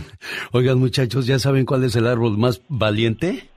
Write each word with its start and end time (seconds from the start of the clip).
Oigan, 0.52 0.78
muchachos, 0.78 1.26
¿ya 1.26 1.38
saben 1.38 1.66
cuál 1.66 1.84
es 1.84 1.96
el 1.96 2.06
árbol 2.06 2.38
más 2.38 2.62
valiente? 2.68 3.48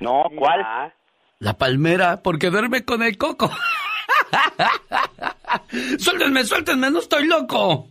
No, 0.00 0.24
¿cuál? 0.36 0.92
La 1.38 1.54
palmera, 1.54 2.22
porque 2.22 2.50
duerme 2.50 2.84
con 2.84 3.02
el 3.02 3.18
coco. 3.18 3.50
suéltenme, 5.98 6.44
suéltenme, 6.44 6.90
no 6.90 7.00
estoy 7.00 7.26
loco. 7.26 7.88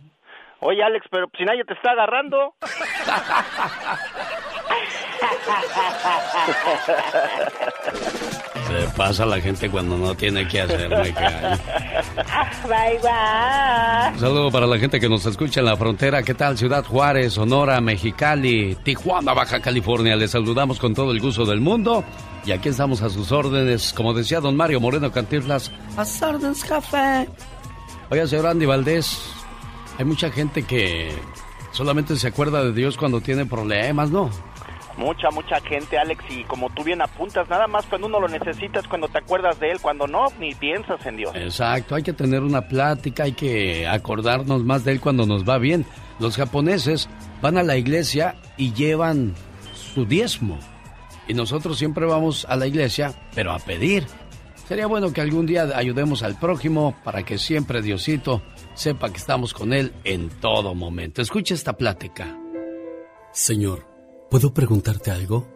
Oye, 0.60 0.82
Alex, 0.82 1.06
pero 1.10 1.26
si 1.36 1.44
nadie 1.44 1.64
te 1.64 1.74
está 1.74 1.90
agarrando. 1.90 2.54
Se 8.68 8.88
pasa 8.96 9.26
la 9.26 9.40
gente 9.40 9.68
cuando 9.68 9.98
no 9.98 10.14
tiene 10.14 10.46
que 10.48 10.62
hacer, 10.62 10.88
me 10.88 11.12
cae. 11.12 11.58
Bye, 12.64 12.98
bye. 13.02 14.12
Un 14.14 14.20
saludo 14.20 14.50
para 14.50 14.66
la 14.66 14.78
gente 14.78 14.98
que 14.98 15.08
nos 15.08 15.26
escucha 15.26 15.60
en 15.60 15.66
la 15.66 15.76
frontera. 15.76 16.22
¿Qué 16.22 16.34
tal? 16.34 16.56
Ciudad 16.56 16.84
Juárez, 16.84 17.34
Sonora, 17.34 17.80
Mexicali, 17.80 18.76
Tijuana, 18.82 19.34
Baja 19.34 19.60
California. 19.60 20.16
Les 20.16 20.30
saludamos 20.30 20.78
con 20.78 20.94
todo 20.94 21.12
el 21.12 21.20
gusto 21.20 21.44
del 21.44 21.60
mundo. 21.60 22.04
Y 22.44 22.52
aquí 22.52 22.70
estamos 22.70 23.02
a 23.02 23.10
sus 23.10 23.30
órdenes. 23.30 23.92
Como 23.92 24.14
decía 24.14 24.40
don 24.40 24.56
Mario 24.56 24.80
Moreno 24.80 25.12
Cantinflas, 25.12 25.70
a 25.96 26.26
órdenes, 26.26 26.64
café. 26.64 27.28
Oiga, 28.10 28.26
señor 28.26 28.46
Andy 28.46 28.66
Valdés, 28.66 29.22
hay 29.98 30.04
mucha 30.04 30.30
gente 30.30 30.62
que 30.64 31.12
solamente 31.72 32.16
se 32.16 32.28
acuerda 32.28 32.62
de 32.64 32.72
Dios 32.72 32.96
cuando 32.96 33.20
tiene 33.20 33.46
problemas, 33.46 34.10
¿no? 34.10 34.30
Mucha, 35.02 35.30
mucha 35.30 35.60
gente, 35.60 35.98
Alex, 35.98 36.24
y 36.30 36.44
como 36.44 36.70
tú 36.70 36.84
bien 36.84 37.02
apuntas, 37.02 37.48
nada 37.48 37.66
más 37.66 37.84
cuando 37.86 38.06
uno 38.06 38.20
lo 38.20 38.28
necesitas, 38.28 38.86
cuando 38.86 39.08
te 39.08 39.18
acuerdas 39.18 39.58
de 39.58 39.72
él, 39.72 39.80
cuando 39.80 40.06
no, 40.06 40.26
ni 40.38 40.54
piensas 40.54 41.04
en 41.04 41.16
Dios. 41.16 41.32
Exacto, 41.34 41.96
hay 41.96 42.04
que 42.04 42.12
tener 42.12 42.42
una 42.42 42.68
plática, 42.68 43.24
hay 43.24 43.32
que 43.32 43.88
acordarnos 43.88 44.62
más 44.62 44.84
de 44.84 44.92
él 44.92 45.00
cuando 45.00 45.26
nos 45.26 45.48
va 45.48 45.58
bien. 45.58 45.84
Los 46.20 46.36
japoneses 46.36 47.08
van 47.40 47.58
a 47.58 47.64
la 47.64 47.76
iglesia 47.76 48.36
y 48.56 48.72
llevan 48.72 49.34
su 49.74 50.06
diezmo. 50.06 50.58
Y 51.26 51.34
nosotros 51.34 51.78
siempre 51.78 52.06
vamos 52.06 52.46
a 52.48 52.54
la 52.54 52.68
iglesia, 52.68 53.12
pero 53.34 53.52
a 53.52 53.58
pedir. 53.58 54.06
Sería 54.68 54.86
bueno 54.86 55.12
que 55.12 55.20
algún 55.20 55.46
día 55.46 55.68
ayudemos 55.74 56.22
al 56.22 56.38
prójimo 56.38 56.94
para 57.02 57.24
que 57.24 57.38
siempre 57.38 57.82
Diosito 57.82 58.40
sepa 58.74 59.10
que 59.10 59.18
estamos 59.18 59.52
con 59.52 59.72
él 59.72 59.92
en 60.04 60.28
todo 60.28 60.76
momento. 60.76 61.20
Escucha 61.20 61.54
esta 61.54 61.72
plática. 61.72 62.38
Señor, 63.32 63.91
¿Puedo 64.32 64.54
preguntarte 64.54 65.10
algo? 65.10 65.46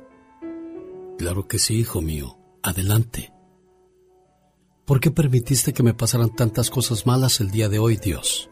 Claro 1.16 1.48
que 1.48 1.58
sí, 1.58 1.78
hijo 1.78 2.02
mío. 2.02 2.36
Adelante. 2.62 3.32
¿Por 4.84 5.00
qué 5.00 5.10
permitiste 5.10 5.72
que 5.72 5.82
me 5.82 5.94
pasaran 5.94 6.36
tantas 6.36 6.69
cosas 6.69 7.06
malas 7.06 7.41
el 7.41 7.50
día 7.50 7.70
de 7.70 7.78
hoy, 7.78 7.97
Dios? 7.97 8.50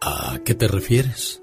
¿A 0.00 0.38
qué 0.44 0.54
te 0.54 0.68
refieres? 0.68 1.42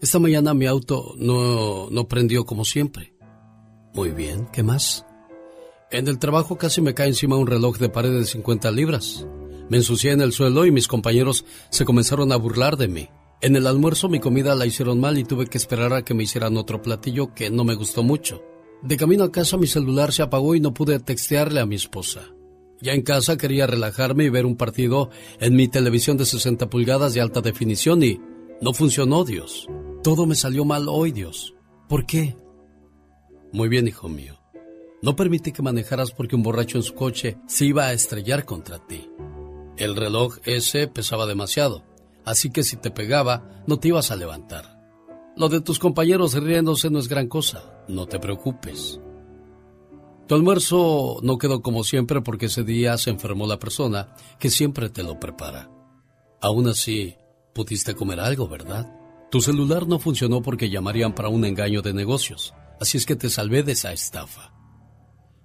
Esta 0.00 0.18
mañana 0.18 0.54
mi 0.54 0.64
auto 0.64 1.14
no, 1.18 1.90
no 1.90 2.08
prendió 2.08 2.46
como 2.46 2.64
siempre. 2.64 3.12
Muy 3.92 4.12
bien, 4.12 4.48
¿qué 4.54 4.62
más? 4.62 5.04
En 5.90 6.08
el 6.08 6.18
trabajo 6.18 6.56
casi 6.56 6.80
me 6.80 6.94
cae 6.94 7.08
encima 7.08 7.36
un 7.36 7.46
reloj 7.46 7.76
de 7.76 7.90
pared 7.90 8.18
de 8.18 8.24
50 8.24 8.70
libras. 8.70 9.26
Me 9.68 9.76
ensucié 9.76 10.12
en 10.12 10.22
el 10.22 10.32
suelo 10.32 10.64
y 10.64 10.70
mis 10.70 10.88
compañeros 10.88 11.44
se 11.68 11.84
comenzaron 11.84 12.32
a 12.32 12.36
burlar 12.36 12.78
de 12.78 12.88
mí. 12.88 13.10
En 13.42 13.56
el 13.56 13.66
almuerzo 13.66 14.10
mi 14.10 14.20
comida 14.20 14.54
la 14.54 14.66
hicieron 14.66 15.00
mal 15.00 15.16
y 15.16 15.24
tuve 15.24 15.46
que 15.46 15.56
esperar 15.56 15.94
a 15.94 16.04
que 16.04 16.12
me 16.12 16.24
hicieran 16.24 16.58
otro 16.58 16.82
platillo 16.82 17.32
que 17.32 17.48
no 17.48 17.64
me 17.64 17.74
gustó 17.74 18.02
mucho. 18.02 18.42
De 18.82 18.98
camino 18.98 19.24
a 19.24 19.32
casa 19.32 19.56
mi 19.56 19.66
celular 19.66 20.12
se 20.12 20.22
apagó 20.22 20.54
y 20.54 20.60
no 20.60 20.74
pude 20.74 21.00
textearle 21.00 21.60
a 21.60 21.66
mi 21.66 21.76
esposa. 21.76 22.34
Ya 22.82 22.92
en 22.92 23.00
casa 23.00 23.38
quería 23.38 23.66
relajarme 23.66 24.24
y 24.24 24.28
ver 24.28 24.44
un 24.44 24.56
partido 24.56 25.08
en 25.38 25.56
mi 25.56 25.68
televisión 25.68 26.18
de 26.18 26.26
60 26.26 26.68
pulgadas 26.68 27.14
de 27.14 27.22
alta 27.22 27.40
definición 27.40 28.02
y 28.02 28.20
no 28.60 28.74
funcionó, 28.74 29.24
Dios. 29.24 29.66
Todo 30.02 30.26
me 30.26 30.34
salió 30.34 30.66
mal 30.66 30.86
hoy, 30.88 31.10
Dios. 31.10 31.54
¿Por 31.88 32.04
qué? 32.04 32.36
Muy 33.52 33.70
bien, 33.70 33.88
hijo 33.88 34.08
mío. 34.10 34.38
No 35.02 35.16
permití 35.16 35.52
que 35.52 35.62
manejaras 35.62 36.12
porque 36.12 36.36
un 36.36 36.42
borracho 36.42 36.76
en 36.76 36.84
su 36.84 36.94
coche 36.94 37.38
se 37.46 37.64
iba 37.64 37.86
a 37.86 37.94
estrellar 37.94 38.44
contra 38.44 38.86
ti. 38.86 39.08
El 39.78 39.96
reloj 39.96 40.36
ese 40.44 40.88
pesaba 40.88 41.26
demasiado 41.26 41.89
así 42.24 42.50
que 42.50 42.62
si 42.62 42.76
te 42.76 42.90
pegaba, 42.90 43.62
no 43.66 43.78
te 43.78 43.88
ibas 43.88 44.10
a 44.10 44.16
levantar. 44.16 44.80
Lo 45.36 45.48
de 45.48 45.60
tus 45.60 45.78
compañeros 45.78 46.34
riéndose 46.34 46.90
no 46.90 46.98
es 46.98 47.08
gran 47.08 47.28
cosa, 47.28 47.84
no 47.88 48.06
te 48.06 48.18
preocupes. 48.18 49.00
Tu 50.26 50.34
almuerzo 50.34 51.18
no 51.22 51.38
quedó 51.38 51.60
como 51.62 51.82
siempre 51.82 52.20
porque 52.20 52.46
ese 52.46 52.62
día 52.62 52.96
se 52.98 53.10
enfermó 53.10 53.46
la 53.46 53.58
persona 53.58 54.14
que 54.38 54.50
siempre 54.50 54.88
te 54.88 55.02
lo 55.02 55.18
prepara. 55.18 55.70
Aún 56.40 56.68
así, 56.68 57.16
pudiste 57.54 57.94
comer 57.94 58.20
algo, 58.20 58.48
¿verdad? 58.48 58.96
Tu 59.30 59.40
celular 59.40 59.86
no 59.86 59.98
funcionó 59.98 60.42
porque 60.42 60.70
llamarían 60.70 61.14
para 61.14 61.28
un 61.28 61.44
engaño 61.44 61.82
de 61.82 61.92
negocios, 61.92 62.54
así 62.80 62.98
es 62.98 63.06
que 63.06 63.16
te 63.16 63.28
salvé 63.28 63.62
de 63.62 63.72
esa 63.72 63.92
estafa. 63.92 64.52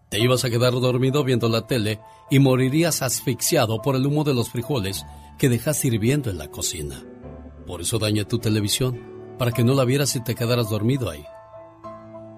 Te 0.10 0.20
ibas 0.20 0.46
a 0.46 0.50
quedar 0.50 0.74
dormido 0.74 1.24
viendo 1.24 1.50
la 1.50 1.68
tele 1.68 2.00
y 2.30 2.40
morirías 2.40 3.02
asfixiado 3.02 3.82
por 3.82 3.96
el 3.96 4.06
humo 4.06 4.24
de 4.24 4.34
los 4.34 4.50
frijoles 4.50 5.04
que 5.38 5.50
dejas 5.50 5.78
sirviendo 5.78 6.30
en 6.30 6.38
la 6.38 6.50
cocina. 6.50 7.04
Por 7.66 7.82
eso 7.82 8.00
dañé 8.00 8.26
tu 8.26 8.40
televisión, 8.40 9.02
para 9.38 9.52
que 9.52 9.64
no 9.64 9.74
la 9.74 9.86
vieras 9.86 10.16
y 10.16 10.24
te 10.24 10.36
quedaras 10.36 10.70
dormido 10.70 11.10
ahí. 11.10 11.26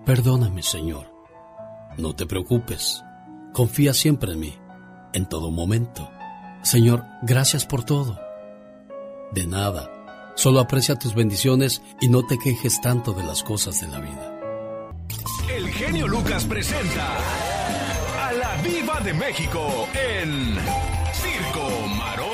Perdóname, 0.06 0.64
Señor. 0.64 1.12
No 1.98 2.16
te 2.16 2.26
preocupes. 2.26 3.04
Confía 3.54 3.94
siempre 3.94 4.34
en 4.34 4.40
mí, 4.40 4.56
en 5.14 5.28
todo 5.28 5.52
momento. 5.52 6.10
Señor, 6.64 7.04
gracias 7.24 7.66
por 7.66 7.84
todo. 7.84 8.20
De 9.32 9.48
nada. 9.48 9.92
Solo 10.36 10.60
aprecia 10.60 10.96
tus 10.96 11.16
bendiciones 11.16 11.82
y 12.00 12.08
no 12.08 12.26
te 12.26 12.38
quejes 12.38 12.80
tanto 12.82 13.14
de 13.14 13.24
las 13.24 13.44
cosas 13.44 13.82
de 13.82 13.88
la 13.88 14.00
vida. 14.00 14.38
El 15.50 15.68
genio 15.70 16.08
Lucas 16.08 16.46
presenta 16.46 17.18
a 18.28 18.32
la 18.34 18.62
Viva 18.62 19.00
de 19.00 19.14
México 19.14 19.88
en 19.94 20.56
Circo, 21.14 21.68
Radio. 22.00 22.27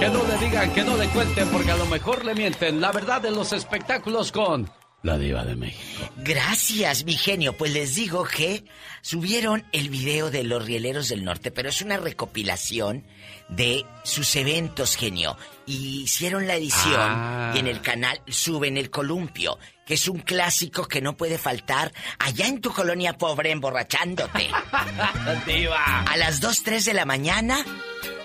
Que 0.00 0.08
no 0.08 0.24
le 0.26 0.38
digan, 0.38 0.72
que 0.72 0.82
no 0.82 0.96
le 0.96 1.06
cuenten, 1.08 1.48
porque 1.48 1.70
a 1.70 1.76
lo 1.76 1.86
mejor 1.86 2.24
le 2.24 2.34
mienten. 2.34 2.80
La 2.80 2.90
verdad 2.90 3.20
de 3.20 3.30
los 3.30 3.52
espectáculos 3.52 4.32
con 4.32 4.70
la 5.02 5.18
diva 5.18 5.44
de 5.44 5.56
México. 5.56 6.08
Gracias, 6.16 7.04
mi 7.04 7.14
genio. 7.14 7.54
Pues 7.56 7.72
les 7.72 7.94
digo 7.94 8.24
que 8.24 8.64
subieron 9.02 9.64
el 9.72 9.90
video 9.90 10.30
de 10.30 10.44
los 10.44 10.64
rieleros 10.64 11.08
del 11.10 11.24
norte, 11.24 11.50
pero 11.50 11.68
es 11.68 11.82
una 11.82 11.98
recopilación 11.98 13.04
de 13.50 13.84
sus 14.02 14.34
eventos, 14.36 14.96
genio. 14.96 15.36
Y 15.66 16.02
hicieron 16.04 16.46
la 16.46 16.54
edición 16.54 16.98
Ah. 16.98 17.52
y 17.54 17.58
en 17.58 17.66
el 17.66 17.82
canal 17.82 18.22
suben 18.26 18.78
el 18.78 18.90
columpio, 18.90 19.58
que 19.86 19.94
es 19.94 20.08
un 20.08 20.20
clásico 20.20 20.88
que 20.88 21.02
no 21.02 21.16
puede 21.16 21.36
faltar 21.36 21.92
allá 22.18 22.46
en 22.46 22.60
tu 22.62 22.72
colonia 22.72 23.18
pobre 23.18 23.50
emborrachándote. 23.50 24.48
diva. 25.46 26.00
A 26.02 26.16
las 26.16 26.40
2, 26.40 26.62
3 26.62 26.84
de 26.86 26.94
la 26.94 27.04
mañana, 27.04 27.64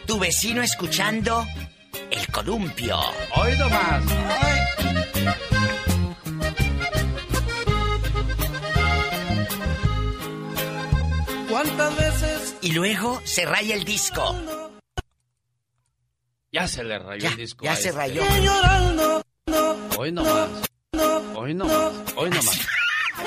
tu 0.06 0.20
vecino 0.20 0.62
escuchando 0.62 1.46
el 2.12 2.28
columpio. 2.32 2.98
Hoy 3.36 3.58
nomás. 3.58 4.04
¿Cuántas 11.50 11.98
veces? 11.98 12.56
Y 12.62 12.72
luego 12.72 13.22
se 13.24 13.46
raya 13.46 13.76
el 13.76 13.84
disco. 13.84 14.36
Ya 16.52 16.68
se 16.68 16.84
le 16.84 16.98
rayó 17.00 17.22
Ya, 17.22 17.30
el 17.30 17.38
disco. 17.38 17.66
ya 17.66 17.74
a 17.74 17.76
se 17.76 17.90
este. 17.90 17.98
rayó. 18.00 18.24
Hoy 19.98 20.12
nomás. 20.12 20.50
Hoy 21.36 21.54
nomás. 21.54 21.92
Hoy 22.16 22.30
nomás. 22.30 22.68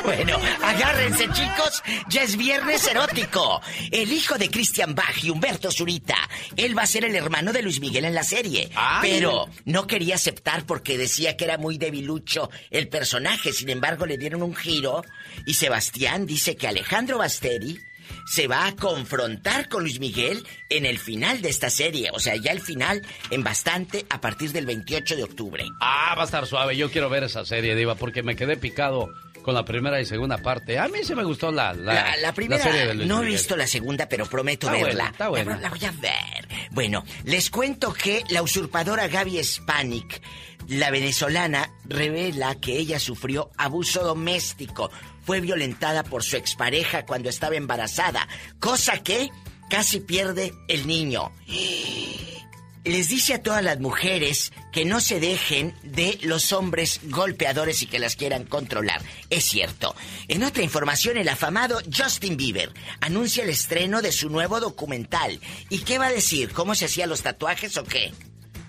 Bueno, 0.05 0.39
agárrense 0.63 1.29
chicos, 1.33 1.83
ya 2.09 2.23
es 2.23 2.37
viernes 2.37 2.87
erótico. 2.87 3.61
El 3.91 4.13
hijo 4.13 4.37
de 4.39 4.51
Christian 4.51 4.95
Bach 4.95 5.23
y 5.23 5.31
Humberto 5.31 5.71
Zurita, 5.71 6.17
él 6.57 6.77
va 6.77 6.83
a 6.83 6.87
ser 6.87 7.05
el 7.05 7.15
hermano 7.15 7.53
de 7.53 7.63
Luis 7.63 7.81
Miguel 7.81 8.05
en 8.05 8.15
la 8.15 8.23
serie. 8.23 8.71
Ah, 8.75 8.99
pero 9.03 9.49
no 9.65 9.87
quería 9.87 10.17
aceptar 10.17 10.65
porque 10.67 10.99
decía 10.99 11.37
que 11.37 11.45
era 11.45 11.59
muy 11.59 11.79
debilucho 11.79 12.51
el 12.71 12.89
personaje. 12.89 13.53
Sin 13.53 13.69
embargo, 13.69 14.07
le 14.07 14.19
dieron 14.19 14.43
un 14.43 14.55
giro 14.55 15.05
y 15.47 15.55
Sebastián 15.55 16.27
dice 16.27 16.57
que 16.57 16.69
Alejandro 16.69 17.19
Basteri 17.19 17.79
se 18.27 18.47
va 18.47 18.67
a 18.67 18.77
confrontar 18.77 19.69
con 19.69 19.83
Luis 19.83 20.01
Miguel 20.01 20.47
en 20.69 20.87
el 20.87 20.99
final 20.99 21.41
de 21.43 21.49
esta 21.49 21.71
serie. 21.71 22.11
O 22.13 22.21
sea, 22.21 22.37
ya 22.37 22.53
el 22.53 22.61
final 22.61 23.03
en 23.31 23.43
bastante 23.43 24.07
a 24.11 24.21
partir 24.21 24.53
del 24.53 24.67
28 24.67 25.17
de 25.17 25.25
octubre. 25.25 25.65
Ah, 25.81 26.15
va 26.17 26.23
a 26.23 26.27
estar 26.27 26.47
suave. 26.47 26.77
Yo 26.77 26.91
quiero 26.91 27.09
ver 27.09 27.25
esa 27.25 27.45
serie, 27.45 27.75
Diva, 27.75 27.95
porque 27.95 28.23
me 28.23 28.37
quedé 28.37 28.57
picado 28.57 29.09
con 29.49 29.55
la 29.55 29.65
primera 29.65 29.99
y 29.99 30.05
segunda 30.05 30.37
parte. 30.37 30.79
A 30.79 30.89
mí 30.89 30.99
sí 31.03 31.15
me 31.15 31.25
gustó 31.25 31.51
la, 31.51 31.73
la, 31.73 31.95
La, 31.95 32.17
la 32.19 32.35
primera, 32.35 32.63
serie 32.63 32.85
de 32.85 32.93
Luis 32.95 33.09
no 33.09 33.23
he 33.23 33.25
visto 33.25 33.57
la 33.57 33.67
segunda, 33.67 34.07
pero 34.07 34.27
prometo 34.27 34.67
Está 34.67 34.79
buena, 34.79 34.87
verla. 34.87 35.09
está 35.11 35.29
buena. 35.31 35.55
La, 35.57 35.61
la 35.63 35.71
voy 35.71 35.85
a 35.87 35.91
ver. 35.93 36.49
Bueno, 36.73 37.03
les 37.25 37.49
cuento 37.49 37.95
que 37.95 38.25
la 38.29 38.43
usurpadora 38.43 39.09
Gaby 39.09 39.43
Spanik, 39.43 40.21
la 40.69 40.91
venezolana, 40.91 41.71
revela 41.87 42.57
que 42.57 42.77
ella 42.77 43.01
sufrió 43.01 43.51
abuso 43.57 44.05
doméstico. 44.05 44.91
Fue 45.25 45.41
violentada 45.41 46.03
por 46.05 46.23
su 46.23 46.37
expareja 46.37 47.07
cuando 47.07 47.31
estaba 47.31 47.57
embarazada, 47.57 48.29
cosa 48.61 49.03
que 49.03 49.31
casi 49.71 50.01
pierde 50.01 50.53
el 50.69 50.87
niño. 50.87 51.33
Les 52.89 53.09
dice 53.09 53.35
a 53.35 53.43
todas 53.43 53.63
las 53.63 53.81
mujeres 53.81 54.53
que 54.73 54.85
no 54.85 55.01
se 55.01 55.21
dejen 55.21 55.75
de 55.83 56.19
los 56.23 56.53
hombres 56.53 57.01
golpeadores 57.05 57.83
y 57.83 57.87
que 57.87 57.99
las 57.99 58.17
quieran 58.17 58.45
controlar. 58.45 59.01
Es 59.31 59.45
cierto. 59.45 59.95
En 60.29 60.43
otra 60.43 60.63
información, 60.63 61.17
el 61.17 61.29
afamado 61.29 61.79
Justin 61.95 62.37
Bieber 62.37 62.71
anuncia 63.01 63.45
el 63.45 63.51
estreno 63.51 64.03
de 64.03 64.13
su 64.13 64.31
nuevo 64.31 64.61
documental. 64.61 65.41
¿Y 65.71 65.81
qué 65.81 65.99
va 65.99 66.07
a 66.07 66.13
decir? 66.13 66.53
¿Cómo 66.53 66.75
se 66.75 66.87
hacían 66.87 67.09
los 67.09 67.23
tatuajes 67.23 67.77
o 67.77 67.85
qué? 67.85 68.13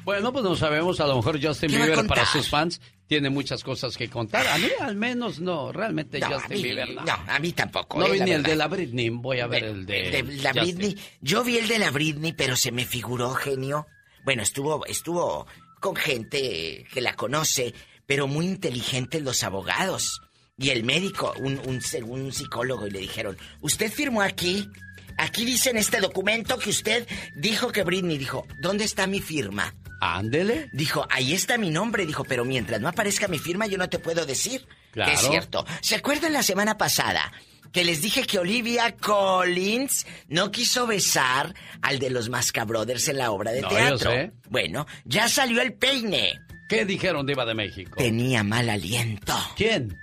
Bueno, 0.03 0.31
pues 0.33 0.43
no 0.43 0.55
sabemos, 0.55 0.99
a 0.99 1.07
lo 1.07 1.17
mejor 1.17 1.39
Justin 1.41 1.69
Bieber 1.69 2.07
para 2.07 2.25
sus 2.25 2.49
fans 2.49 2.81
tiene 3.05 3.29
muchas 3.29 3.63
cosas 3.63 3.97
que 3.97 4.09
contar. 4.09 4.47
A 4.47 4.57
mí 4.57 4.67
al 4.79 4.95
menos 4.95 5.39
no, 5.39 5.71
realmente 5.71 6.21
Justin 6.21 6.61
Bieber 6.61 6.89
no. 6.89 7.03
No, 7.03 7.13
a 7.27 7.39
mí 7.39 7.51
tampoco. 7.53 7.99
No 7.99 8.07
eh, 8.07 8.11
vi 8.13 8.19
ni 8.21 8.31
el 8.31 8.43
de 8.43 8.55
la 8.55 8.67
Britney, 8.67 9.09
voy 9.09 9.39
a 9.39 9.47
ver 9.47 9.63
el 9.63 9.85
de, 9.85 10.23
la 10.41 10.53
Britney. 10.53 10.97
Yo 11.21 11.43
vi 11.43 11.57
el 11.57 11.67
de 11.67 11.79
la 11.79 11.91
Britney, 11.91 12.33
pero 12.33 12.55
se 12.55 12.71
me 12.71 12.85
figuró 12.85 13.31
genio. 13.33 13.87
Bueno, 14.23 14.43
estuvo, 14.43 14.85
estuvo 14.85 15.47
con 15.79 15.95
gente 15.95 16.85
que 16.91 17.01
la 17.01 17.15
conoce, 17.15 17.73
pero 18.05 18.27
muy 18.27 18.45
inteligentes 18.45 19.21
los 19.21 19.43
abogados. 19.43 20.21
Y 20.57 20.71
el 20.71 20.83
médico, 20.83 21.33
un, 21.39 21.59
un, 21.59 21.81
un 22.09 22.33
psicólogo, 22.33 22.87
y 22.87 22.91
le 22.91 22.99
dijeron, 22.99 23.37
¿usted 23.61 23.91
firmó 23.91 24.21
aquí? 24.21 24.69
Aquí 25.17 25.45
dice 25.45 25.69
en 25.69 25.77
este 25.77 25.99
documento 25.99 26.57
que 26.57 26.69
usted 26.69 27.07
dijo 27.35 27.71
que 27.71 27.83
Britney 27.83 28.17
dijo, 28.17 28.45
¿dónde 28.61 28.83
está 28.85 29.07
mi 29.07 29.21
firma? 29.21 29.75
Ándele. 30.01 30.69
Dijo, 30.71 31.05
ahí 31.09 31.33
está 31.33 31.57
mi 31.57 31.71
nombre. 31.71 32.05
Dijo, 32.05 32.23
pero 32.23 32.45
mientras 32.45 32.79
no 32.79 32.87
aparezca 32.87 33.27
mi 33.27 33.37
firma, 33.37 33.67
yo 33.67 33.77
no 33.77 33.89
te 33.89 33.99
puedo 33.99 34.25
decir. 34.25 34.65
Claro. 34.91 35.11
Que 35.11 35.15
es 35.15 35.27
cierto. 35.27 35.65
¿Se 35.81 35.95
acuerdan 35.95 36.33
la 36.33 36.43
semana 36.43 36.77
pasada 36.77 37.31
que 37.71 37.83
les 37.83 38.01
dije 38.01 38.23
que 38.23 38.39
Olivia 38.39 38.95
Collins 38.95 40.05
no 40.27 40.51
quiso 40.51 40.87
besar 40.87 41.53
al 41.81 41.99
de 41.99 42.09
los 42.09 42.29
Masca 42.29 42.65
Brothers 42.65 43.07
en 43.07 43.17
la 43.17 43.31
obra 43.31 43.51
de 43.51 43.63
teatro? 43.63 44.11
Bueno, 44.49 44.85
ya 45.05 45.29
salió 45.29 45.61
el 45.61 45.73
peine. 45.73 46.39
¿Qué 46.67 46.85
dijeron, 46.85 47.25
Diva 47.25 47.45
de 47.45 47.55
México? 47.55 47.95
Tenía 47.97 48.43
mal 48.43 48.69
aliento. 48.69 49.35
¿Quién? 49.55 49.97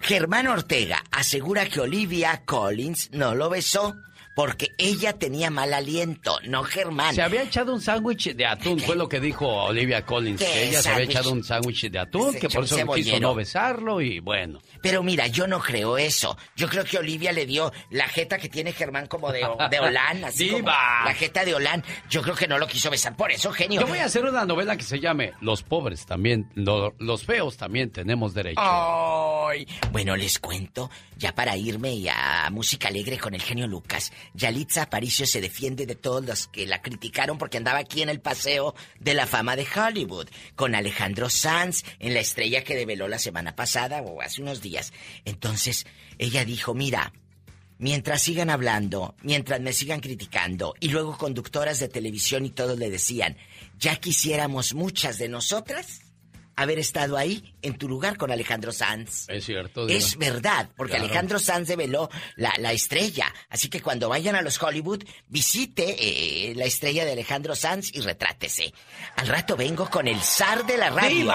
Germán 0.00 0.46
Ortega 0.46 1.02
asegura 1.10 1.66
que 1.66 1.80
Olivia 1.80 2.42
Collins 2.44 3.10
no 3.12 3.34
lo 3.34 3.48
besó 3.50 3.96
porque 4.36 4.72
ella 4.76 5.14
tenía 5.14 5.48
mal 5.48 5.72
aliento, 5.72 6.38
no 6.44 6.62
Germán. 6.62 7.14
Se 7.14 7.22
había 7.22 7.42
echado 7.42 7.72
un 7.72 7.80
sándwich 7.80 8.34
de 8.34 8.44
atún, 8.44 8.78
fue 8.78 8.94
lo 8.94 9.08
que 9.08 9.18
dijo 9.18 9.48
Olivia 9.48 10.04
Collins, 10.04 10.42
que 10.42 10.68
ella 10.68 10.82
se 10.82 10.90
había 10.90 11.04
echado 11.06 11.32
un 11.32 11.42
sándwich 11.42 11.90
de 11.90 11.98
atún, 11.98 12.34
que 12.34 12.50
por 12.50 12.64
eso 12.64 12.76
quiso 12.92 13.18
no 13.18 13.34
besarlo 13.34 14.02
y 14.02 14.20
bueno. 14.20 14.60
Pero 14.82 15.02
mira, 15.02 15.26
yo 15.26 15.46
no 15.46 15.58
creo 15.58 15.96
eso. 15.96 16.36
Yo 16.54 16.68
creo 16.68 16.84
que 16.84 16.98
Olivia 16.98 17.32
le 17.32 17.46
dio 17.46 17.72
la 17.88 18.06
jeta 18.08 18.36
que 18.36 18.50
tiene 18.50 18.72
Germán 18.72 19.06
como 19.06 19.32
de, 19.32 19.40
de 19.70 19.80
Olán, 19.80 20.22
así 20.26 20.50
como 20.50 20.68
la 20.68 21.14
jeta 21.14 21.42
de 21.42 21.54
Olán. 21.54 21.82
Yo 22.10 22.20
creo 22.20 22.34
que 22.34 22.46
no 22.46 22.58
lo 22.58 22.66
quiso 22.66 22.90
besar, 22.90 23.16
por 23.16 23.32
eso, 23.32 23.50
genio. 23.52 23.80
Yo 23.80 23.86
voy 23.86 24.00
a 24.00 24.04
hacer 24.04 24.22
una 24.26 24.44
novela 24.44 24.76
que 24.76 24.84
se 24.84 25.00
llame 25.00 25.32
Los 25.40 25.62
pobres 25.62 26.04
también, 26.04 26.50
los 26.54 27.24
feos 27.24 27.56
también 27.56 27.90
tenemos 27.90 28.34
derecho. 28.34 28.60
Ay. 28.60 29.66
Bueno, 29.92 30.14
les 30.14 30.38
cuento, 30.38 30.90
ya 31.16 31.34
para 31.34 31.56
irme 31.56 31.94
y 31.94 32.08
a 32.08 32.50
música 32.50 32.88
alegre 32.88 33.16
con 33.16 33.32
el 33.32 33.40
genio 33.40 33.66
Lucas. 33.66 34.12
Yalitza 34.34 34.82
Aparicio 34.82 35.26
se 35.26 35.40
defiende 35.40 35.86
de 35.86 35.94
todos 35.94 36.24
los 36.24 36.46
que 36.48 36.66
la 36.66 36.82
criticaron 36.82 37.38
porque 37.38 37.58
andaba 37.58 37.78
aquí 37.78 38.02
en 38.02 38.08
el 38.08 38.20
paseo 38.20 38.74
de 39.00 39.14
la 39.14 39.26
fama 39.26 39.56
de 39.56 39.66
Hollywood, 39.66 40.28
con 40.54 40.74
Alejandro 40.74 41.28
Sanz 41.28 41.84
en 41.98 42.14
la 42.14 42.20
estrella 42.20 42.64
que 42.64 42.76
develó 42.76 43.08
la 43.08 43.18
semana 43.18 43.56
pasada 43.56 44.02
o 44.02 44.20
hace 44.20 44.42
unos 44.42 44.60
días. 44.62 44.92
Entonces, 45.24 45.86
ella 46.18 46.44
dijo, 46.44 46.74
mira, 46.74 47.12
mientras 47.78 48.22
sigan 48.22 48.50
hablando, 48.50 49.14
mientras 49.22 49.60
me 49.60 49.72
sigan 49.72 50.00
criticando, 50.00 50.74
y 50.80 50.88
luego 50.88 51.18
conductoras 51.18 51.80
de 51.80 51.88
televisión 51.88 52.46
y 52.46 52.50
todos 52.50 52.78
le 52.78 52.90
decían, 52.90 53.36
ya 53.78 53.96
quisiéramos 53.96 54.74
muchas 54.74 55.18
de 55.18 55.28
nosotras 55.28 56.05
haber 56.56 56.78
estado 56.78 57.18
ahí 57.18 57.54
en 57.62 57.76
tu 57.76 57.88
lugar 57.88 58.16
con 58.16 58.30
Alejandro 58.30 58.72
Sanz. 58.72 59.28
Es 59.28 59.44
cierto. 59.44 59.86
Es 59.88 60.16
verdad, 60.16 60.70
porque 60.76 60.96
Alejandro 60.96 61.38
Sanz 61.38 61.68
develó 61.68 62.08
la, 62.36 62.52
la, 62.58 62.72
estrella. 62.72 63.32
Así 63.50 63.68
que 63.68 63.82
cuando 63.82 64.08
vayan 64.08 64.34
a 64.34 64.42
los 64.42 64.60
Hollywood, 64.60 65.04
visite 65.28 65.96
eh, 65.98 66.54
la 66.54 66.64
estrella 66.64 67.04
de 67.04 67.12
Alejandro 67.12 67.54
Sanz 67.54 67.94
y 67.94 68.00
retrátese. 68.00 68.72
Al 69.16 69.28
rato 69.28 69.56
vengo 69.56 69.88
con 69.90 70.08
el 70.08 70.20
zar 70.20 70.66
de 70.66 70.78
la 70.78 70.90
radio. 70.90 71.32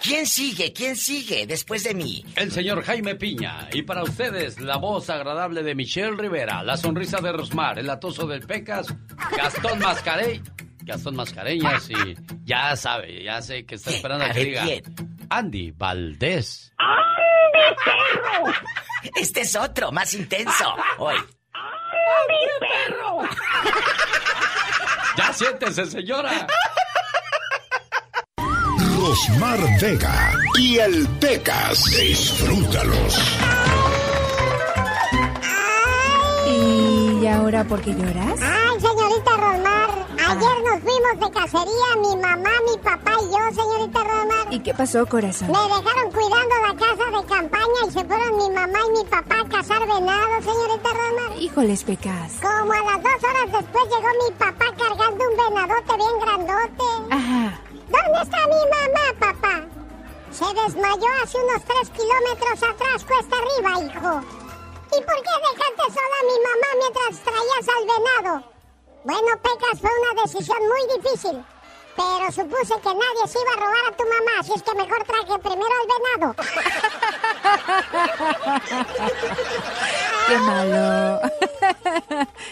¿Quién 0.00 0.26
sigue? 0.26 0.72
¿Quién 0.72 0.96
sigue 0.96 1.46
después 1.46 1.84
de 1.84 1.94
mí? 1.94 2.24
El 2.34 2.50
señor 2.50 2.82
Jaime 2.84 3.14
Piña. 3.16 3.68
Y 3.72 3.82
para 3.82 4.02
ustedes, 4.02 4.60
la 4.60 4.78
voz 4.78 5.10
agradable 5.10 5.62
de 5.62 5.74
Michelle 5.74 6.16
Rivera, 6.16 6.62
la 6.62 6.78
sonrisa 6.78 7.20
de 7.20 7.32
Rosmar, 7.32 7.78
el 7.78 7.90
atoso 7.90 8.26
del 8.26 8.46
Pecas, 8.46 8.86
Gastón 9.36 9.78
Mascarey 9.78 10.40
Gastón 10.84 11.16
Mascareñas 11.16 11.88
y 11.90 12.16
ya 12.44 12.76
sabe, 12.76 13.24
ya 13.24 13.40
sé 13.40 13.64
que 13.64 13.76
está 13.76 13.90
esperando 13.90 14.24
a, 14.26 14.30
que 14.30 14.44
diga 14.44 14.64
Andy 15.30 15.70
Valdés. 15.70 16.72
¡Andy, 16.78 17.76
perro! 17.84 18.52
Este 19.16 19.40
es 19.40 19.56
otro, 19.56 19.90
más 19.92 20.12
intenso. 20.14 20.74
Hoy. 20.98 21.16
¡Andy, 21.16 22.50
perro! 22.60 23.22
ya 25.16 25.32
siéntese, 25.32 25.86
señora. 25.86 26.46
Rosmar 28.98 29.58
Vega 29.80 30.32
y 30.58 30.78
el 30.78 31.08
Pecas. 31.20 31.84
Disfrútalos. 31.84 33.38
¿Y 36.46 37.26
ahora 37.26 37.64
por 37.64 37.80
qué 37.80 37.92
lloras? 37.92 38.40
Ay, 38.42 38.78
ayer 40.34 40.62
nos 40.62 40.80
fuimos 40.82 41.20
de 41.20 41.30
cacería, 41.40 41.96
mi 42.00 42.16
mamá, 42.16 42.50
mi 42.68 42.78
papá 42.78 43.12
y 43.20 43.26
yo, 43.30 43.62
señorita 43.62 44.04
Rosmar. 44.04 44.52
¿Y 44.52 44.60
qué 44.60 44.74
pasó, 44.74 45.06
corazón? 45.06 45.48
Me 45.48 45.58
dejaron 45.58 46.10
cuidando 46.12 46.54
la 46.66 46.74
casa 46.74 47.06
de 47.10 47.26
campaña 47.26 47.80
y 47.86 47.90
se 47.90 48.04
fueron 48.04 48.36
mi 48.36 48.50
mamá 48.50 48.78
y 48.88 48.98
mi 48.98 49.04
papá 49.04 49.36
a 49.40 49.48
cazar 49.48 49.80
venado, 49.80 50.42
señorita 50.42 50.88
Rosmar. 50.90 51.38
Híjoles, 51.38 51.84
pecas. 51.84 52.32
Como 52.40 52.72
a 52.72 52.80
las 52.80 53.02
dos 53.02 53.30
horas 53.30 53.52
después 53.52 53.84
llegó 53.84 54.08
mi 54.24 54.34
papá 54.36 54.64
cargando 54.76 55.24
un 55.28 55.36
venadote 55.36 55.96
bien 55.96 56.18
grandote. 56.20 56.84
Ajá. 57.10 57.60
¿Dónde 57.94 58.22
está 58.22 58.38
mi 58.48 58.62
mamá, 58.74 59.04
papá? 59.20 59.60
Se 60.32 60.46
desmayó 60.46 61.08
hace 61.22 61.38
unos 61.38 61.62
tres 61.64 61.90
kilómetros 61.90 62.62
atrás, 62.70 63.04
cuesta 63.04 63.36
arriba, 63.36 63.70
hijo. 63.86 64.20
¿Y 64.86 65.00
por 65.02 65.16
qué 65.22 65.34
dejaste 65.46 65.84
sola 65.94 66.16
a 66.20 66.26
mi 66.26 66.38
mamá 66.42 66.68
mientras 66.80 67.22
traías 67.22 67.68
al 67.68 67.84
venado? 67.86 68.53
Bueno, 69.04 69.28
Pecas, 69.42 69.80
fue 69.80 69.90
una 70.00 70.22
decisión 70.22 70.58
muy 70.58 70.82
difícil. 70.98 71.44
Pero 71.94 72.32
supuse 72.32 72.74
que 72.80 72.88
nadie 72.88 73.28
se 73.28 73.38
iba 73.38 73.52
a 73.52 73.56
robar 73.56 73.86
a 73.88 73.96
tu 73.96 74.02
mamá, 74.02 74.40
así 74.40 74.52
es 74.56 74.62
que 74.64 74.74
mejor 74.74 75.04
traje 75.04 75.38
primero 75.38 75.70
al 75.80 75.86
venado. 75.94 76.34
¡Qué 80.26 80.36
malo! 80.38 81.20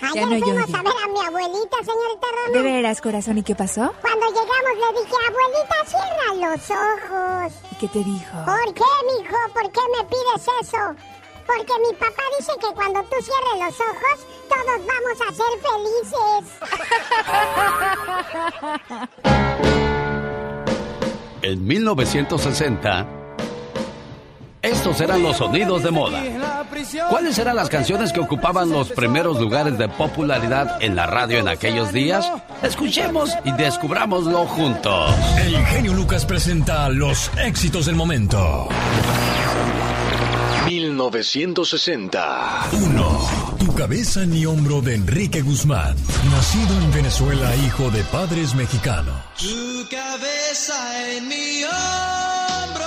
Ayer 0.03 0.26
no 0.29 0.38
fuimos 0.38 0.75
a 0.75 0.83
ver 0.83 0.93
a 0.93 1.09
mi 1.09 1.21
abuelita, 1.26 1.76
señorita 1.79 2.26
Roma. 2.31 2.53
¿De 2.53 2.62
veras, 2.62 3.00
corazón? 3.00 3.38
¿Y 3.38 3.43
qué 3.43 3.57
pasó? 3.57 3.93
Cuando 4.00 4.26
llegamos 4.26 4.76
le 4.76 5.00
dije, 5.00 5.17
abuelita, 5.26 5.76
cierra 5.87 6.29
los 6.35 6.71
ojos. 6.71 7.53
¿Y 7.73 7.75
qué 7.76 7.88
te 7.88 7.99
dijo? 7.99 8.45
¿Por 8.45 8.75
qué, 8.75 8.91
mijo? 9.09 9.38
¿Por 9.55 9.73
qué 9.73 9.81
me 9.97 10.05
pides 10.05 10.47
eso? 10.61 10.95
Porque 11.45 11.73
mi 11.81 11.93
papá 11.97 12.23
dice 12.38 12.53
que 12.61 12.73
cuando 12.75 13.03
tú 13.03 13.17
cierres 13.21 13.59
los 13.59 13.81
ojos, 13.81 14.26
todos 14.49 14.81
vamos 14.87 15.21
a 15.21 15.33
ser 15.33 15.53
felices. 15.63 16.45
En 21.43 21.67
1960, 21.67 23.07
estos 24.63 25.01
eran 25.01 25.23
los 25.25 25.39
sonidos 25.39 25.83
de 25.83 25.91
moda. 25.91 26.23
¿Cuáles 27.11 27.37
eran 27.39 27.57
las 27.57 27.69
canciones 27.69 28.13
que 28.13 28.21
ocupaban 28.21 28.71
los 28.71 28.91
primeros 28.91 29.41
lugares 29.41 29.77
de 29.77 29.89
popularidad 29.89 30.81
en 30.81 30.95
la 30.95 31.07
radio 31.07 31.41
en 31.41 31.49
aquellos 31.49 31.93
días? 31.93 32.31
Escuchemos 32.63 33.33
y 33.45 33.51
descubrámoslo 33.53 34.47
juntos. 34.47 35.13
El 35.45 35.57
genio 35.67 35.95
Lucas 35.95 36.25
presenta 36.25 36.89
los 36.89 37.29
éxitos 37.39 37.87
del 37.87 37.97
momento. 37.97 38.69
1960. 40.67 42.69
1. 42.71 43.51
Cabeza 43.83 44.25
ni 44.25 44.47
hombro 44.47 44.81
de 44.81 44.95
Enrique 44.95 45.43
Guzmán. 45.43 45.97
Nacido 46.31 46.79
en 46.81 46.93
Venezuela, 46.93 47.57
hijo 47.57 47.91
de 47.91 48.05
padres 48.05 48.55
mexicanos. 48.55 49.12
Tu 49.37 49.89
cabeza 49.91 51.11
en 51.11 51.27
mi 51.27 51.65
hombro. 51.65 52.87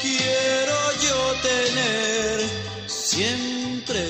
Quiero 0.00 0.76
yo 1.02 1.34
tener 1.42 2.48
siempre. 2.86 4.04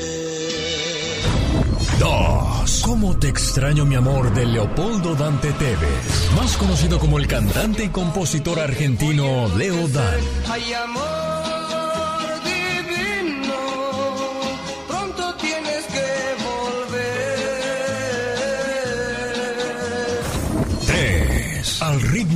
2. 1.99 2.83
¿Cómo 2.85 3.19
te 3.19 3.29
extraño 3.29 3.87
mi 3.87 3.95
amor 3.95 4.35
de 4.35 4.45
Leopoldo 4.45 5.15
Dante 5.15 5.53
Tevez? 5.55 6.33
Más 6.37 6.55
conocido 6.59 6.99
como 6.99 7.19
el 7.19 7.27
cantante 7.27 7.85
y 7.85 7.89
compositor 7.89 8.61
argentino 8.61 9.49
Leo 9.57 9.89
Dan. 9.89 10.21
Hay 10.51 10.75
amor 10.75 11.34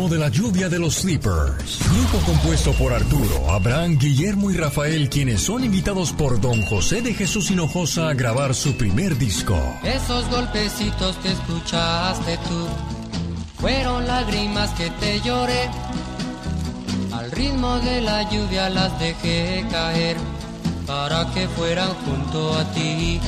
de 0.07 0.19
la 0.19 0.28
lluvia 0.28 0.69
de 0.69 0.78
los 0.78 0.95
Sleepers. 0.97 1.81
Grupo 1.90 2.25
compuesto 2.25 2.73
por 2.75 2.93
Arturo, 2.93 3.50
Abraham, 3.50 3.99
Guillermo 3.99 4.50
y 4.52 4.57
Rafael, 4.57 5.09
quienes 5.09 5.40
son 5.40 5.64
invitados 5.64 6.12
por 6.12 6.40
Don 6.40 6.62
José 6.62 7.02
de 7.02 7.14
Jesús 7.14 7.50
Hinojosa 7.50 8.09
a 8.09 8.14
grabar 8.14 8.55
su 8.55 8.76
primer 8.76 9.19
disco. 9.19 9.59
Esos 9.83 10.28
golpecitos 10.31 11.17
que 11.17 11.33
escuchaste 11.33 12.38
tú 12.49 12.67
fueron 13.61 14.07
lágrimas 14.07 14.71
que 14.75 14.88
te 15.00 15.21
lloré. 15.23 15.69
Al 17.12 17.33
ritmo 17.33 17.81
de 17.81 18.00
la 18.00 18.31
lluvia 18.31 18.71
las 18.71 18.97
dejé 19.00 19.67
caer 19.69 20.17
para 20.87 21.33
que 21.35 21.49
fueran 21.49 21.93
junto 22.05 22.57
a 22.57 22.64
ti. 22.73 23.21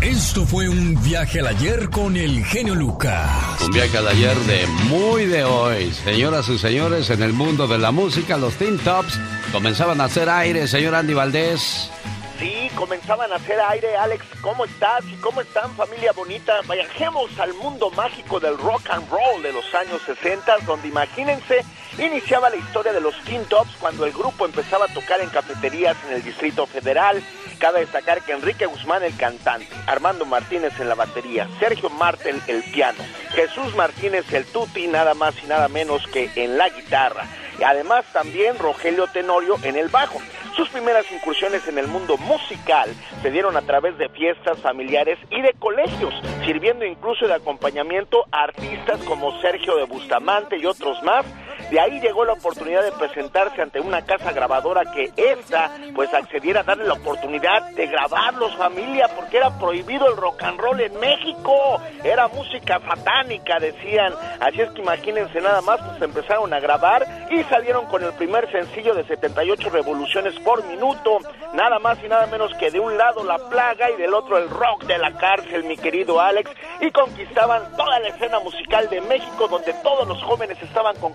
Esto 0.00 0.46
fue 0.46 0.68
un 0.68 1.00
viaje 1.02 1.40
al 1.40 1.48
ayer 1.48 1.90
con 1.90 2.16
el 2.16 2.44
genio 2.44 2.74
Lucas. 2.74 3.60
Un 3.62 3.70
viaje 3.72 3.98
al 3.98 4.08
ayer 4.08 4.36
de 4.36 4.66
muy 4.88 5.26
de 5.26 5.44
hoy. 5.44 5.92
Señoras 5.92 6.48
y 6.48 6.58
señores, 6.58 7.10
en 7.10 7.22
el 7.22 7.32
mundo 7.32 7.66
de 7.66 7.78
la 7.78 7.90
música, 7.90 8.36
los 8.36 8.54
Teen 8.54 8.78
Tops 8.78 9.18
comenzaban 9.52 10.00
a 10.00 10.04
hacer 10.04 10.28
aire, 10.28 10.68
señor 10.68 10.94
Andy 10.94 11.14
Valdés. 11.14 11.90
Sí, 12.38 12.70
comenzaban 12.76 13.32
a 13.32 13.36
hacer 13.36 13.58
aire, 13.60 13.96
Alex. 13.96 14.24
¿Cómo 14.42 14.64
estás? 14.64 15.04
¿Y 15.06 15.16
cómo 15.16 15.40
están, 15.40 15.74
familia 15.74 16.12
bonita? 16.12 16.60
Viajemos 16.70 17.36
al 17.40 17.52
mundo 17.54 17.90
mágico 17.90 18.38
del 18.38 18.56
rock 18.56 18.88
and 18.90 19.10
roll 19.10 19.42
de 19.42 19.52
los 19.52 19.74
años 19.74 20.00
60, 20.06 20.58
donde 20.64 20.86
imagínense, 20.86 21.64
iniciaba 21.98 22.48
la 22.48 22.54
historia 22.54 22.92
de 22.92 23.00
los 23.00 23.20
Teen 23.24 23.44
Tops 23.46 23.74
cuando 23.80 24.06
el 24.06 24.12
grupo 24.12 24.46
empezaba 24.46 24.84
a 24.84 24.94
tocar 24.94 25.20
en 25.20 25.30
cafeterías 25.30 25.96
en 26.06 26.14
el 26.14 26.22
Distrito 26.22 26.64
Federal. 26.66 27.20
Cabe 27.58 27.80
destacar 27.80 28.22
que 28.22 28.30
Enrique 28.30 28.66
Guzmán 28.66 29.02
el 29.02 29.16
cantante, 29.16 29.68
Armando 29.88 30.24
Martínez 30.24 30.78
en 30.78 30.88
la 30.88 30.94
batería, 30.94 31.48
Sergio 31.58 31.90
Martel 31.90 32.40
el 32.46 32.62
piano, 32.70 33.02
Jesús 33.30 33.74
Martínez 33.74 34.32
el 34.32 34.46
tuti, 34.46 34.86
nada 34.86 35.14
más 35.14 35.34
y 35.42 35.46
nada 35.48 35.66
menos 35.66 36.06
que 36.06 36.30
en 36.36 36.56
la 36.56 36.68
guitarra. 36.68 37.26
Y 37.58 37.64
además 37.64 38.04
también 38.12 38.56
Rogelio 38.58 39.08
Tenorio 39.08 39.56
en 39.64 39.76
el 39.76 39.88
bajo. 39.88 40.20
Sus 40.58 40.70
primeras 40.70 41.06
incursiones 41.12 41.68
en 41.68 41.78
el 41.78 41.86
mundo 41.86 42.16
musical 42.16 42.90
se 43.22 43.30
dieron 43.30 43.56
a 43.56 43.62
través 43.62 43.96
de 43.96 44.08
fiestas 44.08 44.58
familiares 44.58 45.16
y 45.30 45.40
de 45.40 45.52
colegios, 45.52 46.12
sirviendo 46.44 46.84
incluso 46.84 47.28
de 47.28 47.34
acompañamiento 47.34 48.24
a 48.32 48.42
artistas 48.42 48.98
como 49.04 49.40
Sergio 49.40 49.76
de 49.76 49.84
Bustamante 49.84 50.58
y 50.58 50.66
otros 50.66 51.00
más. 51.04 51.24
De 51.70 51.78
ahí 51.78 52.00
llegó 52.00 52.24
la 52.24 52.32
oportunidad 52.32 52.82
de 52.82 52.92
presentarse 52.92 53.60
ante 53.60 53.78
una 53.78 54.02
casa 54.02 54.32
grabadora 54.32 54.90
que 54.90 55.12
esta 55.16 55.70
pues 55.94 56.12
accediera 56.14 56.60
a 56.60 56.64
darle 56.64 56.86
la 56.86 56.94
oportunidad 56.94 57.70
de 57.72 57.86
grabarlos 57.86 58.56
familia 58.56 59.06
porque 59.14 59.36
era 59.36 59.50
prohibido 59.58 60.08
el 60.08 60.16
rock 60.16 60.42
and 60.44 60.58
roll 60.58 60.80
en 60.80 60.98
México. 60.98 61.80
Era 62.02 62.28
música 62.28 62.80
satánica 62.80 63.58
decían. 63.58 64.14
Así 64.40 64.62
es 64.62 64.70
que 64.70 64.80
imagínense 64.80 65.40
nada 65.42 65.60
más 65.60 65.80
pues 65.82 66.00
empezaron 66.00 66.52
a 66.54 66.60
grabar 66.60 67.06
y 67.30 67.42
salieron 67.44 67.84
con 67.86 68.02
el 68.02 68.12
primer 68.14 68.50
sencillo 68.50 68.94
de 68.94 69.04
78 69.04 69.68
revoluciones 69.68 70.34
por 70.40 70.64
minuto, 70.64 71.18
nada 71.52 71.78
más 71.78 71.98
y 72.02 72.08
nada 72.08 72.26
menos 72.26 72.50
que 72.58 72.70
de 72.70 72.80
un 72.80 72.96
lado 72.96 73.24
la 73.24 73.38
plaga 73.50 73.90
y 73.90 73.96
del 73.96 74.14
otro 74.14 74.38
el 74.38 74.48
rock 74.48 74.84
de 74.84 74.96
la 74.98 75.12
cárcel, 75.18 75.64
mi 75.64 75.76
querido 75.76 76.20
Alex, 76.20 76.50
y 76.80 76.90
conquistaban 76.90 77.76
toda 77.76 77.98
la 78.00 78.08
escena 78.08 78.38
musical 78.40 78.88
de 78.88 79.00
México 79.02 79.48
donde 79.48 79.74
todos 79.82 80.08
los 80.08 80.22
jóvenes 80.22 80.56
estaban 80.62 80.96
con 80.96 81.14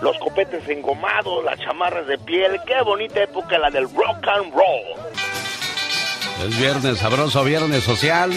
los 0.00 0.18
copetes 0.18 0.68
engomados, 0.68 1.44
las 1.44 1.58
chamarras 1.60 2.06
de 2.06 2.18
piel, 2.18 2.60
qué 2.66 2.82
bonita 2.82 3.22
época 3.22 3.58
la 3.58 3.70
del 3.70 3.84
rock 3.84 4.26
and 4.28 4.52
roll. 4.52 6.46
Es 6.46 6.58
viernes, 6.58 6.98
sabroso 6.98 7.44
viernes 7.44 7.84
social. 7.84 8.32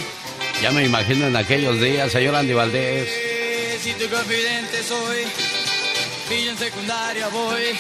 Ya 0.62 0.72
me 0.72 0.86
imagino 0.86 1.28
en 1.28 1.36
aquellos 1.36 1.80
días, 1.82 2.12
señor 2.12 2.36
Andy 2.36 2.54
Valdés. 2.54 3.10
Si 3.80 3.94
tu 3.94 4.10
confidente 4.10 4.84
soy, 4.84 5.26
y 6.32 6.48
en 6.48 6.58
secundaria 6.58 7.28
voy. 7.30 7.78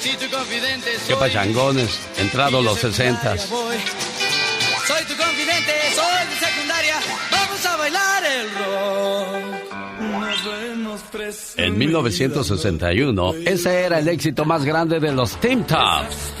Si 0.00 0.16
tu 0.16 0.30
confidente 0.30 0.98
soy. 0.98 1.08
Qué 1.08 1.16
pachangones, 1.16 2.00
entrados 2.18 2.64
los 2.64 2.78
sesentas. 2.78 3.42
Soy 3.42 5.04
tu 5.04 5.16
confidente, 5.16 5.72
soy 5.94 6.26
de 6.28 6.46
secundaria. 6.46 6.96
Vamos 7.30 7.66
a 7.66 7.76
bailar 7.76 8.24
el 8.24 8.50
rock. 8.54 9.59
En 11.56 11.78
1961, 11.78 13.34
ese 13.46 13.82
era 13.82 13.98
el 13.98 14.08
éxito 14.08 14.44
más 14.44 14.64
grande 14.64 15.00
de 15.00 15.12
los 15.12 15.36
Teen 15.40 15.64
Tops. 15.64 16.34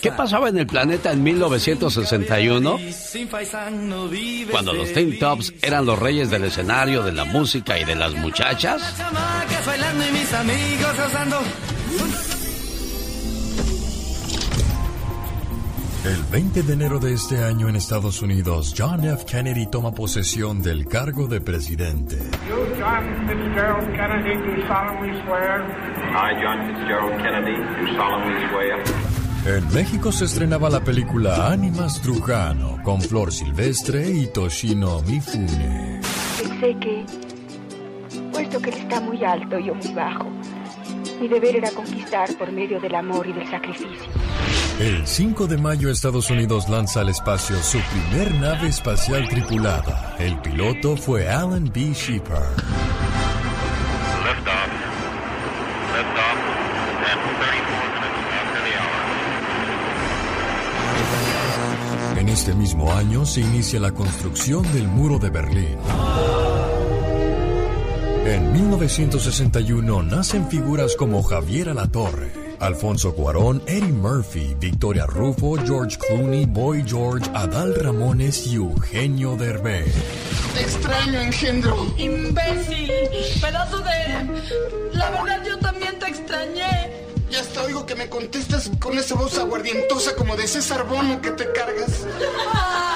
¿Qué 0.00 0.12
pasaba 0.12 0.48
en 0.48 0.58
el 0.58 0.66
planeta 0.66 1.12
en 1.12 1.22
1961? 1.22 2.78
Sin 2.92 3.28
paisano 3.28 4.08
vives 4.08 4.50
Cuando 4.50 4.72
los 4.72 4.92
Teen 4.92 5.18
Tops 5.18 5.54
eran 5.62 5.86
los 5.86 5.98
reyes 5.98 6.30
del 6.30 6.44
escenario, 6.44 7.02
de 7.02 7.12
la 7.12 7.24
música 7.24 7.78
y 7.78 7.84
de 7.84 7.94
las 7.94 8.14
muchachas. 8.14 8.82
El 16.06 16.22
20 16.30 16.62
de 16.62 16.72
enero 16.72 17.00
de 17.00 17.14
este 17.14 17.42
año 17.42 17.68
en 17.68 17.74
Estados 17.74 18.22
Unidos, 18.22 18.72
John 18.78 19.02
F. 19.02 19.24
Kennedy 19.24 19.66
toma 19.66 19.90
posesión 19.90 20.62
del 20.62 20.86
cargo 20.86 21.26
de 21.26 21.40
presidente. 21.40 22.16
You, 22.48 22.54
John 22.78 23.26
Fitzgerald 23.26 23.90
Kennedy, 23.90 24.36
do 24.36 24.68
solemnly 24.68 25.20
swear. 25.24 25.66
I, 26.14 26.40
John 26.40 26.64
Fitzgerald 26.68 27.16
Kennedy, 27.20 27.56
do 27.56 27.96
solemnly 27.96 28.48
swear. 28.50 29.56
En 29.58 29.74
México 29.74 30.12
se 30.12 30.26
estrenaba 30.26 30.70
la 30.70 30.78
película 30.78 31.50
Ánimas 31.50 32.00
Trujano 32.00 32.80
con 32.84 33.00
Flor 33.00 33.32
Silvestre 33.32 34.08
y 34.08 34.28
Toshino 34.28 35.02
Mifune. 35.02 36.02
Pensé 36.40 36.76
que, 36.78 37.04
puesto 38.30 38.60
que 38.60 38.70
él 38.70 38.76
está 38.76 39.00
muy 39.00 39.24
alto 39.24 39.58
y 39.58 39.66
yo 39.66 39.74
muy 39.74 39.92
bajo, 39.92 40.30
mi 41.20 41.26
deber 41.26 41.56
era 41.56 41.70
conquistar 41.72 42.32
por 42.36 42.52
medio 42.52 42.78
del 42.78 42.94
amor 42.94 43.26
y 43.26 43.32
del 43.32 43.50
sacrificio. 43.50 44.12
El 44.78 45.06
5 45.06 45.46
de 45.46 45.56
mayo 45.56 45.90
Estados 45.90 46.28
Unidos 46.28 46.68
lanza 46.68 47.00
al 47.00 47.08
espacio 47.08 47.56
su 47.62 47.78
primer 47.80 48.34
nave 48.34 48.68
espacial 48.68 49.26
tripulada. 49.26 50.14
El 50.18 50.38
piloto 50.42 50.98
fue 50.98 51.30
Alan 51.30 51.70
B. 51.72 51.94
Shepard. 51.94 52.58
Liftoff. 54.26 54.68
Liftoff. 55.96 56.36
And 57.08 57.18
34 57.40 57.88
minutes 58.04 58.28
after 58.36 58.60
the 58.60 58.74
hour. 62.12 62.20
En 62.20 62.28
este 62.28 62.54
mismo 62.54 62.92
año 62.92 63.24
se 63.24 63.40
inicia 63.40 63.80
la 63.80 63.92
construcción 63.92 64.70
del 64.74 64.88
muro 64.88 65.18
de 65.18 65.30
Berlín. 65.30 65.78
En 68.26 68.52
1961 68.52 70.02
nacen 70.02 70.50
figuras 70.50 70.96
como 70.96 71.22
Javier 71.22 71.70
Alatorre, 71.70 72.45
Alfonso 72.60 73.14
Cuarón, 73.14 73.62
Eddie 73.66 73.92
Murphy, 73.92 74.56
Victoria 74.58 75.06
Rufo, 75.06 75.56
George 75.64 75.98
Clooney, 75.98 76.46
Boy 76.46 76.84
George, 76.86 77.30
Adal 77.34 77.74
Ramones 77.74 78.46
y 78.46 78.56
Eugenio 78.56 79.36
Derbez. 79.36 79.92
Te 80.54 80.62
extraño, 80.62 81.20
engendro. 81.20 81.94
¡Imbécil! 81.98 82.90
¡Pedazo 83.40 83.78
de... 83.78 84.92
La 84.92 85.10
verdad, 85.10 85.42
yo 85.46 85.58
también 85.58 85.98
te 85.98 86.06
extrañé. 86.06 87.06
Ya 87.30 87.40
hasta 87.40 87.62
oigo 87.62 87.84
que 87.84 87.94
me 87.94 88.08
contestas 88.08 88.70
con 88.78 88.96
esa 88.96 89.14
voz 89.14 89.38
aguardientosa 89.38 90.14
como 90.14 90.36
de 90.36 90.46
César 90.46 90.86
Bono 90.86 91.20
que 91.20 91.30
te 91.32 91.50
cargas. 91.52 92.06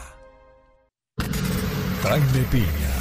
Jaime 2.03 2.45
Piña, 2.51 2.93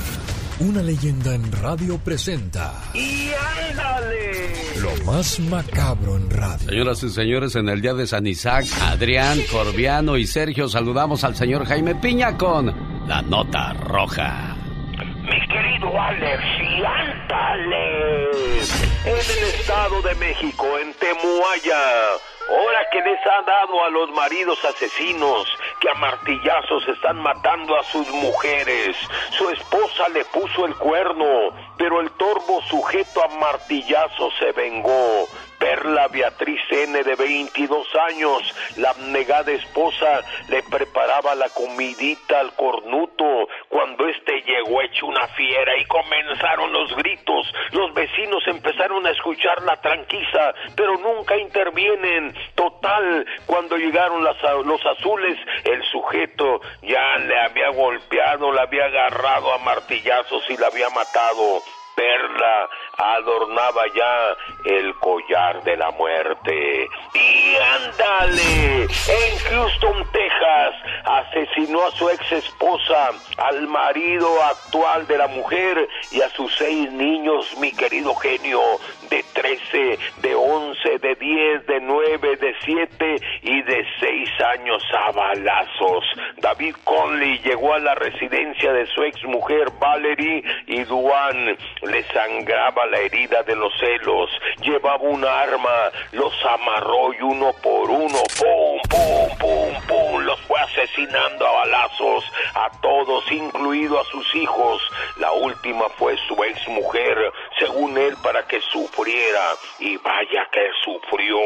una 0.61 0.83
leyenda 0.83 1.35
en 1.35 1.50
radio 1.52 1.99
presenta 1.99 2.73
¡Y 2.95 3.30
ándale! 3.71 4.52
lo 4.80 5.04
más 5.04 5.40
macabro 5.40 6.16
en 6.16 6.30
radio. 6.30 6.69
Señoras 6.69 7.02
y 7.02 7.09
señores, 7.11 7.57
en 7.57 7.69
el 7.69 7.80
día 7.80 7.95
de 7.95 8.07
San 8.07 8.26
Isaac, 8.26 8.66
Adrián, 8.83 9.38
Corbiano 9.50 10.16
y 10.16 10.26
Sergio 10.26 10.69
saludamos 10.69 11.25
al 11.25 11.35
señor 11.37 11.66
Jaime 11.66 11.95
Piña 11.97 12.37
con 12.37 12.75
la 13.09 13.23
nota 13.23 13.73
roja. 13.75 14.57
Mi 15.23 15.47
querido 15.49 16.00
Alex, 16.00 16.42
y 16.61 16.83
ándale. 16.85 18.30
En 19.04 19.16
el 19.16 19.54
Estado 19.54 20.02
de 20.02 20.14
México, 20.16 20.66
en 20.78 20.92
Temuaya, 20.95 21.83
hora 22.50 22.87
que 22.90 23.00
les 23.00 23.21
ha 23.26 23.42
dado 23.42 23.85
a 23.85 23.90
los 23.90 24.11
maridos 24.12 24.62
asesinos 24.64 25.47
que 25.80 25.88
a 25.88 25.95
martillazos 25.95 26.87
están 26.88 27.19
matando 27.21 27.78
a 27.78 27.85
sus 27.85 28.09
mujeres. 28.09 28.97
Su 29.30 29.49
esposa 29.50 30.09
le 30.09 30.25
puso 30.26 30.66
el 30.66 30.75
cuerno, 30.76 31.26
pero 31.80 32.02
el 32.02 32.10
torbo 32.10 32.60
sujeto 32.68 33.25
a 33.25 33.28
martillazos 33.40 34.34
se 34.38 34.52
vengó. 34.52 35.26
Perla 35.58 36.08
Beatriz 36.08 36.60
N 36.70 37.02
de 37.02 37.14
22 37.14 37.87
años, 38.08 38.54
la 38.78 38.90
abnegada 38.90 39.52
esposa, 39.52 40.22
le 40.49 40.62
preparaba 40.62 41.34
la 41.34 41.50
comidita 41.50 42.40
al 42.40 42.54
cornuto 42.54 43.46
cuando 43.68 44.08
este 44.08 44.40
llegó 44.40 44.80
hecho 44.80 45.06
una 45.06 45.28
fiera 45.28 45.76
y 45.78 45.84
comenzaron 45.84 46.72
los 46.72 46.96
gritos. 46.96 47.52
Los 47.72 47.92
vecinos 47.92 48.42
empezaron 48.46 49.06
a 49.06 49.10
escuchar 49.10 49.62
la 49.62 49.76
tranquiza, 49.82 50.54
pero 50.75 50.96
nunca 50.96 51.37
intervienen. 51.37 52.34
Total, 52.54 53.26
cuando 53.44 53.76
llegaron 53.76 54.25
los 54.25 54.87
azules, 54.87 55.38
el 55.64 55.82
sujeto 55.90 56.62
ya 56.82 57.18
le 57.18 57.38
había 57.38 57.68
golpeado, 57.70 58.50
la 58.50 58.62
había 58.62 58.87
agarrado 58.87 59.52
a 59.52 59.58
martillazos 59.58 60.42
y 60.49 60.56
la 60.56 60.68
había 60.68 60.88
matado. 60.88 61.62
Perla 61.94 62.68
adornaba 62.97 63.82
ya 63.94 64.37
el 64.64 64.94
collar 64.97 65.62
de 65.64 65.76
la 65.76 65.90
muerte. 65.92 66.88
Y 67.14 67.56
ándale, 67.56 68.82
en 68.82 69.38
Houston, 69.50 70.06
Texas, 70.12 70.75
asesinó 71.04 71.87
a 71.87 71.90
su 71.92 72.09
ex 72.11 72.32
esposa, 72.32 73.11
al 73.38 73.66
marido 73.68 74.42
actual 74.42 75.06
de 75.06 75.18
la 75.18 75.26
mujer 75.28 75.88
y 76.11 76.20
a 76.20 76.28
sus 76.30 76.54
seis 76.56 76.90
niños, 76.92 77.56
mi 77.59 77.73
querido 77.73 78.14
genio, 78.14 78.61
de 79.10 79.24
13, 79.34 79.98
de 80.22 80.34
11, 80.34 80.98
de 80.98 81.14
10, 81.16 81.66
de 81.66 81.80
9, 81.80 82.36
de 82.36 82.54
7 82.64 83.16
y 83.42 83.62
de 83.62 83.86
6 83.98 84.28
años 84.54 84.82
a 84.94 85.10
balazos. 85.12 86.04
David 86.38 86.76
Conley 86.84 87.38
llegó 87.40 87.74
a 87.74 87.78
la 87.78 87.94
residencia 87.94 88.72
de 88.72 88.86
su 88.86 89.02
ex 89.02 89.22
mujer 89.24 89.70
Valerie 89.80 90.42
y 90.66 90.84
Duan 90.84 91.56
le 91.82 92.02
sangraba 92.12 92.86
la 92.86 92.98
herida 92.98 93.42
de 93.42 93.56
los 93.56 93.72
celos, 93.78 94.30
llevaba 94.62 95.02
un 95.02 95.24
arma, 95.24 95.90
los 96.12 96.32
amarró 96.44 97.12
y 97.12 97.22
uno 97.22 97.52
por 97.62 97.90
uno, 97.90 98.18
pum, 98.38 98.80
pum, 98.88 99.38
pum, 99.38 99.86
pum, 99.86 100.22
los 100.22 100.40
fue 100.42 100.60
asesinando 100.60 101.46
a 101.46 101.52
balazos, 101.52 102.24
a 102.54 102.70
todos, 102.80 103.30
incluido 103.32 104.00
a 104.00 104.04
sus 104.04 104.34
hijos. 104.34 104.82
La 105.18 105.32
última 105.32 105.88
fue 105.98 106.16
su 106.28 106.34
ex 106.44 106.68
mujer, 106.68 107.32
según 107.58 107.96
él, 107.98 108.14
para 108.22 108.46
que 108.46 108.60
y 109.78 109.97
vaya 109.99 110.47
que 110.52 110.69
sufrió. 110.85 111.38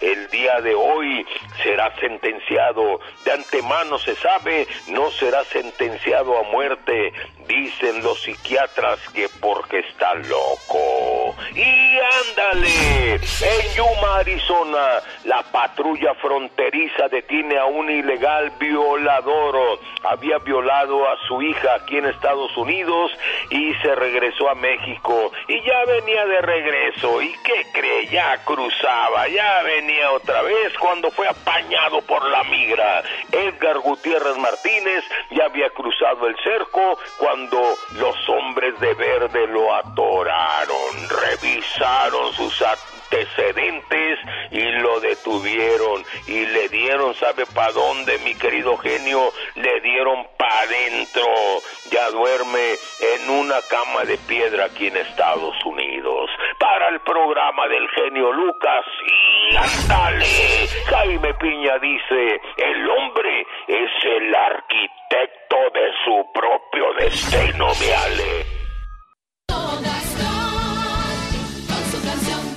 El 0.00 0.28
día 0.30 0.60
de 0.60 0.74
hoy 0.74 1.26
será 1.62 1.94
sentenciado, 1.98 3.00
de 3.24 3.32
antemano 3.32 3.98
se 3.98 4.14
sabe, 4.16 4.66
no 4.88 5.10
será 5.10 5.44
sentenciado 5.44 6.38
a 6.38 6.42
muerte, 6.44 7.12
dicen 7.52 8.02
los 8.02 8.18
psiquiatras 8.22 8.98
que 9.12 9.28
porque 9.40 9.80
está 9.80 10.14
loco. 10.14 11.36
Y 11.54 11.98
ándale, 12.30 13.14
en 13.14 13.74
Yuma, 13.76 14.16
Arizona, 14.20 15.02
la 15.24 15.42
patrulla 15.42 16.14
fronteriza 16.14 17.08
detiene 17.08 17.58
a 17.58 17.66
un 17.66 17.90
ilegal 17.90 18.52
violador. 18.58 19.78
Había 20.04 20.38
violado 20.38 21.06
a 21.08 21.16
su 21.26 21.42
hija 21.42 21.74
aquí 21.74 21.98
en 21.98 22.06
Estados 22.06 22.56
Unidos 22.56 23.12
y 23.50 23.74
se 23.82 23.94
regresó 23.94 24.48
a 24.48 24.54
México. 24.54 25.30
Y 25.48 25.62
ya 25.62 25.84
venía 25.84 26.24
de 26.26 26.40
regreso. 26.40 27.20
¿Y 27.20 27.32
qué 27.44 27.66
cree? 27.72 28.06
Ya 28.06 28.38
cruzaba, 28.44 29.28
ya 29.28 29.62
venía 29.62 30.10
otra 30.12 30.42
vez 30.42 30.72
cuando 30.78 31.10
fue 31.10 31.28
apañado 31.28 32.00
por 32.02 32.24
la 32.30 32.44
migra. 32.44 33.02
Edgar 33.30 33.78
Gutiérrez 33.78 34.36
Martínez 34.38 35.04
ya 35.30 35.44
había 35.44 35.68
cruzado 35.70 36.26
el 36.26 36.36
cerco 36.42 36.98
cuando 37.18 37.41
los 37.50 38.28
hombres 38.28 38.78
de 38.80 38.94
verde 38.94 39.46
lo 39.48 39.74
atoraron, 39.74 41.08
revisaron 41.08 42.32
sus 42.34 42.62
antecedentes 42.62 44.18
y 44.50 44.62
lo 44.80 45.00
detuvieron 45.00 46.04
y 46.26 46.46
le 46.46 46.68
dieron, 46.68 47.14
¿sabe 47.14 47.46
para 47.46 47.72
dónde, 47.72 48.18
mi 48.18 48.34
querido 48.34 48.76
genio? 48.76 49.32
Le 49.54 49.80
dieron 49.80 50.26
para 50.36 50.60
adentro. 50.60 51.26
Ya 51.90 52.10
duerme 52.10 52.74
en 53.00 53.30
una 53.30 53.60
cama 53.62 54.04
de 54.04 54.16
piedra 54.18 54.66
aquí 54.66 54.86
en 54.86 54.96
Estados 54.96 55.54
Unidos. 55.64 56.21
El 56.92 57.00
programa 57.00 57.68
del 57.68 57.88
genio 57.88 58.30
Lucas, 58.32 58.84
y 59.06 59.56
ándale. 59.56 60.26
Jaime 60.90 61.32
Piña 61.40 61.78
dice, 61.78 62.40
el 62.58 62.90
hombre 62.90 63.46
es 63.66 63.90
el 64.04 64.34
arquitecto 64.34 65.56
de 65.72 65.90
su 66.04 66.32
propio 66.34 66.92
destino, 66.98 67.68
mi 67.80 67.90
Ale. 67.90 68.51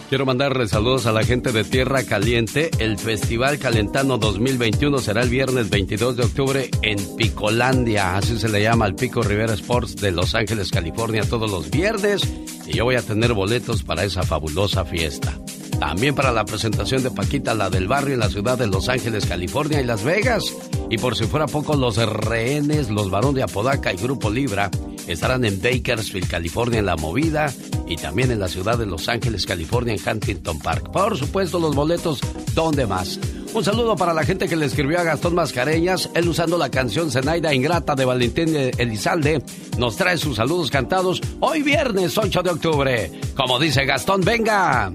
Quiero 0.10 0.26
mandarle 0.28 0.68
saludos 0.68 1.08
a 1.08 1.12
la 1.12 1.24
gente 1.24 1.52
de 1.52 1.64
Tierra 1.64 2.04
Caliente. 2.04 2.70
El 2.78 3.00
Festival 3.00 3.58
Calentano 3.58 4.20
2021 4.20 5.00
será 5.00 5.24
el 5.24 5.30
viernes 5.30 5.72
22 5.72 6.16
de 6.16 6.24
octubre 6.24 6.70
en 6.84 6.98
Picolandia, 7.16 8.16
así 8.16 8.38
se 8.38 8.48
le 8.48 8.62
llama 8.62 8.86
al 8.86 8.94
Pico 8.94 9.24
Rivera 9.24 9.56
Sports 9.56 9.96
de 9.96 10.12
Los 10.12 10.36
Ángeles, 10.36 10.70
California, 10.70 11.24
todos 11.28 11.50
los 11.50 11.72
viernes. 11.72 12.22
Y 12.68 12.74
yo 12.74 12.84
voy 12.84 12.96
a 12.96 13.02
tener 13.02 13.34
boletos 13.34 13.82
para 13.82 14.04
esa 14.04 14.22
fabulosa 14.22 14.86
fiesta. 14.86 15.34
También 15.80 16.16
para 16.16 16.32
la 16.32 16.46
presentación 16.46 17.04
de 17.04 17.12
Paquita, 17.12 17.54
la 17.54 17.70
del 17.70 17.88
barrio 17.88 18.14
en 18.14 18.20
la 18.22 18.30
ciudad 18.30 18.58
de 18.58 18.68
Los 18.68 18.90
Ángeles, 18.90 19.26
California 19.26 19.82
y 19.82 19.86
Las 19.86 20.04
Vegas. 20.04 20.44
Y 20.90 20.98
por 20.98 21.16
si 21.16 21.26
fuera 21.26 21.48
poco, 21.48 21.76
los 21.76 21.98
rehenes, 21.98 22.90
los 22.90 23.10
varones 23.10 23.36
de 23.36 23.44
Apodaca 23.44 23.94
y 23.94 23.98
Grupo 23.98 24.30
Libra 24.30 24.70
estarán 25.08 25.46
en 25.46 25.62
Bakersfield, 25.62 26.28
California, 26.28 26.80
en 26.80 26.86
La 26.86 26.96
Movida 26.96 27.54
y 27.88 27.98
también 27.98 28.32
en 28.32 28.40
la 28.40 28.48
ciudad 28.48 28.78
de 28.78 28.86
Los 28.86 29.10
Ángeles, 29.10 29.46
California, 29.46 29.94
en 29.94 30.00
Huntington 30.08 30.60
Park. 30.60 30.92
Por 30.92 31.18
supuesto, 31.18 31.60
los 31.60 31.76
boletos, 31.76 32.20
¿dónde 32.54 32.88
más? 32.88 33.20
Un 33.54 33.64
saludo 33.64 33.96
para 33.96 34.14
la 34.14 34.26
gente 34.26 34.50
que 34.50 34.56
le 34.56 34.66
escribió 34.66 35.00
a 35.00 35.04
Gastón 35.04 35.36
Mascareñas. 35.36 36.10
Él 36.14 36.28
usando 36.28 36.58
la 36.58 36.70
canción 36.70 37.10
Zenaida 37.10 37.54
Ingrata 37.54 37.96
de 37.96 38.04
Valentín 38.04 38.54
Elizalde 38.78 39.42
nos 39.78 39.96
trae 39.96 40.18
sus 40.18 40.36
saludos 40.36 40.70
cantados 40.70 41.22
hoy 41.40 41.64
viernes 41.64 42.18
8 42.18 42.44
de 42.44 42.50
octubre. 42.50 43.12
Como 43.36 43.58
dice 43.58 43.86
Gastón, 43.86 44.22
venga. 44.22 44.92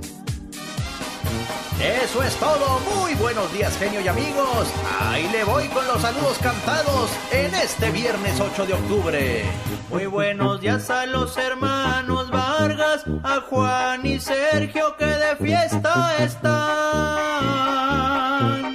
Eso 1.80 2.22
es 2.22 2.36
todo. 2.36 2.80
Muy 2.94 3.14
buenos 3.14 3.50
días, 3.52 3.76
genio 3.78 4.00
y 4.00 4.08
amigos. 4.08 4.68
Ahí 5.00 5.28
le 5.30 5.44
voy 5.44 5.66
con 5.68 5.86
los 5.86 6.02
saludos 6.02 6.38
cantados 6.38 7.10
en 7.32 7.54
este 7.54 7.90
viernes 7.90 8.38
8 8.38 8.66
de 8.66 8.74
octubre. 8.74 9.44
Muy 9.88 10.06
buenos 10.06 10.60
días 10.60 10.90
a 10.90 11.06
los 11.06 11.36
hermanos 11.38 12.30
Vargas, 12.30 13.04
a 13.22 13.40
Juan 13.48 14.04
y 14.04 14.20
Sergio 14.20 14.96
que 14.96 15.06
de 15.06 15.36
fiesta 15.36 16.16
están. 16.18 17.60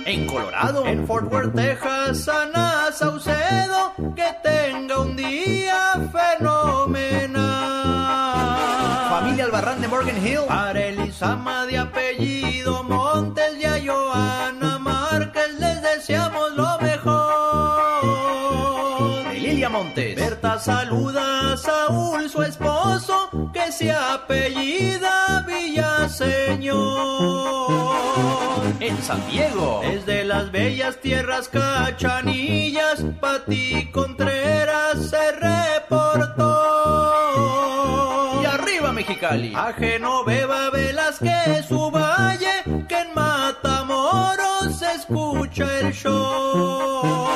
En 0.08 0.28
Colorado, 0.28 0.86
en 0.88 1.06
Fort 1.06 1.32
Worth, 1.32 1.56
Texas, 1.56 2.28
Ana 2.28 2.91
Saucedo, 2.91 3.94
que 4.15 4.36
tenga 4.44 5.00
un 5.00 5.15
día 5.15 5.94
fenomenal. 6.12 6.85
Morgan 9.96 10.28
Hill, 10.28 10.42
para 10.46 10.88
Elisama 10.88 11.66
de 11.68 11.78
apellido 11.78 12.84
Montes 12.84 13.56
y 13.58 13.64
a 13.64 13.80
Joana 13.82 14.78
Márquez 14.78 15.58
les 15.58 15.82
deseamos 15.82 16.52
lo 16.52 16.78
mejor. 16.82 18.04
Lilia 19.34 19.70
Montes. 19.70 20.18
Berta 20.18 20.60
saluda 20.60 21.54
a 21.54 21.58
Saúl, 21.58 22.30
su 22.30 22.44
esposo, 22.44 23.30
que 23.54 23.72
se 23.72 23.94
apellida 23.94 25.46
Villaseñor. 25.48 26.76
En 28.82 29.02
San 29.02 29.26
Diego. 29.30 29.80
Desde 29.82 30.26
las 30.26 30.52
bellas 30.52 31.00
tierras 31.00 31.48
cachanillas, 31.48 33.02
Pati 33.22 33.90
Contreras 33.94 35.10
se 35.10 35.32
reportó. 35.32 36.56
Mexicali. 39.08 39.54
A 39.56 39.72
Genoveva 39.74 40.72
Velázquez, 40.72 41.68
su 41.68 41.91
valle, 41.91 42.63
que 42.88 43.00
en 43.02 43.13
Matamoros 43.13 44.80
se 44.80 44.91
escucha 44.94 45.80
el 45.80 45.94
show. 45.94 47.28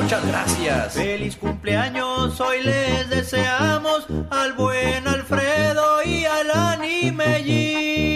Muchas 0.00 0.26
gracias. 0.26 0.94
Feliz 0.94 1.36
cumpleaños, 1.36 2.40
hoy 2.40 2.62
les 2.64 3.08
deseamos 3.08 4.06
al 4.30 4.54
buen 4.54 5.06
Alfredo 5.06 6.02
y 6.04 6.24
al 6.24 6.50
Animellín. 6.50 8.11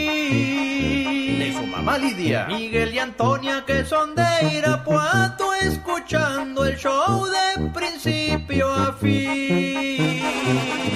Mamá 1.86 1.98
Lidia. 1.98 2.46
Miguel 2.46 2.94
y 2.94 2.98
Antonia 2.98 3.62
que 3.64 3.84
son 3.84 4.16
de 4.16 4.24
Irapuato 4.54 5.54
escuchando 5.54 6.64
el 6.64 6.76
show 6.76 7.24
de 7.26 7.70
principio 7.70 8.72
a 8.72 8.92
fin. 8.94 10.20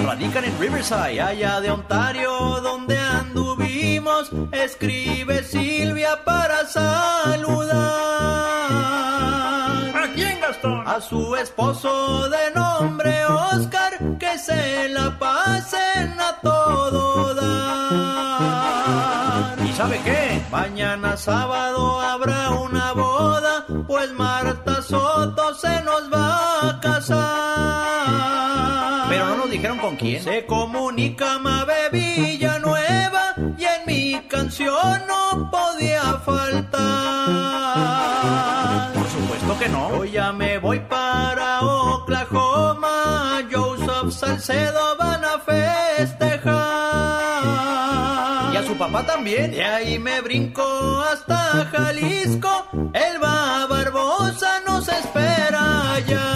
Radican 0.04 0.46
en 0.46 0.58
Riverside. 0.58 1.20
allá 1.20 1.60
de 1.60 1.70
Ontario 1.70 2.32
donde 2.60 2.98
anduvimos, 2.98 4.32
escribe 4.50 5.44
Silvia 5.44 6.24
para 6.24 6.66
saludar 6.66 8.00
A 10.86 11.00
su 11.00 11.36
esposo 11.36 12.28
de 12.28 12.50
nombre 12.52 13.24
Oscar, 13.26 13.96
que 14.18 14.36
se 14.38 14.88
la 14.88 15.16
pasen 15.20 16.18
a 16.18 16.40
todo 16.42 17.32
dar. 17.36 17.50
¿Y 19.64 19.72
sabe 19.72 20.00
qué? 20.04 20.19
Mañana 20.50 21.16
sábado 21.16 22.00
habrá 22.00 22.50
una 22.50 22.92
boda, 22.92 23.64
pues 23.86 24.12
Marta 24.12 24.82
Soto 24.82 25.54
se 25.54 25.80
nos 25.82 26.12
va 26.12 26.70
a 26.70 26.80
casar. 26.80 28.00
Pero 29.08 29.26
no 29.28 29.36
nos 29.36 29.50
dijeron 29.50 29.78
con 29.78 29.94
quién. 29.96 30.20
Se 30.22 30.44
comunica 30.46 31.38
Mabe 31.38 31.90
Villanueva 31.92 33.34
y 33.56 33.64
en 33.64 33.86
mi 33.86 34.20
canción 34.28 35.02
no 35.06 35.48
podía 35.52 36.02
faltar. 36.24 36.70
Por 38.92 39.06
supuesto 39.06 39.56
que 39.60 39.68
no. 39.68 39.90
Yo 39.98 40.04
ya 40.04 40.32
me 40.32 40.58
voy 40.58 40.80
para 40.80 41.60
Oklahoma, 41.60 43.40
Joseph 43.52 44.10
Salcedo 44.10 44.89
papá 48.80 49.04
también. 49.04 49.50
De 49.50 49.62
ahí 49.62 49.98
me 49.98 50.22
brinco 50.22 50.62
hasta 51.02 51.66
Jalisco, 51.66 52.66
el 52.94 53.22
va 53.22 53.66
Barbosa 53.66 54.60
nos 54.66 54.88
espera 54.88 55.98
ya. 56.08 56.34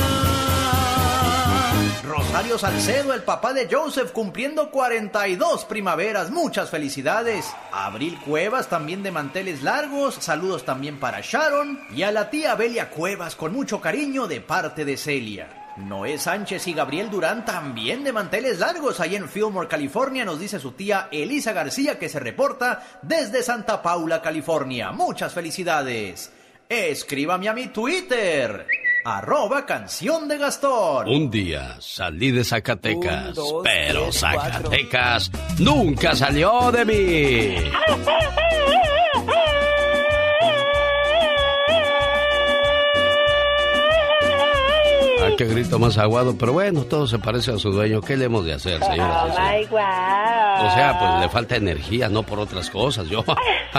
Rosario 2.07 2.59
Salcedo, 2.59 3.15
el 3.15 3.23
papá 3.23 3.55
de 3.55 3.67
Joseph, 3.71 4.13
cumpliendo 4.13 4.71
42 4.71 5.65
primaveras. 5.65 6.31
Muchas 6.31 6.69
felicidades. 6.69 7.51
Abril 7.73 8.19
Cuevas, 8.23 8.69
también 8.69 9.03
de 9.03 9.11
manteles 9.11 9.63
largos. 9.63 10.17
Saludos 10.21 10.67
también 10.67 11.01
para 11.01 11.23
Sharon. 11.23 11.81
Y 11.97 12.03
a 12.03 12.13
la 12.13 12.29
tía 12.29 12.55
Belia 12.57 12.91
Cuevas, 12.91 13.37
con 13.37 13.55
mucho 13.55 13.81
cariño 13.81 14.27
de 14.27 14.43
parte 14.43 14.85
de 14.85 14.99
Celia. 14.99 15.64
Noé 15.77 16.19
Sánchez 16.19 16.69
y 16.69 16.73
Gabriel 16.73 17.11
Durán 17.11 17.45
también 17.45 18.05
de 18.05 18.13
manteles 18.13 18.61
largos 18.61 19.01
ahí 19.01 19.17
en 19.17 19.29
Fillmore, 19.29 19.69
California, 19.69 20.25
nos 20.25 20.39
dice 20.39 20.61
su 20.61 20.73
tía 20.73 21.09
Elisa 21.11 21.53
García 21.53 21.99
que 21.99 22.09
se 22.09 22.21
reporta 22.21 22.83
desde 23.03 23.43
Santa 23.43 23.83
Paula, 23.83 24.23
California. 24.23 24.93
Muchas 24.93 25.35
felicidades. 25.35 26.33
Escríbame 26.69 27.49
a 27.49 27.55
mi 27.55 27.69
Twitter. 27.69 28.67
Arroba 29.05 29.67
canción 29.67 30.29
de 30.29 30.39
Gastón. 30.39 31.09
Un 31.09 31.31
día 31.31 31.77
salí 31.79 32.31
de 32.31 32.43
Zacatecas, 32.43 33.39
pero 33.63 34.11
Zacatecas 34.11 35.31
nunca 35.59 36.17
salió 36.17 36.73
de 36.73 36.85
mí. 36.85 37.55
qué 45.37 45.45
grito 45.45 45.79
más 45.79 45.99
aguado, 45.99 46.37
pero 46.39 46.53
bueno, 46.53 46.83
todo 46.85 47.07
se 47.07 47.19
parece 47.19 47.53
a 47.53 47.59
su 47.59 47.71
dueño. 47.71 48.01
¿Qué 48.01 48.17
le 48.17 48.27
hemos 48.27 48.45
de 48.45 48.55
hacer, 48.55 48.83
señora? 48.83 49.25
Oh 49.25 49.29
my 49.29 49.65
God. 49.67 50.67
O 50.67 50.75
sea, 50.75 50.97
pues 50.99 51.21
le 51.21 51.29
falta 51.29 51.57
energía, 51.57 52.09
no 52.09 52.23
por 52.23 52.39
otras 52.39 52.71
cosas. 52.71 53.09
Yo, 53.09 53.25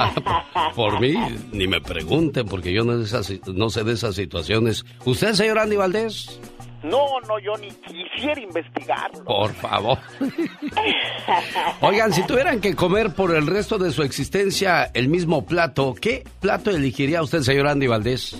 por 0.75 0.99
mí, 0.99 1.15
ni 1.51 1.67
me 1.67 1.81
pregunten, 1.81 2.45
porque 2.45 2.73
yo 2.73 2.83
no, 2.83 2.97
de 2.97 3.05
esas, 3.05 3.31
no 3.47 3.69
sé 3.69 3.83
de 3.83 3.93
esas 3.93 4.15
situaciones. 4.15 4.85
¿Usted, 5.05 5.33
señor 5.33 5.59
Andy 5.59 5.75
Valdés? 5.75 6.39
No, 6.83 7.19
no, 7.27 7.39
yo 7.39 7.53
ni 7.59 7.69
quisiera 7.71 8.39
investigarlo. 8.39 9.23
Por 9.23 9.51
favor. 9.55 9.97
Oigan, 11.81 12.13
si 12.13 12.21
tuvieran 12.27 12.61
que 12.61 12.75
comer 12.75 13.13
por 13.15 13.35
el 13.35 13.47
resto 13.47 13.79
de 13.79 13.91
su 13.91 14.03
existencia 14.03 14.91
el 14.93 15.07
mismo 15.07 15.45
plato, 15.45 15.95
¿qué 15.99 16.23
plato 16.39 16.69
elegiría 16.69 17.23
usted, 17.23 17.41
señor 17.41 17.67
Andy 17.67 17.87
Valdés? 17.87 18.35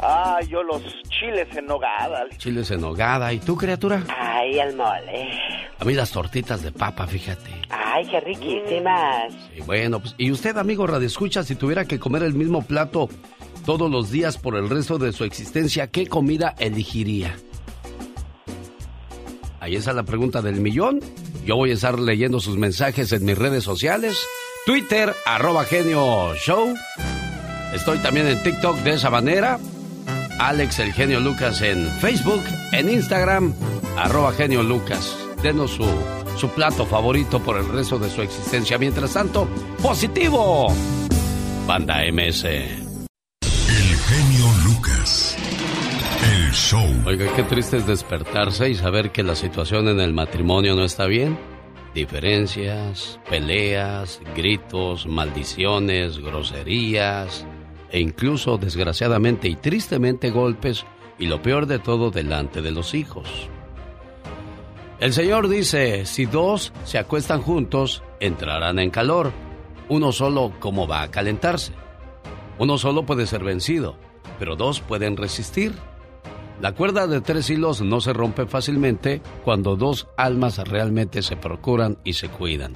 Ah, 0.00 0.38
yo 0.48 0.62
los 0.62 0.82
chiles 1.08 1.48
en 1.56 1.66
nogada. 1.66 2.24
Chiles 2.36 2.70
en 2.70 2.80
nogada. 2.80 3.32
¿Y 3.32 3.40
tú, 3.40 3.56
criatura? 3.56 4.02
Ay, 4.16 4.58
el 4.58 4.76
mole. 4.76 5.28
A 5.78 5.84
mí 5.84 5.94
las 5.94 6.10
tortitas 6.10 6.62
de 6.62 6.72
papa, 6.72 7.06
fíjate. 7.06 7.50
Ay, 7.68 8.06
qué 8.06 8.20
riquísimas. 8.20 9.34
Y 9.56 9.60
bueno, 9.62 10.00
pues, 10.00 10.14
¿y 10.18 10.30
usted, 10.30 10.56
amigo 10.56 10.86
Radio 10.86 11.06
Escucha, 11.06 11.42
si 11.42 11.56
tuviera 11.56 11.84
que 11.84 11.98
comer 11.98 12.22
el 12.22 12.34
mismo 12.34 12.62
plato 12.62 13.08
todos 13.66 13.90
los 13.90 14.10
días 14.10 14.38
por 14.38 14.56
el 14.56 14.68
resto 14.70 14.98
de 14.98 15.12
su 15.12 15.24
existencia, 15.24 15.88
¿qué 15.88 16.06
comida 16.06 16.54
elegiría? 16.58 17.36
Ahí 19.60 19.76
está 19.76 19.92
la 19.92 20.04
pregunta 20.04 20.42
del 20.42 20.60
millón. 20.60 21.00
Yo 21.44 21.56
voy 21.56 21.70
a 21.70 21.74
estar 21.74 21.98
leyendo 21.98 22.40
sus 22.40 22.56
mensajes 22.56 23.12
en 23.12 23.24
mis 23.24 23.36
redes 23.36 23.64
sociales. 23.64 24.18
Twitter, 24.64 25.14
arroba 25.26 25.64
genio 25.64 26.34
show. 26.36 26.72
Estoy 27.74 27.98
también 27.98 28.28
en 28.28 28.42
TikTok 28.42 28.76
de 28.78 28.94
esa 28.94 29.10
manera. 29.10 29.58
Alex 30.38 30.78
el 30.78 30.92
genio 30.92 31.18
Lucas 31.18 31.62
en 31.62 31.88
Facebook, 32.00 32.42
en 32.72 32.88
Instagram, 32.88 33.52
arroba 33.96 34.32
genio 34.32 34.62
Lucas. 34.62 35.16
Denos 35.42 35.72
su, 35.72 35.84
su 36.36 36.48
plato 36.50 36.86
favorito 36.86 37.40
por 37.40 37.58
el 37.58 37.68
resto 37.68 37.98
de 37.98 38.08
su 38.08 38.22
existencia. 38.22 38.78
Mientras 38.78 39.14
tanto, 39.14 39.48
positivo. 39.82 40.68
Banda 41.66 42.02
MS. 42.12 42.44
El 42.44 43.96
genio 44.06 44.46
Lucas. 44.64 45.36
El 46.22 46.52
show. 46.52 46.86
Oiga, 47.04 47.26
qué 47.34 47.42
triste 47.42 47.78
es 47.78 47.86
despertarse 47.86 48.70
y 48.70 48.76
saber 48.76 49.10
que 49.10 49.24
la 49.24 49.34
situación 49.34 49.88
en 49.88 49.98
el 49.98 50.12
matrimonio 50.12 50.76
no 50.76 50.84
está 50.84 51.06
bien. 51.06 51.36
Diferencias, 51.94 53.18
peleas, 53.28 54.20
gritos, 54.36 55.06
maldiciones, 55.06 56.18
groserías 56.18 57.44
e 57.90 58.00
incluso 58.00 58.58
desgraciadamente 58.58 59.48
y 59.48 59.56
tristemente 59.56 60.30
golpes 60.30 60.84
y 61.18 61.26
lo 61.26 61.42
peor 61.42 61.66
de 61.66 61.78
todo 61.78 62.10
delante 62.10 62.62
de 62.62 62.70
los 62.70 62.94
hijos. 62.94 63.48
El 65.00 65.12
Señor 65.12 65.48
dice, 65.48 66.06
si 66.06 66.26
dos 66.26 66.72
se 66.84 66.98
acuestan 66.98 67.40
juntos, 67.40 68.02
entrarán 68.18 68.78
en 68.78 68.90
calor. 68.90 69.32
Uno 69.88 70.10
solo, 70.12 70.52
¿cómo 70.58 70.88
va 70.88 71.02
a 71.02 71.10
calentarse? 71.10 71.72
Uno 72.58 72.78
solo 72.78 73.06
puede 73.06 73.26
ser 73.26 73.44
vencido, 73.44 73.96
pero 74.38 74.56
dos 74.56 74.80
pueden 74.80 75.16
resistir. 75.16 75.72
La 76.60 76.72
cuerda 76.72 77.06
de 77.06 77.20
tres 77.20 77.48
hilos 77.48 77.80
no 77.80 78.00
se 78.00 78.12
rompe 78.12 78.46
fácilmente 78.46 79.22
cuando 79.44 79.76
dos 79.76 80.08
almas 80.16 80.58
realmente 80.58 81.22
se 81.22 81.36
procuran 81.36 81.98
y 82.02 82.14
se 82.14 82.28
cuidan. 82.28 82.72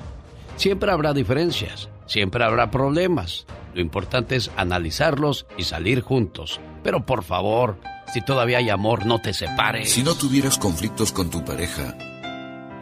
Siempre 0.55 0.92
habrá 0.92 1.12
diferencias, 1.12 1.88
siempre 2.06 2.44
habrá 2.44 2.70
problemas. 2.70 3.46
Lo 3.74 3.80
importante 3.80 4.36
es 4.36 4.50
analizarlos 4.56 5.46
y 5.56 5.64
salir 5.64 6.02
juntos. 6.02 6.60
Pero 6.82 7.06
por 7.06 7.24
favor, 7.24 7.78
si 8.12 8.20
todavía 8.20 8.58
hay 8.58 8.70
amor, 8.70 9.06
no 9.06 9.20
te 9.20 9.32
separes. 9.32 9.90
Si 9.90 10.02
no 10.02 10.14
tuvieras 10.14 10.58
conflictos 10.58 11.12
con 11.12 11.30
tu 11.30 11.44
pareja, 11.44 11.96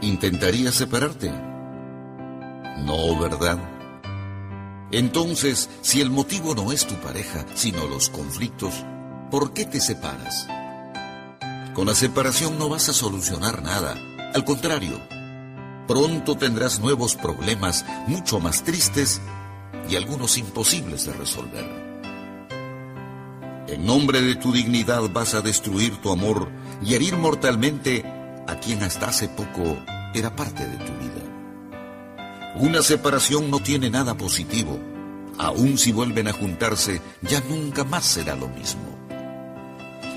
¿intentarías 0.01 0.75
separarte? 0.75 1.31
No, 2.85 3.19
¿verdad? 3.19 3.59
Entonces, 4.93 5.71
si 5.83 6.01
el 6.01 6.11
motivo 6.11 6.55
no 6.55 6.73
es 6.73 6.87
tu 6.87 6.95
pareja, 6.97 7.45
sino 7.55 7.87
los 7.87 8.09
conflictos, 8.09 8.85
¿por 9.31 9.53
qué 9.53 9.65
te 9.65 9.81
separas? 9.81 10.49
Con 11.75 11.87
la 11.87 11.95
separación 11.95 12.59
no 12.59 12.69
vas 12.69 12.89
a 12.89 12.93
solucionar 12.93 13.63
nada. 13.63 13.95
Al 14.35 14.45
contrario, 14.45 15.01
pronto 15.91 16.37
tendrás 16.37 16.79
nuevos 16.79 17.17
problemas 17.17 17.85
mucho 18.07 18.39
más 18.39 18.63
tristes 18.63 19.21
y 19.89 19.97
algunos 19.97 20.39
imposibles 20.39 21.05
de 21.05 21.13
resolver. 21.15 21.67
En 23.67 23.87
nombre 23.87 24.23
de 24.23 24.37
tu 24.37 24.53
dignidad 24.53 25.03
vas 25.13 25.35
a 25.35 25.41
destruir 25.41 25.97
tu 25.97 26.13
amor 26.13 26.49
y 26.81 26.95
herir 26.95 27.17
mortalmente 27.17 28.05
a 28.47 28.55
quien 28.61 28.85
hasta 28.85 29.09
hace 29.09 29.29
poco 29.31 29.79
era 30.15 30.37
parte 30.37 30.65
de 30.65 30.77
tu 30.77 30.93
vida. 30.93 32.55
Una 32.55 32.83
separación 32.83 33.51
no 33.51 33.59
tiene 33.59 33.91
nada 33.91 34.17
positivo. 34.17 34.79
Aun 35.39 35.77
si 35.77 35.91
vuelven 35.91 36.29
a 36.29 36.33
juntarse, 36.33 37.03
ya 37.21 37.41
nunca 37.49 37.83
más 37.83 38.05
será 38.05 38.37
lo 38.37 38.47
mismo. 38.47 38.97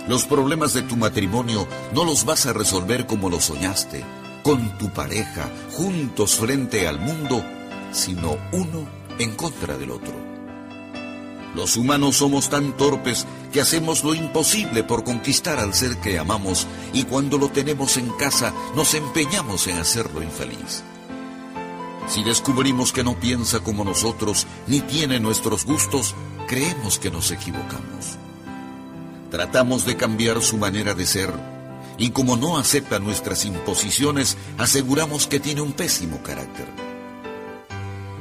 Los 0.08 0.26
problemas 0.26 0.76
de 0.76 0.84
tu 0.84 0.98
matrimonio 0.98 1.68
no 1.96 2.06
los 2.06 2.26
vas 2.26 2.46
a 2.46 2.54
resolver 2.54 3.08
como 3.08 3.32
lo 3.32 3.42
soñaste, 3.42 4.04
con 4.44 4.78
tu 4.78 4.90
pareja, 4.90 5.50
juntos 5.72 6.36
frente 6.36 6.88
al 6.88 7.00
mundo, 7.00 7.44
sino 7.92 8.38
uno 8.52 8.86
en 9.18 9.36
contra 9.36 9.78
del 9.78 9.92
otro. 9.92 10.14
Los 11.56 11.78
humanos 11.78 12.18
somos 12.18 12.50
tan 12.50 12.76
torpes 12.76 13.26
que 13.52 13.62
hacemos 13.62 14.04
lo 14.04 14.16
imposible 14.16 14.84
por 14.84 15.04
conquistar 15.04 15.60
al 15.60 15.74
ser 15.74 15.98
que 15.98 16.18
amamos 16.18 16.68
y 16.94 17.04
cuando 17.04 17.38
lo 17.38 17.50
tenemos 17.50 17.98
en 17.98 18.10
casa 18.12 18.54
nos 18.76 18.94
empeñamos 18.96 19.68
en 19.68 19.78
hacerlo 19.78 20.22
infeliz. 20.24 20.84
Si 22.08 22.24
descubrimos 22.24 22.92
que 22.92 23.04
no 23.04 23.20
piensa 23.20 23.62
como 23.62 23.86
nosotros 23.86 24.46
ni 24.68 24.82
tiene 24.82 25.20
nuestros 25.20 25.66
gustos, 25.66 26.16
creemos 26.48 27.00
que 27.00 27.12
nos 27.12 27.32
equivocamos. 27.32 28.18
Tratamos 29.32 29.86
de 29.86 29.96
cambiar 29.96 30.42
su 30.42 30.58
manera 30.58 30.96
de 30.96 31.06
ser 31.06 31.53
y 31.98 32.10
como 32.10 32.38
no 32.38 32.58
acepta 32.58 33.00
nuestras 33.00 33.46
imposiciones, 33.46 34.38
aseguramos 34.58 35.28
que 35.28 35.40
tiene 35.40 35.62
un 35.62 35.74
pésimo 35.74 36.22
carácter. 36.24 36.68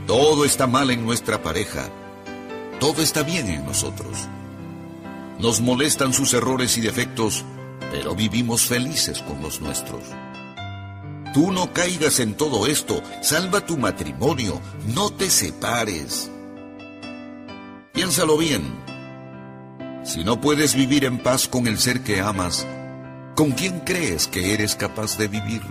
Todo 0.06 0.44
está 0.44 0.66
mal 0.66 0.90
en 0.90 1.04
nuestra 1.04 1.42
pareja, 1.42 1.88
todo 2.80 3.02
está 3.02 3.22
bien 3.22 3.48
en 3.48 3.64
nosotros. 3.64 4.28
Nos 5.38 5.60
molestan 5.60 6.12
sus 6.12 6.34
errores 6.34 6.76
y 6.76 6.80
defectos 6.80 7.44
pero 7.92 8.14
vivimos 8.14 8.64
felices 8.64 9.20
con 9.20 9.42
los 9.42 9.60
nuestros. 9.60 10.02
Tú 11.34 11.52
no 11.52 11.72
caigas 11.74 12.20
en 12.20 12.34
todo 12.34 12.66
esto, 12.66 13.02
salva 13.20 13.64
tu 13.64 13.76
matrimonio, 13.76 14.60
no 14.94 15.10
te 15.10 15.28
separes. 15.28 16.30
Piénsalo 17.92 18.38
bien. 18.38 18.62
Si 20.04 20.24
no 20.24 20.40
puedes 20.40 20.74
vivir 20.74 21.04
en 21.04 21.18
paz 21.18 21.46
con 21.48 21.66
el 21.66 21.78
ser 21.78 22.02
que 22.02 22.20
amas, 22.20 22.66
¿con 23.34 23.52
quién 23.52 23.80
crees 23.80 24.28
que 24.28 24.52
eres 24.54 24.76
capaz 24.76 25.16
de 25.18 25.28
vivir? 25.28 25.62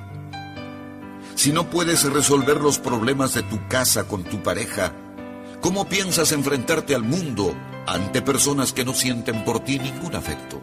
Si 1.36 1.52
no 1.52 1.70
puedes 1.70 2.04
resolver 2.12 2.62
los 2.62 2.80
problemas 2.80 3.34
de 3.34 3.44
tu 3.44 3.68
casa 3.68 4.08
con 4.08 4.24
tu 4.24 4.44
pareja, 4.44 4.94
¿cómo 5.62 5.88
piensas 5.88 6.32
enfrentarte 6.32 6.94
al 6.94 7.04
mundo 7.04 7.56
ante 7.88 8.22
personas 8.22 8.74
que 8.74 8.86
no 8.86 8.94
sienten 8.94 9.44
por 9.44 9.62
ti 9.62 9.80
ningún 9.80 10.16
afecto? 10.16 10.62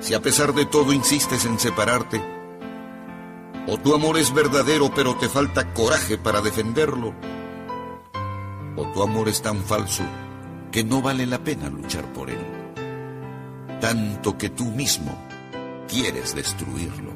Si 0.00 0.14
a 0.14 0.22
pesar 0.22 0.54
de 0.54 0.66
todo 0.66 0.92
insistes 0.92 1.44
en 1.44 1.58
separarte, 1.58 2.22
o 3.66 3.78
tu 3.78 3.94
amor 3.94 4.18
es 4.18 4.32
verdadero 4.32 4.90
pero 4.94 5.16
te 5.16 5.28
falta 5.28 5.72
coraje 5.74 6.16
para 6.16 6.40
defenderlo, 6.40 7.14
o 8.76 8.86
tu 8.92 9.02
amor 9.02 9.28
es 9.28 9.42
tan 9.42 9.62
falso 9.62 10.02
que 10.72 10.84
no 10.84 11.02
vale 11.02 11.26
la 11.26 11.38
pena 11.38 11.68
luchar 11.68 12.04
por 12.12 12.30
él, 12.30 12.59
tanto 13.80 14.36
que 14.36 14.50
tú 14.50 14.66
mismo 14.66 15.16
quieres 15.88 16.34
destruirlo. 16.34 17.10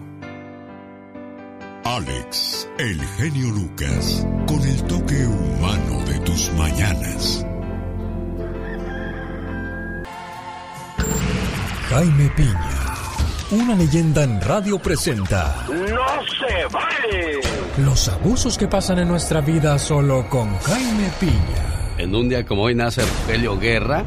Alex, 1.85 2.69
el 2.79 3.01
genio 3.19 3.51
Lucas, 3.51 4.27
con 4.49 4.61
el 4.63 4.83
toque 4.85 5.27
humano 5.27 6.03
de 6.07 6.19
tus 6.21 6.51
mañanas. 6.55 7.47
Jaime 11.91 12.31
Piña, 12.35 12.95
una 13.51 13.77
leyenda 13.77 14.25
en 14.25 14.41
radio 14.41 14.79
presenta. 14.79 15.67
¡No 15.69 16.25
se 16.25 16.67
vale! 16.73 17.41
Los 17.79 18.09
abusos 18.09 18.57
que 18.57 18.67
pasan 18.67 18.99
en 18.99 19.09
nuestra 19.09 19.43
vida 19.43 19.79
solo 19.79 20.27
con 20.31 20.59
Jaime 20.61 21.11
Piña. 21.21 21.95
En 21.99 22.15
un 22.15 22.29
día 22.29 22.45
como 22.45 22.63
hoy 22.63 22.75
nace 22.75 23.03
Rogelio 23.03 23.59
Guerra, 23.59 24.05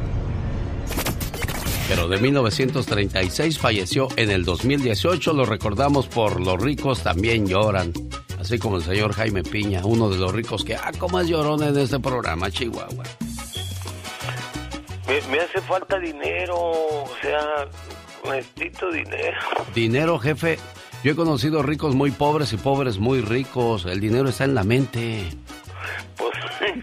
pero 1.87 2.07
de 2.07 2.17
1936 2.17 3.59
falleció 3.59 4.07
en 4.15 4.29
el 4.29 4.43
2018. 4.43 5.33
Lo 5.33 5.45
recordamos 5.45 6.07
por 6.07 6.41
Los 6.41 6.61
ricos 6.61 7.01
también 7.01 7.47
lloran. 7.47 7.93
Así 8.39 8.59
como 8.59 8.77
el 8.77 8.83
señor 8.83 9.13
Jaime 9.13 9.43
Piña, 9.43 9.81
uno 9.83 10.09
de 10.09 10.17
los 10.17 10.31
ricos 10.31 10.63
que, 10.63 10.75
ah, 10.75 10.91
cómo 10.97 11.19
es 11.19 11.27
llorón 11.27 11.63
en 11.63 11.77
este 11.77 11.99
programa, 11.99 12.51
Chihuahua. 12.51 13.03
Me, 15.07 15.21
me 15.31 15.39
hace 15.39 15.61
falta 15.61 15.97
dinero, 15.99 16.55
o 16.55 17.09
sea, 17.21 17.67
necesito 18.29 18.91
dinero. 18.91 19.37
Dinero, 19.73 20.19
jefe. 20.19 20.59
Yo 21.03 21.13
he 21.13 21.15
conocido 21.15 21.63
ricos 21.63 21.95
muy 21.95 22.11
pobres 22.11 22.53
y 22.53 22.57
pobres 22.57 22.97
muy 22.97 23.21
ricos. 23.21 23.85
El 23.85 23.99
dinero 23.99 24.29
está 24.29 24.43
en 24.43 24.55
la 24.55 24.63
mente. 24.63 25.23
Pues, 26.17 26.33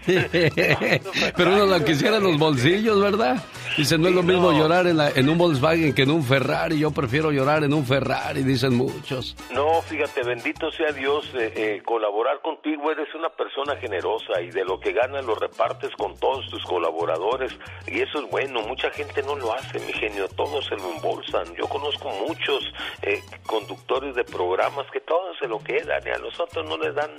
Pero 1.35 1.53
uno 1.53 1.65
lo 1.65 1.85
quisiera 1.85 2.17
en 2.17 2.23
los 2.23 2.37
bolsillos, 2.37 2.99
¿verdad? 2.99 3.43
Dice, 3.77 3.97
no 3.97 4.07
es 4.07 4.15
lo 4.15 4.23
mismo 4.23 4.51
llorar 4.53 4.87
en, 4.87 4.97
la- 4.97 5.09
en 5.09 5.29
un 5.29 5.37
Volkswagen 5.37 5.93
que 5.93 6.03
en 6.03 6.11
un 6.11 6.23
Ferrari. 6.23 6.79
Yo 6.79 6.91
prefiero 6.91 7.31
llorar 7.31 7.63
en 7.63 7.73
un 7.73 7.85
Ferrari, 7.85 8.43
dicen 8.43 8.75
muchos. 8.75 9.35
No, 9.53 9.81
fíjate, 9.81 10.23
bendito 10.23 10.71
sea 10.71 10.91
Dios, 10.93 11.25
eh, 11.35 11.51
eh, 11.55 11.81
colaborar 11.85 12.41
contigo, 12.41 12.91
eres 12.91 13.13
una 13.15 13.29
persona 13.29 13.75
generosa 13.77 14.41
y 14.41 14.51
de 14.51 14.63
lo 14.63 14.79
que 14.79 14.93
ganas 14.93 15.25
lo 15.25 15.35
repartes 15.35 15.89
con 15.97 16.17
todos 16.19 16.45
tus 16.49 16.63
colaboradores 16.63 17.51
y 17.87 17.99
eso 17.99 18.19
es 18.23 18.29
bueno, 18.31 18.61
mucha 18.61 18.89
gente 18.91 19.21
no 19.23 19.35
lo 19.35 19.53
hace, 19.53 19.79
mi 19.79 19.93
genio, 19.93 20.27
todos 20.29 20.65
se 20.65 20.75
lo 20.75 20.91
embolsan. 20.95 21.53
Yo 21.55 21.67
conozco 21.67 22.09
muchos 22.27 22.63
eh, 23.01 23.21
conductores 23.45 24.15
de 24.15 24.23
programas 24.23 24.85
que 24.91 25.01
todos 25.01 25.35
se 25.39 25.47
lo 25.47 25.59
quedan 25.59 26.01
y 26.05 26.09
a 26.09 26.17
los 26.19 26.39
otros 26.39 26.65
no 26.67 26.77
les 26.77 26.95
dan 26.95 27.11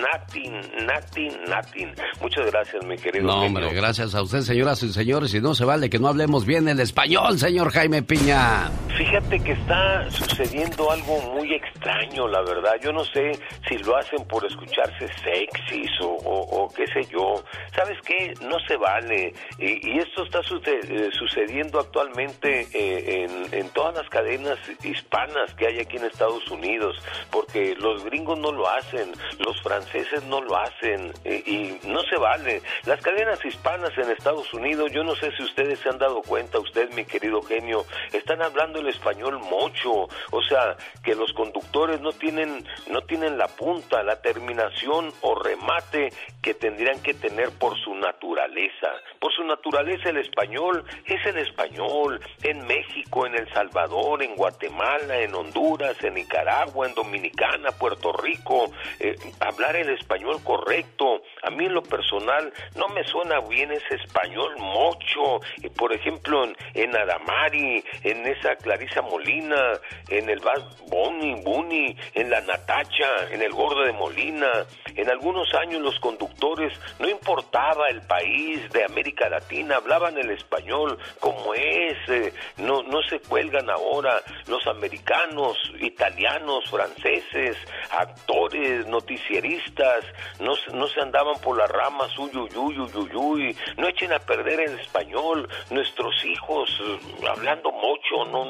nothing, 0.00 0.52
nothing, 0.86 1.32
nothing. 1.48 1.92
Muchas 2.20 2.50
gracias, 2.50 2.84
mi 2.84 2.96
querido. 2.96 3.24
No, 3.26 3.42
genio. 3.42 3.46
hombre, 3.46 3.74
gracias 3.74 4.14
a 4.14 4.22
usted, 4.22 4.40
señoras 4.40 4.82
y 4.82 4.92
señores. 4.92 5.32
Y 5.34 5.40
no 5.40 5.54
se 5.54 5.64
vale 5.64 5.90
que 5.92 5.98
no 5.98 6.08
hablemos 6.08 6.46
bien 6.46 6.66
el 6.68 6.80
español, 6.80 7.38
señor 7.38 7.70
Jaime 7.70 8.02
Piña. 8.02 8.70
Fíjate 8.96 9.40
que 9.40 9.52
está 9.52 10.10
sucediendo 10.10 10.90
algo 10.90 11.20
muy 11.34 11.52
extraño, 11.52 12.28
la 12.28 12.40
verdad. 12.40 12.76
Yo 12.82 12.92
no 12.92 13.04
sé 13.04 13.32
si 13.68 13.76
lo 13.76 13.96
hacen 13.96 14.24
por 14.24 14.42
escucharse 14.46 15.06
sexys 15.22 15.90
o, 16.00 16.72
qué 16.74 16.86
sé 16.86 17.04
yo. 17.10 17.42
¿Sabes 17.74 17.98
qué? 18.06 18.32
No 18.40 18.58
se 18.66 18.76
vale. 18.76 19.34
Y, 19.58 19.90
y 19.90 19.98
esto 19.98 20.24
está 20.24 20.40
eh, 20.40 21.10
sucediendo 21.12 21.80
actualmente 21.80 22.66
eh, 22.72 23.26
en, 23.52 23.68
todas 23.70 23.94
las 23.94 24.08
cadenas 24.08 24.58
hispanas 24.82 25.52
que 25.54 25.66
hay 25.66 25.80
aquí 25.80 25.98
en 25.98 26.04
Estados 26.04 26.48
Unidos, 26.50 26.96
porque 27.30 27.74
los 27.76 28.04
gringos 28.04 28.38
no 28.38 28.52
lo 28.52 28.68
hacen, 28.68 29.12
los 29.38 29.60
franceses 29.62 30.22
no 30.24 30.40
lo 30.40 30.56
hacen 30.56 31.12
eh, 31.24 31.42
y 31.46 31.86
no 31.86 32.00
se 32.02 32.16
vale. 32.16 32.62
Las 32.86 33.00
cadenas 33.00 33.44
hispanas 33.44 33.90
en 33.98 34.10
Estados 34.10 34.52
Unidos, 34.54 34.90
yo 34.92 35.04
no 35.04 35.14
sé 35.16 35.30
si 35.36 35.42
ustedes 35.42 35.81
se 35.82 35.88
han 35.88 35.98
dado 35.98 36.22
cuenta, 36.22 36.58
usted 36.58 36.90
mi 36.94 37.04
querido 37.04 37.42
genio, 37.42 37.84
están 38.12 38.42
hablando 38.42 38.78
el 38.78 38.88
español 38.88 39.38
mocho, 39.38 40.08
o 40.30 40.42
sea, 40.48 40.76
que 41.02 41.14
los 41.14 41.32
conductores 41.32 42.00
no 42.00 42.12
tienen 42.12 42.66
no 42.88 43.02
tienen 43.02 43.38
la 43.38 43.48
punta, 43.48 44.02
la 44.02 44.20
terminación 44.20 45.12
o 45.22 45.34
remate 45.34 46.10
que 46.42 46.54
tendrían 46.54 47.00
que 47.02 47.14
tener 47.14 47.50
por 47.50 47.78
su 47.78 47.94
naturaleza. 47.94 48.88
Por 49.20 49.32
su 49.32 49.44
naturaleza 49.44 50.10
el 50.10 50.18
español 50.18 50.84
es 51.06 51.24
el 51.26 51.38
español 51.38 52.20
en 52.42 52.66
México, 52.66 53.26
en 53.26 53.34
El 53.34 53.48
Salvador, 53.52 54.22
en 54.22 54.34
Guatemala, 54.36 55.20
en 55.20 55.34
Honduras, 55.34 55.96
en 56.02 56.14
Nicaragua, 56.14 56.86
en 56.86 56.94
Dominicana, 56.94 57.70
Puerto 57.72 58.12
Rico, 58.12 58.72
eh, 58.98 59.16
hablar 59.40 59.76
el 59.76 59.90
español 59.90 60.42
correcto. 60.42 61.22
A 61.42 61.50
mí 61.50 61.66
en 61.66 61.74
lo 61.74 61.82
personal 61.82 62.52
no 62.76 62.88
me 62.88 63.04
suena 63.04 63.40
bien 63.40 63.72
ese 63.72 63.96
español 63.96 64.54
mocho. 64.58 65.40
Por 65.76 65.92
ejemplo, 65.92 66.44
en, 66.44 66.56
en 66.74 66.96
Adamari, 66.96 67.84
en 68.02 68.26
esa 68.26 68.56
Clarisa 68.56 69.02
Molina, 69.02 69.72
en 70.08 70.28
el 70.28 70.38
Bad 70.40 70.62
Bunny, 70.88 71.96
en 72.14 72.30
la 72.30 72.40
Natacha, 72.42 73.28
en 73.30 73.42
el 73.42 73.52
Gordo 73.52 73.82
de 73.84 73.92
Molina. 73.92 74.66
En 74.94 75.10
algunos 75.10 75.52
años 75.54 75.80
los 75.80 75.98
conductores, 76.00 76.72
no 76.98 77.08
importaba 77.08 77.88
el 77.88 78.02
país 78.02 78.70
de 78.72 78.84
América 78.84 79.28
Latina, 79.28 79.76
hablaban 79.76 80.18
el 80.18 80.30
español 80.30 80.98
como 81.20 81.54
es, 81.54 81.96
eh, 82.08 82.32
no, 82.58 82.82
no 82.82 83.02
se 83.02 83.20
cuelgan 83.20 83.68
ahora 83.70 84.20
los 84.46 84.66
americanos, 84.66 85.56
italianos, 85.80 86.64
franceses, 86.70 87.56
actores, 87.90 88.86
noticieristas, 88.86 90.04
no, 90.40 90.54
no 90.74 90.86
se 90.88 91.00
andaban 91.00 91.31
por 91.34 91.56
las 91.56 91.70
ramas, 91.70 92.16
uyuyuy, 92.18 92.78
uyuyuy, 92.78 93.56
no 93.76 93.88
echen 93.88 94.12
a 94.12 94.18
perder 94.18 94.60
el 94.60 94.78
español, 94.80 95.48
nuestros 95.70 96.24
hijos 96.24 96.70
eh, 96.82 96.98
hablando 97.28 97.70
mucho, 97.72 98.24
no, 98.30 98.48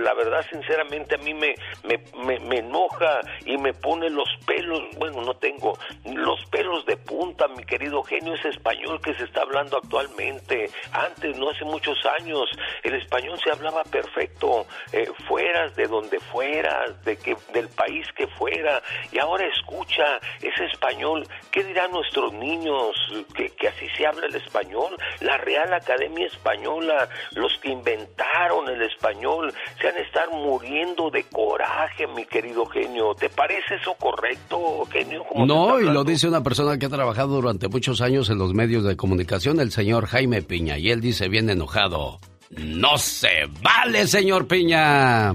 la 0.00 0.14
verdad 0.14 0.44
sinceramente 0.50 1.14
a 1.14 1.18
mí 1.18 1.34
me, 1.34 1.54
me, 1.84 2.38
me, 2.38 2.58
enoja 2.58 3.20
y 3.44 3.56
me 3.56 3.72
pone 3.72 4.10
los 4.10 4.28
pelos, 4.46 4.82
bueno, 4.96 5.22
no 5.22 5.34
tengo 5.34 5.78
los 6.04 6.44
pelos 6.46 6.84
de 6.86 6.96
punta, 6.96 7.48
mi 7.48 7.64
querido 7.64 8.02
genio, 8.02 8.34
ese 8.34 8.48
español 8.48 9.00
que 9.00 9.14
se 9.14 9.24
está 9.24 9.42
hablando 9.42 9.78
actualmente. 9.78 10.70
Antes, 10.92 11.36
no 11.38 11.50
hace 11.50 11.64
muchos 11.64 11.98
años, 12.18 12.48
el 12.82 12.94
español 12.94 13.38
se 13.42 13.50
hablaba 13.50 13.82
perfecto, 13.84 14.66
eh, 14.92 15.08
fueras 15.28 15.74
de 15.76 15.86
donde 15.86 16.20
fueras, 16.20 17.02
de 17.04 17.16
que, 17.16 17.36
del 17.52 17.68
país 17.68 18.06
que 18.16 18.26
fuera, 18.26 18.82
y 19.12 19.18
ahora 19.18 19.46
escucha 19.46 20.20
ese 20.40 20.64
español, 20.66 21.26
¿qué 21.50 21.64
dirán 21.64 21.94
nuestros 22.20 22.32
niños? 22.40 22.96
Que, 23.34 23.50
que 23.50 23.68
así 23.68 23.86
se 23.96 24.06
habla 24.06 24.26
el 24.26 24.34
español, 24.34 24.96
la 25.20 25.36
Real 25.38 25.72
Academia 25.72 26.26
Española, 26.26 27.08
los 27.34 27.52
que 27.62 27.70
inventaron 27.70 28.68
el 28.68 28.82
español, 28.82 29.52
se 29.80 29.88
han 29.88 29.96
estar 29.98 30.30
muriendo 30.30 31.10
de 31.10 31.24
coraje, 31.24 32.06
mi 32.08 32.24
querido 32.26 32.66
genio. 32.66 33.14
¿Te 33.14 33.28
parece 33.28 33.76
eso 33.80 33.94
correcto, 33.94 34.86
genio? 34.90 35.24
¿Cómo 35.24 35.46
te 35.46 35.52
No, 35.52 35.80
y 35.80 35.84
lo 35.84 36.04
dice 36.04 36.28
una 36.28 36.42
persona 36.42 36.78
que 36.78 36.86
ha 36.86 36.90
trabajado 36.90 37.34
durante 37.34 37.68
muchos 37.68 38.00
años 38.00 38.30
en 38.30 38.38
los 38.38 38.54
medios 38.54 38.84
de 38.84 38.96
comunicación, 38.96 39.60
el 39.60 39.70
señor 39.70 40.06
Jaime 40.06 40.42
Piña. 40.42 40.78
Y 40.78 40.90
él 40.90 41.00
dice 41.00 41.28
bien 41.28 41.50
enojado, 41.50 42.18
no 42.50 42.98
se 42.98 43.46
vale, 43.62 44.06
señor 44.06 44.46
Piña. 44.46 45.32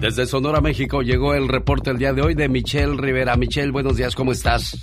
Desde 0.00 0.26
Sonora, 0.26 0.60
México, 0.60 1.02
llegó 1.02 1.34
el 1.34 1.48
reporte 1.48 1.90
el 1.90 1.98
día 1.98 2.12
de 2.12 2.22
hoy 2.22 2.34
de 2.34 2.48
Michelle 2.48 2.96
Rivera. 2.96 3.36
Michelle, 3.36 3.70
buenos 3.70 3.96
días, 3.96 4.14
¿cómo 4.14 4.32
estás? 4.32 4.76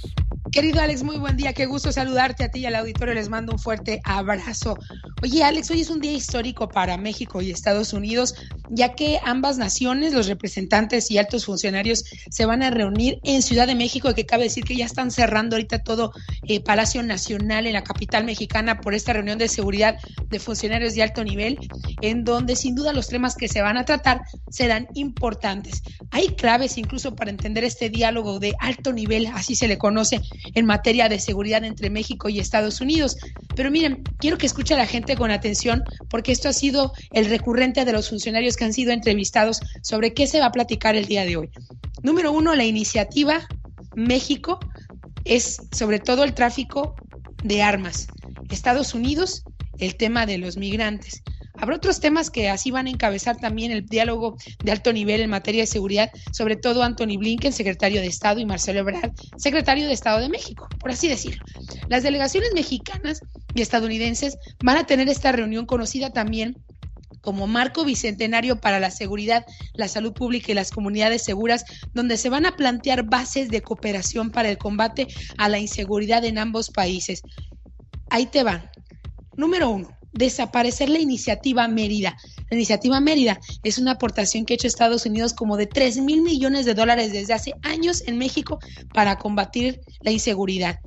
Querido 0.52 0.82
Alex, 0.82 1.04
muy 1.04 1.18
buen 1.18 1.36
día. 1.36 1.54
Qué 1.54 1.66
gusto 1.66 1.92
saludarte 1.92 2.44
a 2.44 2.50
ti 2.50 2.60
y 2.60 2.66
al 2.66 2.76
auditorio. 2.76 3.14
Les 3.14 3.30
mando 3.30 3.52
un 3.52 3.60
fuerte 3.60 4.00
abrazo. 4.04 4.78
Oye, 5.22 5.44
Alex, 5.44 5.70
hoy 5.72 5.82
es 5.82 5.90
un 5.90 6.00
día 6.00 6.14
histórico 6.14 6.70
para 6.70 6.98
México 6.98 7.42
y 7.42 7.52
Estados 7.52 7.92
Unidos, 7.92 8.34
ya 8.70 8.94
que 8.94 9.20
ambas 9.26 9.58
naciones, 9.58 10.14
los 10.14 10.28
representantes 10.28 11.12
y 11.12 11.18
altos 11.18 11.46
funcionarios, 11.46 12.06
se 12.30 12.46
van 12.46 12.64
a 12.64 12.70
reunir 12.70 13.20
en 13.24 13.42
Ciudad 13.42 13.68
de 13.68 13.76
México, 13.76 14.14
que 14.14 14.26
cabe 14.26 14.44
decir 14.44 14.64
que 14.64 14.76
ya 14.76 14.86
están 14.86 15.12
cerrando 15.12 15.56
ahorita 15.56 15.80
todo 15.80 16.14
eh, 16.48 16.62
Palacio 16.62 17.04
Nacional 17.04 17.68
en 17.68 17.74
la 17.74 17.84
capital 17.84 18.24
mexicana 18.24 18.80
por 18.80 18.94
esta 18.94 19.14
reunión 19.14 19.38
de 19.38 19.50
seguridad 19.50 19.98
de 20.30 20.40
funcionarios 20.40 20.94
de 20.96 21.04
alto 21.04 21.24
nivel, 21.24 21.58
en 22.02 22.24
donde 22.24 22.56
sin 22.56 22.76
duda 22.76 22.94
los 22.94 23.10
temas 23.10 23.36
que 23.36 23.48
se 23.48 23.62
van 23.62 23.78
a 23.78 23.86
tratar 23.86 24.22
serán 24.50 24.88
importantes. 24.94 25.82
Hay 26.12 26.30
claves 26.30 26.78
incluso 26.78 27.16
para 27.16 27.32
entender 27.32 27.64
este 27.64 27.90
diálogo 27.90 28.40
de 28.40 28.54
alto 28.60 28.94
nivel, 28.94 29.28
así 29.28 29.56
se 29.56 29.68
le 29.68 29.78
conoce 29.78 30.22
en 30.54 30.66
materia 30.66 31.10
de 31.10 31.20
seguridad 31.20 31.64
entre 31.64 31.90
México 31.90 32.30
y 32.30 32.40
Estados 32.40 32.82
Unidos. 32.82 33.18
Pero 33.56 33.72
miren, 33.72 34.04
quiero 34.20 34.38
que 34.38 34.46
escuche 34.46 34.74
a 34.74 34.78
la 34.78 34.86
gente 34.86 35.16
con 35.16 35.32
atención 35.32 35.84
porque 36.10 36.32
esto 36.32 36.50
ha 36.50 36.54
sido 36.54 36.94
el 37.12 37.26
recurrente 37.26 37.86
de 37.86 37.94
los 37.94 38.10
funcionarios 38.10 38.56
que 38.56 38.66
han 38.66 38.74
sido 38.74 38.92
entrevistados 38.92 39.60
sobre 39.82 40.14
qué 40.14 40.28
se 40.28 40.40
va 40.40 40.48
a 40.48 40.52
platicar 40.52 40.96
el 40.96 41.06
día 41.06 41.26
de 41.26 41.38
hoy. 41.38 41.50
Número 42.04 42.32
uno, 42.32 42.56
la 42.56 42.66
iniciativa 42.66 43.48
México 43.96 44.60
es 45.26 45.58
sobre 45.72 46.00
todo 46.00 46.24
el 46.24 46.34
tráfico 46.34 46.96
de 47.44 47.62
armas. 47.62 48.08
Estados 48.50 48.94
Unidos, 48.94 49.44
el 49.80 49.96
tema 49.96 50.26
de 50.26 50.38
los 50.38 50.58
migrantes. 50.58 51.22
Habrá 51.60 51.76
otros 51.76 52.00
temas 52.00 52.30
que 52.30 52.50
así 52.50 52.72
van 52.72 52.88
a 52.88 52.90
encabezar 52.90 53.38
también 53.38 53.72
el 53.72 53.86
diálogo 53.86 54.38
de 54.64 54.72
alto 54.72 54.94
nivel 54.94 55.22
en 55.22 55.30
materia 55.30 55.62
de 55.62 55.68
seguridad, 55.68 56.12
sobre 56.32 56.56
todo 56.56 56.84
Anthony 56.84 57.18
Blinken, 57.18 57.54
secretario 57.54 58.02
de 58.02 58.08
Estado, 58.08 58.40
y 58.40 58.46
Marcelo 58.46 58.80
Ebrard, 58.80 59.12
secretario 59.38 59.88
de 59.88 59.94
Estado 59.94 60.20
de 60.20 60.30
México, 60.30 60.68
por 60.80 60.92
así 60.92 61.08
decirlo. 61.08 61.44
Las 61.90 62.04
delegaciones 62.04 62.52
mexicanas 62.54 63.22
y 63.56 63.62
estadounidenses 63.62 64.38
van 64.64 64.78
a 64.78 64.86
tener 64.86 65.10
esta 65.10 65.32
reunión 65.32 65.66
conocida 65.66 66.12
también 66.12 66.56
como 67.22 67.48
marco 67.48 67.84
bicentenario 67.84 68.62
para 68.62 68.80
la 68.80 68.92
seguridad, 68.92 69.46
la 69.74 69.88
salud 69.88 70.14
pública 70.14 70.52
y 70.52 70.56
las 70.56 70.72
comunidades 70.72 71.24
seguras, 71.24 71.66
donde 71.94 72.16
se 72.16 72.30
van 72.30 72.46
a 72.46 72.56
plantear 72.56 73.04
bases 73.04 73.50
de 73.50 73.62
cooperación 73.62 74.30
para 74.32 74.50
el 74.50 74.58
combate 74.58 75.08
a 75.38 75.50
la 75.50 75.60
inseguridad 75.60 76.24
en 76.24 76.38
ambos 76.38 76.70
países. 76.70 77.24
Ahí 78.10 78.28
te 78.28 78.44
van. 78.44 78.70
Número 79.36 79.70
uno, 79.70 79.97
desaparecer 80.14 80.90
la 80.90 81.00
iniciativa 81.00 81.68
Mérida. 81.68 82.18
La 82.50 82.58
iniciativa 82.58 83.00
Mérida 83.00 83.40
es 83.64 83.78
una 83.78 83.92
aportación 83.92 84.46
que 84.46 84.54
ha 84.54 84.56
hecho 84.56 84.68
Estados 84.68 85.06
Unidos 85.06 85.34
como 85.34 85.58
de 85.58 85.68
3 85.68 85.98
mil 85.98 86.22
millones 86.22 86.66
de 86.66 86.74
dólares 86.74 87.12
desde 87.12 87.34
hace 87.34 87.54
años 87.64 88.04
en 88.08 88.18
México 88.18 88.60
para 88.94 89.18
combatir 89.18 89.82
la 90.02 90.12
inseguridad. 90.12 90.80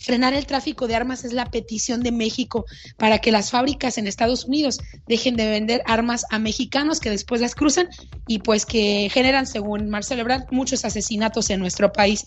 Frenar 0.00 0.32
el 0.32 0.46
tráfico 0.46 0.86
de 0.86 0.94
armas 0.94 1.26
es 1.26 1.34
la 1.34 1.50
petición 1.50 2.02
de 2.02 2.10
México 2.10 2.64
para 2.96 3.18
que 3.18 3.30
las 3.30 3.50
fábricas 3.50 3.98
en 3.98 4.06
Estados 4.06 4.46
Unidos 4.46 4.80
dejen 5.06 5.36
de 5.36 5.50
vender 5.50 5.82
armas 5.84 6.24
a 6.30 6.38
mexicanos 6.38 7.00
que 7.00 7.10
después 7.10 7.42
las 7.42 7.54
cruzan 7.54 7.88
y 8.26 8.38
pues 8.38 8.64
que 8.64 9.10
generan, 9.12 9.46
según 9.46 9.90
Marcelo 9.90 10.22
Ebrard, 10.22 10.46
muchos 10.50 10.86
asesinatos 10.86 11.50
en 11.50 11.60
nuestro 11.60 11.92
país 11.92 12.24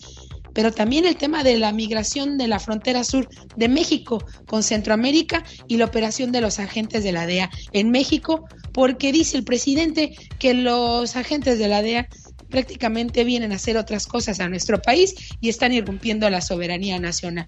pero 0.54 0.72
también 0.72 1.04
el 1.04 1.16
tema 1.16 1.42
de 1.42 1.58
la 1.58 1.72
migración 1.72 2.38
de 2.38 2.48
la 2.48 2.58
frontera 2.58 3.04
sur 3.04 3.28
de 3.56 3.68
México 3.68 4.24
con 4.46 4.62
Centroamérica 4.62 5.44
y 5.68 5.76
la 5.76 5.84
operación 5.84 6.32
de 6.32 6.40
los 6.40 6.58
agentes 6.58 7.04
de 7.04 7.12
la 7.12 7.26
DEA 7.26 7.50
en 7.72 7.90
México, 7.90 8.46
porque 8.72 9.12
dice 9.12 9.36
el 9.36 9.44
presidente 9.44 10.16
que 10.38 10.54
los 10.54 11.16
agentes 11.16 11.58
de 11.58 11.68
la 11.68 11.82
DEA 11.82 12.08
prácticamente 12.48 13.24
vienen 13.24 13.50
a 13.50 13.56
hacer 13.56 13.76
otras 13.76 14.06
cosas 14.06 14.38
a 14.38 14.48
nuestro 14.48 14.80
país 14.80 15.14
y 15.40 15.48
están 15.48 15.72
irrumpiendo 15.72 16.30
la 16.30 16.40
soberanía 16.40 17.00
nacional. 17.00 17.46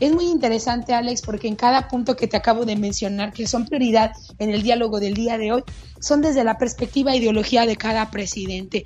Es 0.00 0.12
muy 0.12 0.24
interesante, 0.24 0.94
Alex, 0.94 1.22
porque 1.22 1.46
en 1.46 1.54
cada 1.54 1.86
punto 1.86 2.16
que 2.16 2.26
te 2.26 2.36
acabo 2.36 2.64
de 2.64 2.74
mencionar, 2.74 3.32
que 3.32 3.46
son 3.46 3.66
prioridad 3.66 4.12
en 4.38 4.50
el 4.50 4.62
diálogo 4.62 4.98
del 4.98 5.14
día 5.14 5.38
de 5.38 5.52
hoy, 5.52 5.62
son 6.00 6.22
desde 6.22 6.42
la 6.42 6.58
perspectiva 6.58 7.12
e 7.12 7.18
ideología 7.18 7.66
de 7.66 7.76
cada 7.76 8.10
presidente. 8.10 8.84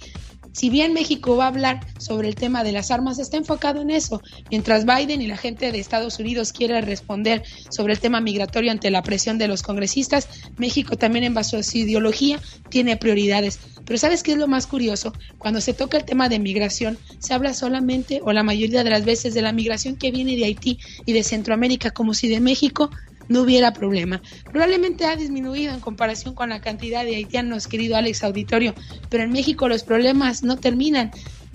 Si 0.52 0.68
bien 0.68 0.92
México 0.92 1.36
va 1.36 1.44
a 1.44 1.48
hablar 1.48 1.80
sobre 1.98 2.28
el 2.28 2.34
tema 2.34 2.62
de 2.62 2.72
las 2.72 2.90
armas, 2.90 3.18
está 3.18 3.36
enfocado 3.36 3.80
en 3.80 3.90
eso. 3.90 4.22
Mientras 4.50 4.84
Biden 4.84 5.22
y 5.22 5.26
la 5.26 5.36
gente 5.36 5.72
de 5.72 5.78
Estados 5.78 6.18
Unidos 6.18 6.52
quiere 6.52 6.80
responder 6.82 7.42
sobre 7.70 7.94
el 7.94 8.00
tema 8.00 8.20
migratorio 8.20 8.70
ante 8.70 8.90
la 8.90 9.02
presión 9.02 9.38
de 9.38 9.48
los 9.48 9.62
congresistas, 9.62 10.28
México 10.58 10.96
también 10.96 11.24
en 11.24 11.34
base 11.34 11.56
a 11.56 11.62
su 11.62 11.78
ideología 11.78 12.40
tiene 12.68 12.96
prioridades. 12.96 13.58
Pero 13.84 13.98
¿sabes 13.98 14.22
qué 14.22 14.32
es 14.32 14.38
lo 14.38 14.46
más 14.46 14.66
curioso? 14.66 15.12
Cuando 15.38 15.60
se 15.60 15.74
toca 15.74 15.96
el 15.96 16.04
tema 16.04 16.28
de 16.28 16.38
migración, 16.38 16.98
se 17.18 17.34
habla 17.34 17.54
solamente 17.54 18.20
o 18.22 18.32
la 18.32 18.42
mayoría 18.42 18.84
de 18.84 18.90
las 18.90 19.04
veces 19.04 19.34
de 19.34 19.42
la 19.42 19.52
migración 19.52 19.96
que 19.96 20.10
viene 20.10 20.36
de 20.36 20.44
Haití 20.44 20.78
y 21.06 21.12
de 21.12 21.24
Centroamérica, 21.24 21.90
como 21.90 22.14
si 22.14 22.28
de 22.28 22.40
México 22.40 22.90
no 23.28 23.42
hubiera 23.42 23.72
problema. 23.72 24.22
Probablemente 24.50 25.04
ha 25.04 25.16
disminuido 25.16 25.72
en 25.72 25.80
comparación 25.80 26.34
con 26.34 26.50
la 26.50 26.60
cantidad 26.60 27.04
de 27.04 27.16
haitianos, 27.16 27.66
querido 27.66 27.96
Alex 27.96 28.24
Auditorio, 28.24 28.74
pero 29.08 29.24
en 29.24 29.32
México 29.32 29.68
los 29.68 29.84
problemas 29.84 30.42
no 30.42 30.58
terminan. 30.58 31.10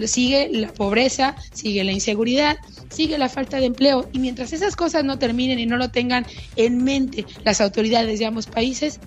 Sigue 0.05 0.49
la 0.51 0.67
pobreza, 0.73 1.35
sigue 1.53 1.83
la 1.83 1.91
inseguridad, 1.91 2.57
sigue 2.89 3.17
la 3.17 3.29
falta 3.29 3.59
de 3.59 3.65
empleo 3.65 4.07
y 4.11 4.19
mientras 4.19 4.53
esas 4.53 4.75
cosas 4.75 5.03
no 5.03 5.17
terminen 5.17 5.59
y 5.59 5.65
no 5.65 5.77
lo 5.77 5.89
tengan 5.89 6.25
en 6.55 6.83
mente 6.83 7.25
las 7.43 7.61
autoridades 7.61 8.19
de 8.19 8.25
ambos 8.27 8.45
países, 8.45 8.99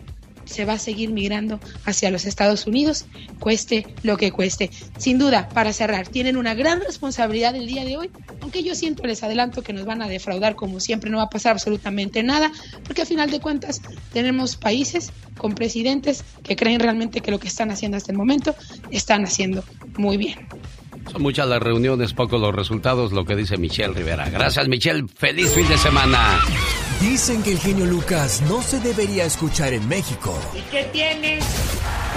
se 0.51 0.65
va 0.65 0.75
a 0.75 0.79
seguir 0.79 1.11
migrando 1.11 1.61
hacia 1.85 2.11
los 2.11 2.25
Estados 2.25 2.67
Unidos, 2.67 3.07
cueste 3.39 3.87
lo 4.03 4.17
que 4.17 4.33
cueste. 4.33 4.71
Sin 4.99 5.19
duda, 5.19 5.49
para 5.49 5.73
cerrar, 5.73 6.09
tienen 6.09 6.37
una 6.37 6.55
gran 6.55 6.81
responsabilidad 6.81 7.55
el 7.55 7.67
día 7.67 7.85
de 7.85 7.97
hoy, 7.97 8.11
aunque 8.41 8.63
yo 8.63 8.75
siento, 8.75 9.05
les 9.05 9.23
adelanto 9.23 9.63
que 9.63 9.73
nos 9.73 9.87
van 9.87 10.03
a 10.03 10.09
defraudar 10.09 10.57
como 10.57 10.81
siempre, 10.81 11.11
no 11.11 11.19
va 11.19 11.25
a 11.25 11.31
pasar 11.31 11.53
absolutamente 11.53 12.23
nada, 12.23 12.51
porque 12.85 13.03
a 13.03 13.07
final 13.07 13.31
de 13.31 13.41
cuentas 13.41 13.81
tenemos 14.13 14.57
países 14.57 15.13
con 15.39 15.55
presidentes 15.55 16.25
que 16.43 16.57
creen 16.57 16.81
realmente 16.81 17.21
que 17.21 17.31
lo 17.31 17.39
que 17.39 17.49
están 17.49 17.71
haciendo 17.71 17.97
hasta 17.97 18.13
el 18.13 18.19
momento 18.19 18.55
están 18.91 19.25
haciendo 19.25 19.65
muy 19.97 20.17
bien. 20.17 20.39
Son 21.11 21.23
muchas 21.23 21.49
las 21.49 21.63
reuniones, 21.63 22.13
pocos 22.13 22.41
los 22.41 22.55
resultados, 22.55 23.13
lo 23.13 23.25
que 23.25 23.37
dice 23.37 23.57
Michelle 23.57 23.95
Rivera. 23.95 24.29
Gracias, 24.29 24.69
Michelle. 24.69 25.07
Feliz 25.17 25.53
fin 25.53 25.69
de 25.69 25.79
semana. 25.79 26.41
Dicen 27.01 27.43
que 27.43 27.53
el 27.53 27.59
genio 27.59 27.87
Lucas 27.87 28.43
no 28.43 28.61
se 28.61 28.79
debería 28.79 29.25
escuchar 29.25 29.73
en 29.73 29.89
México. 29.89 30.39
¿Y 30.55 30.61
qué 30.71 30.85
tienes? 30.93 31.43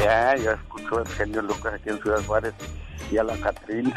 Ya, 0.03 0.35
yo 0.35 0.51
escucho 0.51 0.99
el 0.99 1.07
genio 1.07 1.41
Lucas 1.41 1.73
aquí 1.75 1.89
en 1.89 2.01
Ciudad 2.01 2.21
Juárez 2.25 2.53
y 3.09 3.17
a 3.17 3.23
la 3.23 3.37
Catrina. 3.37 3.95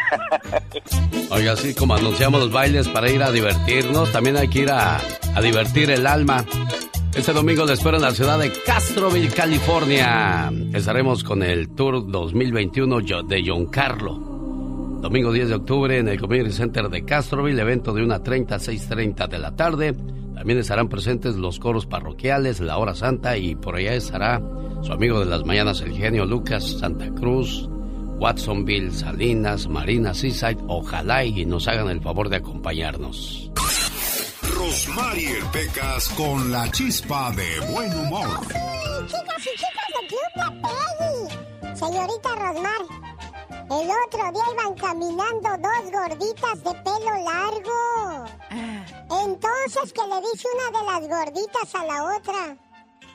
Oiga, 1.31 1.53
así 1.53 1.75
como 1.75 1.96
anunciamos 1.96 2.40
los 2.40 2.53
bailes 2.53 2.87
para 2.88 3.11
ir 3.11 3.20
a 3.22 3.33
divertirnos, 3.33 4.12
también 4.12 4.37
hay 4.37 4.49
que 4.49 4.61
ir 4.61 4.70
a, 4.70 5.01
a 5.35 5.40
divertir 5.40 5.90
el 5.90 6.07
alma. 6.07 6.44
Este 7.16 7.33
domingo 7.33 7.64
les 7.64 7.79
espero 7.79 7.96
en 7.96 8.03
la 8.03 8.12
ciudad 8.12 8.38
de 8.38 8.53
Castroville, 8.64 9.31
California. 9.31 10.53
Estaremos 10.72 11.25
con 11.25 11.42
el 11.42 11.75
Tour 11.75 12.09
2021 12.09 13.01
de 13.27 13.42
John 13.44 13.66
Carlo. 13.66 14.36
Domingo 15.01 15.33
10 15.33 15.49
de 15.49 15.55
octubre 15.55 15.99
en 15.99 16.09
el 16.09 16.21
Community 16.21 16.53
Center 16.53 16.89
de 16.89 17.05
Castroville, 17.05 17.61
evento 17.61 17.93
de 17.93 18.03
1.30 18.03 18.53
a 18.53 18.59
6.30 18.59 19.29
de 19.29 19.39
la 19.39 19.55
tarde. 19.55 19.95
También 20.35 20.59
estarán 20.59 20.89
presentes 20.89 21.37
los 21.37 21.59
coros 21.59 21.87
parroquiales, 21.87 22.61
la 22.61 22.79
hora 22.79 22.95
santa 22.95 23.37
y 23.37 23.55
por 23.55 23.77
allá 23.77 23.95
estará 23.95 24.43
su 24.83 24.93
amigo 24.93 25.21
de 25.21 25.27
las 25.27 25.45
mañanas, 25.45 25.81
el 25.81 25.97
genio 25.97 26.25
Lucas, 26.25 26.79
Santa 26.79 27.11
Cruz, 27.15 27.69
Watsonville, 28.19 28.93
Salinas, 28.93 29.69
Marina, 29.69 30.15
Seaside. 30.15 30.59
Ojalá 30.69 31.25
y 31.25 31.45
nos 31.45 31.69
hagan 31.69 31.89
el 31.89 32.01
favor 32.01 32.29
de 32.29 32.37
acompañarnos. 32.37 33.51
Rosmarie 34.55 35.37
Pecas 35.53 36.09
con 36.11 36.51
la 36.51 36.71
chispa 36.71 37.33
de 37.33 37.73
buen 37.73 37.93
humor. 37.99 38.29
Chicas 39.07 39.47
y 39.47 39.59
chicas 39.59 39.89
de 39.95 40.07
Club 40.09 40.31
La 40.37 41.77
Señorita 41.77 42.35
Rosmar. 42.37 43.16
El 43.69 43.91
otro 43.91 44.33
día 44.33 44.45
iban 44.53 44.75
caminando 44.77 45.49
dos 45.59 45.91
gorditas 45.91 46.63
de 46.63 46.73
pelo 46.85 47.13
largo. 47.25 48.27
Entonces 49.25 49.93
que 49.93 50.07
le 50.07 50.21
dice 50.21 50.47
una 50.55 50.79
de 50.79 50.85
las 50.87 51.09
gorditas 51.09 51.75
a 51.75 51.85
la 51.85 52.17
otra, 52.17 52.57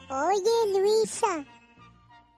oye 0.09 0.77
Luisa, 0.77 1.45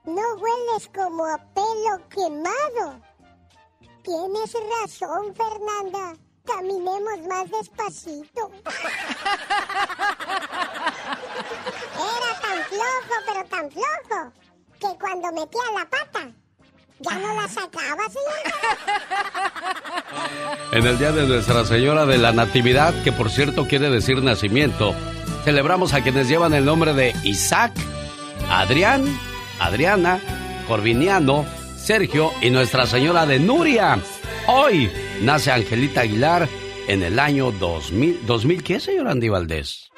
no 0.04 0.22
hueles 0.36 0.88
como 0.94 1.26
a 1.26 1.38
pelo 1.54 2.08
quemado. 2.08 3.00
Tienes 4.02 4.54
razón, 4.80 5.34
Fernanda. 5.34 6.14
Caminemos 6.44 7.20
más 7.26 7.50
despacito. 7.50 8.50
Era 11.94 12.40
tan 12.42 12.62
flojo, 12.68 13.14
pero 13.26 13.44
tan 13.48 13.70
flojo, 13.70 14.32
que 14.78 14.98
cuando 14.98 15.32
metía 15.32 15.72
la 15.74 15.88
pata, 15.88 16.34
ya 17.00 17.18
no 17.18 17.34
la 17.34 17.48
sacaba, 17.48 18.04
En 20.72 20.86
el 20.86 20.98
día 20.98 21.12
de 21.12 21.26
Nuestra 21.26 21.64
Señora 21.64 22.06
de 22.06 22.18
la 22.18 22.32
Natividad, 22.32 22.94
que 23.02 23.12
por 23.12 23.30
cierto 23.30 23.66
quiere 23.66 23.90
decir 23.90 24.22
nacimiento, 24.22 24.94
celebramos 25.44 25.92
a 25.94 26.02
quienes 26.02 26.28
llevan 26.28 26.54
el 26.54 26.64
nombre 26.64 26.94
de 26.94 27.14
Isaac, 27.24 27.72
Adrián, 28.48 29.04
Adriana, 29.60 30.20
Corviniano, 30.68 31.44
Sergio 31.76 32.32
y 32.40 32.50
Nuestra 32.50 32.86
Señora 32.86 33.26
de 33.26 33.38
Nuria. 33.38 33.98
Hoy 34.46 34.90
nace 35.22 35.52
Angelita 35.52 36.02
Aguilar 36.02 36.48
en 36.88 37.02
el 37.02 37.18
año 37.18 37.50
2000. 37.52 38.26
¿2000 38.26 38.62
qué, 38.62 38.80
señor 38.80 39.08
Andy 39.08 39.28
Valdés? 39.28 39.90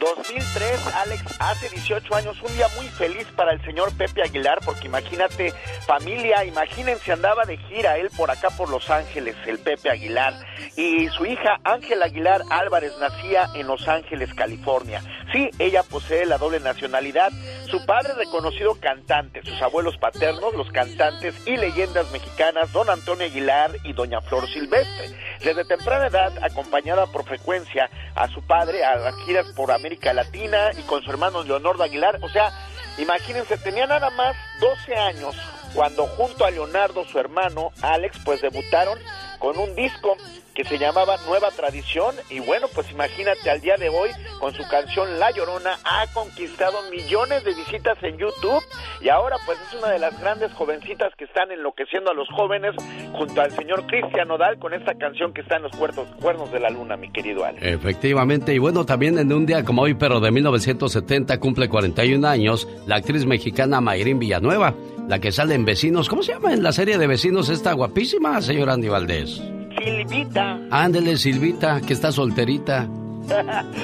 2003, 0.00 0.94
Alex, 0.94 1.22
hace 1.38 1.68
18 1.68 2.14
años, 2.14 2.36
un 2.42 2.54
día 2.54 2.66
muy 2.76 2.86
feliz 2.88 3.26
para 3.36 3.52
el 3.52 3.64
señor 3.64 3.96
Pepe 3.96 4.22
Aguilar, 4.22 4.58
porque 4.64 4.86
imagínate, 4.86 5.52
familia, 5.86 6.44
imagínense, 6.44 7.12
andaba 7.12 7.44
de 7.44 7.56
gira 7.56 7.96
él 7.96 8.10
por 8.16 8.30
acá 8.30 8.50
por 8.50 8.68
Los 8.68 8.90
Ángeles, 8.90 9.36
el 9.46 9.58
Pepe 9.58 9.90
Aguilar, 9.90 10.34
y 10.76 11.08
su 11.08 11.24
hija 11.26 11.60
Ángela 11.64 12.06
Aguilar 12.06 12.42
Álvarez 12.50 12.92
nacía 12.98 13.48
en 13.54 13.66
Los 13.66 13.86
Ángeles, 13.88 14.34
California. 14.34 15.02
Sí, 15.32 15.50
ella 15.58 15.82
posee 15.82 16.26
la 16.26 16.38
doble 16.38 16.60
nacionalidad, 16.60 17.30
su 17.70 17.84
padre 17.86 18.14
reconocido 18.14 18.74
cantante, 18.80 19.42
sus 19.42 19.60
abuelos 19.62 19.96
paternos, 19.96 20.54
los 20.54 20.70
cantantes 20.70 21.34
y 21.46 21.56
leyendas 21.56 22.10
mexicanas, 22.12 22.72
don 22.72 22.90
Antonio 22.90 23.26
Aguilar 23.26 23.70
y 23.84 23.92
doña 23.92 24.20
Flor 24.20 24.48
Silvestre. 24.48 25.10
Desde 25.42 25.64
temprana 25.64 26.06
edad, 26.06 26.32
acompañada 26.42 27.06
por 27.06 27.24
frecuencia 27.24 27.90
a 28.14 28.28
su 28.28 28.42
padre 28.46 28.84
a 28.84 28.96
las 28.96 29.16
giras 29.24 29.46
por 29.54 29.70
América 29.70 29.83
Latina 30.12 30.70
y 30.76 30.82
con 30.82 31.02
su 31.02 31.10
hermano 31.10 31.42
Leonardo 31.42 31.82
Aguilar, 31.82 32.18
o 32.22 32.28
sea, 32.28 32.52
imagínense, 32.98 33.58
tenía 33.58 33.86
nada 33.86 34.10
más 34.10 34.36
12 34.60 34.94
años 34.96 35.36
cuando 35.74 36.06
junto 36.06 36.44
a 36.44 36.50
Leonardo, 36.50 37.04
su 37.04 37.18
hermano, 37.18 37.72
Alex, 37.82 38.18
pues 38.24 38.40
debutaron 38.40 38.98
con 39.38 39.58
un 39.58 39.74
disco 39.74 40.16
que 40.54 40.64
se 40.64 40.78
llamaba 40.78 41.16
Nueva 41.26 41.50
Tradición 41.50 42.14
y 42.30 42.40
bueno, 42.40 42.66
pues 42.74 42.90
imagínate 42.90 43.50
al 43.50 43.60
día 43.60 43.76
de 43.76 43.88
hoy 43.88 44.10
con 44.38 44.54
su 44.54 44.62
canción 44.68 45.18
La 45.18 45.30
Llorona 45.32 45.78
ha 45.84 46.06
conquistado 46.12 46.78
millones 46.90 47.44
de 47.44 47.54
visitas 47.54 47.98
en 48.02 48.16
YouTube 48.18 48.62
y 49.00 49.08
ahora 49.08 49.36
pues 49.44 49.58
es 49.68 49.78
una 49.78 49.88
de 49.90 49.98
las 49.98 50.18
grandes 50.20 50.52
jovencitas 50.52 51.12
que 51.16 51.24
están 51.24 51.50
enloqueciendo 51.50 52.10
a 52.10 52.14
los 52.14 52.28
jóvenes 52.28 52.74
junto 53.12 53.40
al 53.40 53.50
señor 53.52 53.86
Cristian 53.86 54.28
Nodal 54.28 54.58
con 54.58 54.72
esta 54.74 54.94
canción 54.94 55.34
que 55.34 55.40
está 55.40 55.56
en 55.56 55.64
los 55.64 55.72
cuernos, 55.72 56.06
cuernos 56.20 56.52
de 56.52 56.60
la 56.60 56.70
luna, 56.70 56.96
mi 56.96 57.10
querido 57.10 57.44
Alex. 57.44 57.64
Efectivamente, 57.64 58.54
y 58.54 58.58
bueno, 58.58 58.86
también 58.86 59.18
en 59.18 59.32
un 59.32 59.46
día 59.46 59.64
como 59.64 59.82
hoy, 59.82 59.94
pero 59.94 60.20
de 60.20 60.30
1970 60.30 61.38
cumple 61.40 61.68
41 61.68 62.26
años 62.26 62.68
la 62.86 62.96
actriz 62.96 63.26
mexicana 63.26 63.80
Mayrín 63.80 64.18
Villanueva, 64.18 64.74
la 65.08 65.18
que 65.18 65.32
sale 65.32 65.54
en 65.54 65.64
Vecinos. 65.64 66.08
¿Cómo 66.08 66.22
se 66.22 66.32
llama 66.32 66.52
en 66.52 66.62
la 66.62 66.72
serie 66.72 66.98
de 66.98 67.06
Vecinos 67.06 67.48
esta 67.48 67.72
guapísima 67.72 68.40
señora 68.40 68.74
Andy 68.74 68.88
Valdés? 68.88 69.42
Silvita. 69.84 70.58
Ándele, 70.70 71.16
Silvita, 71.16 71.80
que 71.80 71.92
está 71.92 72.10
solterita. 72.10 72.88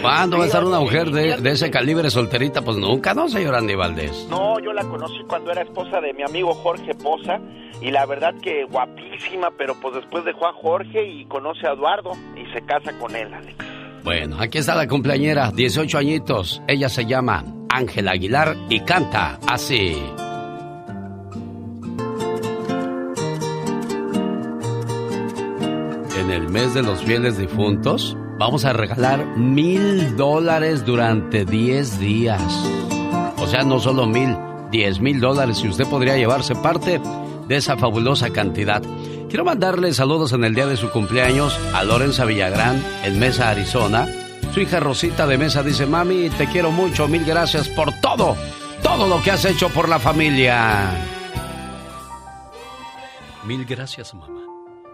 ¿Cuándo 0.02 0.38
va 0.38 0.44
a 0.44 0.46
estar 0.46 0.64
una 0.64 0.80
mujer 0.80 1.10
de, 1.10 1.50
ese 1.50 1.70
calibre 1.70 2.10
solterita? 2.10 2.62
Pues 2.62 2.76
nunca, 2.76 3.14
¿no, 3.14 3.28
señor 3.28 3.54
Andy 3.54 3.74
Valdés? 3.74 4.26
No, 4.28 4.58
yo 4.60 4.72
la 4.72 4.84
conocí 4.84 5.22
cuando 5.26 5.50
era 5.50 5.62
esposa 5.62 6.00
de 6.00 6.12
mi 6.12 6.22
amigo 6.22 6.54
Jorge 6.54 6.94
Poza 6.94 7.40
y 7.80 7.90
la 7.90 8.04
verdad 8.06 8.34
que 8.42 8.64
guapísima, 8.64 9.50
pero 9.56 9.74
pues 9.80 9.94
después 9.94 10.24
dejó 10.24 10.46
a 10.46 10.52
Jorge 10.52 11.06
y 11.06 11.24
conoce 11.26 11.66
a 11.66 11.72
Eduardo 11.72 12.12
y 12.36 12.50
se 12.52 12.62
casa 12.62 12.92
con 12.98 13.16
él, 13.16 13.32
Alex. 13.32 13.56
Bueno, 14.04 14.36
aquí 14.40 14.58
está 14.58 14.74
la 14.74 14.86
cumpleañera, 14.86 15.50
18 15.50 15.98
añitos. 15.98 16.62
Ella 16.66 16.88
se 16.88 17.04
llama 17.06 17.44
Ángela 17.68 18.12
Aguilar 18.12 18.56
y 18.68 18.80
canta 18.80 19.38
así. 19.46 20.02
Mes 26.50 26.74
de 26.74 26.82
los 26.82 27.02
fieles 27.02 27.38
difuntos, 27.38 28.16
vamos 28.36 28.64
a 28.64 28.72
regalar 28.72 29.24
mil 29.36 30.16
dólares 30.16 30.84
durante 30.84 31.44
10 31.44 32.00
días. 32.00 32.42
O 33.38 33.46
sea, 33.46 33.62
no 33.62 33.78
solo 33.78 34.06
mil, 34.06 34.36
diez 34.70 35.00
mil 35.00 35.20
dólares 35.20 35.62
y 35.62 35.68
usted 35.68 35.86
podría 35.86 36.16
llevarse 36.16 36.56
parte 36.56 37.00
de 37.46 37.56
esa 37.56 37.76
fabulosa 37.76 38.30
cantidad. 38.30 38.82
Quiero 39.28 39.44
mandarle 39.44 39.94
saludos 39.94 40.32
en 40.32 40.42
el 40.42 40.56
día 40.56 40.66
de 40.66 40.76
su 40.76 40.90
cumpleaños 40.90 41.56
a 41.72 41.84
Lorenza 41.84 42.24
Villagrán 42.24 42.84
en 43.04 43.20
Mesa, 43.20 43.50
Arizona. 43.50 44.08
Su 44.52 44.60
hija 44.60 44.80
Rosita 44.80 45.28
de 45.28 45.38
Mesa 45.38 45.62
dice, 45.62 45.86
mami, 45.86 46.30
te 46.30 46.46
quiero 46.46 46.72
mucho, 46.72 47.06
mil 47.06 47.24
gracias 47.24 47.68
por 47.68 47.92
todo, 48.00 48.36
todo 48.82 49.06
lo 49.06 49.22
que 49.22 49.30
has 49.30 49.44
hecho 49.44 49.68
por 49.68 49.88
la 49.88 50.00
familia. 50.00 50.90
Mil 53.46 53.64
gracias, 53.64 54.12
mamá 54.14 54.49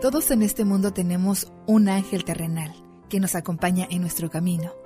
Todos 0.00 0.30
en 0.30 0.42
este 0.42 0.64
mundo 0.64 0.92
tenemos 0.92 1.50
un 1.66 1.88
ángel 1.88 2.24
terrenal 2.24 2.72
que 3.08 3.18
nos 3.18 3.34
acompaña 3.34 3.86
en 3.90 4.02
nuestro 4.02 4.30
camino 4.30 4.85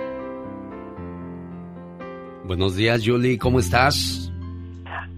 Buenos 2.45 2.75
días, 2.75 3.01
Julie, 3.05 3.37
¿cómo 3.37 3.59
estás? 3.59 4.31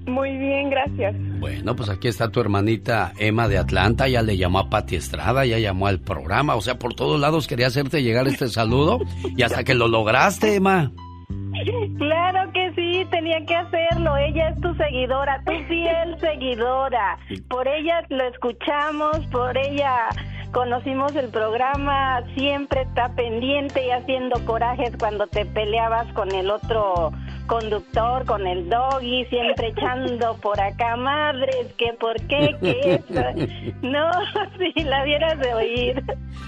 Muy 0.06 0.38
bien, 0.38 0.70
gracias. 0.70 1.16
Bueno, 1.40 1.76
pues 1.76 1.90
aquí 1.90 2.08
está 2.08 2.30
tu 2.30 2.42
hermanita 2.42 3.14
Emma 3.18 3.48
de 3.48 3.58
Atlanta, 3.58 4.08
ya 4.08 4.22
le 4.22 4.38
llamó 4.38 4.60
a 4.60 4.70
Pati 4.70 4.98
Estrada, 4.98 5.46
ya 5.46 5.60
llamó 5.60 5.88
al 5.88 6.00
programa, 6.00 6.56
o 6.56 6.62
sea, 6.62 6.78
por 6.78 6.94
todos 6.94 7.20
lados 7.20 7.48
quería 7.48 7.68
hacerte 7.68 8.04
llegar 8.04 8.28
este 8.28 8.50
saludo 8.50 9.00
y 9.36 9.44
hasta 9.44 9.64
que 9.64 9.74
lo 9.74 9.88
lograste, 9.88 10.56
Emma. 10.56 10.92
Claro 11.98 12.52
que 12.52 12.74
sí, 12.76 13.06
tenía 13.12 13.46
que 13.46 13.56
hacerlo. 13.56 14.18
Ella 14.18 14.50
es 14.50 14.62
tu 14.62 14.74
seguidora, 14.76 15.42
tu 15.46 15.54
fiel 15.68 16.20
seguidora. 16.20 17.18
Por 17.48 17.68
ella 17.68 18.04
lo 18.10 18.24
escuchamos, 18.26 19.20
por 19.28 19.58
ella 19.58 20.10
conocimos 20.54 21.14
el 21.16 21.30
programa, 21.30 22.22
siempre 22.36 22.84
está 22.84 23.14
pendiente 23.16 23.86
y 23.86 23.90
haciendo 23.90 24.44
corajes 24.46 24.92
cuando 24.98 25.28
te 25.28 25.46
peleabas 25.46 26.12
con 26.14 26.32
el 26.32 26.50
otro 26.50 27.12
conductor, 27.48 28.24
con 28.26 28.48
el 28.48 28.70
doggy, 28.70 29.26
siempre 29.26 29.70
echando 29.70 30.38
por 30.38 30.60
acá, 30.62 30.96
madres, 30.96 31.74
que 31.78 31.94
por 32.00 32.16
qué, 32.28 32.56
que 32.62 32.96
eso. 32.96 33.22
No, 33.82 34.10
si 34.76 34.84
la 34.84 35.04
vieras 35.04 35.40
de 35.40 35.54
oír. 35.54 36.04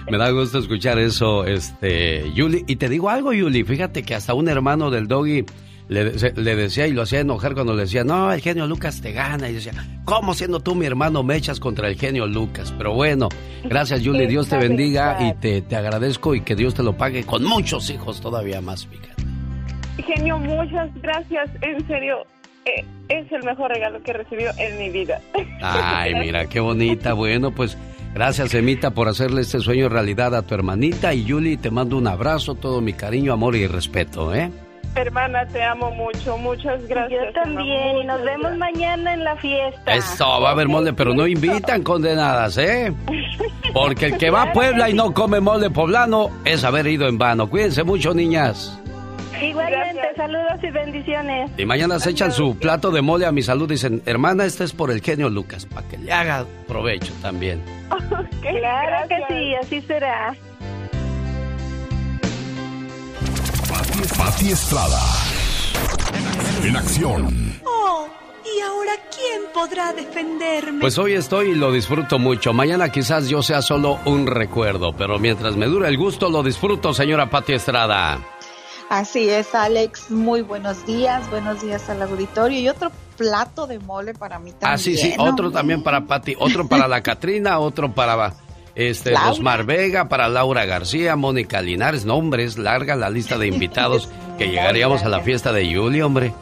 Me 0.09 0.17
da 0.17 0.29
gusto 0.29 0.59
escuchar 0.59 0.99
eso, 0.99 1.45
este, 1.45 2.31
Yuli. 2.33 2.63
Y 2.67 2.77
te 2.77 2.87
digo 2.87 3.09
algo, 3.09 3.33
Yuli, 3.33 3.63
fíjate 3.63 4.03
que 4.03 4.15
hasta 4.15 4.33
un 4.33 4.47
hermano 4.47 4.89
del 4.91 5.07
doggy 5.07 5.45
le, 5.87 6.13
le, 6.13 6.55
decía 6.55 6.87
y 6.87 6.93
lo 6.93 7.03
hacía 7.03 7.19
enojar 7.19 7.53
cuando 7.53 7.73
le 7.73 7.83
decía, 7.83 8.03
no, 8.03 8.31
el 8.31 8.41
genio 8.41 8.65
Lucas 8.65 9.01
te 9.01 9.11
gana. 9.11 9.49
Y 9.49 9.53
decía, 9.53 9.73
¿cómo 10.03 10.33
siendo 10.33 10.59
tú 10.59 10.75
mi 10.75 10.85
hermano 10.85 11.23
me 11.23 11.35
echas 11.35 11.59
contra 11.59 11.87
el 11.87 11.95
genio 11.95 12.25
Lucas? 12.25 12.73
Pero 12.77 12.93
bueno, 12.93 13.29
gracias 13.63 14.01
Julie, 14.03 14.27
Dios 14.27 14.49
te 14.49 14.57
bendiga 14.57 15.17
y 15.21 15.33
te, 15.35 15.61
te, 15.61 15.75
agradezco 15.75 16.33
y 16.33 16.41
que 16.41 16.55
Dios 16.55 16.73
te 16.73 16.83
lo 16.83 16.97
pague 16.97 17.23
con 17.23 17.43
muchos 17.43 17.89
hijos 17.89 18.19
todavía 18.19 18.61
más, 18.61 18.87
fíjate. 18.87 19.23
Genio, 20.03 20.37
muchas 20.39 20.89
gracias, 21.01 21.49
en 21.61 21.87
serio. 21.87 22.25
Eh, 22.65 22.83
es 23.09 23.31
el 23.31 23.43
mejor 23.43 23.69
regalo 23.71 24.01
que 24.01 24.11
he 24.11 24.13
recibido 24.15 24.51
en 24.57 24.79
mi 24.79 24.89
vida. 24.89 25.21
Ay, 25.61 26.15
mira, 26.19 26.47
qué 26.47 26.59
bonita. 26.59 27.13
Bueno, 27.13 27.51
pues 27.51 27.77
gracias, 28.15 28.53
Emita, 28.55 28.91
por 28.91 29.07
hacerle 29.07 29.41
este 29.41 29.59
sueño 29.59 29.87
realidad 29.87 30.33
a 30.35 30.41
tu 30.41 30.55
hermanita. 30.55 31.13
Y 31.13 31.29
Julie, 31.29 31.57
te 31.57 31.69
mando 31.69 31.95
un 31.97 32.07
abrazo, 32.07 32.55
todo 32.55 32.81
mi 32.81 32.93
cariño, 32.93 33.33
amor 33.33 33.55
y 33.55 33.67
respeto, 33.67 34.33
¿eh? 34.33 34.49
Hermana, 34.95 35.45
te 35.47 35.61
amo 35.61 35.91
mucho, 35.91 36.37
muchas 36.37 36.87
gracias. 36.87 37.25
Yo 37.25 37.33
también, 37.33 37.97
y 37.97 38.05
nos 38.05 38.23
vemos 38.23 38.57
mañana 38.57 39.13
en 39.13 39.23
la 39.25 39.35
fiesta. 39.35 39.93
Eso, 39.93 40.25
va 40.41 40.49
a 40.49 40.51
haber 40.53 40.69
mole, 40.69 40.93
pero 40.93 41.13
no 41.13 41.27
invitan 41.27 41.83
condenadas, 41.83 42.57
¿eh? 42.57 42.93
Porque 43.73 44.05
el 44.05 44.17
que 44.17 44.29
va 44.29 44.43
a 44.43 44.53
Puebla 44.53 44.89
y 44.89 44.93
no 44.93 45.13
come 45.13 45.41
mole 45.41 45.69
poblano 45.69 46.29
es 46.45 46.63
haber 46.63 46.87
ido 46.87 47.07
en 47.07 47.17
vano. 47.17 47.49
Cuídense 47.49 47.83
mucho, 47.83 48.13
niñas. 48.13 48.79
Igualmente, 49.41 50.01
saludos 50.15 50.63
y 50.63 50.71
bendiciones. 50.71 51.51
Y 51.57 51.65
mañana 51.65 51.99
se 51.99 52.11
echan 52.11 52.31
su 52.31 52.57
plato 52.57 52.89
de 52.91 53.01
mole 53.01 53.25
a 53.25 53.33
mi 53.33 53.41
salud. 53.41 53.67
Dicen, 53.67 54.01
hermana, 54.05 54.45
este 54.45 54.63
es 54.63 54.71
por 54.71 54.91
el 54.91 55.01
genio 55.01 55.29
Lucas, 55.29 55.65
para 55.65 55.85
que 55.87 55.97
le 55.97 56.13
haga 56.13 56.45
provecho 56.67 57.11
también. 57.21 57.61
claro 58.41 59.07
que 59.09 59.17
sí, 59.27 59.55
así 59.55 59.81
será. 59.81 60.33
Pati 64.03 64.51
Estrada. 64.51 64.99
En 66.63 66.75
acción. 66.75 67.61
Oh, 67.65 68.07
¿y 68.45 68.59
ahora 68.59 68.91
quién 69.09 69.43
podrá 69.53 69.93
defenderme? 69.93 70.81
Pues 70.81 70.97
hoy 70.97 71.13
estoy 71.13 71.51
y 71.51 71.55
lo 71.55 71.71
disfruto 71.71 72.19
mucho. 72.19 72.51
Mañana 72.51 72.89
quizás 72.89 73.29
yo 73.29 73.41
sea 73.41 73.61
solo 73.61 73.99
un 74.05 74.27
recuerdo, 74.27 74.93
pero 74.97 75.17
mientras 75.17 75.55
me 75.55 75.67
dure 75.67 75.87
el 75.87 75.97
gusto 75.97 76.29
lo 76.29 76.43
disfruto, 76.43 76.93
señora 76.93 77.29
Pati 77.29 77.53
Estrada. 77.53 78.19
Así 78.89 79.29
es, 79.29 79.55
Alex. 79.55 80.11
Muy 80.11 80.41
buenos 80.41 80.85
días. 80.85 81.29
Buenos 81.29 81.61
días 81.61 81.89
al 81.89 82.01
auditorio. 82.01 82.59
Y 82.59 82.67
otro 82.67 82.91
plato 83.17 83.65
de 83.65 83.79
mole 83.79 84.13
para 84.13 84.39
mí 84.39 84.51
también. 84.51 84.71
Ah, 84.73 84.77
sí, 84.77 84.97
sí. 84.97 85.13
Otro 85.17 85.51
también 85.51 85.81
para 85.81 86.05
Pati. 86.05 86.35
Otro 86.37 86.67
para 86.67 86.87
la 86.87 87.01
Catrina. 87.03 87.59
Otro 87.59 87.93
para 87.93 88.33
este, 88.75 89.13
Osmar 89.13 89.65
Vega, 89.65 90.09
para 90.09 90.27
Laura 90.27 90.65
García, 90.65 91.15
Mónica 91.15 91.61
Linares. 91.61 92.05
Nombres, 92.05 92.57
larga 92.57 92.95
la 92.95 93.09
lista 93.09 93.37
de 93.37 93.47
invitados 93.47 94.09
que 94.37 94.49
llegaríamos 94.49 95.03
a 95.03 95.09
la 95.09 95.21
fiesta 95.21 95.51
de 95.51 95.67
Yuli, 95.67 96.01
hombre. 96.01 96.33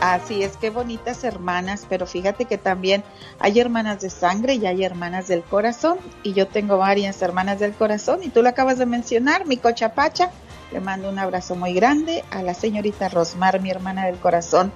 Así 0.00 0.42
es, 0.42 0.58
qué 0.58 0.68
bonitas 0.68 1.24
hermanas, 1.24 1.86
pero 1.88 2.06
fíjate 2.06 2.44
que 2.44 2.58
también 2.58 3.02
hay 3.38 3.58
hermanas 3.58 4.00
de 4.02 4.10
sangre 4.10 4.54
y 4.54 4.66
hay 4.66 4.84
hermanas 4.84 5.26
del 5.26 5.42
corazón, 5.42 5.96
y 6.22 6.34
yo 6.34 6.46
tengo 6.48 6.76
varias 6.76 7.22
hermanas 7.22 7.60
del 7.60 7.72
corazón, 7.72 8.20
y 8.22 8.28
tú 8.28 8.42
lo 8.42 8.50
acabas 8.50 8.76
de 8.76 8.84
mencionar, 8.84 9.46
mi 9.46 9.56
cochapacha, 9.56 10.30
le 10.70 10.80
mando 10.80 11.08
un 11.08 11.18
abrazo 11.18 11.56
muy 11.56 11.72
grande 11.72 12.24
a 12.30 12.42
la 12.42 12.52
señorita 12.52 13.08
Rosmar, 13.08 13.60
mi 13.60 13.70
hermana 13.70 14.04
del 14.04 14.16
corazón, 14.16 14.70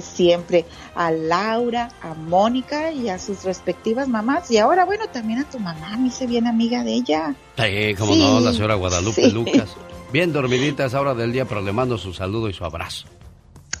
siempre 0.00 0.64
a 0.94 1.10
Laura, 1.10 1.90
a 2.02 2.14
Mónica 2.14 2.92
y 2.92 3.08
a 3.08 3.18
sus 3.18 3.44
respectivas 3.44 4.08
mamás. 4.08 4.50
Y 4.50 4.58
ahora, 4.58 4.84
bueno, 4.84 5.06
también 5.08 5.40
a 5.40 5.50
tu 5.50 5.58
mamá, 5.58 5.96
me 5.96 6.08
hice 6.08 6.26
bien 6.26 6.46
amiga 6.46 6.84
de 6.84 6.94
ella. 6.94 7.34
Sí, 7.56 7.94
como 7.98 8.14
no, 8.14 8.40
la 8.40 8.52
señora 8.52 8.74
Guadalupe 8.74 9.30
Lucas. 9.30 9.76
Bien 10.12 10.32
dormidita 10.32 10.84
a 10.84 10.86
esa 10.86 11.00
hora 11.00 11.14
del 11.14 11.32
día, 11.32 11.44
pero 11.44 11.60
le 11.60 11.72
mando 11.72 11.98
su 11.98 12.14
saludo 12.14 12.48
y 12.48 12.52
su 12.52 12.64
abrazo. 12.64 13.06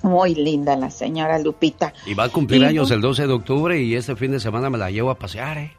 Muy 0.02 0.34
linda 0.34 0.76
la 0.76 0.90
señora 0.90 1.38
Lupita. 1.38 1.94
Y 2.06 2.14
va 2.14 2.24
a 2.24 2.28
cumplir 2.28 2.64
años 2.64 2.90
el 2.90 3.00
12 3.00 3.26
de 3.26 3.32
octubre 3.32 3.80
y 3.80 3.94
este 3.94 4.16
fin 4.16 4.32
de 4.32 4.40
semana 4.40 4.68
me 4.68 4.76
la 4.76 4.90
llevo 4.90 5.10
a 5.10 5.14
pasear, 5.14 5.58
¿eh? 5.58 5.72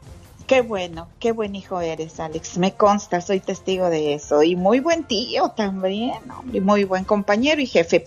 Qué 0.46 0.62
bueno, 0.62 1.08
qué 1.18 1.32
buen 1.32 1.56
hijo 1.56 1.80
eres, 1.80 2.20
Alex. 2.20 2.58
Me 2.58 2.72
consta, 2.72 3.20
soy 3.20 3.40
testigo 3.40 3.90
de 3.90 4.14
eso. 4.14 4.42
Y 4.44 4.54
muy 4.54 4.78
buen 4.78 5.04
tío 5.04 5.50
también, 5.50 6.18
hombre, 6.30 6.60
muy 6.60 6.84
buen 6.84 7.04
compañero 7.04 7.60
y 7.60 7.66
jefe. 7.66 8.04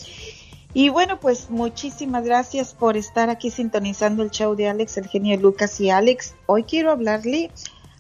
Y 0.74 0.90
bueno, 0.90 1.20
pues 1.20 1.50
muchísimas 1.50 2.24
gracias 2.24 2.76
por 2.76 2.96
estar 2.96 3.32
aquí 3.32 3.50
sintonizando 3.50 4.22
el 4.22 4.30
show 4.30 4.56
de 4.56 4.70
Alex, 4.70 4.98
el 4.98 5.08
genio 5.08 5.36
de 5.36 5.42
Lucas 5.42 5.80
y 5.82 5.90
Alex. 5.90 6.36
Hoy 6.46 6.64
quiero 6.64 6.92
hablarle 6.92 7.50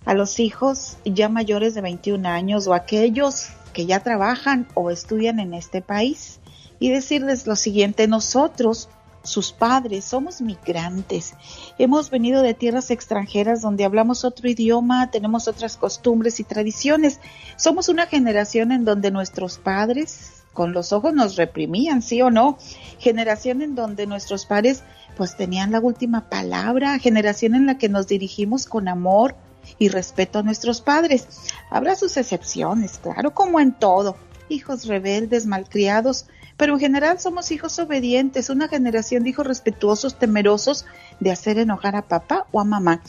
a 0.05 0.13
los 0.13 0.39
hijos 0.39 0.97
ya 1.03 1.29
mayores 1.29 1.73
de 1.73 1.81
21 1.81 2.27
años 2.29 2.67
o 2.67 2.75
aquellos 2.75 3.47
que 3.73 3.87
ya 3.87 4.01
trabajan 4.01 4.67
o 4.75 4.91
estudian 4.91 5.39
en 5.39 5.55
este 5.55 5.81
país 5.81 6.39
y 6.79 6.89
decirles 6.89 7.47
lo 7.47 7.55
siguiente, 7.55 8.07
nosotros, 8.07 8.87
sus 9.23 9.51
padres, 9.51 10.05
somos 10.05 10.39
migrantes, 10.39 11.33
hemos 11.77 12.09
venido 12.09 12.41
de 12.41 12.53
tierras 12.53 12.89
extranjeras 12.89 13.61
donde 13.61 13.83
hablamos 13.83 14.23
otro 14.23 14.47
idioma, 14.47 15.11
tenemos 15.11 15.47
otras 15.47 15.75
costumbres 15.75 16.39
y 16.39 16.43
tradiciones, 16.45 17.19
somos 17.57 17.89
una 17.89 18.05
generación 18.05 18.71
en 18.71 18.85
donde 18.85 19.11
nuestros 19.11 19.57
padres, 19.57 20.38
con 20.53 20.73
los 20.73 20.93
ojos 20.93 21.13
nos 21.13 21.35
reprimían, 21.35 22.01
sí 22.01 22.21
o 22.21 22.29
no. 22.29 22.57
Generación 22.97 23.61
en 23.61 23.75
donde 23.75 24.07
nuestros 24.07 24.45
padres 24.45 24.83
pues 25.15 25.35
tenían 25.35 25.71
la 25.71 25.79
última 25.79 26.29
palabra, 26.29 26.97
generación 26.99 27.55
en 27.55 27.65
la 27.65 27.77
que 27.77 27.89
nos 27.89 28.07
dirigimos 28.07 28.65
con 28.65 28.87
amor 28.87 29.35
y 29.77 29.89
respeto 29.89 30.39
a 30.39 30.43
nuestros 30.43 30.81
padres. 30.81 31.27
Habrá 31.69 31.95
sus 31.95 32.17
excepciones, 32.17 32.99
claro, 33.01 33.33
como 33.33 33.59
en 33.59 33.73
todo. 33.73 34.15
Hijos 34.47 34.85
rebeldes, 34.85 35.45
malcriados, 35.45 36.25
pero 36.57 36.73
en 36.73 36.79
general 36.79 37.19
somos 37.19 37.51
hijos 37.51 37.79
obedientes, 37.79 38.49
una 38.49 38.67
generación 38.67 39.23
de 39.23 39.29
hijos 39.29 39.45
respetuosos, 39.47 40.17
temerosos 40.17 40.85
de 41.19 41.31
hacer 41.31 41.57
enojar 41.57 41.95
a 41.95 42.07
papá 42.07 42.47
o 42.51 42.59
a 42.59 42.63
mamá. 42.63 43.01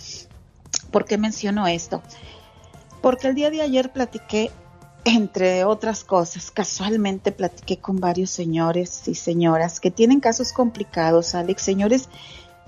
¿Por 0.91 1.05
qué 1.05 1.19
menciono 1.19 1.67
esto? 1.67 2.03
Porque 3.01 3.29
el 3.29 3.35
día 3.35 3.51
de 3.51 3.63
ayer 3.63 3.93
platiqué 3.93 4.51
entre 5.05 5.65
otras 5.65 6.05
cosas, 6.05 6.51
casualmente 6.51 7.33
platiqué 7.33 7.79
con 7.79 8.01
varios 8.01 8.31
señores 8.31 9.09
y 9.09 9.15
señoras 9.15 9.81
que 9.81 9.91
tienen 9.91 10.21
casos 10.21 10.53
complicados, 10.53 11.35
Alex, 11.35 11.63
señores, 11.63 12.09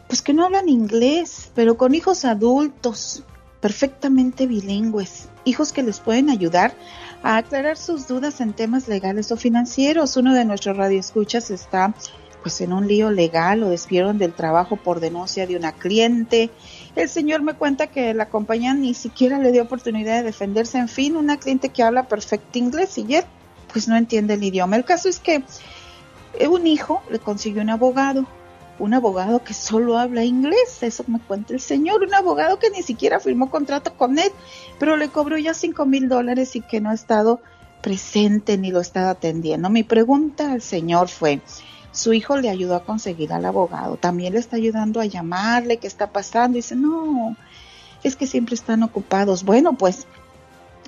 pues 0.08 0.22
que 0.22 0.32
no 0.32 0.44
hablan 0.44 0.68
inglés, 0.68 1.50
pero 1.54 1.76
con 1.76 1.94
hijos 1.94 2.24
adultos, 2.24 3.24
perfectamente 3.60 4.46
bilingües, 4.46 5.28
hijos 5.44 5.72
que 5.72 5.82
les 5.82 6.00
pueden 6.00 6.30
ayudar 6.30 6.74
a 7.22 7.36
aclarar 7.36 7.76
sus 7.76 8.08
dudas 8.08 8.40
en 8.40 8.52
temas 8.52 8.88
legales 8.88 9.30
o 9.30 9.36
financieros. 9.36 10.16
Uno 10.16 10.34
de 10.34 10.44
nuestros 10.44 10.76
radioescuchas 10.76 11.50
está 11.50 11.94
pues 12.42 12.60
en 12.60 12.72
un 12.72 12.88
lío 12.88 13.10
legal, 13.10 13.60
lo 13.60 13.68
despidieron 13.68 14.18
del 14.18 14.32
trabajo 14.32 14.76
por 14.76 14.98
denuncia 14.98 15.46
de 15.46 15.56
una 15.56 15.72
cliente 15.72 16.50
el 16.94 17.08
señor 17.08 17.42
me 17.42 17.54
cuenta 17.54 17.86
que 17.86 18.14
la 18.14 18.28
compañía 18.28 18.74
ni 18.74 18.94
siquiera 18.94 19.38
le 19.38 19.52
dio 19.52 19.62
oportunidad 19.62 20.18
de 20.18 20.24
defenderse. 20.24 20.78
En 20.78 20.88
fin, 20.88 21.16
una 21.16 21.38
cliente 21.38 21.70
que 21.70 21.82
habla 21.82 22.08
perfecto 22.08 22.58
inglés 22.58 22.98
y 22.98 23.14
él 23.14 23.24
pues 23.72 23.88
no 23.88 23.96
entiende 23.96 24.34
el 24.34 24.44
idioma. 24.44 24.76
El 24.76 24.84
caso 24.84 25.08
es 25.08 25.18
que 25.18 25.42
un 26.48 26.66
hijo 26.66 27.02
le 27.10 27.18
consiguió 27.18 27.62
un 27.62 27.70
abogado, 27.70 28.26
un 28.78 28.94
abogado 28.94 29.42
que 29.42 29.54
solo 29.54 29.98
habla 29.98 30.24
inglés, 30.24 30.82
eso 30.82 31.04
me 31.06 31.20
cuenta 31.20 31.54
el 31.54 31.60
señor, 31.60 32.02
un 32.02 32.14
abogado 32.14 32.58
que 32.58 32.70
ni 32.70 32.82
siquiera 32.82 33.20
firmó 33.20 33.50
contrato 33.50 33.94
con 33.96 34.18
él, 34.18 34.30
pero 34.78 34.96
le 34.96 35.08
cobró 35.08 35.38
ya 35.38 35.54
cinco 35.54 35.86
mil 35.86 36.08
dólares 36.08 36.56
y 36.56 36.60
que 36.60 36.80
no 36.80 36.90
ha 36.90 36.94
estado 36.94 37.40
presente 37.80 38.58
ni 38.58 38.70
lo 38.70 38.80
estado 38.80 39.10
atendiendo. 39.10 39.70
Mi 39.70 39.82
pregunta 39.82 40.52
al 40.52 40.62
señor 40.62 41.08
fue, 41.08 41.40
su 41.92 42.12
hijo 42.12 42.36
le 42.38 42.50
ayudó 42.50 42.74
a 42.74 42.84
conseguir 42.84 43.32
al 43.32 43.44
abogado, 43.44 43.96
también 43.96 44.32
le 44.32 44.40
está 44.40 44.56
ayudando 44.56 45.00
a 45.00 45.06
llamarle, 45.06 45.76
qué 45.76 45.86
está 45.86 46.10
pasando, 46.10 46.56
dice, 46.56 46.74
no, 46.74 47.36
es 48.02 48.16
que 48.16 48.26
siempre 48.26 48.54
están 48.54 48.82
ocupados. 48.82 49.44
Bueno, 49.44 49.74
pues 49.74 50.06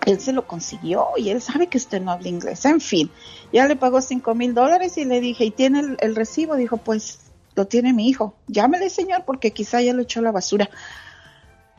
él 0.07 0.21
se 0.21 0.33
lo 0.33 0.47
consiguió 0.47 1.09
y 1.17 1.31
él 1.31 1.41
sabe 1.41 1.69
que 1.69 1.79
usted 1.79 2.01
no 2.03 2.11
habla 2.11 2.29
inglés. 2.29 2.65
En 2.65 2.81
fin, 2.81 3.11
ya 3.53 3.67
le 3.67 3.77
pagó 3.77 4.01
cinco 4.01 4.35
mil 4.35 4.55
dólares 4.55 4.97
y 4.99 5.05
le 5.05 5.21
dije, 5.21 5.45
¿y 5.45 5.51
tiene 5.51 5.81
el, 5.81 5.97
el, 6.01 6.17
recibo? 6.17 6.57
Dijo, 6.57 6.79
pues 6.79 7.21
lo 7.55 7.67
tiene 7.67 7.93
mi 7.93 8.09
hijo. 8.09 8.35
Llámele, 8.49 8.91
señor, 8.91 9.25
porque 9.25 9.53
quizá 9.53 9.81
ya 9.81 9.93
lo 9.93 10.03
echó 10.03 10.21
a 10.21 10.25
la 10.25 10.33
basura. 10.33 10.69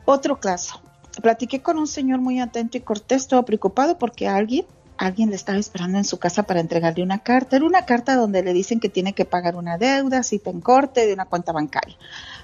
Otro 0.04 0.40
caso. 0.40 0.80
Platiqué 1.20 1.62
con 1.62 1.78
un 1.78 1.86
señor 1.86 2.20
muy 2.20 2.40
atento 2.40 2.76
y 2.76 2.80
cortés, 2.80 3.26
todo 3.26 3.44
preocupado 3.44 3.98
porque 3.98 4.28
alguien, 4.28 4.66
alguien 4.98 5.30
le 5.30 5.36
estaba 5.36 5.58
esperando 5.58 5.98
en 5.98 6.04
su 6.04 6.18
casa 6.18 6.44
para 6.44 6.60
entregarle 6.60 7.02
una 7.02 7.20
carta. 7.20 7.56
Era 7.56 7.64
una 7.66 7.84
carta 7.84 8.16
donde 8.16 8.42
le 8.42 8.52
dicen 8.52 8.80
que 8.80 8.88
tiene 8.88 9.12
que 9.12 9.24
pagar 9.24 9.56
una 9.56 9.78
deuda, 9.78 10.22
cita 10.22 10.50
en 10.50 10.60
corte 10.60 11.06
de 11.06 11.12
una 11.12 11.26
cuenta 11.26 11.52
bancaria. 11.52 11.96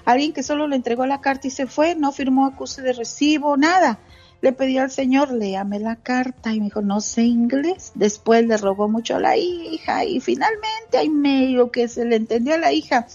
Alguien 0.05 0.33
que 0.33 0.43
solo 0.43 0.67
le 0.67 0.75
entregó 0.75 1.05
la 1.05 1.21
carta 1.21 1.47
y 1.47 1.51
se 1.51 1.67
fue, 1.67 1.95
no 1.95 2.11
firmó 2.11 2.45
acuse 2.45 2.81
de 2.81 2.93
recibo, 2.93 3.57
nada 3.57 3.99
le 4.43 4.51
pedí 4.51 4.77
al 4.77 4.91
señor, 4.91 5.31
léame 5.31 5.79
la 5.79 5.95
carta 5.95 6.53
y 6.53 6.59
me 6.59 6.65
dijo, 6.65 6.81
no 6.81 6.99
sé 6.99 7.21
inglés. 7.23 7.93
Después 7.95 8.45
le 8.45 8.57
rogó 8.57 8.89
mucho 8.89 9.15
a 9.15 9.19
la 9.21 9.37
hija 9.37 10.03
y 10.03 10.19
finalmente 10.19 10.97
hay 10.97 11.07
medio 11.07 11.71
que 11.71 11.87
se 11.87 12.03
le 12.03 12.17
entendió 12.17 12.55
a 12.55 12.57
la 12.57 12.73
hija. 12.73 13.07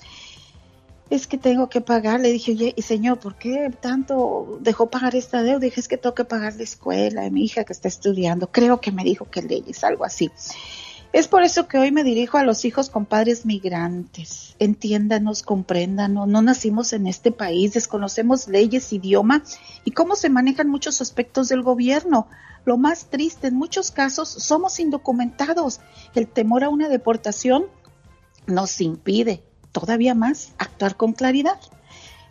Es 1.11 1.27
que 1.27 1.39
tengo 1.39 1.69
que 1.69 1.81
pagar. 1.81 2.21
Le 2.21 2.31
dije, 2.31 2.53
oye, 2.53 2.75
y 2.77 2.83
señor, 2.83 3.19
¿por 3.19 3.37
qué 3.37 3.71
tanto 3.81 4.59
dejó 4.61 4.91
pagar 4.91 5.17
esta 5.17 5.43
deuda? 5.43 5.61
Dije, 5.61 5.81
es 5.81 5.89
que 5.89 5.97
tengo 5.97 6.15
que 6.15 6.25
pagar 6.25 6.55
la 6.57 6.63
escuela 6.63 7.23
de 7.23 7.31
mi 7.31 7.45
hija 7.45 7.65
que 7.65 7.73
está 7.73 7.89
estudiando. 7.89 8.51
Creo 8.53 8.81
que 8.81 8.93
me 8.93 9.05
dijo 9.05 9.31
que 9.31 9.43
leyes, 9.43 9.85
algo 9.85 10.05
así. 10.05 10.31
Es 11.11 11.27
por 11.27 11.43
eso 11.43 11.67
que 11.69 11.79
hoy 11.79 11.91
me 11.91 12.05
dirijo 12.05 12.37
a 12.37 12.45
los 12.45 12.67
hijos 12.67 12.91
con 12.91 13.07
padres 13.07 13.47
migrantes. 13.47 14.55
Entiéndanos, 14.59 15.43
compréndanos. 15.43 16.29
No 16.29 16.43
nacimos 16.43 16.93
en 16.93 17.07
este 17.07 17.33
país, 17.33 17.73
desconocemos 17.73 18.47
leyes, 18.47 18.93
idioma 18.93 19.43
y 19.85 19.93
cómo 19.93 20.17
se 20.17 20.29
manejan 20.29 20.69
muchos 20.69 21.01
aspectos 21.01 21.49
del 21.49 21.63
gobierno. 21.63 22.29
Lo 22.67 22.77
más 22.77 23.07
triste, 23.07 23.47
en 23.47 23.55
muchos 23.55 23.91
casos 23.91 24.29
somos 24.29 24.79
indocumentados. 24.79 25.81
El 26.15 26.29
temor 26.29 26.63
a 26.63 26.69
una 26.69 26.91
deportación 26.91 27.65
nos 28.47 28.79
impide 28.83 29.48
todavía 29.73 30.15
más 30.15 30.53
actuar 30.59 30.97
con 30.97 31.13
claridad. 31.13 31.59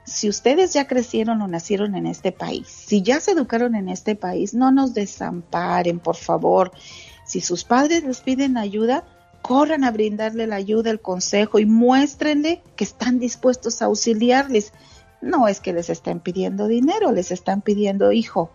Si 0.06 0.30
ustedes 0.30 0.74
ya 0.74 0.88
crecieron 0.88 1.42
o 1.42 1.48
nacieron 1.48 1.96
en 1.96 2.08
este 2.08 2.32
país, 2.32 2.68
si 2.68 3.02
ya 3.02 3.20
se 3.20 3.32
educaron 3.32 3.76
en 3.76 3.90
este 3.90 4.16
país, 4.16 4.54
no 4.54 4.72
nos 4.72 4.94
desamparen, 4.94 6.00
por 6.00 6.16
favor. 6.16 6.72
Si 7.26 7.42
sus 7.42 7.66
padres 7.66 8.04
les 8.04 8.22
piden 8.22 8.56
ayuda, 8.58 9.04
corran 9.42 9.84
a 9.84 9.92
brindarle 9.92 10.48
la 10.48 10.56
ayuda, 10.56 10.92
el 10.92 11.02
consejo 11.02 11.60
y 11.60 11.66
muéstrenle 11.66 12.62
que 12.76 12.84
están 12.84 13.20
dispuestos 13.20 13.82
a 13.82 13.86
auxiliarles. 13.86 14.72
No 15.22 15.48
es 15.48 15.60
que 15.60 15.74
les 15.74 15.90
estén 15.90 16.20
pidiendo 16.20 16.68
dinero, 16.68 17.12
les 17.12 17.32
están 17.32 17.62
pidiendo, 17.62 18.12
hijo, 18.12 18.52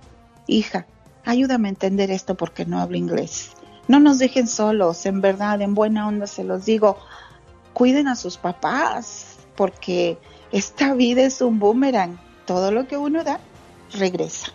hija, 0.46 0.86
ayúdame 1.24 1.68
a 1.68 1.70
entender 1.70 2.10
esto 2.10 2.34
porque 2.34 2.64
no 2.64 2.80
hablo 2.80 2.96
inglés. 2.96 3.50
No 3.88 4.00
nos 4.00 4.18
dejen 4.18 4.46
solos, 4.46 5.04
en 5.06 5.20
verdad, 5.20 5.60
en 5.60 5.74
buena 5.74 6.06
onda 6.06 6.26
se 6.26 6.44
los 6.44 6.64
digo. 6.64 6.98
Cuiden 7.72 8.08
a 8.08 8.16
sus 8.16 8.36
papás, 8.36 9.38
porque 9.56 10.18
esta 10.50 10.94
vida 10.94 11.22
es 11.22 11.40
un 11.40 11.58
boomerang. 11.58 12.18
Todo 12.46 12.70
lo 12.70 12.86
que 12.86 12.96
uno 12.96 13.24
da, 13.24 13.40
regresa. 13.92 14.52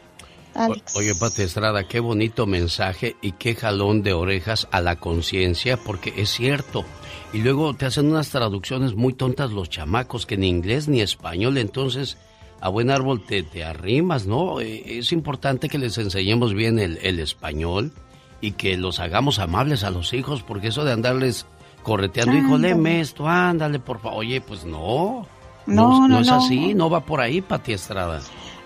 Oye, 0.95 1.13
Pati 1.13 1.43
Estrada, 1.43 1.88
qué 1.88 1.99
bonito 1.99 2.47
mensaje 2.47 3.15
y 3.22 3.34
qué 3.34 3.53
jalón 3.53 4.01
de 4.01 4.13
orejas 4.13 4.68
a 4.72 4.82
la 4.82 4.95
conciencia, 4.95 5.78
porque 5.78 6.13
es 6.18 6.30
cierto. 6.30 6.84
Y 7.32 7.39
luego 7.39 7.76
te 7.76 7.86
hacen 7.86 8.09
unas 8.09 8.30
traducciones 8.30 8.95
muy 8.95 9.13
tontas 9.13 9.51
los 9.51 9.70
chamacos, 9.70 10.26
que 10.26 10.38
ni 10.38 10.47
inglés 10.47 10.88
ni 10.88 11.01
español, 11.01 11.59
entonces 11.59 12.18
a 12.59 12.70
buen 12.70 12.89
árbol 12.89 13.24
te, 13.24 13.43
te 13.43 13.63
arrimas, 13.63 14.26
¿no? 14.26 14.59
Eh, 14.59 14.97
es 14.97 15.11
importante 15.11 15.70
que 15.70 15.78
les 15.78 15.97
enseñemos 15.99 16.55
bien 16.55 16.80
el, 16.80 16.97
el 17.03 17.20
español 17.20 17.93
y 18.41 18.53
que 18.53 18.78
los 18.78 18.99
hagamos 18.99 19.38
amables 19.38 19.84
a 19.84 19.91
los 19.91 20.13
hijos, 20.13 20.41
porque 20.41 20.70
eso 20.70 20.86
de 20.86 20.91
andarles 20.91 21.45
correteando, 21.88 22.35
hijo, 22.35 22.57
léeme 22.57 22.99
esto, 22.99 23.25
ándale, 23.25 23.79
por 23.79 24.01
favor. 24.01 24.19
Oye, 24.19 24.41
pues 24.41 24.65
no. 24.65 25.25
No, 25.65 26.01
no, 26.01 26.07
no 26.09 26.19
es 26.19 26.29
así, 26.29 26.73
no 26.73 26.89
va 26.89 26.99
por 26.99 27.21
ahí, 27.21 27.41
Pati 27.41 27.71
Estrada. 27.71 28.21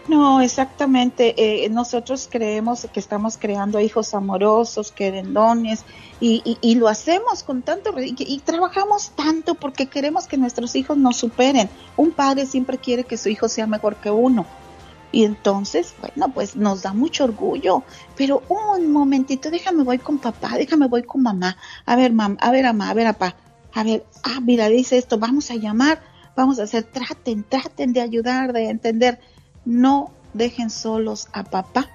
No, 0.08 0.42
exactamente. 0.42 1.36
Eh, 1.38 1.70
nosotros 1.70 2.28
creemos 2.32 2.88
que 2.92 3.00
estamos 3.00 3.38
creando 3.38 3.80
hijos 3.80 4.16
amorosos, 4.16 4.92
querendones, 4.92 5.86
y, 6.20 6.42
y, 6.44 6.58
y 6.62 6.76
lo 6.76 6.88
hacemos 6.88 7.44
con 7.44 7.62
tanto, 7.62 7.94
y, 8.02 8.16
y, 8.18 8.40
trabajamos 8.40 9.12
tanto 9.12 9.54
porque 9.54 9.86
queremos 9.86 10.26
que 10.26 10.38
nuestros 10.38 10.76
hijos 10.76 10.98
nos 10.98 11.18
superen. 11.18 11.70
Un 11.98 12.12
padre 12.12 12.48
siempre 12.48 12.80
quiere 12.80 13.04
que 13.04 13.18
su 13.18 13.30
hijo 13.30 13.48
sea 13.48 13.68
mejor 13.68 13.98
que 13.98 14.10
uno. 14.10 14.48
Y 15.12 15.26
entonces, 15.26 15.94
bueno, 16.00 16.34
pues 16.34 16.56
nos 16.56 16.84
da 16.84 16.94
mucho 16.94 17.26
orgullo. 17.26 17.84
Pero 18.16 18.44
un 18.48 18.92
momentito, 18.92 19.52
déjame 19.52 19.84
voy 19.84 19.98
con 19.98 20.20
papá, 20.20 20.52
déjame 20.58 20.88
voy 20.88 21.04
con 21.04 21.22
mamá. 21.24 21.58
A 21.86 21.96
ver, 21.96 22.14
mamá, 22.14 22.38
a 22.40 22.52
ver, 22.52 22.64
mamá, 22.66 22.90
a 22.90 22.94
ver, 22.94 23.08
papá. 23.08 23.36
A 23.74 23.84
ver, 23.84 24.06
ah, 24.24 24.40
mira, 24.42 24.68
dice 24.68 24.98
esto, 24.98 25.18
vamos 25.18 25.52
a 25.52 25.56
llamar, 25.56 26.02
vamos 26.36 26.60
a 26.60 26.64
hacer, 26.64 26.84
traten, 26.84 27.44
traten 27.44 27.94
de 27.94 28.02
ayudar, 28.02 28.54
de 28.54 28.70
entender 28.70 29.20
no 29.66 30.12
dejen 30.34 30.70
solos 30.70 31.28
a 31.34 31.44
papá 31.44 31.90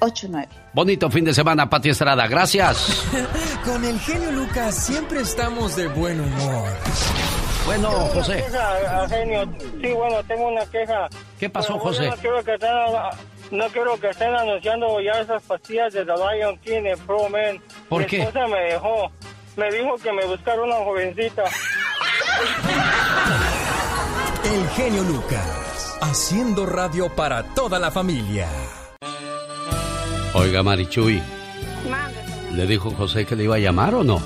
89. 0.00 0.48
Bonito 0.72 1.10
fin 1.10 1.24
de 1.24 1.34
semana, 1.34 1.68
Pati 1.68 1.90
Estrada. 1.90 2.26
Gracias. 2.26 3.04
Con 3.64 3.84
el 3.84 3.98
genio 4.00 4.32
Lucas 4.32 4.74
siempre 4.74 5.20
estamos 5.20 5.76
de 5.76 5.88
buen 5.88 6.20
humor. 6.20 6.68
Bueno, 7.66 7.90
José. 8.12 8.44
Queja, 8.44 9.08
genio. 9.08 9.44
Sí, 9.80 9.92
bueno, 9.92 10.16
tengo 10.28 10.48
una 10.48 10.66
queja. 10.66 11.08
¿Qué 11.38 11.48
pasó, 11.48 11.78
José? 11.78 12.10
No 12.10 12.16
quiero, 12.16 12.44
que 12.44 12.58
no 13.54 13.68
quiero 13.68 13.98
que 13.98 14.10
estén 14.10 14.34
anunciando 14.34 15.00
ya 15.00 15.12
esas 15.20 15.42
pastillas 15.42 15.92
de 15.92 16.04
The 16.04 16.12
Lion 16.12 16.58
King 16.58 16.82
en 16.86 16.98
Pro 17.00 17.28
Man. 17.28 17.60
¿Por 17.88 18.02
Mi 18.02 18.06
qué? 18.06 18.18
esposa 18.22 18.46
me 18.48 18.60
dejó. 18.60 19.10
Me 19.56 19.70
dijo 19.72 19.96
que 20.02 20.12
me 20.12 20.26
buscara 20.26 20.60
una 20.62 20.76
jovencita. 20.76 21.44
El 24.44 24.68
genio 24.70 25.02
Lucas. 25.04 25.96
Haciendo 26.00 26.66
radio 26.66 27.08
para 27.14 27.42
toda 27.54 27.78
la 27.78 27.90
familia. 27.90 28.48
Oiga, 30.34 30.62
Marichuy. 30.62 31.22
¿le 32.52 32.66
dijo 32.66 32.90
José 32.90 33.24
que 33.26 33.34
le 33.36 33.44
iba 33.44 33.56
a 33.56 33.58
llamar 33.58 33.94
o 33.94 34.04
no? 34.04 34.20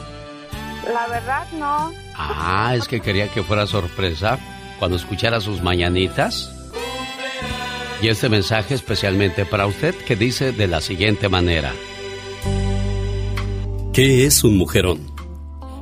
La 0.93 1.07
verdad 1.07 1.47
no. 1.53 1.93
Ah, 2.14 2.74
es 2.74 2.89
que 2.89 3.01
quería 3.01 3.29
que 3.29 3.43
fuera 3.43 3.66
sorpresa 3.66 4.39
cuando 4.79 4.97
escuchara 4.97 5.41
sus 5.41 5.62
mañanitas. 5.62 6.55
Y 8.01 8.09
este 8.09 8.29
mensaje 8.29 8.75
especialmente 8.75 9.45
para 9.45 9.67
usted 9.67 9.95
que 9.95 10.15
dice 10.15 10.53
de 10.53 10.69
la 10.69 10.81
siguiente 10.81 11.29
manera. 11.29 11.73
¿Qué 13.93 14.25
es 14.25 14.45
un 14.45 14.57
mujerón? 14.57 15.01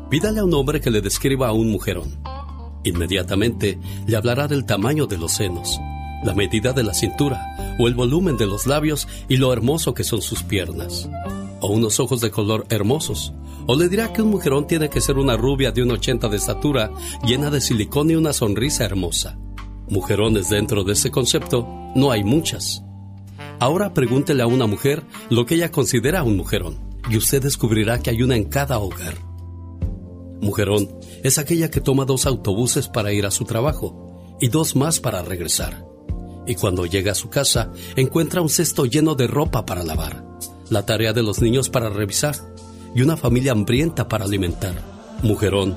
Pídale 0.09 0.41
a 0.41 0.45
un 0.45 0.55
hombre 0.55 0.81
que 0.81 0.91
le 0.91 1.03
describa 1.03 1.49
a 1.49 1.53
un 1.53 1.71
mujerón. 1.71 2.19
Inmediatamente 2.85 3.79
le 4.07 4.17
hablará 4.17 4.49
del 4.49 4.65
tamaño 4.65 5.07
de 5.07 5.19
los 5.19 5.33
senos, 5.33 5.79
la 6.25 6.33
medida 6.33 6.73
de 6.73 6.85
la 6.85 6.95
cintura 6.95 7.77
o 7.79 7.89
el 7.89 7.95
volumen 7.95 8.39
de 8.39 8.47
los 8.47 8.67
labios 8.67 9.07
y 9.29 9.37
lo 9.37 9.53
hermoso 9.53 9.93
que 9.93 10.05
son 10.05 10.23
sus 10.23 10.43
piernas. 10.43 11.11
O 11.61 11.69
unos 11.69 12.01
ojos 12.01 12.23
de 12.23 12.31
color 12.31 12.67
hermosos. 12.71 13.35
O 13.67 13.77
le 13.77 13.89
dirá 13.89 14.13
que 14.13 14.23
un 14.23 14.31
mujerón 14.31 14.67
tiene 14.67 14.89
que 14.89 15.01
ser 15.01 15.19
una 15.19 15.37
rubia 15.37 15.73
de 15.73 15.83
un 15.83 15.91
80 15.91 16.29
de 16.29 16.37
estatura, 16.37 16.93
llena 17.27 17.51
de 17.51 17.61
silicón 17.61 18.11
y 18.11 18.15
una 18.15 18.33
sonrisa 18.33 18.85
hermosa. 18.85 19.37
Mujerones 19.89 20.49
dentro 20.49 20.83
de 20.83 20.95
ese 20.95 21.11
concepto 21.11 21.67
no 21.95 22.11
hay 22.11 22.25
muchas. 22.25 22.83
Ahora 23.61 23.95
pregúntele 23.95 24.43
a 24.43 24.47
una 24.47 24.67
mujer 24.67 25.05
lo 25.31 25.47
que 25.47 25.55
ella 25.55 25.71
considera 25.71 26.25
un 26.25 26.37
mujerón 26.37 26.79
y 27.09 27.17
usted 27.17 27.43
descubrirá 27.43 28.01
que 28.01 28.11
hay 28.11 28.23
una 28.23 28.37
en 28.37 28.45
cada 28.45 28.79
hogar. 28.79 29.15
Mujerón 30.41 30.89
es 31.23 31.39
aquella 31.39 31.71
que 31.71 31.81
toma 31.81 32.05
dos 32.05 32.27
autobuses 32.27 32.89
para 32.89 33.13
ir 33.13 33.27
a 33.27 33.31
su 33.31 33.45
trabajo 33.45 34.37
y 34.41 34.49
dos 34.49 34.77
más 34.77 35.01
para 35.01 35.23
regresar. 35.23 35.87
Y 36.47 36.55
cuando 36.57 36.87
llega 36.87 37.13
a 37.13 37.17
su 37.17 37.31
casa 37.31 37.73
encuentra 37.97 38.43
un 38.43 38.49
cesto 38.49 38.85
lleno 38.87 39.15
de 39.15 39.27
ropa 39.27 39.65
para 39.65 39.85
lavar, 39.85 40.25
la 40.69 40.85
tarea 40.85 41.13
de 41.13 41.23
los 41.23 41.41
niños 41.41 41.71
para 41.71 41.91
revisar 41.91 42.37
y 42.95 43.03
una 43.03 43.17
familia 43.17 43.53
hambrienta 43.53 44.09
para 44.09 44.25
alimentar. 44.25 44.75
Mujerón 45.23 45.77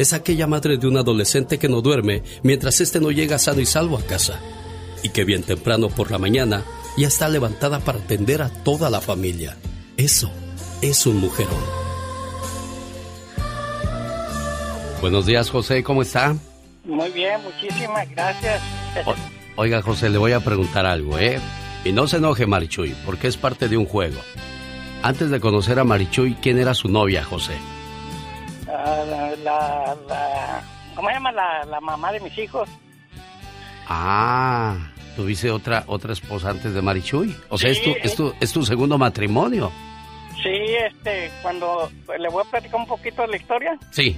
es 0.00 0.14
aquella 0.14 0.46
madre 0.46 0.78
de 0.78 0.86
un 0.86 0.96
adolescente 0.96 1.58
que 1.58 1.68
no 1.68 1.82
duerme 1.82 2.22
mientras 2.42 2.80
éste 2.80 3.00
no 3.00 3.10
llega 3.10 3.38
sano 3.38 3.60
y 3.60 3.66
salvo 3.66 3.98
a 3.98 4.02
casa. 4.02 4.40
Y 5.02 5.10
que 5.10 5.24
bien 5.24 5.42
temprano 5.42 5.90
por 5.90 6.10
la 6.10 6.16
mañana 6.16 6.64
ya 6.96 7.08
está 7.08 7.28
levantada 7.28 7.80
para 7.80 7.98
atender 7.98 8.40
a 8.40 8.48
toda 8.48 8.88
la 8.88 9.02
familia. 9.02 9.58
Eso 9.98 10.30
es 10.80 11.06
un 11.06 11.18
mujerón. 11.18 11.52
Buenos 15.02 15.26
días, 15.26 15.50
José, 15.50 15.82
¿cómo 15.82 16.00
está? 16.00 16.34
Muy 16.84 17.10
bien, 17.10 17.38
muchísimas 17.42 18.08
gracias. 18.10 18.62
oiga, 19.56 19.82
José, 19.82 20.08
le 20.08 20.16
voy 20.16 20.32
a 20.32 20.40
preguntar 20.40 20.86
algo, 20.86 21.18
¿eh? 21.18 21.38
Y 21.84 21.92
no 21.92 22.06
se 22.06 22.16
enoje, 22.16 22.46
Marichuy, 22.46 22.94
porque 23.04 23.28
es 23.28 23.36
parte 23.36 23.68
de 23.68 23.76
un 23.76 23.84
juego. 23.84 24.20
Antes 25.02 25.28
de 25.28 25.40
conocer 25.40 25.78
a 25.78 25.84
Marichuy, 25.84 26.36
¿quién 26.40 26.58
era 26.58 26.72
su 26.72 26.88
novia, 26.88 27.22
José? 27.22 27.52
La, 28.84 29.96
la, 30.08 30.62
¿cómo 30.94 31.08
se 31.08 31.14
llama? 31.14 31.32
La, 31.32 31.64
la, 31.64 31.80
mamá 31.80 32.12
de 32.12 32.20
mis 32.20 32.36
hijos. 32.38 32.68
Ah, 33.88 34.76
tuviste 35.16 35.50
otra 35.50 35.84
otra 35.86 36.12
esposa 36.12 36.50
antes 36.50 36.72
de 36.72 36.82
Marichuy. 36.82 37.34
O 37.48 37.58
sea, 37.58 37.70
es, 37.70 37.82
tu, 37.82 37.90
es, 38.02 38.14
tu, 38.14 38.34
es 38.40 38.52
tu 38.52 38.64
segundo 38.64 38.98
matrimonio. 38.98 39.70
Sí, 40.42 40.74
este, 40.86 41.30
cuando 41.42 41.90
le 42.18 42.28
voy 42.28 42.44
a 42.46 42.50
platicar 42.50 42.80
un 42.80 42.86
poquito 42.86 43.22
de 43.22 43.28
la 43.28 43.36
historia. 43.36 43.78
Sí. 43.90 44.16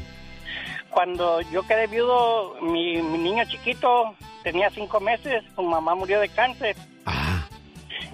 Cuando 0.91 1.41
yo 1.51 1.63
quedé 1.63 1.87
viudo, 1.87 2.61
mi, 2.61 3.01
mi 3.01 3.19
niño 3.19 3.45
chiquito 3.49 4.15
tenía 4.43 4.71
cinco 4.71 5.01
meses, 5.01 5.43
su 5.55 5.63
mamá 5.63 5.95
murió 5.95 6.21
de 6.21 6.29
cáncer. 6.29 6.77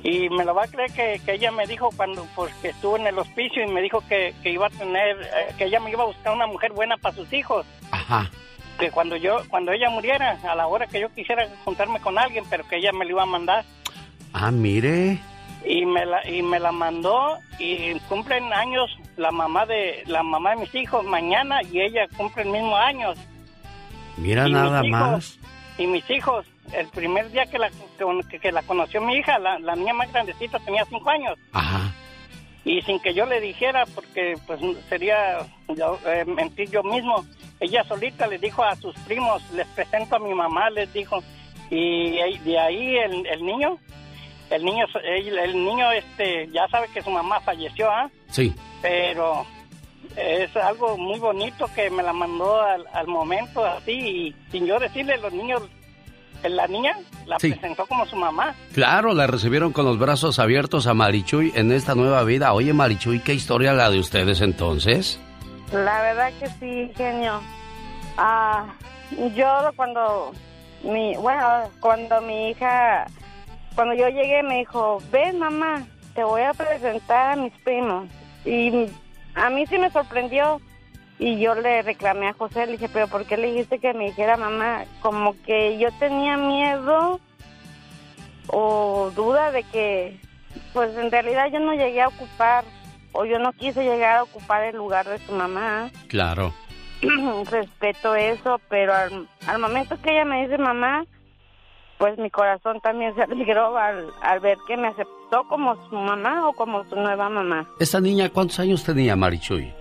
Y 0.05 0.29
me 0.31 0.45
lo 0.45 0.55
va 0.55 0.65
a 0.65 0.69
creer 0.69 0.93
que, 0.93 1.21
que 1.25 1.33
ella 1.35 1.51
me 1.51 1.67
dijo 1.67 1.91
cuando 1.97 2.25
pues, 2.37 2.55
que 2.63 2.69
estuvo 2.69 2.97
en 2.97 3.07
el 3.07 3.19
hospicio 3.19 3.63
y 3.65 3.67
me 3.67 3.83
dijo 3.83 4.01
que, 4.09 4.35
que 4.43 4.51
iba 4.51 4.67
a 4.67 4.71
tener, 4.71 5.21
eh, 5.21 5.55
que 5.59 5.65
ella 5.65 5.81
me 5.81 5.91
iba 5.91 6.05
a 6.05 6.07
buscar 6.07 6.33
una 6.33 6.47
mujer 6.47 6.73
buena 6.73 6.97
para 6.97 7.15
sus 7.17 7.33
hijos. 7.33 7.67
Ajá. 7.91 8.31
Que 8.79 8.91
cuando 8.93 9.17
yo, 9.17 9.39
cuando 9.49 9.73
ella 9.73 9.91
muriera, 9.91 10.39
a 10.49 10.55
la 10.55 10.69
hora 10.69 10.87
que 10.87 11.01
yo 11.01 11.13
quisiera 11.13 11.49
juntarme 11.65 11.99
con 12.01 12.17
alguien, 12.17 12.45
pero 12.49 12.67
que 12.69 12.77
ella 12.77 12.93
me 12.93 13.05
lo 13.05 13.11
iba 13.11 13.23
a 13.25 13.27
mandar. 13.27 13.65
Ah, 14.33 14.53
mire. 14.53 15.19
Y 15.65 15.85
me 15.85 16.07
la, 16.07 16.27
y 16.31 16.43
me 16.43 16.61
la 16.61 16.71
mandó 16.71 17.37
y 17.59 17.99
cumplen 18.09 18.53
años 18.53 18.97
la 19.17 19.33
mamá 19.33 19.67
de 19.67 20.05
la 20.07 20.23
mamá 20.23 20.51
de 20.51 20.57
mis 20.61 20.75
hijos 20.77 21.05
mañana 21.05 21.61
y 21.73 21.81
ella 21.81 22.07
cumple 22.17 22.45
el 22.45 22.51
mismo 22.51 22.77
años. 22.77 23.19
Mira 24.17 24.49
Y 24.49 24.53
nada 24.53 24.85
hijos- 24.85 24.91
más. 24.91 25.38
Y 25.79 25.87
mis 25.87 26.09
hijos, 26.11 26.45
el 26.73 26.89
primer 26.89 27.31
día 27.31 27.47
que 27.47 27.59
la, 27.59 27.71
que, 28.29 28.39
que 28.41 28.53
la 28.53 28.63
conoció 28.63 29.01
mi 29.01 29.15
hija, 29.17 29.39
la, 29.39 29.59
la 29.61 29.77
niña 29.77 29.95
más 29.95 30.13
grandecita 30.13 30.59
tenía 30.59 30.85
cinco 30.87 31.09
años. 31.09 31.39
Ajá. 31.53 31.93
Y 32.65 32.83
sin 32.83 33.01
que 33.01 33.15
yo 33.15 33.25
le 33.25 33.41
dijera, 33.41 33.87
porque 33.95 34.37
pues 34.47 34.61
sería 34.89 35.39
yo, 35.69 35.99
eh, 36.07 36.25
mentir 36.27 36.69
yo 36.71 36.83
mismo, 36.83 37.25
ella 37.61 37.85
solita 37.85 38.27
le 38.27 38.39
dijo 38.39 38.63
a 38.63 38.77
sus 38.77 38.95
primos, 39.01 39.43
les 39.53 39.67
presento 39.69 40.17
a 40.17 40.19
mi 40.19 40.35
mamá, 40.35 40.69
les 40.71 40.93
dijo. 40.93 41.23
Y 41.71 42.17
de 42.39 42.59
ahí 42.59 42.97
el, 42.97 43.27
el 43.27 43.45
niño, 43.45 43.79
el 44.51 44.65
niño, 44.65 44.87
el, 45.05 45.39
el 45.39 45.65
niño 45.65 45.93
este 45.93 46.49
ya 46.49 46.67
sabe 46.69 46.89
que 46.93 47.03
su 47.03 47.11
mamá 47.11 47.41
falleció, 47.41 47.91
¿ah? 47.91 48.11
Sí. 48.31 48.55
pero 48.83 49.47
es 50.17 50.55
algo 50.57 50.97
muy 50.99 51.19
bonito 51.19 51.67
que 51.75 51.91
me 51.91 52.03
la 52.03 52.13
mandó 52.13 52.61
al, 52.61 52.85
al 52.93 53.07
momento 53.07 53.65
así 53.65 53.93
y 53.93 54.37
sin 54.51 54.67
yo 54.67 54.79
decirle 54.79 55.17
los 55.19 55.33
niños 55.33 55.63
la 56.45 56.67
niña 56.69 56.97
la 57.27 57.39
Sí. 57.41 57.51
presentó 57.51 57.85
como 57.87 58.07
su 58.07 58.15
mamá 58.17 58.55
Claro, 58.73 59.13
la 59.13 59.27
recibieron 59.27 59.73
con 59.73 59.85
los 59.85 59.99
brazos 59.99 60.39
abiertos 60.39 60.87
a 60.87 60.95
Marichuy 60.95 61.53
en 61.57 61.73
esta 61.73 61.95
nueva 61.97 62.23
vida. 62.25 62.53
Oye, 62.53 62.73
Marichuy, 62.73 63.19
¿qué 63.21 63.35
historia 63.35 63.73
la 63.73 63.91
de 63.91 63.99
ustedes 63.99 64.41
entonces? 64.41 65.19
La 65.73 66.01
verdad 66.01 66.33
que 66.39 66.47
sí, 66.61 66.93
genio. 66.97 67.41
Ah, 68.17 68.67
yo 69.35 69.71
cuando 69.77 70.33
mi, 70.85 71.17
bueno, 71.17 71.43
cuando 71.81 72.21
mi 72.23 72.51
hija, 72.51 73.07
cuando 73.75 73.95
yo 73.95 74.09
llegué 74.09 74.43
me 74.45 74.59
dijo, 74.59 74.99
ven 75.11 75.39
mamá, 75.41 75.85
te 76.15 76.23
voy 76.25 76.43
a 76.43 76.55
presentar 76.55 77.33
a 77.33 77.37
mis 77.37 77.53
primos. 77.65 78.09
Y 78.45 78.87
a 79.39 79.51
mí 79.51 79.67
sí 79.67 79.79
me 79.79 79.91
sorprendió 79.91 80.61
y 81.19 81.39
yo 81.41 81.55
le 81.55 81.83
reclamé 81.83 82.29
a 82.29 82.33
José, 82.33 82.67
le 82.67 82.73
dije, 82.73 82.89
pero 82.89 83.09
¿por 83.09 83.25
qué 83.25 83.37
le 83.37 83.49
dijiste 83.49 83.79
que 83.79 83.93
me 83.93 84.07
dijera 84.07 84.37
mamá? 84.37 84.85
Como 85.01 85.35
que 85.43 85.79
yo 85.79 85.91
tenía 85.99 86.37
miedo 86.37 87.21
o 88.49 89.11
duda 89.15 89.51
de 89.51 89.65
que, 89.65 90.21
pues 90.73 90.97
en 90.97 91.11
realidad 91.11 91.51
yo 91.53 91.61
no 91.61 91.75
llegué 91.75 92.03
a 92.03 92.09
ocupar 92.09 92.65
o 93.13 93.25
yo 93.25 93.39
no 93.39 93.53
quise 93.53 93.83
llegar 93.83 94.19
a 94.19 94.23
ocupar 94.23 94.63
el 94.65 94.77
lugar 94.77 95.09
de 95.09 95.19
su 95.19 95.33
mamá. 95.33 95.91
Claro. 96.09 96.55
Respeto 97.51 98.15
eso, 98.15 98.61
pero 98.69 98.95
al, 98.95 99.29
al 99.47 99.59
momento 99.59 100.01
que 100.01 100.13
ella 100.13 100.25
me 100.25 100.43
dice 100.43 100.59
mamá, 100.59 101.05
pues 101.99 102.17
mi 102.19 102.31
corazón 102.31 102.81
también 102.81 103.15
se 103.15 103.23
alegró 103.23 103.77
al, 103.77 104.07
al 104.23 104.41
ver 104.41 104.59
que 104.67 104.77
me 104.77 104.89
aceptó 104.89 105.45
como 105.49 105.77
su 105.89 105.97
mamá 105.97 106.49
o 106.49 106.53
como 106.53 106.85
su 106.85 106.97
nueva 106.97 107.29
mamá. 107.29 107.69
¿Esta 107.79 108.01
niña 108.01 108.31
cuántos 108.31 108.61
años 108.61 108.85
tenía, 108.85 109.17
Marichuy? 109.17 109.73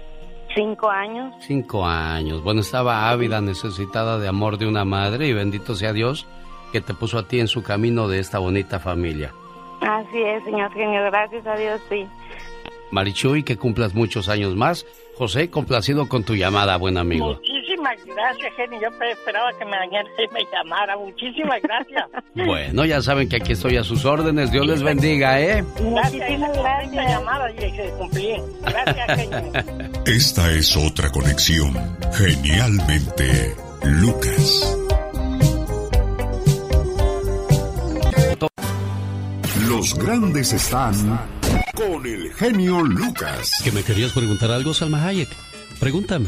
Cinco 0.56 0.90
años. 0.90 1.34
Cinco 1.42 1.86
años. 1.86 2.44
Bueno, 2.44 2.62
estaba 2.62 3.10
ávida, 3.10 3.42
necesitada 3.42 4.18
de 4.18 4.28
amor 4.28 4.58
de 4.58 4.68
una 4.68 4.86
madre 4.86 5.28
y 5.28 5.34
bendito 5.34 5.76
sea 5.76 5.94
Dios 5.94 6.28
que 6.72 6.82
te 6.82 6.94
puso 6.94 7.20
a 7.20 7.28
ti 7.28 7.40
en 7.40 7.48
su 7.48 7.64
camino 7.64 8.08
de 8.08 8.20
esta 8.20 8.40
bonita 8.40 8.80
familia. 8.80 9.32
Así 9.82 10.22
es, 10.22 10.44
señor 10.44 10.74
genio, 10.74 11.04
gracias 11.04 11.46
a 11.46 11.56
Dios, 11.56 11.80
sí. 11.90 12.08
Marichuy, 12.92 13.44
que 13.44 13.58
cumplas 13.58 13.94
muchos 13.94 14.30
años 14.30 14.56
más. 14.56 14.86
José, 15.18 15.50
complacido 15.50 16.08
con 16.08 16.24
tu 16.24 16.36
llamada, 16.36 16.78
buen 16.78 16.98
amigo. 16.98 17.40
Muchísimas 17.78 18.06
gracias 18.16 18.54
Jenny 18.56 18.80
yo 18.82 18.90
pe- 18.98 19.12
esperaba 19.12 19.52
que 19.58 19.66
mañana 19.66 20.10
me 20.34 20.42
llamara 20.52 20.98
muchísimas 20.98 21.62
gracias 21.62 22.06
Bueno, 22.36 22.86
ya 22.86 23.02
saben 23.02 23.28
que 23.30 23.38
aquí 23.38 23.54
estoy 23.54 23.78
a 23.78 23.84
sus 23.84 24.06
órdenes. 24.06 24.52
Dios 24.52 24.66
les 24.68 24.82
bendiga, 24.84 25.40
¿eh? 25.42 25.64
gracias 25.80 26.40
la 26.40 26.82
esta 26.84 27.04
llamada 27.10 27.52
y 27.52 27.58
se 27.72 27.90
cumplí 27.98 28.36
gracias 28.62 29.20
Jenny 29.20 29.52
Esta 30.06 30.52
es 30.52 30.76
otra 30.78 31.10
conexión. 31.10 31.74
Genialmente, 32.14 33.56
Lucas. 33.84 34.78
Los 39.68 39.94
grandes 39.96 40.54
están 40.54 40.94
con 41.76 42.06
el 42.06 42.34
genio 42.34 42.82
Lucas. 42.82 43.52
¿Que 43.64 43.72
me 43.72 43.84
querías 43.84 44.12
preguntar 44.14 44.52
algo, 44.52 44.74
Salma 44.74 45.04
Hayek? 45.06 45.30
Pregúntame. 45.80 46.28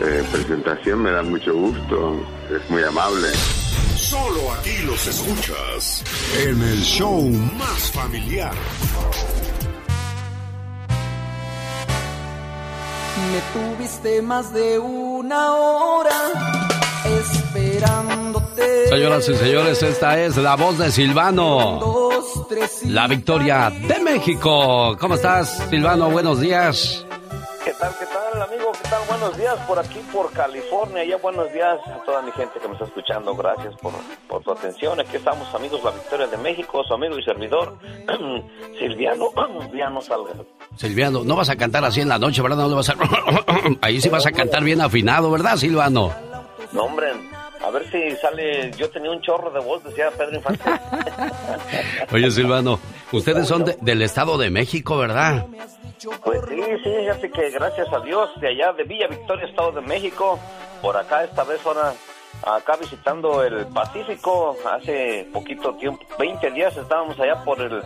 eh, 0.00 0.24
presentación, 0.30 1.02
me 1.02 1.10
da 1.10 1.22
mucho 1.22 1.54
gusto, 1.54 2.20
es 2.50 2.70
muy 2.70 2.82
amable. 2.82 3.28
Solo 3.96 4.52
aquí 4.52 4.78
los 4.84 5.06
escuchas 5.06 6.04
en 6.38 6.62
el 6.62 6.82
show 6.82 7.22
más 7.58 7.90
familiar. 7.92 8.52
Me 13.32 13.76
tuviste 13.76 14.22
más 14.22 14.52
de 14.52 14.78
una 14.78 15.54
hora 15.54 16.30
esperándote. 17.20 18.88
Señoras 18.88 19.28
y 19.28 19.34
señores, 19.34 19.82
esta 19.82 20.20
es 20.22 20.36
la 20.36 20.56
voz 20.56 20.78
de 20.78 20.92
Silvano. 20.92 21.78
Dos, 21.80 22.48
tres 22.48 22.82
y 22.82 22.90
La 22.90 23.06
victoria 23.06 23.70
de 23.70 23.98
México. 24.00 24.96
¿Cómo 25.00 25.14
estás, 25.14 25.58
Silvano? 25.70 26.10
Buenos 26.10 26.40
días. 26.40 27.06
¿Qué 27.64 27.72
tal, 27.72 27.92
qué 27.98 28.06
tal, 28.06 28.42
amigo? 28.42 28.65
¿Qué 28.86 28.90
tal? 28.90 29.02
Buenos 29.08 29.36
días 29.36 29.56
por 29.66 29.80
aquí, 29.80 29.98
por 30.12 30.30
California. 30.30 31.02
Ya 31.02 31.16
buenos 31.16 31.52
días 31.52 31.76
a 31.88 32.04
toda 32.04 32.22
mi 32.22 32.30
gente 32.30 32.60
que 32.60 32.68
me 32.68 32.74
está 32.74 32.84
escuchando. 32.84 33.34
Gracias 33.34 33.74
por, 33.82 33.92
por 34.28 34.44
tu 34.44 34.52
atención. 34.52 35.00
Aquí 35.00 35.16
estamos, 35.16 35.52
amigos, 35.52 35.82
la 35.82 35.90
Victoria 35.90 36.28
de 36.28 36.36
México, 36.36 36.84
su 36.84 36.94
amigo 36.94 37.18
y 37.18 37.24
servidor, 37.24 37.76
Silviano, 38.78 39.24
Silviano 39.62 40.00
Salgado. 40.00 40.46
Silviano, 40.76 41.24
no 41.24 41.34
vas 41.34 41.50
a 41.50 41.56
cantar 41.56 41.84
así 41.84 42.00
en 42.00 42.08
la 42.08 42.20
noche, 42.20 42.40
¿verdad? 42.42 42.58
No 42.58 42.68
le 42.68 42.74
vas 42.76 42.88
a... 42.90 42.94
Ahí 43.80 44.00
sí 44.00 44.08
vas 44.08 44.24
a 44.24 44.30
cantar 44.30 44.62
bien 44.62 44.80
afinado, 44.80 45.32
¿verdad, 45.32 45.56
Silvano? 45.56 46.12
No, 46.70 46.84
hombre, 46.84 47.08
a 47.64 47.70
ver 47.70 47.90
si 47.90 48.14
sale. 48.20 48.70
Yo 48.78 48.88
tenía 48.90 49.10
un 49.10 49.20
chorro 49.20 49.50
de 49.50 49.66
voz, 49.66 49.82
decía 49.82 50.12
Pedro 50.16 50.36
Infante. 50.36 50.62
Oye, 52.12 52.30
Silvano, 52.30 52.78
Ustedes 53.12 53.46
son 53.46 53.64
del 53.80 54.02
Estado 54.02 54.36
de 54.36 54.50
México, 54.50 54.98
¿verdad? 54.98 55.46
Pues 56.22 56.40
sí, 56.48 56.62
sí, 56.84 56.90
fíjate 57.00 57.30
que 57.30 57.50
gracias 57.50 57.92
a 57.92 58.00
Dios, 58.00 58.30
de 58.40 58.48
allá 58.48 58.72
de 58.72 58.84
Villa 58.84 59.06
Victoria, 59.08 59.46
Estado 59.46 59.72
de 59.72 59.80
México, 59.80 60.38
por 60.82 60.96
acá 60.96 61.24
esta 61.24 61.44
vez 61.44 61.64
ahora, 61.64 61.94
acá 62.44 62.76
visitando 62.76 63.42
el 63.42 63.66
Pacífico, 63.66 64.56
hace 64.70 65.28
poquito 65.32 65.74
tiempo, 65.74 66.04
20 66.18 66.50
días 66.50 66.76
estábamos 66.76 67.18
allá 67.18 67.42
por 67.44 67.60
el 67.60 67.82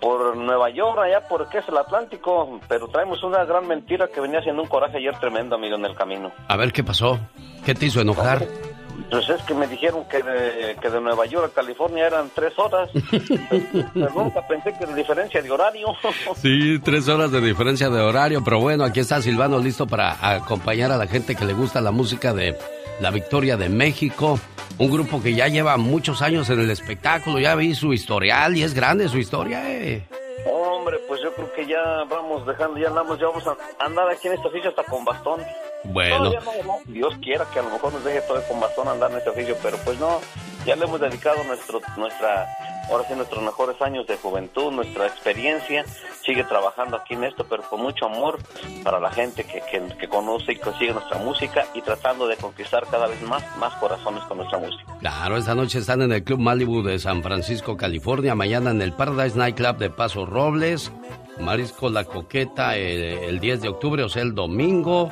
por 0.00 0.36
Nueva 0.36 0.70
York, 0.70 0.98
allá 1.00 1.26
por 1.26 1.48
qué 1.48 1.58
es 1.58 1.68
el 1.68 1.76
Atlántico, 1.76 2.60
pero 2.68 2.86
traemos 2.86 3.22
una 3.24 3.44
gran 3.44 3.66
mentira 3.66 4.06
que 4.06 4.20
venía 4.20 4.38
haciendo 4.38 4.62
un 4.62 4.68
coraje 4.68 4.98
ayer 4.98 5.18
tremendo, 5.18 5.56
amigo, 5.56 5.76
en 5.76 5.84
el 5.86 5.96
camino. 5.96 6.30
A 6.46 6.56
ver, 6.56 6.72
¿qué 6.72 6.84
pasó? 6.84 7.18
¿Qué 7.64 7.74
te 7.74 7.86
hizo 7.86 8.00
enojar? 8.00 8.46
Pues 9.10 9.28
es 9.28 9.42
que 9.42 9.54
me 9.54 9.66
dijeron 9.66 10.04
que 10.04 10.22
de, 10.22 10.76
que 10.80 10.90
de 10.90 11.00
Nueva 11.00 11.24
York 11.26 11.52
a 11.52 11.54
California 11.54 12.06
eran 12.06 12.30
tres 12.34 12.52
horas. 12.58 12.90
pero 13.94 14.10
nunca 14.14 14.46
pensé 14.46 14.74
que 14.78 14.86
la 14.86 14.94
diferencia 14.94 15.40
de 15.40 15.50
horario. 15.50 15.88
sí, 16.36 16.78
tres 16.80 17.08
horas 17.08 17.30
de 17.30 17.40
diferencia 17.40 17.88
de 17.88 18.00
horario, 18.00 18.42
pero 18.44 18.60
bueno, 18.60 18.84
aquí 18.84 19.00
está 19.00 19.22
Silvano 19.22 19.58
listo 19.58 19.86
para 19.86 20.34
acompañar 20.34 20.92
a 20.92 20.98
la 20.98 21.06
gente 21.06 21.34
que 21.34 21.44
le 21.44 21.54
gusta 21.54 21.80
la 21.80 21.90
música 21.90 22.34
de 22.34 22.56
La 23.00 23.10
Victoria 23.10 23.56
de 23.56 23.68
México. 23.68 24.38
Un 24.78 24.90
grupo 24.90 25.22
que 25.22 25.34
ya 25.34 25.48
lleva 25.48 25.76
muchos 25.76 26.22
años 26.22 26.50
en 26.50 26.60
el 26.60 26.70
espectáculo, 26.70 27.40
ya 27.40 27.54
vi 27.54 27.74
su 27.74 27.92
historial 27.92 28.56
y 28.56 28.62
es 28.62 28.74
grande 28.74 29.08
su 29.08 29.18
historia, 29.18 29.62
eh. 29.68 30.06
Hombre, 30.46 30.98
pues 31.08 31.20
yo 31.22 31.32
creo 31.34 31.52
que 31.52 31.66
ya 31.66 32.04
vamos 32.08 32.46
dejando, 32.46 32.78
ya 32.78 32.88
andamos, 32.88 33.18
ya 33.18 33.26
vamos 33.26 33.44
a 33.46 33.56
andar 33.84 34.08
aquí 34.08 34.28
en 34.28 34.34
este 34.34 34.46
oficio 34.48 34.70
hasta 34.70 34.84
con 34.84 35.04
bastón. 35.04 35.40
Bueno. 35.84 36.32
Dios 36.86 37.14
quiera 37.22 37.46
que 37.52 37.60
a 37.60 37.62
lo 37.62 37.70
mejor 37.70 37.92
nos 37.92 38.04
deje 38.04 38.20
todo 38.22 38.42
con 38.48 38.60
bastón 38.60 38.88
andar 38.88 39.10
en 39.10 39.18
este 39.18 39.30
oficio, 39.30 39.56
pero 39.62 39.76
pues 39.84 39.98
no, 39.98 40.20
ya 40.66 40.76
le 40.76 40.84
hemos 40.84 41.00
dedicado 41.00 41.42
nuestro, 41.44 41.80
nuestra, 41.96 42.46
ahora 42.90 43.04
sí 43.08 43.14
nuestros 43.14 43.42
mejores 43.42 43.80
años 43.80 44.06
de 44.06 44.16
juventud, 44.16 44.72
nuestra 44.72 45.06
experiencia, 45.06 45.84
sigue 46.24 46.44
trabajando 46.44 46.96
aquí 46.96 47.14
en 47.14 47.24
esto, 47.24 47.46
pero 47.48 47.62
con 47.62 47.80
mucho 47.80 48.06
amor 48.06 48.38
para 48.82 49.00
la 49.00 49.10
gente 49.10 49.44
que, 49.44 49.62
que, 49.98 50.08
conoce 50.08 50.52
y 50.52 50.56
consigue 50.56 50.92
nuestra 50.92 51.18
música 51.18 51.66
y 51.74 51.80
tratando 51.80 52.26
de 52.26 52.36
conquistar 52.36 52.84
cada 52.90 53.06
vez 53.06 53.22
más, 53.22 53.42
más 53.58 53.72
corazones 53.74 54.22
con 54.24 54.38
nuestra 54.38 54.58
música. 54.58 54.84
Claro, 55.00 55.36
esta 55.36 55.54
noche 55.54 55.78
están 55.78 56.02
en 56.02 56.12
el 56.12 56.24
Club 56.24 56.40
Malibu 56.40 56.82
de 56.82 56.98
San 56.98 57.22
Francisco, 57.22 57.76
California, 57.76 58.34
mañana 58.34 58.70
en 58.70 58.82
el 58.82 58.92
Paradise 58.92 59.38
Night 59.38 59.56
Club 59.56 59.78
de 59.78 59.90
Paso 59.90 60.26
Robles, 60.26 60.92
Marisco 61.40 61.88
La 61.88 62.04
Coqueta 62.04 62.76
el, 62.76 63.02
el 63.02 63.40
10 63.40 63.62
de 63.62 63.68
octubre, 63.68 64.02
o 64.02 64.08
sea, 64.08 64.22
el 64.22 64.34
domingo 64.34 65.10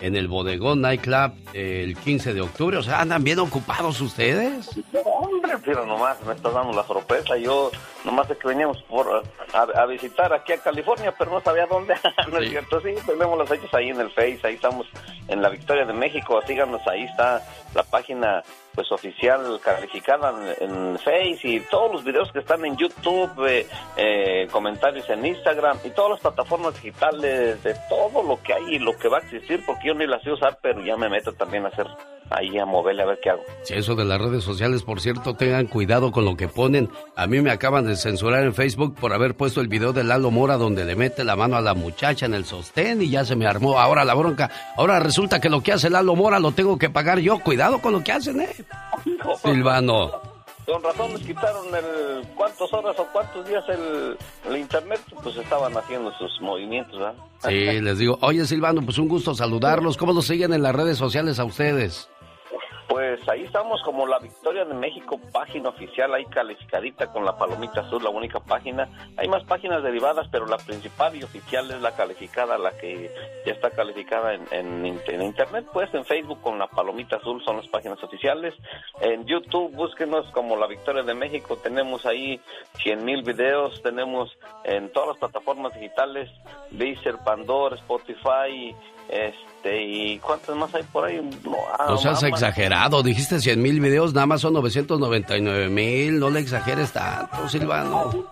en 0.00 0.16
el 0.16 0.28
Bodegón 0.28 0.80
Nightclub 0.80 1.32
el 1.52 1.96
15 1.96 2.34
de 2.34 2.40
octubre. 2.40 2.76
O 2.76 2.82
sea, 2.82 3.00
¿andan 3.00 3.24
bien 3.24 3.38
ocupados 3.38 4.00
ustedes? 4.00 4.70
Hombre, 5.04 5.54
pero 5.64 5.86
nomás 5.86 6.16
me 6.26 6.34
estás 6.34 6.54
dando 6.54 6.72
la 6.72 6.86
sorpresa. 6.86 7.36
Yo 7.36 7.70
nomás 8.04 8.30
es 8.30 8.38
que 8.38 8.48
veníamos 8.48 8.82
por, 8.82 9.22
a, 9.52 9.86
visitar 9.86 10.32
aquí 10.32 10.52
a 10.52 10.58
California, 10.58 11.14
pero 11.18 11.30
no 11.30 11.40
sabía 11.40 11.66
dónde. 11.66 11.94
¿No 12.30 12.38
es 12.38 12.50
cierto? 12.50 12.80
Sí, 12.80 12.94
tenemos 13.06 13.38
los 13.38 13.50
hechos 13.50 13.72
ahí 13.74 13.88
en 13.88 14.00
el 14.00 14.10
Face. 14.10 14.40
Ahí 14.42 14.54
estamos 14.54 14.86
en 15.28 15.42
la 15.42 15.48
Victoria 15.48 15.84
de 15.84 15.92
México. 15.92 16.40
Síganos, 16.46 16.86
ahí 16.86 17.04
está 17.04 17.42
la 17.74 17.82
página 17.82 18.42
pues 18.74 18.90
oficial 18.90 19.60
calificada 19.62 20.34
en, 20.60 20.98
Face 20.98 21.40
y 21.42 21.60
todos 21.60 21.92
los 21.92 22.04
videos 22.04 22.30
que 22.32 22.40
están 22.40 22.64
en 22.64 22.76
YouTube, 22.76 23.46
eh, 23.46 23.66
eh, 23.96 24.48
comentarios 24.50 25.08
en 25.10 25.24
Instagram 25.24 25.78
y 25.84 25.90
todas 25.90 26.12
las 26.12 26.20
plataformas 26.20 26.74
digitales 26.74 27.62
de 27.62 27.74
todo 27.88 28.22
lo 28.22 28.42
que 28.42 28.54
hay 28.54 28.74
y 28.74 28.78
lo 28.78 28.96
que 28.96 29.08
va 29.08 29.18
a 29.18 29.20
existir, 29.20 29.64
porque 29.64 29.88
yo 29.88 29.94
ni 29.94 30.06
las 30.06 30.22
sé 30.22 30.32
usar, 30.32 30.58
pero 30.60 30.84
ya 30.84 30.96
me 30.96 31.08
meto 31.08 31.32
también 31.32 31.64
a 31.64 31.68
hacer 31.68 31.86
ahí 32.30 32.58
a 32.58 32.66
moverle 32.66 33.02
a 33.02 33.06
ver 33.06 33.18
qué 33.22 33.30
hago. 33.30 33.42
Sí, 33.62 33.74
eso 33.74 33.94
de 33.94 34.04
las 34.04 34.20
redes 34.20 34.44
sociales, 34.44 34.82
por 34.82 35.00
cierto, 35.00 35.34
tengan 35.34 35.66
cuidado 35.66 36.12
con 36.12 36.24
lo 36.24 36.36
que 36.36 36.48
ponen. 36.48 36.88
A 37.16 37.26
mí 37.26 37.40
me 37.40 37.50
acaban 37.50 37.86
de 37.86 37.96
censurar 37.96 38.44
en 38.44 38.54
Facebook 38.54 38.94
por 38.94 39.12
haber 39.12 39.36
puesto 39.36 39.60
el 39.60 39.68
video 39.68 39.92
de 39.92 40.04
Lalo 40.04 40.30
Mora 40.30 40.56
donde 40.56 40.84
le 40.84 40.96
mete 40.96 41.24
la 41.24 41.36
mano 41.36 41.56
a 41.56 41.60
la 41.60 41.74
muchacha 41.74 42.26
en 42.26 42.34
el 42.34 42.44
sostén 42.44 43.02
y 43.02 43.10
ya 43.10 43.24
se 43.24 43.36
me 43.36 43.46
armó 43.46 43.78
ahora 43.78 44.04
la 44.04 44.14
bronca. 44.14 44.50
Ahora 44.76 45.00
resulta 45.00 45.40
que 45.40 45.50
lo 45.50 45.62
que 45.62 45.72
hace 45.72 45.90
Lalo 45.90 46.14
Mora 46.14 46.38
lo 46.40 46.52
tengo 46.52 46.78
que 46.78 46.90
pagar 46.90 47.18
yo. 47.18 47.38
Cuidado 47.38 47.80
con 47.80 47.92
lo 47.92 48.02
que 48.02 48.12
hacen, 48.12 48.40
¿eh? 48.40 48.54
Silvano. 49.42 50.10
Con 50.66 50.82
razón 50.82 51.12
les 51.12 51.20
quitaron 51.26 51.66
el 51.74 52.26
cuántas 52.34 52.72
horas 52.72 52.96
o 52.98 53.06
cuántos 53.12 53.46
días 53.46 53.62
el, 53.68 54.16
el 54.50 54.56
internet, 54.56 54.98
pues 55.22 55.36
estaban 55.36 55.76
haciendo 55.76 56.10
sus 56.12 56.40
movimientos, 56.40 56.98
¿verdad? 56.98 57.14
Sí, 57.46 57.80
les 57.82 57.98
digo, 57.98 58.18
oye 58.22 58.46
Silvano, 58.46 58.80
pues 58.82 58.96
un 58.96 59.08
gusto 59.08 59.34
saludarlos. 59.34 59.98
¿Cómo 59.98 60.14
los 60.14 60.26
siguen 60.26 60.54
en 60.54 60.62
las 60.62 60.74
redes 60.74 60.96
sociales 60.96 61.38
a 61.38 61.44
ustedes? 61.44 62.08
Pues 62.88 63.26
ahí 63.28 63.44
estamos 63.44 63.82
como 63.82 64.06
la 64.06 64.18
Victoria 64.18 64.64
de 64.64 64.74
México, 64.74 65.18
página 65.32 65.70
oficial, 65.70 66.12
ahí 66.14 66.26
calificadita 66.26 67.10
con 67.10 67.24
la 67.24 67.36
palomita 67.38 67.80
azul, 67.80 68.04
la 68.04 68.10
única 68.10 68.40
página. 68.40 68.88
Hay 69.16 69.26
más 69.26 69.42
páginas 69.44 69.82
derivadas, 69.82 70.28
pero 70.30 70.46
la 70.46 70.58
principal 70.58 71.16
y 71.16 71.22
oficial 71.22 71.70
es 71.70 71.80
la 71.80 71.96
calificada, 71.96 72.58
la 72.58 72.72
que 72.76 73.10
ya 73.46 73.52
está 73.52 73.70
calificada 73.70 74.34
en, 74.34 74.46
en, 74.50 75.22
Internet, 75.22 75.66
pues 75.72 75.92
en 75.94 76.04
Facebook 76.04 76.42
con 76.42 76.58
la 76.58 76.66
palomita 76.66 77.16
azul 77.16 77.42
son 77.44 77.56
las 77.56 77.68
páginas 77.68 78.02
oficiales. 78.02 78.54
En 79.00 79.24
YouTube 79.24 79.74
búsquenos 79.74 80.30
como 80.32 80.56
la 80.56 80.66
Victoria 80.66 81.02
de 81.02 81.14
México, 81.14 81.56
tenemos 81.56 82.04
ahí 82.04 82.40
100 82.82 83.04
mil 83.04 83.22
videos, 83.22 83.82
tenemos 83.82 84.30
en 84.64 84.92
todas 84.92 85.10
las 85.10 85.18
plataformas 85.18 85.72
digitales, 85.74 86.30
Deezer, 86.70 87.16
Pandora, 87.24 87.76
Spotify, 87.76 88.74
este, 89.08 89.53
¿y 89.64 90.18
cuántos 90.18 90.56
más 90.56 90.74
hay 90.74 90.82
por 90.84 91.04
ahí? 91.04 91.20
No, 91.44 91.56
ah, 91.78 91.96
seas 91.96 92.22
exagerado, 92.22 93.02
dijiste 93.02 93.40
100 93.40 93.60
mil 93.60 93.80
videos, 93.80 94.12
nada 94.12 94.26
más 94.26 94.40
son 94.40 94.52
999 94.54 95.68
mil, 95.68 96.18
no 96.18 96.30
le 96.30 96.40
exageres 96.40 96.92
tanto, 96.92 97.48
Silvano. 97.48 98.26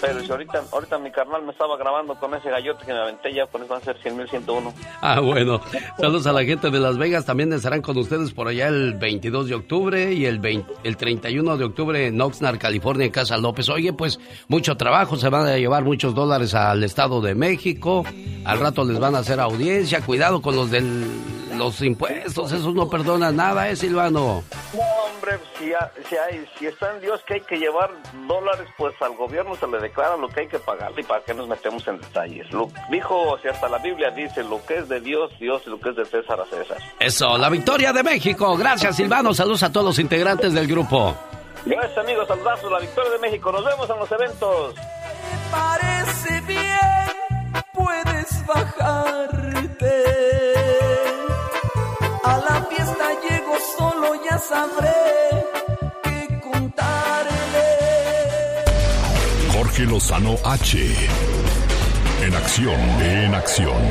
Pero 0.00 0.20
si 0.20 0.30
ahorita, 0.30 0.62
ahorita 0.72 0.98
mi 0.98 1.10
carnal 1.10 1.42
me 1.42 1.52
estaba 1.52 1.76
grabando 1.76 2.14
con 2.16 2.34
ese 2.34 2.50
gallote 2.50 2.84
que 2.84 2.92
me 2.92 3.00
aventé 3.00 3.32
ya, 3.32 3.46
por 3.46 3.60
eso 3.62 3.70
van 3.70 3.82
a 3.82 3.84
ser 3.84 4.00
100 4.00 4.16
mil 4.16 4.28
101. 4.28 4.74
Ah, 5.00 5.20
bueno. 5.20 5.60
Saludos 5.98 6.26
a 6.26 6.32
la 6.32 6.44
gente 6.44 6.70
de 6.70 6.78
Las 6.78 6.98
Vegas, 6.98 7.24
también 7.24 7.52
estarán 7.52 7.80
con 7.80 7.96
ustedes 7.96 8.32
por 8.32 8.48
allá 8.48 8.68
el 8.68 8.94
22 8.94 9.48
de 9.48 9.54
octubre 9.54 10.12
y 10.12 10.26
el, 10.26 10.38
20, 10.38 10.72
el 10.84 10.96
31 10.96 11.56
de 11.56 11.64
octubre 11.64 12.06
en 12.06 12.20
Oxnard, 12.20 12.58
California, 12.58 13.06
en 13.06 13.12
Casa 13.12 13.38
López. 13.38 13.68
Oye, 13.70 13.92
pues 13.92 14.20
mucho 14.48 14.76
trabajo, 14.76 15.16
se 15.16 15.28
van 15.30 15.46
a 15.46 15.56
llevar 15.56 15.84
muchos 15.84 16.14
dólares 16.14 16.54
al 16.54 16.84
Estado 16.84 17.20
de 17.20 17.34
México, 17.34 18.04
al 18.44 18.60
rato 18.60 18.84
les 18.84 18.98
van 18.98 19.14
a 19.14 19.18
hacer 19.18 19.40
audiencia, 19.40 20.02
cuidado 20.02 20.42
con 20.42 20.56
los 20.56 20.70
de 20.70 20.75
los 20.80 21.80
impuestos, 21.82 22.52
esos 22.52 22.74
no 22.74 22.88
perdonan 22.88 23.36
nada, 23.36 23.68
¿eh, 23.68 23.76
Silvano? 23.76 24.42
No, 24.74 24.80
hombre, 25.06 25.38
si, 25.58 25.72
si, 26.08 26.16
hay, 26.16 26.46
si 26.58 26.66
está 26.66 26.94
en 26.94 27.00
Dios 27.00 27.20
que 27.26 27.34
hay 27.34 27.40
que 27.40 27.56
llevar 27.56 27.90
dólares, 28.26 28.68
pues 28.76 28.94
al 29.00 29.14
gobierno 29.16 29.56
se 29.56 29.66
le 29.66 29.78
declara 29.78 30.16
lo 30.16 30.28
que 30.28 30.40
hay 30.40 30.48
que 30.48 30.58
pagarle 30.58 31.00
y 31.00 31.04
para 31.04 31.22
qué 31.24 31.34
nos 31.34 31.48
metemos 31.48 31.86
en 31.88 31.98
detalles. 31.98 32.50
Lo, 32.52 32.68
dijo, 32.90 33.38
si 33.42 33.48
hasta 33.48 33.68
la 33.68 33.78
Biblia 33.78 34.10
dice, 34.10 34.42
lo 34.42 34.64
que 34.64 34.78
es 34.78 34.88
de 34.88 35.00
Dios, 35.00 35.32
Dios, 35.38 35.62
y 35.66 35.70
lo 35.70 35.80
que 35.80 35.90
es 35.90 35.96
de 35.96 36.04
César 36.04 36.40
a 36.40 36.46
César. 36.46 36.78
Eso, 36.98 37.38
la 37.38 37.48
victoria 37.48 37.92
de 37.92 38.02
México. 38.02 38.56
Gracias, 38.56 38.96
Silvano. 38.96 39.32
Saludos 39.34 39.62
a 39.62 39.72
todos 39.72 39.86
los 39.86 39.98
integrantes 39.98 40.52
del 40.52 40.66
grupo. 40.66 41.16
Gracias, 41.64 41.98
amigos. 41.98 42.28
Saludos, 42.28 42.70
la 42.70 42.80
victoria 42.80 43.10
de 43.10 43.18
México. 43.18 43.50
Nos 43.50 43.64
vemos 43.64 43.88
en 43.90 43.98
los 43.98 44.12
eventos. 44.12 44.74
Parece 45.50 46.40
bien 46.42 47.15
puedes 47.72 48.46
bajarte. 48.46 50.02
A 52.24 52.38
la 52.38 52.66
fiesta 52.70 53.08
llego 53.28 53.54
solo, 53.76 54.14
ya 54.24 54.38
sabré 54.38 54.94
qué 56.02 56.40
contarle. 56.40 57.68
Jorge 59.52 59.82
Lozano 59.84 60.36
H. 60.44 60.78
En 62.22 62.34
acción, 62.34 62.80
en 63.00 63.34
acción. 63.34 63.82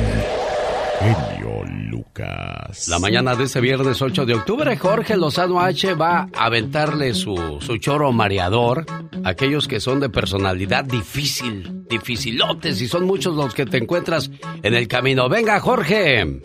La 2.88 2.98
mañana 2.98 3.34
de 3.34 3.44
este 3.44 3.60
viernes 3.60 4.00
8 4.00 4.26
de 4.26 4.34
octubre, 4.34 4.76
Jorge 4.76 5.16
Lozano 5.16 5.60
H 5.60 5.94
va 5.94 6.28
a 6.34 6.46
aventarle 6.46 7.14
su, 7.14 7.58
su 7.60 7.78
choro 7.78 8.12
mareador 8.12 8.86
a 9.24 9.28
aquellos 9.30 9.68
que 9.68 9.80
son 9.80 10.00
de 10.00 10.08
personalidad 10.08 10.84
difícil, 10.84 11.84
dificilotes, 11.88 12.80
y 12.80 12.88
son 12.88 13.04
muchos 13.04 13.34
los 13.34 13.54
que 13.54 13.66
te 13.66 13.78
encuentras 13.78 14.30
en 14.62 14.74
el 14.74 14.88
camino. 14.88 15.28
Venga, 15.28 15.60
Jorge. 15.60 16.40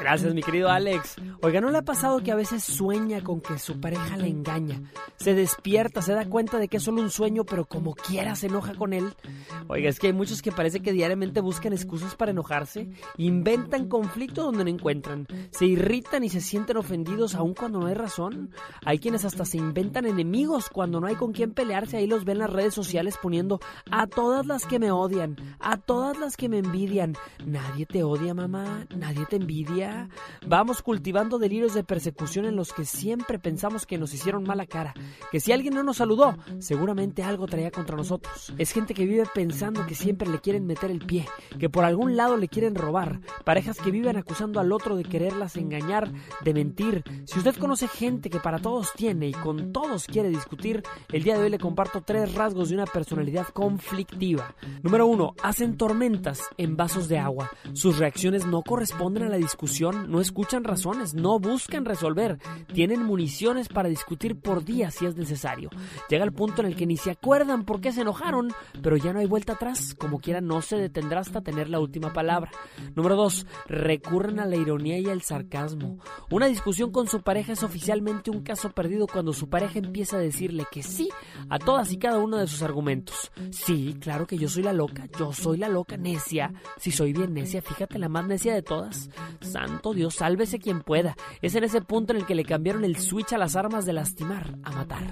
Gracias, 0.00 0.34
mi 0.34 0.42
querido 0.42 0.68
Alex. 0.68 1.16
Oiga, 1.42 1.60
¿no 1.60 1.70
le 1.70 1.78
ha 1.78 1.82
pasado 1.82 2.22
que 2.22 2.32
a 2.32 2.36
veces 2.36 2.62
sueña 2.62 3.22
con 3.22 3.40
que 3.40 3.58
su 3.58 3.80
pareja 3.80 4.16
le 4.16 4.28
engaña? 4.28 4.82
Se 5.16 5.34
despierta, 5.34 6.02
se 6.02 6.12
da 6.12 6.28
cuenta 6.28 6.58
de 6.58 6.68
que 6.68 6.78
es 6.78 6.82
solo 6.82 7.00
un 7.00 7.10
sueño, 7.10 7.44
pero 7.44 7.64
como 7.64 7.94
quiera 7.94 8.34
se 8.34 8.46
enoja 8.46 8.74
con 8.74 8.92
él. 8.92 9.14
Oiga, 9.68 9.88
es 9.88 9.98
que 9.98 10.08
hay 10.08 10.12
muchos 10.12 10.42
que 10.42 10.52
parece 10.52 10.80
que 10.80 10.92
diariamente 10.92 11.40
buscan 11.40 11.72
excusas 11.72 12.14
para 12.16 12.32
enojarse, 12.32 12.88
inventan 13.16 13.88
conflicto 13.88 14.42
donde 14.42 14.64
no 14.64 14.70
encuentran, 14.70 15.26
se 15.50 15.66
irritan 15.66 16.24
y 16.24 16.28
se 16.28 16.40
sienten 16.40 16.76
ofendidos 16.76 17.34
aun 17.34 17.54
cuando 17.54 17.80
no 17.80 17.86
hay 17.86 17.94
razón. 17.94 18.50
Hay 18.84 18.98
quienes 18.98 19.24
hasta 19.24 19.44
se 19.44 19.58
inventan 19.58 20.06
enemigos 20.06 20.68
cuando 20.68 21.00
no 21.00 21.06
hay 21.06 21.14
con 21.14 21.32
quién 21.32 21.52
pelearse, 21.52 21.98
ahí 21.98 22.06
los 22.06 22.24
ven 22.24 22.32
en 22.32 22.38
las 22.38 22.50
redes 22.50 22.74
sociales 22.74 23.18
poniendo 23.20 23.60
a 23.90 24.06
todas 24.06 24.46
las 24.46 24.66
que 24.66 24.78
me 24.78 24.90
odian, 24.90 25.36
a 25.60 25.76
todas 25.76 26.18
las 26.18 26.36
que 26.36 26.48
me 26.48 26.58
envidian. 26.58 27.14
Nadie 27.44 27.86
te 27.86 28.02
odia, 28.02 28.32
mamá, 28.32 28.86
nadie 28.96 29.26
te 29.26 29.36
envidia. 29.36 29.81
Vamos 30.46 30.82
cultivando 30.82 31.38
delirios 31.38 31.74
de 31.74 31.84
persecución 31.84 32.44
en 32.44 32.56
los 32.56 32.72
que 32.72 32.84
siempre 32.84 33.38
pensamos 33.38 33.86
que 33.86 33.98
nos 33.98 34.12
hicieron 34.14 34.44
mala 34.44 34.66
cara, 34.66 34.94
que 35.30 35.40
si 35.40 35.52
alguien 35.52 35.74
no 35.74 35.82
nos 35.82 35.98
saludó, 35.98 36.36
seguramente 36.58 37.22
algo 37.22 37.46
traía 37.46 37.70
contra 37.70 37.96
nosotros. 37.96 38.52
Es 38.58 38.72
gente 38.72 38.94
que 38.94 39.06
vive 39.06 39.24
pensando 39.34 39.86
que 39.86 39.94
siempre 39.94 40.28
le 40.28 40.40
quieren 40.40 40.66
meter 40.66 40.90
el 40.90 41.00
pie, 41.00 41.26
que 41.58 41.70
por 41.70 41.84
algún 41.84 42.16
lado 42.16 42.36
le 42.36 42.48
quieren 42.48 42.74
robar, 42.74 43.20
parejas 43.44 43.78
que 43.78 43.90
viven 43.90 44.16
acusando 44.16 44.60
al 44.60 44.72
otro 44.72 44.96
de 44.96 45.04
quererlas 45.04 45.56
engañar, 45.56 46.10
de 46.42 46.54
mentir. 46.54 47.04
Si 47.24 47.38
usted 47.38 47.56
conoce 47.56 47.88
gente 47.88 48.30
que 48.30 48.40
para 48.40 48.58
todos 48.58 48.92
tiene 48.94 49.28
y 49.28 49.32
con 49.32 49.72
todos 49.72 50.06
quiere 50.06 50.28
discutir, 50.28 50.82
el 51.12 51.22
día 51.22 51.36
de 51.36 51.44
hoy 51.44 51.50
le 51.50 51.58
comparto 51.58 52.02
tres 52.02 52.34
rasgos 52.34 52.68
de 52.68 52.74
una 52.74 52.86
personalidad 52.86 53.48
conflictiva. 53.48 54.54
Número 54.82 55.06
uno, 55.06 55.34
hacen 55.42 55.76
tormentas 55.76 56.40
en 56.56 56.76
vasos 56.76 57.08
de 57.08 57.18
agua. 57.18 57.50
Sus 57.72 57.98
reacciones 57.98 58.46
no 58.46 58.62
corresponden 58.62 59.24
a 59.24 59.28
la 59.28 59.36
discusión, 59.36 59.71
no 59.80 60.20
escuchan 60.20 60.64
razones, 60.64 61.14
no 61.14 61.38
buscan 61.38 61.84
resolver, 61.84 62.38
tienen 62.72 63.02
municiones 63.02 63.68
para 63.68 63.88
discutir 63.88 64.38
por 64.38 64.64
días 64.64 64.94
si 64.94 65.06
es 65.06 65.16
necesario. 65.16 65.70
Llega 66.08 66.24
el 66.24 66.32
punto 66.32 66.62
en 66.62 66.68
el 66.68 66.76
que 66.76 66.86
ni 66.86 66.96
se 66.96 67.10
acuerdan 67.10 67.64
por 67.64 67.80
qué 67.80 67.92
se 67.92 68.02
enojaron, 68.02 68.52
pero 68.82 68.96
ya 68.96 69.12
no 69.12 69.20
hay 69.20 69.26
vuelta 69.26 69.54
atrás, 69.54 69.94
como 69.98 70.20
quiera 70.20 70.40
no 70.40 70.60
se 70.60 70.76
detendrá 70.76 71.20
hasta 71.20 71.40
tener 71.40 71.68
la 71.68 71.80
última 71.80 72.12
palabra. 72.12 72.50
Número 72.94 73.16
2. 73.16 73.46
Recurren 73.66 74.40
a 74.40 74.46
la 74.46 74.56
ironía 74.56 74.98
y 74.98 75.08
al 75.08 75.22
sarcasmo. 75.22 75.98
Una 76.30 76.46
discusión 76.46 76.90
con 76.92 77.06
su 77.06 77.22
pareja 77.22 77.52
es 77.52 77.62
oficialmente 77.62 78.30
un 78.30 78.42
caso 78.42 78.70
perdido 78.70 79.06
cuando 79.06 79.32
su 79.32 79.48
pareja 79.48 79.78
empieza 79.78 80.16
a 80.16 80.20
decirle 80.20 80.66
que 80.70 80.82
sí 80.82 81.08
a 81.48 81.58
todas 81.58 81.92
y 81.92 81.98
cada 81.98 82.18
uno 82.18 82.36
de 82.36 82.46
sus 82.46 82.62
argumentos. 82.62 83.32
Sí, 83.50 83.96
claro 84.00 84.26
que 84.26 84.38
yo 84.38 84.48
soy 84.48 84.62
la 84.62 84.72
loca, 84.72 85.08
yo 85.18 85.32
soy 85.32 85.56
la 85.56 85.68
loca 85.68 85.96
necia. 85.96 86.52
Si 86.78 86.90
soy 86.90 87.12
bien 87.12 87.32
necia, 87.34 87.62
fíjate 87.62 87.98
la 87.98 88.08
más 88.08 88.26
necia 88.26 88.54
de 88.54 88.62
todas. 88.62 89.08
Santo 89.62 89.94
Dios, 89.94 90.16
sálvese 90.16 90.58
quien 90.58 90.80
pueda. 90.80 91.14
Es 91.40 91.54
en 91.54 91.62
ese 91.62 91.80
punto 91.82 92.12
en 92.12 92.18
el 92.18 92.26
que 92.26 92.34
le 92.34 92.44
cambiaron 92.44 92.84
el 92.84 92.96
switch 92.96 93.32
a 93.32 93.38
las 93.38 93.54
armas 93.54 93.86
de 93.86 93.92
lastimar 93.92 94.56
a 94.64 94.72
matar. 94.72 95.04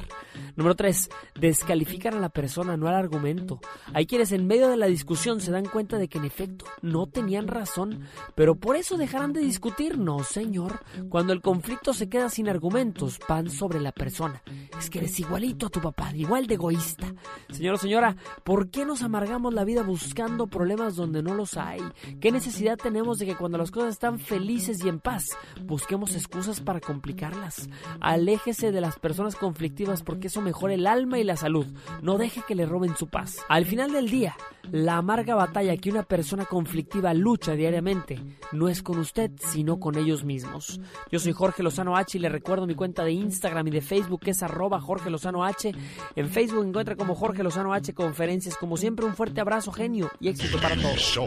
Número 0.57 0.75
3. 0.75 1.09
Descalifican 1.39 2.15
a 2.15 2.21
la 2.21 2.31
persona, 2.31 2.77
no 2.77 2.89
al 2.89 2.97
argumento. 2.97 3.61
Hay 3.95 4.07
quienes 4.07 4.33
en 4.33 4.49
medio 4.49 4.69
de 4.69 4.77
la 4.77 4.87
discusión 4.87 5.41
se 5.41 5.53
dan 5.53 5.67
cuenta 5.67 5.99
de 5.99 6.09
que 6.09 6.19
en 6.19 6.25
efecto 6.25 6.65
no 6.83 7.07
tenían 7.07 7.47
razón, 7.47 8.09
pero 8.35 8.57
por 8.57 8.75
eso 8.75 8.97
dejarán 8.97 9.33
de 9.33 9.41
discutir. 9.41 9.99
No, 9.99 10.25
señor. 10.25 10.81
Cuando 11.09 11.33
el 11.33 11.43
conflicto 11.43 11.95
se 11.95 12.09
queda 12.09 12.29
sin 12.29 12.49
argumentos, 12.49 13.21
van 13.29 13.51
sobre 13.51 13.81
la 13.81 13.93
persona. 13.93 14.43
Es 14.77 14.91
que 14.91 14.99
eres 14.99 15.21
igualito 15.21 15.67
a 15.67 15.71
tu 15.71 15.81
papá, 15.81 16.11
igual 16.17 16.49
de 16.49 16.55
egoísta. 16.55 17.15
Señor 17.51 17.75
o 17.75 17.79
señora, 17.79 18.17
¿por 18.43 18.69
qué 18.71 18.85
nos 18.85 19.03
amargamos 19.03 19.55
la 19.55 19.65
vida 19.65 19.85
buscando 19.85 20.49
problemas 20.49 20.97
donde 20.97 21.23
no 21.23 21.35
los 21.35 21.57
hay? 21.57 21.81
¿Qué 22.21 22.33
necesidad 22.33 22.77
tenemos 22.77 23.21
de 23.21 23.27
que 23.27 23.37
cuando 23.37 23.59
las 23.59 23.71
cosas 23.71 23.93
están 23.93 24.19
felices 24.31 24.85
y 24.85 24.89
en 24.89 25.01
paz, 25.01 25.37
busquemos 25.65 26.15
excusas 26.15 26.61
para 26.61 26.79
complicarlas? 26.79 27.69
Aléjese 28.01 28.71
de 28.71 28.81
las 28.81 28.97
personas 29.01 29.35
conflictivas 29.35 30.05
porque 30.05 30.29
eso 30.29 30.41
mejora 30.41 30.75
el 30.75 30.87
alma 30.87 31.19
y 31.19 31.25
la 31.25 31.37
salud. 31.37 31.67
No 32.01 32.17
deje 32.17 32.43
que 32.47 32.55
le 32.55 32.65
roben 32.65 32.97
su 32.97 33.09
paz. 33.09 33.39
Al 33.49 33.67
final 33.67 33.93
del 33.93 34.09
día, 34.09 34.37
la 34.71 34.99
amarga 34.99 35.35
batalla 35.35 35.77
que 35.77 35.91
una 35.91 36.05
persona 36.05 36.45
conflictiva 36.45 37.13
lucha 37.13 37.55
diariamente 37.55 38.23
no 38.53 38.69
es 38.69 38.85
con 38.85 38.99
usted, 38.99 39.33
sino 39.51 39.81
con 39.81 39.99
ellos 39.99 40.23
mismos. 40.23 40.81
Yo 41.11 41.19
soy 41.19 41.33
Jorge 41.33 41.65
Lozano 41.65 41.97
H 41.97 42.17
y 42.17 42.21
le 42.21 42.29
recuerdo 42.29 42.69
mi 42.69 42.77
cuenta 42.77 43.03
de 43.03 43.11
Instagram 43.11 43.67
y 43.67 43.73
de 43.73 43.81
Facebook 43.81 44.21
que 44.21 44.31
es 44.31 44.43
arroba 44.45 44.81
Jorge 44.81 45.11
Lozano 45.11 45.45
H. 45.45 45.73
En 46.15 46.29
Facebook 46.29 46.65
encuentra 46.65 46.95
como 46.95 47.17
Jorge 47.17 47.43
Lozano 47.43 47.75
H 47.75 47.93
Conferencias. 47.95 48.57
Como 48.57 48.77
siempre, 48.77 49.07
un 49.07 49.15
fuerte 49.15 49.41
abrazo, 49.41 49.73
genio, 49.73 50.09
y 50.21 50.29
éxito 50.29 50.61
para 50.61 50.77
todos. 50.77 51.19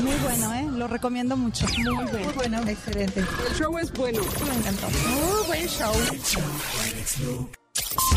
Muy 0.00 0.16
bueno, 0.22 0.54
¿eh? 0.54 0.68
Lo 0.78 0.86
recomiendo 0.86 1.36
mucho. 1.36 1.66
Muy 1.82 2.03
bueno. 2.10 2.24
Muy 2.26 2.34
bueno. 2.34 2.62
Excelente. 2.68 3.20
El 3.20 3.54
show 3.54 3.78
es 3.78 3.92
bueno. 3.92 4.20
Me 4.46 4.54
encantó. 4.54 4.88
Muy 4.88 5.46
buen 5.46 5.68
show. 5.68 5.92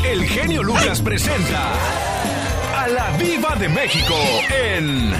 El 0.04 0.26
genio 0.26 0.64
Lucas 0.64 1.02
presenta 1.02 1.74
a 2.76 2.88
la 2.88 3.18
Viva 3.18 3.56
de 3.56 3.70
México 3.70 4.16
en 4.50 5.14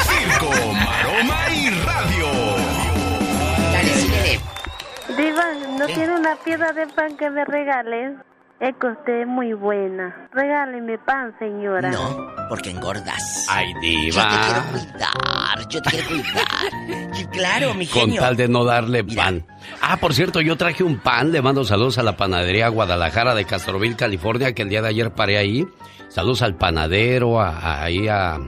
Circo, 0.00 0.50
Maroma 0.72 1.48
y 1.54 1.70
Radio. 1.70 2.28
Diva, 5.16 5.44
¿no 5.78 5.86
tiene 5.86 6.14
una 6.14 6.36
piedra 6.36 6.72
de 6.72 6.86
pan 6.86 7.16
que 7.16 7.30
me 7.30 7.44
regales? 7.44 8.16
Es 8.60 8.74
que 8.80 8.88
usted 8.88 9.20
es 9.20 9.26
muy 9.28 9.52
buena. 9.52 10.28
Regáleme 10.32 10.98
pan, 10.98 11.32
señora. 11.38 11.90
No, 11.92 12.26
porque 12.48 12.70
engordas. 12.70 13.46
Ay, 13.48 13.72
Yo 13.74 13.80
diva. 13.80 14.28
te 14.28 14.36
quiero 14.46 14.62
cuidar, 14.72 15.68
yo 15.68 15.82
te 15.82 15.90
quiero 15.90 16.06
cuidar. 16.08 17.18
Y 17.20 17.24
claro, 17.26 17.74
mi 17.74 17.86
Con 17.86 18.02
genio. 18.06 18.20
tal 18.20 18.36
de 18.36 18.48
no 18.48 18.64
darle 18.64 19.04
pan. 19.04 19.46
Ah, 19.80 19.96
por 19.98 20.12
cierto, 20.12 20.40
yo 20.40 20.56
traje 20.56 20.82
un 20.82 20.98
pan. 20.98 21.30
Le 21.30 21.40
mando 21.40 21.62
saludos 21.64 21.98
a 21.98 22.02
la 22.02 22.16
panadería 22.16 22.68
Guadalajara 22.68 23.36
de 23.36 23.44
Castroville, 23.44 23.94
California, 23.94 24.52
que 24.52 24.62
el 24.62 24.68
día 24.70 24.82
de 24.82 24.88
ayer 24.88 25.12
paré 25.12 25.38
ahí. 25.38 25.64
Saludos 26.08 26.42
al 26.42 26.56
panadero, 26.56 27.40
a, 27.40 27.50
a- 27.50 27.82
ahí 27.84 28.08
a, 28.08 28.38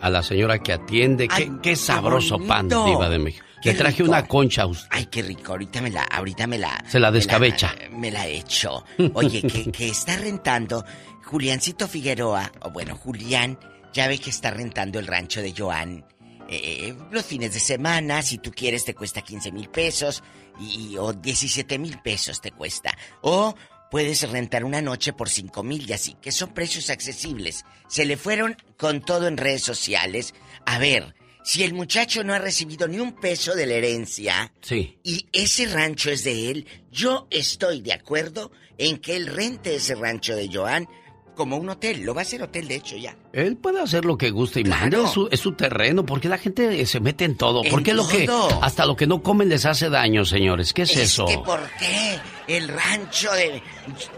a 0.00 0.10
la 0.10 0.22
señora 0.22 0.58
que 0.58 0.74
atiende. 0.74 1.26
Qué, 1.28 1.34
Ay, 1.36 1.48
qué 1.62 1.70
qué 1.70 1.76
sabroso 1.76 2.38
pan, 2.38 2.68
diva 2.68 3.08
de 3.08 3.18
México. 3.18 3.46
Qué 3.64 3.72
Le 3.72 3.78
traje 3.78 3.96
rico. 4.02 4.10
una 4.10 4.26
concha 4.26 4.62
a 4.62 4.66
usted. 4.66 4.86
Ay, 4.90 5.06
qué 5.06 5.22
rico. 5.22 5.52
Ahorita 5.52 5.80
me 5.80 5.90
la, 5.90 6.02
ahorita 6.02 6.46
me 6.46 6.58
la. 6.58 6.84
Se 6.88 7.00
la 7.00 7.10
descabecha. 7.10 7.74
Me 7.90 8.10
la 8.12 8.28
he 8.28 8.36
hecho. 8.36 8.84
Oye, 9.14 9.42
que, 9.42 9.72
que 9.72 9.88
está 9.88 10.16
rentando 10.16 10.84
Juliancito 11.24 11.88
Figueroa, 11.88 12.52
o 12.60 12.70
bueno, 12.70 12.94
Julián, 12.96 13.58
ya 13.92 14.06
ve 14.06 14.18
que 14.18 14.30
está 14.30 14.50
rentando 14.50 14.98
el 15.00 15.06
rancho 15.06 15.40
de 15.42 15.52
Joan. 15.56 16.04
eh, 16.48 16.94
los 17.10 17.24
fines 17.24 17.54
de 17.54 17.60
semana, 17.60 18.22
si 18.22 18.38
tú 18.38 18.52
quieres, 18.52 18.84
te 18.84 18.94
cuesta 18.94 19.22
15 19.22 19.50
mil 19.50 19.68
pesos 19.70 20.22
y, 20.60 20.96
o 20.98 21.12
17 21.14 21.78
mil 21.78 21.98
pesos 22.02 22.40
te 22.42 22.52
cuesta. 22.52 22.94
O 23.22 23.54
puedes 23.90 24.28
rentar 24.30 24.64
una 24.64 24.82
noche 24.82 25.12
por 25.14 25.30
5 25.30 25.62
mil 25.62 25.88
y 25.88 25.92
así, 25.94 26.16
que 26.20 26.32
son 26.32 26.52
precios 26.52 26.90
accesibles. 26.90 27.64
Se 27.88 28.04
le 28.04 28.16
fueron 28.18 28.56
con 28.76 29.00
todo 29.00 29.26
en 29.26 29.38
redes 29.38 29.62
sociales. 29.62 30.34
A 30.66 30.78
ver, 30.78 31.14
si 31.44 31.62
el 31.62 31.74
muchacho 31.74 32.24
no 32.24 32.34
ha 32.34 32.38
recibido 32.38 32.88
ni 32.88 32.98
un 32.98 33.12
peso 33.12 33.54
de 33.54 33.66
la 33.66 33.74
herencia 33.74 34.52
Sí. 34.62 34.98
y 35.04 35.26
ese 35.32 35.66
rancho 35.66 36.10
es 36.10 36.24
de 36.24 36.50
él, 36.50 36.66
yo 36.90 37.28
estoy 37.30 37.82
de 37.82 37.92
acuerdo 37.92 38.50
en 38.78 38.98
que 38.98 39.14
él 39.14 39.26
rente 39.26 39.76
ese 39.76 39.94
rancho 39.94 40.34
de 40.34 40.48
Joan 40.52 40.88
como 41.34 41.56
un 41.56 41.68
hotel. 41.68 42.02
Lo 42.02 42.14
va 42.14 42.20
a 42.20 42.22
hacer 42.22 42.42
hotel, 42.42 42.68
de 42.68 42.76
hecho, 42.76 42.96
ya. 42.96 43.16
Él 43.32 43.56
puede 43.56 43.80
hacer 43.80 44.04
lo 44.04 44.16
que 44.16 44.30
guste 44.30 44.60
y 44.60 44.64
es 44.64 45.10
su, 45.10 45.28
es 45.30 45.40
su 45.40 45.52
terreno. 45.54 46.06
¿Por 46.06 46.20
qué 46.20 46.28
la 46.28 46.38
gente 46.38 46.84
se 46.86 47.00
mete 47.00 47.24
en 47.24 47.36
todo? 47.36 47.64
En 47.64 47.70
¿Por 47.70 47.82
qué 47.82 47.92
lo 47.92 48.06
que 48.06 48.28
hasta 48.62 48.86
lo 48.86 48.96
que 48.96 49.06
no 49.06 49.22
comen 49.22 49.48
les 49.48 49.66
hace 49.66 49.90
daño, 49.90 50.24
señores? 50.24 50.72
¿Qué 50.72 50.82
es, 50.82 50.96
eso? 50.96 51.26
que 51.26 51.38
¿por 51.38 51.60
qué? 51.78 52.18
El 52.46 52.68
rancho 52.68 53.32
de 53.32 53.62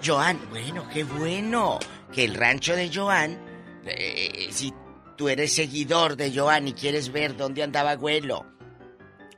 Joan. 0.04 0.38
Bueno, 0.50 0.86
qué 0.92 1.04
bueno 1.04 1.78
que 2.12 2.24
el 2.24 2.34
rancho 2.34 2.76
de 2.76 2.90
Joan, 2.94 3.38
eh, 3.86 4.48
si 4.50 4.72
tú 5.16 5.28
eres 5.28 5.54
seguidor 5.54 6.16
de 6.16 6.32
Joan 6.34 6.68
y 6.68 6.72
quieres 6.72 7.10
ver 7.10 7.36
dónde 7.36 7.62
andaba 7.62 7.92
abuelo, 7.92 8.46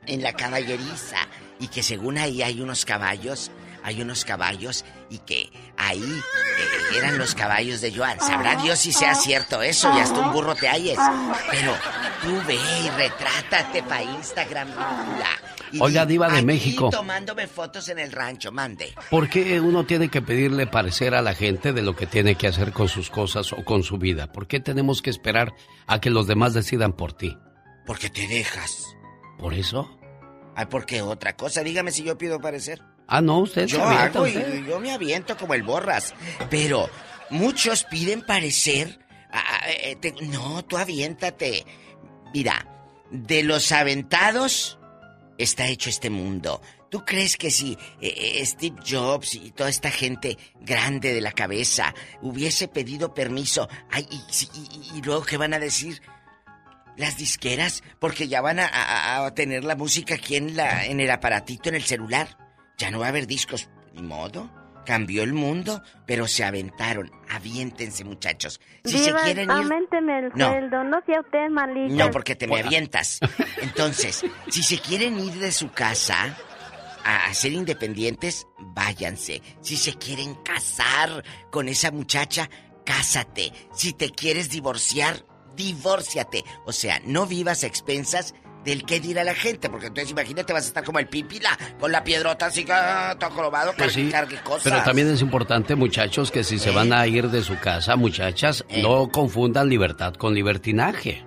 en 0.05 0.21
la 0.21 0.33
caballeriza, 0.33 1.17
y 1.59 1.67
que 1.67 1.83
según 1.83 2.17
ahí 2.17 2.41
hay 2.41 2.61
unos 2.61 2.85
caballos, 2.85 3.51
hay 3.83 4.01
unos 4.01 4.25
caballos, 4.25 4.85
y 5.09 5.17
que 5.19 5.49
ahí 5.77 6.01
eh, 6.03 6.97
eran 6.97 7.17
los 7.17 7.35
caballos 7.35 7.81
de 7.81 7.95
Joan. 7.95 8.19
Sabrá 8.19 8.55
Dios 8.55 8.79
si 8.79 8.91
sea 8.91 9.15
cierto 9.15 9.61
eso, 9.61 9.91
y 9.95 9.99
hasta 9.99 10.19
un 10.19 10.31
burro 10.33 10.55
te 10.55 10.67
halles. 10.67 10.97
Pero 11.51 11.73
tú 12.21 12.41
ve 12.47 12.55
y 12.55 12.89
retrátate 12.91 13.83
para 13.83 14.03
Instagram. 14.03 14.69
Y 15.71 15.79
Oiga, 15.81 16.05
di, 16.05 16.13
diva 16.13 16.27
de 16.29 16.37
"Aquí 16.37 16.45
México". 16.45 16.89
tomándome 16.89 17.45
fotos 17.47 17.89
en 17.89 17.99
el 17.99 18.11
rancho, 18.11 18.51
mande. 18.51 18.93
¿Por 19.11 19.29
qué 19.29 19.59
uno 19.59 19.85
tiene 19.85 20.09
que 20.09 20.21
pedirle 20.21 20.65
parecer 20.65 21.13
a 21.13 21.21
la 21.21 21.35
gente 21.35 21.73
de 21.73 21.83
lo 21.83 21.95
que 21.95 22.07
tiene 22.07 22.33
que 22.35 22.47
hacer 22.47 22.71
con 22.71 22.87
sus 22.89 23.09
cosas 23.11 23.53
o 23.53 23.63
con 23.63 23.83
su 23.83 23.97
vida? 23.99 24.31
¿Por 24.31 24.47
qué 24.47 24.59
tenemos 24.59 25.03
que 25.03 25.11
esperar 25.11 25.53
a 25.85 26.01
que 26.01 26.09
los 26.09 26.25
demás 26.25 26.55
decidan 26.55 26.93
por 26.93 27.13
ti? 27.13 27.37
Porque 27.85 28.09
te 28.09 28.27
dejas. 28.27 28.83
¿Por 29.37 29.53
eso? 29.53 29.95
Ay, 30.55 30.65
¿por 30.65 30.85
qué 30.87 31.03
otra 31.03 31.35
cosa? 31.35 31.63
Dígame 31.63 31.91
si 31.91 32.03
yo 32.03 32.17
pido 32.17 32.41
parecer. 32.41 32.81
Ah, 33.11 33.21
no, 33.21 33.39
usted 33.39 33.67
se 33.67 33.75
Yo 33.77 33.83
avienta, 33.83 34.19
hago 34.19 34.27
y 34.27 34.37
usted. 34.37 34.65
yo 34.65 34.79
me 34.79 34.91
aviento 34.91 35.35
como 35.35 35.53
el 35.55 35.63
borras. 35.63 36.13
Pero 36.49 36.89
muchos 37.31 37.83
piden 37.85 38.21
parecer. 38.21 38.99
ah, 39.31 39.61
eh, 39.67 39.95
te- 39.95 40.11
no, 40.21 40.63
tú 40.65 40.77
aviéntate. 40.77 41.65
Mira, 42.33 42.65
de 43.11 43.41
los 43.43 43.71
aventados 43.71 44.77
está 45.37 45.67
hecho 45.67 45.89
este 45.89 46.09
mundo. 46.09 46.61
¿Tú 46.91 47.05
crees 47.05 47.37
que 47.37 47.51
si 47.51 47.73
eh, 48.01 48.39
eh, 48.39 48.45
Steve 48.45 48.75
Jobs 48.87 49.35
y 49.35 49.51
toda 49.51 49.69
esta 49.69 49.91
gente 49.91 50.37
grande 50.61 51.13
de 51.13 51.21
la 51.21 51.31
cabeza 51.31 51.93
hubiese 52.21 52.67
pedido 52.67 53.13
permiso, 53.13 53.67
ay, 53.91 54.07
y, 54.09 54.15
y- 54.15 54.91
y- 54.93 54.97
y 54.97 55.01
luego 55.03 55.23
qué 55.23 55.37
van 55.37 55.53
a 55.53 55.59
decir? 55.59 56.01
Las 56.97 57.17
disqueras, 57.17 57.81
porque 57.99 58.27
ya 58.27 58.41
van 58.41 58.59
a, 58.59 58.65
a- 58.67 59.25
a 59.25 59.33
tener 59.33 59.63
la 59.63 59.75
música 59.75 60.15
aquí 60.15 60.35
en, 60.35 60.55
la, 60.57 60.85
en 60.85 60.99
el 60.99 61.09
aparatito, 61.11 61.69
en 61.69 61.75
el 61.75 61.83
celular. 61.83 62.37
Ya 62.79 62.89
no 62.89 62.97
va 62.99 63.05
a 63.05 63.09
haber 63.09 63.27
discos. 63.27 63.69
Ni 63.93 64.01
modo. 64.01 64.49
Cambió 64.85 65.21
el 65.21 65.33
mundo, 65.33 65.83
pero 66.07 66.27
se 66.27 66.43
aventaron. 66.43 67.11
Aviéntense, 67.29 68.03
muchachos. 68.03 68.59
Si 68.83 68.99
Diva, 68.99 69.19
se 69.19 69.25
quieren 69.25 69.51
ir. 69.51 69.71
el 70.09 70.31
No. 70.33 70.49
sueldo, 70.49 70.83
no 70.85 70.99
sea 71.05 71.19
usted 71.19 71.49
malita. 71.51 71.93
No, 72.05 72.09
porque 72.09 72.35
te 72.35 72.47
me 72.47 72.59
avientas. 72.59 73.19
Entonces, 73.61 74.25
si 74.49 74.63
se 74.63 74.79
quieren 74.79 75.19
ir 75.19 75.33
de 75.33 75.51
su 75.51 75.69
casa, 75.71 76.35
a 77.03 77.31
ser 77.35 77.51
independientes, 77.51 78.47
váyanse. 78.57 79.43
Si 79.61 79.77
se 79.77 79.93
quieren 79.95 80.33
casar 80.43 81.23
con 81.51 81.67
esa 81.69 81.91
muchacha, 81.91 82.49
cásate. 82.85 83.51
Si 83.75 83.93
te 83.93 84.09
quieres 84.09 84.49
divorciar, 84.49 85.23
divórciate. 85.55 86.43
O 86.65 86.71
sea, 86.71 86.99
no 87.05 87.27
vivas 87.27 87.63
a 87.63 87.67
expensas 87.67 88.33
del 88.69 88.83
qué 88.85 88.99
dirá 88.99 89.23
la 89.23 89.35
gente, 89.35 89.69
porque 89.69 89.87
entonces 89.87 90.11
imagínate 90.11 90.53
vas 90.53 90.63
a 90.65 90.67
estar 90.67 90.83
como 90.83 90.99
el 90.99 91.07
pipila, 91.07 91.57
con 91.79 91.91
la 91.91 92.03
piedrota 92.03 92.47
así, 92.47 92.65
ah, 92.69 93.15
todo 93.19 93.29
jorobado, 93.31 93.73
Pues 93.77 93.93
sí, 93.93 94.09
cargue 94.09 94.41
cosas. 94.41 94.63
Pero 94.63 94.83
también 94.83 95.09
es 95.09 95.21
importante, 95.21 95.75
muchachos, 95.75 96.31
que 96.31 96.43
si 96.43 96.59
se 96.59 96.69
¿Eh? 96.69 96.73
van 96.73 96.93
a 96.93 97.05
ir 97.07 97.29
de 97.29 97.41
su 97.43 97.57
casa, 97.59 97.95
muchachas, 97.95 98.63
no 98.81 99.09
confundan 99.09 99.69
libertad 99.69 100.13
con 100.13 100.33
libertinaje. 100.33 101.23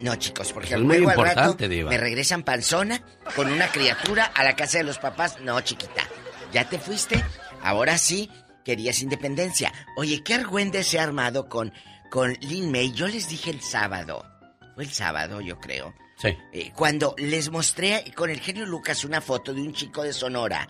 No, 0.00 0.14
chicos, 0.16 0.52
porque 0.52 0.68
Es 0.68 0.74
al 0.74 0.84
muy 0.84 0.96
al 0.96 1.06
rato 1.06 1.20
importante, 1.20 1.68
Diva. 1.68 1.90
me 1.90 1.98
regresan 1.98 2.42
panzona 2.44 3.02
con 3.34 3.50
una 3.50 3.66
criatura 3.68 4.24
a 4.34 4.44
la 4.44 4.54
casa 4.54 4.78
de 4.78 4.84
los 4.84 4.98
papás. 4.98 5.40
No, 5.40 5.60
chiquita, 5.60 6.02
ya 6.52 6.68
te 6.68 6.78
fuiste. 6.78 7.22
Ahora 7.62 7.98
sí, 7.98 8.30
querías 8.64 9.02
independencia. 9.02 9.72
Oye, 9.96 10.22
qué 10.22 10.34
argüende 10.34 10.84
se 10.84 11.00
ha 11.00 11.02
armado 11.02 11.48
con, 11.48 11.72
con 12.10 12.34
Lin 12.40 12.70
May. 12.70 12.92
Yo 12.92 13.08
les 13.08 13.28
dije 13.28 13.50
el 13.50 13.60
sábado. 13.60 14.24
Fue 14.76 14.84
el 14.84 14.92
sábado, 14.92 15.40
yo 15.40 15.58
creo. 15.58 15.92
Sí. 16.18 16.36
Eh, 16.52 16.72
cuando 16.74 17.14
les 17.16 17.50
mostré 17.50 18.04
con 18.14 18.28
el 18.28 18.40
genio 18.40 18.66
Lucas 18.66 19.04
una 19.04 19.20
foto 19.20 19.54
de 19.54 19.62
un 19.62 19.72
chico 19.72 20.02
de 20.02 20.12
Sonora. 20.12 20.68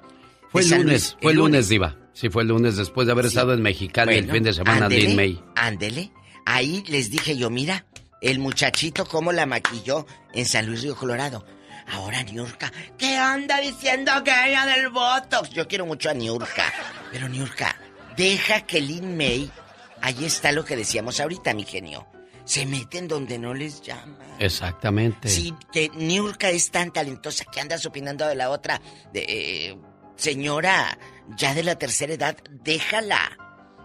Fue 0.50 0.62
de 0.62 0.74
el 0.74 0.82
lunes, 0.82 0.92
Luis, 0.92 1.16
fue 1.22 1.32
el 1.32 1.38
lunes, 1.38 1.68
Diva. 1.68 1.96
Sí, 2.12 2.28
fue 2.28 2.42
el 2.42 2.48
lunes 2.48 2.76
después 2.76 3.06
de 3.06 3.12
haber 3.12 3.26
estado 3.26 3.54
en 3.54 3.62
Mexicali 3.62 4.16
el 4.16 4.30
fin 4.30 4.42
de 4.42 4.52
semana, 4.52 4.86
ándele, 4.86 5.06
Lin 5.06 5.16
May. 5.16 5.42
Ándele. 5.56 6.12
Ahí 6.44 6.82
les 6.88 7.10
dije 7.10 7.36
yo, 7.36 7.48
mira, 7.50 7.86
el 8.20 8.38
muchachito 8.38 9.06
cómo 9.06 9.32
la 9.32 9.46
maquilló 9.46 10.06
en 10.32 10.46
San 10.46 10.66
Luis 10.66 10.82
Río 10.82 10.96
Colorado. 10.96 11.44
Ahora 11.90 12.22
Niurka, 12.22 12.70
¿qué 12.98 13.16
anda 13.16 13.60
diciendo 13.60 14.12
que 14.24 14.30
ella 14.30 14.66
del 14.66 14.88
Botox? 14.90 15.50
Yo 15.50 15.66
quiero 15.66 15.86
mucho 15.86 16.10
a 16.10 16.14
Niurka. 16.14 16.72
Pero 17.10 17.28
Niurka, 17.28 17.74
deja 18.16 18.62
que 18.62 18.80
Lin 18.80 19.16
May, 19.16 19.50
ahí 20.02 20.24
está 20.24 20.52
lo 20.52 20.64
que 20.64 20.76
decíamos 20.76 21.20
ahorita, 21.20 21.54
mi 21.54 21.64
genio. 21.64 22.06
Se 22.48 22.64
meten 22.64 23.08
donde 23.08 23.38
no 23.38 23.52
les 23.52 23.82
llama. 23.82 24.16
Exactamente. 24.38 25.28
Si 25.28 25.52
que 25.70 25.90
Niurka 25.90 26.48
es 26.48 26.70
tan 26.70 26.90
talentosa 26.90 27.44
que 27.44 27.60
andas 27.60 27.84
opinando 27.84 28.26
de 28.26 28.34
la 28.34 28.48
otra, 28.48 28.80
de, 29.12 29.26
eh, 29.28 29.78
señora, 30.16 30.98
ya 31.36 31.52
de 31.52 31.62
la 31.62 31.76
tercera 31.76 32.14
edad, 32.14 32.38
déjala. 32.64 33.36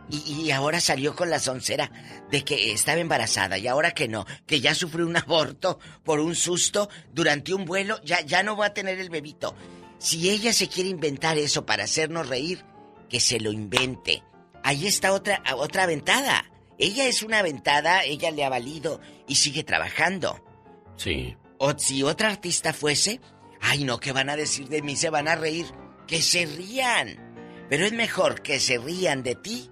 Y, 0.09 0.43
y 0.43 0.51
ahora 0.51 0.79
salió 0.79 1.13
con 1.13 1.29
la 1.29 1.39
soncera 1.39 1.91
de 2.31 2.45
que 2.45 2.71
estaba 2.71 3.01
embarazada 3.01 3.57
y 3.57 3.67
ahora 3.67 3.91
que 3.91 4.07
no, 4.07 4.25
que 4.45 4.61
ya 4.61 4.73
sufrió 4.73 5.07
un 5.07 5.17
aborto 5.17 5.77
por 6.05 6.21
un 6.21 6.33
susto 6.33 6.87
durante 7.11 7.53
un 7.53 7.65
vuelo, 7.65 8.01
ya, 8.05 8.21
ya 8.21 8.43
no 8.43 8.55
va 8.55 8.67
a 8.67 8.73
tener 8.73 8.97
el 8.97 9.09
bebito. 9.09 9.57
Si 9.97 10.29
ella 10.29 10.53
se 10.53 10.69
quiere 10.69 10.89
inventar 10.89 11.37
eso 11.37 11.65
para 11.65 11.83
hacernos 11.83 12.29
reír, 12.29 12.63
que 13.09 13.19
se 13.19 13.41
lo 13.41 13.51
invente. 13.51 14.23
Ahí 14.63 14.87
está 14.87 15.11
otra, 15.11 15.43
otra 15.53 15.83
aventada. 15.83 16.45
Ella 16.77 17.05
es 17.07 17.21
una 17.23 17.39
aventada, 17.39 18.03
ella 18.03 18.31
le 18.31 18.43
ha 18.45 18.49
valido 18.49 18.99
y 19.27 19.35
sigue 19.35 19.63
trabajando. 19.63 20.43
Sí. 20.97 21.37
O 21.59 21.77
si 21.77 22.03
otra 22.03 22.29
artista 22.29 22.73
fuese, 22.73 23.21
ay 23.61 23.83
no, 23.83 23.99
¿qué 23.99 24.11
van 24.11 24.29
a 24.29 24.35
decir 24.35 24.67
de 24.69 24.81
mí? 24.81 24.95
Se 24.95 25.09
van 25.09 25.27
a 25.27 25.35
reír. 25.35 25.65
Que 26.07 26.21
se 26.21 26.45
rían. 26.45 27.65
Pero 27.69 27.85
es 27.85 27.93
mejor 27.93 28.41
que 28.41 28.59
se 28.59 28.77
rían 28.77 29.23
de 29.23 29.35
ti 29.35 29.69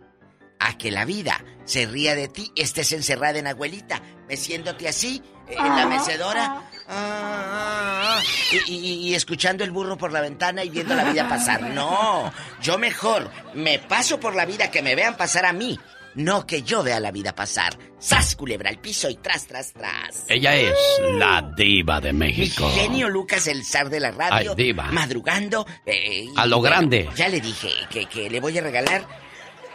a 0.59 0.77
que 0.77 0.91
la 0.91 1.05
vida 1.05 1.43
se 1.65 1.85
ría 1.87 2.15
de 2.15 2.27
ti, 2.27 2.51
estés 2.55 2.91
encerrada 2.93 3.39
en 3.39 3.47
abuelita, 3.47 4.01
meciéndote 4.27 4.87
así, 4.87 5.21
eh, 5.49 5.55
en 5.57 5.75
la 5.75 5.85
mecedora, 5.87 6.45
ah, 6.87 6.87
ah, 6.87 8.19
ah, 8.19 8.21
y, 8.67 8.73
y- 8.73 9.07
y 9.09 9.15
escuchando 9.15 9.63
el 9.63 9.71
burro 9.71 9.97
por 9.97 10.11
la 10.11 10.21
ventana 10.21 10.63
y 10.63 10.69
viendo 10.69 10.93
la 10.95 11.03
vida 11.05 11.27
pasar. 11.27 11.61
No, 11.61 12.31
yo 12.61 12.77
mejor 12.77 13.29
me 13.55 13.79
paso 13.79 14.19
por 14.19 14.35
la 14.35 14.45
vida 14.45 14.69
que 14.71 14.81
me 14.83 14.93
vean 14.95 15.17
pasar 15.17 15.45
a 15.45 15.53
mí, 15.53 15.79
no 16.15 16.45
que 16.47 16.63
yo 16.63 16.83
vea 16.83 16.99
la 16.99 17.11
vida 17.11 17.33
pasar. 17.35 17.77
¡Sas, 17.99 18.35
culebra 18.35 18.69
al 18.69 18.79
piso 18.79 19.09
y 19.09 19.15
tras, 19.15 19.45
tras, 19.47 19.73
tras! 19.73 20.25
Ella 20.27 20.55
es 20.55 20.75
la 21.17 21.53
diva 21.55 22.01
de 22.01 22.11
Mi 22.13 22.19
México. 22.19 22.69
genio 22.73 23.09
Lucas, 23.09 23.45
el 23.47 23.63
zar 23.63 23.89
de 23.89 23.99
la 23.99 24.11
radio. 24.11 24.51
Ay, 24.57 24.63
diva. 24.63 24.85
Madrugando. 24.91 25.65
eh, 25.85 26.25
A 26.35 26.45
lo 26.47 26.57
bueno, 26.59 26.75
grande. 26.75 27.09
Ya 27.15 27.27
le 27.29 27.39
dije 27.39 27.69
que, 27.91 28.05
que 28.07 28.29
le 28.29 28.39
voy 28.39 28.57
a 28.57 28.61
regalar. 28.61 29.05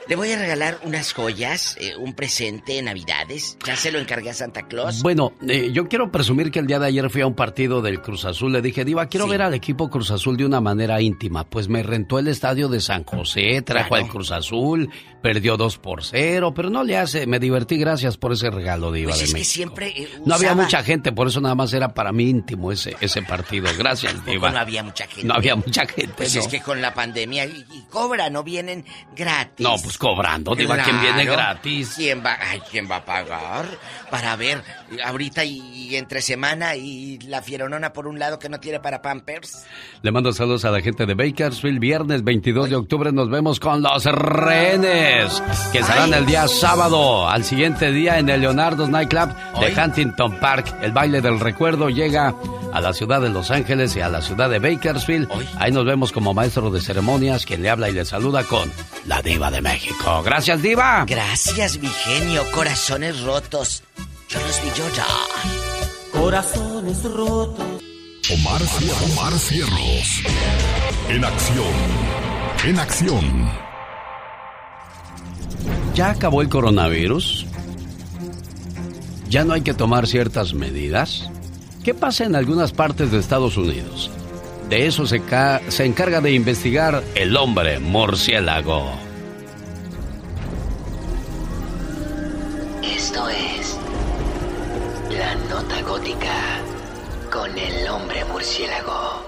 Le 0.09 0.15
voy 0.15 0.31
a 0.31 0.39
regalar 0.39 0.79
unas 0.85 1.13
joyas, 1.13 1.77
eh, 1.81 1.97
un 1.99 2.15
presente 2.15 2.79
en 2.79 2.85
Navidades. 2.85 3.59
Ya 3.67 3.75
se 3.75 3.91
lo 3.91 3.99
encargué 3.99 4.31
a 4.31 4.35
Santa 4.35 4.69
Claus. 4.69 5.03
Bueno, 5.03 5.33
eh, 5.49 5.71
yo 5.73 5.89
quiero 5.89 6.13
presumir 6.13 6.53
que 6.53 6.61
el 6.61 6.69
día 6.69 6.79
de 6.79 6.87
ayer 6.87 7.11
fui 7.11 7.23
a 7.23 7.27
un 7.27 7.35
partido 7.35 7.83
del 7.83 8.01
Cruz 8.01 8.25
Azul. 8.25 8.53
Le 8.53 8.63
dije, 8.63 8.85
Diva, 8.85 9.07
quiero 9.07 9.27
ver 9.27 9.43
al 9.43 9.53
equipo 9.55 9.91
Cruz 9.91 10.13
Azul 10.13 10.37
de 10.37 10.45
una 10.47 10.61
manera 10.61 11.01
íntima. 11.01 11.43
Pues 11.45 11.69
me 11.69 11.83
rentó 11.83 12.21
el 12.21 12.29
estadio 12.29 12.69
de 12.69 12.81
San 12.81 13.03
José, 13.03 13.63
trajo 13.63 13.89
Claro. 13.89 14.05
al 14.05 14.09
Cruz 14.11 14.31
Azul, 14.31 14.89
perdió 15.23 15.57
2 15.57 15.79
por 15.79 16.05
0, 16.05 16.53
pero 16.55 16.71
no 16.71 16.85
le 16.85 16.97
hace. 16.97 17.27
Me 17.27 17.41
divertí, 17.41 17.77
gracias 17.77 18.17
por 18.17 18.33
ese 18.33 18.49
regalo, 18.51 18.93
Diva 18.93 19.09
Pues 19.11 19.19
de 19.19 19.25
es 19.27 19.35
que 19.35 19.45
siempre. 19.45 19.89
eh, 19.89 20.09
No 20.25 20.37
había 20.37 20.55
mucha 20.55 20.85
gente, 20.85 21.11
por 21.11 21.27
eso 21.27 21.41
nada 21.41 21.57
más 21.57 21.73
era 21.73 21.95
para 21.95 22.13
mí 22.13 22.29
íntimo 22.31 22.71
ese, 22.71 22.95
ese 23.01 23.23
partido. 23.23 23.67
Gracias, 23.77 24.25
Diva. 24.25 24.53
no 24.53 24.59
había 24.61 24.85
mucha 24.85 25.09
gente. 25.09 25.25
No 25.27 25.35
había 25.35 25.57
mucha 25.57 25.85
gente. 25.85 26.13
Pues 26.17 26.33
¿no? 26.37 26.43
es 26.43 26.47
que 26.47 26.61
con 26.61 26.81
la 26.81 26.95
pandemia 26.95 27.45
y, 27.45 27.65
y 27.73 27.83
cobra, 27.91 28.31
no 28.31 28.45
vienen 28.45 28.85
gratis. 29.17 29.65
No, 29.67 29.75
pues 29.83 29.96
cobrando, 29.99 30.55
Diva, 30.55 30.77
¿quién 30.79 31.01
viene 31.01 31.25
Claro. 31.25 31.33
gratis? 31.37 31.95
¿Quién 31.97 32.23
va, 32.25 32.37
ay, 32.41 32.61
¿quién 32.71 32.89
va 32.91 32.97
a 32.97 33.05
pagar? 33.05 33.67
Para 34.11 34.37
ver, 34.37 34.63
ahorita 35.05 35.45
y, 35.45 35.59
y 35.59 35.97
entre 35.97 36.23
semana 36.23 36.77
y 36.77 37.19
la 37.21 37.43
fieronona 37.43 37.93
por 37.93 38.07
un 38.07 38.19
lado 38.19 38.39
que 38.39 38.49
no 38.49 38.61
tiene 38.61 38.81
para 38.81 39.03
Pampers. 39.03 39.65
Le 40.03 40.13
mando 40.13 40.33
saludos 40.33 40.65
a 40.65 40.71
la 40.71 40.81
gente 40.81 41.07
de 41.07 41.15
Bakersfield. 41.15 41.79
Viernes 41.81 42.23
22 42.25 42.71
de 42.71 42.77
octubre 42.77 43.13
nos 43.13 43.29
vemos 43.31 43.59
con 43.61 43.83
los 43.83 44.05
rehenes, 44.05 45.43
que 45.73 45.79
estarán 45.79 46.15
el 46.15 46.27
día 46.27 46.47
sábado. 46.49 47.29
Al 47.29 47.45
siguiente 47.45 47.91
día 47.93 48.19
en 48.19 48.29
el 48.29 48.41
Leonardo's 48.41 48.89
Nightclub 48.89 49.31
de 49.61 49.75
Huntington 49.83 50.39
Park. 50.41 50.75
El 50.83 50.93
baile 50.93 51.21
del 51.21 51.41
recuerdo 51.41 51.89
llega 51.91 52.35
a 52.73 52.81
la 52.81 52.93
ciudad 52.93 53.21
de 53.21 53.31
Los 53.31 53.51
Ángeles 53.51 53.97
y 53.97 54.01
a 54.01 54.09
la 54.09 54.21
ciudad 54.23 54.51
de 54.51 54.59
Bakersfield. 54.59 55.29
Ahí 55.59 55.73
nos 55.73 55.85
vemos 55.85 56.13
como 56.13 56.35
maestro 56.35 56.71
de 56.71 56.81
ceremonias, 56.81 57.45
quien 57.47 57.63
le 57.63 57.71
habla 57.71 57.89
y 57.89 57.93
le 57.93 58.05
saluda 58.05 58.45
con 58.45 58.71
la 59.07 59.23
diva 59.23 59.51
de 59.51 59.61
México. 59.63 59.86
Gracias, 60.25 60.63
diva. 60.63 61.05
Gracias, 61.07 61.79
mi 61.79 61.89
genio. 61.89 62.43
Corazones 62.53 63.21
rotos. 63.23 63.83
Yo 64.29 64.39
los 64.41 64.63
vi 64.63 64.69
llorar. 64.77 65.07
Corazones 66.13 67.03
rotos. 67.05 67.65
Omar, 68.33 68.61
Omar 69.13 69.33
Cierros. 69.39 70.23
En 71.09 71.25
acción. 71.25 71.67
En 72.65 72.79
acción. 72.81 73.51
¿Ya 75.95 76.11
acabó 76.11 76.43
el 76.43 76.49
coronavirus? 76.49 77.47
¿Ya 79.29 79.45
no 79.45 79.55
hay 79.55 79.63
que 79.63 79.75
tomar 79.75 80.07
ciertas 80.07 80.55
medidas? 80.55 81.31
¿Qué 81.85 81.95
pasa 81.95 82.25
en 82.25 82.35
algunas 82.37 82.73
partes 82.73 83.11
de 83.13 83.19
Estados 83.19 83.57
Unidos? 83.57 84.11
De 84.69 84.87
eso 84.87 85.07
se, 85.07 85.21
ca- 85.21 85.61
se 85.69 85.85
encarga 85.85 86.21
de 86.21 86.33
investigar 86.33 87.03
el 87.15 87.37
hombre 87.37 87.79
murciélago. 87.79 88.91
Esto 92.95 93.29
es 93.29 93.77
La 95.11 95.35
Nota 95.35 95.83
Gótica 95.83 96.61
con 97.31 97.59
el 97.59 97.89
hombre 97.89 98.25
murciélago. 98.27 99.25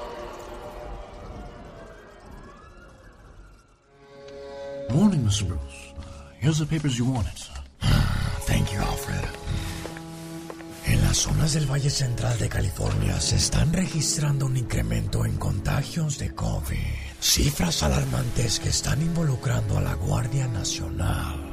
Morning, 4.90 5.18
Mr. 5.18 5.44
Bruce. 5.46 5.92
Here's 6.40 6.58
the 6.58 6.66
papers 6.66 6.96
you 6.96 7.04
wanted. 7.04 7.36
Thank 8.46 8.72
you, 8.72 8.80
Alfred. 8.80 9.24
En 10.86 11.02
las 11.02 11.18
zonas 11.18 11.52
del 11.52 11.66
Valle 11.66 11.90
Central 11.90 12.38
de 12.38 12.48
California 12.48 13.20
se 13.20 13.36
están 13.36 13.72
registrando 13.72 14.46
un 14.46 14.56
incremento 14.56 15.26
en 15.26 15.36
contagios 15.36 16.16
de 16.18 16.34
COVID. 16.34 16.78
Cifras 17.20 17.82
alarmantes 17.82 18.60
que 18.60 18.70
están 18.70 19.02
involucrando 19.02 19.76
a 19.76 19.82
la 19.82 19.94
Guardia 19.94 20.46
Nacional. 20.48 21.47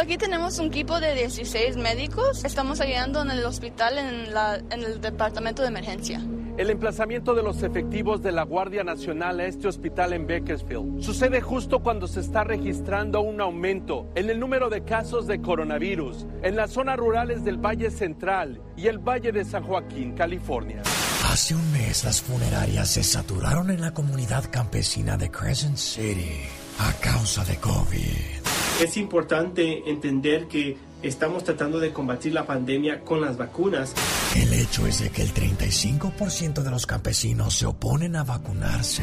Aquí 0.00 0.18
tenemos 0.18 0.58
un 0.58 0.66
equipo 0.66 1.00
de 1.00 1.14
16 1.14 1.76
médicos. 1.76 2.44
Estamos 2.44 2.80
ayudando 2.80 3.22
en 3.22 3.30
el 3.30 3.44
hospital 3.44 3.98
en, 3.98 4.32
la- 4.34 4.56
en 4.70 4.82
el 4.84 5.00
departamento 5.00 5.62
de 5.62 5.68
emergencia. 5.68 6.20
El 6.58 6.70
emplazamiento 6.70 7.34
de 7.34 7.42
los 7.42 7.62
efectivos 7.62 8.22
de 8.22 8.32
la 8.32 8.42
Guardia 8.44 8.82
Nacional 8.84 9.40
a 9.40 9.46
este 9.46 9.68
hospital 9.68 10.12
en 10.14 10.26
Bakersfield 10.26 11.02
sucede 11.02 11.40
justo 11.40 11.80
cuando 11.82 12.06
se 12.06 12.20
está 12.20 12.44
registrando 12.44 13.20
un 13.20 13.40
aumento 13.40 14.06
en 14.14 14.30
el 14.30 14.38
número 14.40 14.70
de 14.70 14.82
casos 14.84 15.26
de 15.26 15.40
coronavirus 15.42 16.26
en 16.42 16.56
las 16.56 16.70
zonas 16.70 16.96
rurales 16.96 17.44
del 17.44 17.58
Valle 17.58 17.90
Central 17.90 18.60
y 18.76 18.86
el 18.86 18.98
Valle 18.98 19.32
de 19.32 19.44
San 19.44 19.64
Joaquín, 19.64 20.14
California. 20.14 20.82
Hace 21.30 21.54
un 21.54 21.72
mes 21.72 22.04
las 22.04 22.22
funerarias 22.22 22.88
se 22.88 23.02
saturaron 23.02 23.70
en 23.70 23.80
la 23.82 23.92
comunidad 23.92 24.44
campesina 24.50 25.16
de 25.18 25.30
Crescent 25.30 25.76
City 25.76 26.40
a 26.78 26.92
causa 27.00 27.44
de 27.44 27.56
COVID. 27.56 28.35
Es 28.80 28.98
importante 28.98 29.88
entender 29.88 30.48
que 30.48 30.76
estamos 31.02 31.44
tratando 31.44 31.80
de 31.80 31.94
combatir 31.94 32.34
la 32.34 32.46
pandemia 32.46 33.00
con 33.00 33.22
las 33.22 33.38
vacunas. 33.38 33.94
El 34.34 34.52
hecho 34.52 34.86
es 34.86 35.00
de 35.00 35.08
que 35.08 35.22
el 35.22 35.32
35% 35.32 36.62
de 36.62 36.70
los 36.70 36.84
campesinos 36.84 37.54
se 37.54 37.64
oponen 37.64 38.16
a 38.16 38.24
vacunarse 38.24 39.02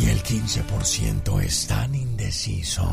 y 0.00 0.10
el 0.10 0.22
15% 0.22 1.42
están 1.42 1.96
indecisos. 1.96 2.86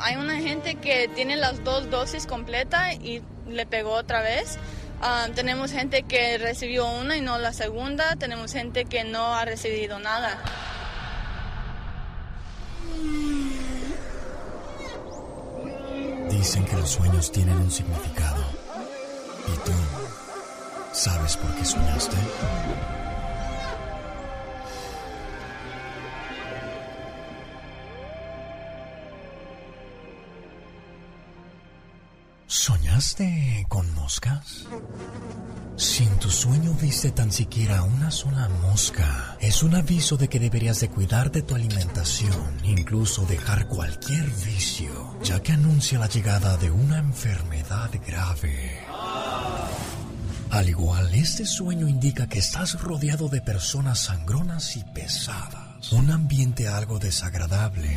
Hay 0.00 0.14
una 0.14 0.36
gente 0.36 0.76
que 0.76 1.10
tiene 1.12 1.36
las 1.36 1.64
dos 1.64 1.90
dosis 1.90 2.24
completas 2.24 2.94
y 3.02 3.20
le 3.48 3.66
pegó 3.66 3.94
otra 3.94 4.22
vez. 4.22 4.56
Ah, 5.02 5.26
tenemos 5.34 5.72
gente 5.72 6.04
que 6.04 6.38
recibió 6.38 6.86
una 6.86 7.16
y 7.16 7.22
no 7.22 7.38
la 7.38 7.52
segunda. 7.52 8.14
Tenemos 8.14 8.52
gente 8.52 8.84
que 8.84 9.02
no 9.02 9.34
ha 9.34 9.44
recibido 9.44 9.98
nada. 9.98 10.38
Dicen 16.30 16.64
que 16.64 16.76
los 16.76 16.90
sueños 16.90 17.32
tienen 17.32 17.56
un 17.56 17.70
significado. 17.70 18.42
¿Y 19.46 19.56
tú 19.64 19.72
sabes 20.92 21.36
por 21.36 21.54
qué 21.54 21.64
soñaste? 21.64 22.16
¿Soñaste 32.50 33.66
con 33.68 33.94
moscas? 33.94 34.64
Si 35.76 36.04
en 36.04 36.18
tu 36.18 36.30
sueño 36.30 36.72
viste 36.80 37.10
tan 37.10 37.30
siquiera 37.30 37.82
una 37.82 38.10
sola 38.10 38.48
mosca, 38.62 39.36
es 39.38 39.62
un 39.62 39.74
aviso 39.74 40.16
de 40.16 40.28
que 40.28 40.40
deberías 40.40 40.80
de 40.80 40.88
cuidar 40.88 41.30
de 41.30 41.42
tu 41.42 41.54
alimentación, 41.54 42.32
incluso 42.64 43.26
dejar 43.26 43.68
cualquier 43.68 44.24
vicio, 44.46 45.14
ya 45.22 45.42
que 45.42 45.52
anuncia 45.52 45.98
la 45.98 46.08
llegada 46.08 46.56
de 46.56 46.70
una 46.70 46.96
enfermedad 46.96 47.90
grave. 48.06 48.80
Al 50.48 50.70
igual, 50.70 51.14
este 51.14 51.44
sueño 51.44 51.86
indica 51.86 52.28
que 52.28 52.38
estás 52.38 52.80
rodeado 52.80 53.28
de 53.28 53.42
personas 53.42 53.98
sangronas 54.04 54.74
y 54.78 54.84
pesadas, 54.84 55.92
un 55.92 56.10
ambiente 56.10 56.66
algo 56.66 56.98
desagradable 56.98 57.94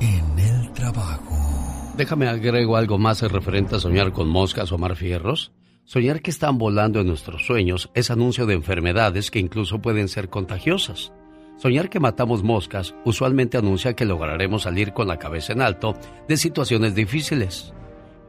en 0.00 0.38
el 0.38 0.72
trabajo. 0.72 1.81
Déjame 1.96 2.26
agrego 2.26 2.76
algo 2.76 2.96
más 2.96 3.20
referente 3.20 3.76
a 3.76 3.80
soñar 3.80 4.12
con 4.12 4.26
moscas 4.26 4.72
o 4.72 4.78
marfierros. 4.78 5.52
Soñar 5.84 6.22
que 6.22 6.30
están 6.30 6.56
volando 6.56 7.00
en 7.00 7.06
nuestros 7.06 7.44
sueños 7.44 7.90
es 7.94 8.10
anuncio 8.10 8.46
de 8.46 8.54
enfermedades 8.54 9.30
que 9.30 9.38
incluso 9.38 9.80
pueden 9.80 10.08
ser 10.08 10.30
contagiosas. 10.30 11.12
Soñar 11.58 11.90
que 11.90 12.00
matamos 12.00 12.42
moscas 12.42 12.94
usualmente 13.04 13.58
anuncia 13.58 13.94
que 13.94 14.06
lograremos 14.06 14.62
salir 14.62 14.94
con 14.94 15.06
la 15.06 15.18
cabeza 15.18 15.52
en 15.52 15.60
alto 15.60 15.94
de 16.28 16.38
situaciones 16.38 16.94
difíciles. 16.94 17.74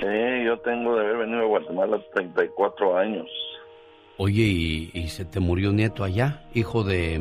Sí, 0.00 0.06
yo 0.44 0.58
tengo 0.60 0.94
de 0.96 1.04
haber 1.04 1.18
venido 1.18 1.40
de 1.40 1.46
Guatemala 1.46 2.00
34 2.14 2.96
años. 2.96 3.28
Oye, 4.18 4.44
¿y, 4.44 4.90
y 4.94 5.08
se 5.08 5.26
te 5.26 5.40
murió 5.40 5.72
nieto 5.72 6.02
allá? 6.02 6.48
Hijo 6.54 6.84
de 6.84 7.20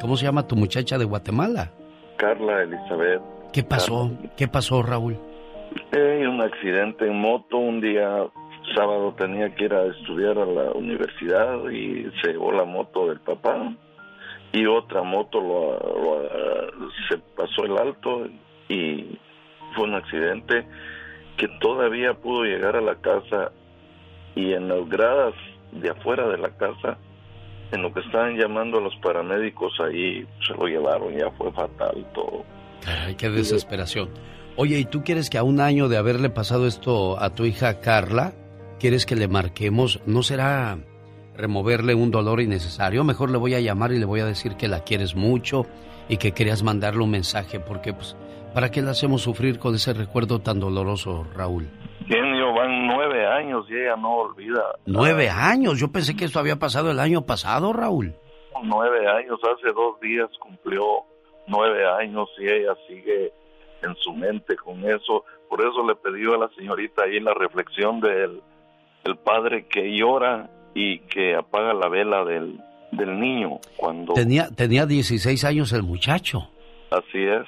¿Cómo 0.00 0.16
se 0.16 0.24
llama 0.24 0.46
tu 0.46 0.56
muchacha 0.56 0.98
de 0.98 1.04
Guatemala? 1.04 1.70
Carla 2.16 2.62
Elizabeth. 2.62 3.22
¿Qué 3.52 3.62
pasó? 3.62 4.10
¿Qué 4.36 4.48
pasó, 4.48 4.82
Raúl? 4.82 5.18
Eh, 5.92 6.26
un 6.26 6.40
accidente 6.40 7.06
en 7.06 7.20
moto. 7.20 7.58
Un 7.58 7.80
día 7.80 8.26
sábado 8.74 9.14
tenía 9.18 9.54
que 9.54 9.64
ir 9.64 9.74
a 9.74 9.84
estudiar 9.86 10.38
a 10.38 10.46
la 10.46 10.72
universidad 10.72 11.68
y 11.70 12.10
se 12.22 12.32
llevó 12.32 12.52
la 12.52 12.64
moto 12.64 13.08
del 13.08 13.20
papá. 13.20 13.74
Y 14.52 14.66
otra 14.66 15.02
moto 15.02 15.40
lo, 15.40 16.88
se 17.08 17.18
pasó 17.36 17.64
el 17.64 17.78
alto 17.78 18.26
y 18.68 19.18
fue 19.74 19.84
un 19.84 19.94
accidente 19.94 20.66
que 21.36 21.48
todavía 21.60 22.14
pudo 22.14 22.44
llegar 22.44 22.76
a 22.76 22.82
la 22.82 22.96
casa 22.96 23.52
y 24.34 24.52
en 24.52 24.68
las 24.68 24.88
gradas 24.88 25.34
de 25.72 25.90
afuera 25.90 26.28
de 26.28 26.38
la 26.38 26.50
casa 26.56 26.98
en 27.72 27.82
lo 27.82 27.92
que 27.92 28.00
estaban 28.00 28.36
llamando 28.36 28.78
a 28.78 28.80
los 28.82 28.94
paramédicos 28.96 29.72
ahí, 29.80 30.26
se 30.46 30.54
lo 30.54 30.66
llevaron, 30.66 31.16
ya 31.16 31.30
fue 31.30 31.50
fatal 31.52 32.06
todo. 32.14 32.44
Ay, 32.86 33.14
qué 33.14 33.30
desesperación. 33.30 34.10
Oye, 34.56 34.78
¿y 34.78 34.84
tú 34.84 35.02
quieres 35.02 35.30
que 35.30 35.38
a 35.38 35.42
un 35.42 35.60
año 35.60 35.88
de 35.88 35.96
haberle 35.96 36.28
pasado 36.28 36.66
esto 36.66 37.18
a 37.20 37.34
tu 37.34 37.46
hija 37.46 37.80
Carla, 37.80 38.34
quieres 38.78 39.06
que 39.06 39.16
le 39.16 39.26
marquemos? 39.26 40.00
¿No 40.04 40.22
será 40.22 40.78
removerle 41.36 41.94
un 41.94 42.10
dolor 42.10 42.40
innecesario? 42.40 43.02
Mejor 43.04 43.30
le 43.30 43.38
voy 43.38 43.54
a 43.54 43.60
llamar 43.60 43.92
y 43.92 43.98
le 43.98 44.04
voy 44.04 44.20
a 44.20 44.26
decir 44.26 44.56
que 44.56 44.68
la 44.68 44.80
quieres 44.80 45.14
mucho 45.14 45.64
y 46.08 46.18
que 46.18 46.32
querías 46.32 46.62
mandarle 46.62 47.02
un 47.02 47.10
mensaje, 47.10 47.60
porque 47.60 47.94
pues, 47.94 48.14
¿para 48.52 48.70
qué 48.70 48.82
la 48.82 48.92
hacemos 48.92 49.22
sufrir 49.22 49.58
con 49.58 49.74
ese 49.74 49.92
recuerdo 49.92 50.40
tan 50.40 50.60
doloroso, 50.60 51.26
Raúl? 51.34 51.68
Genio, 52.06 52.52
van 52.54 52.86
nueve 52.86 53.26
años 53.26 53.66
y 53.68 53.74
ella 53.74 53.96
no 53.96 54.16
olvida. 54.16 54.62
¿Nueve 54.86 55.28
años? 55.28 55.78
Yo 55.78 55.88
pensé 55.88 56.16
que 56.16 56.24
esto 56.24 56.38
había 56.38 56.56
pasado 56.56 56.90
el 56.90 57.00
año 57.00 57.22
pasado, 57.22 57.72
Raúl. 57.72 58.14
Nueve 58.62 59.08
años, 59.08 59.40
hace 59.42 59.72
dos 59.72 59.98
días 60.00 60.28
cumplió 60.38 60.82
nueve 61.46 61.84
años 62.00 62.28
y 62.38 62.46
ella 62.46 62.74
sigue 62.88 63.32
en 63.82 63.94
su 63.96 64.12
mente 64.12 64.56
con 64.56 64.84
eso. 64.84 65.24
Por 65.48 65.60
eso 65.60 65.86
le 65.86 65.94
pidió 65.96 66.34
a 66.34 66.38
la 66.38 66.48
señorita 66.56 67.04
ahí 67.04 67.20
la 67.20 67.34
reflexión 67.34 68.00
del 68.00 68.40
el 69.04 69.16
padre 69.16 69.66
que 69.66 69.96
llora 69.96 70.48
y 70.74 71.00
que 71.00 71.34
apaga 71.34 71.74
la 71.74 71.88
vela 71.88 72.24
del, 72.24 72.60
del 72.92 73.18
niño 73.18 73.58
cuando... 73.76 74.14
Tenía, 74.14 74.48
tenía 74.50 74.86
16 74.86 75.44
años 75.44 75.72
el 75.72 75.82
muchacho. 75.82 76.48
Así 76.90 77.18
es. 77.18 77.46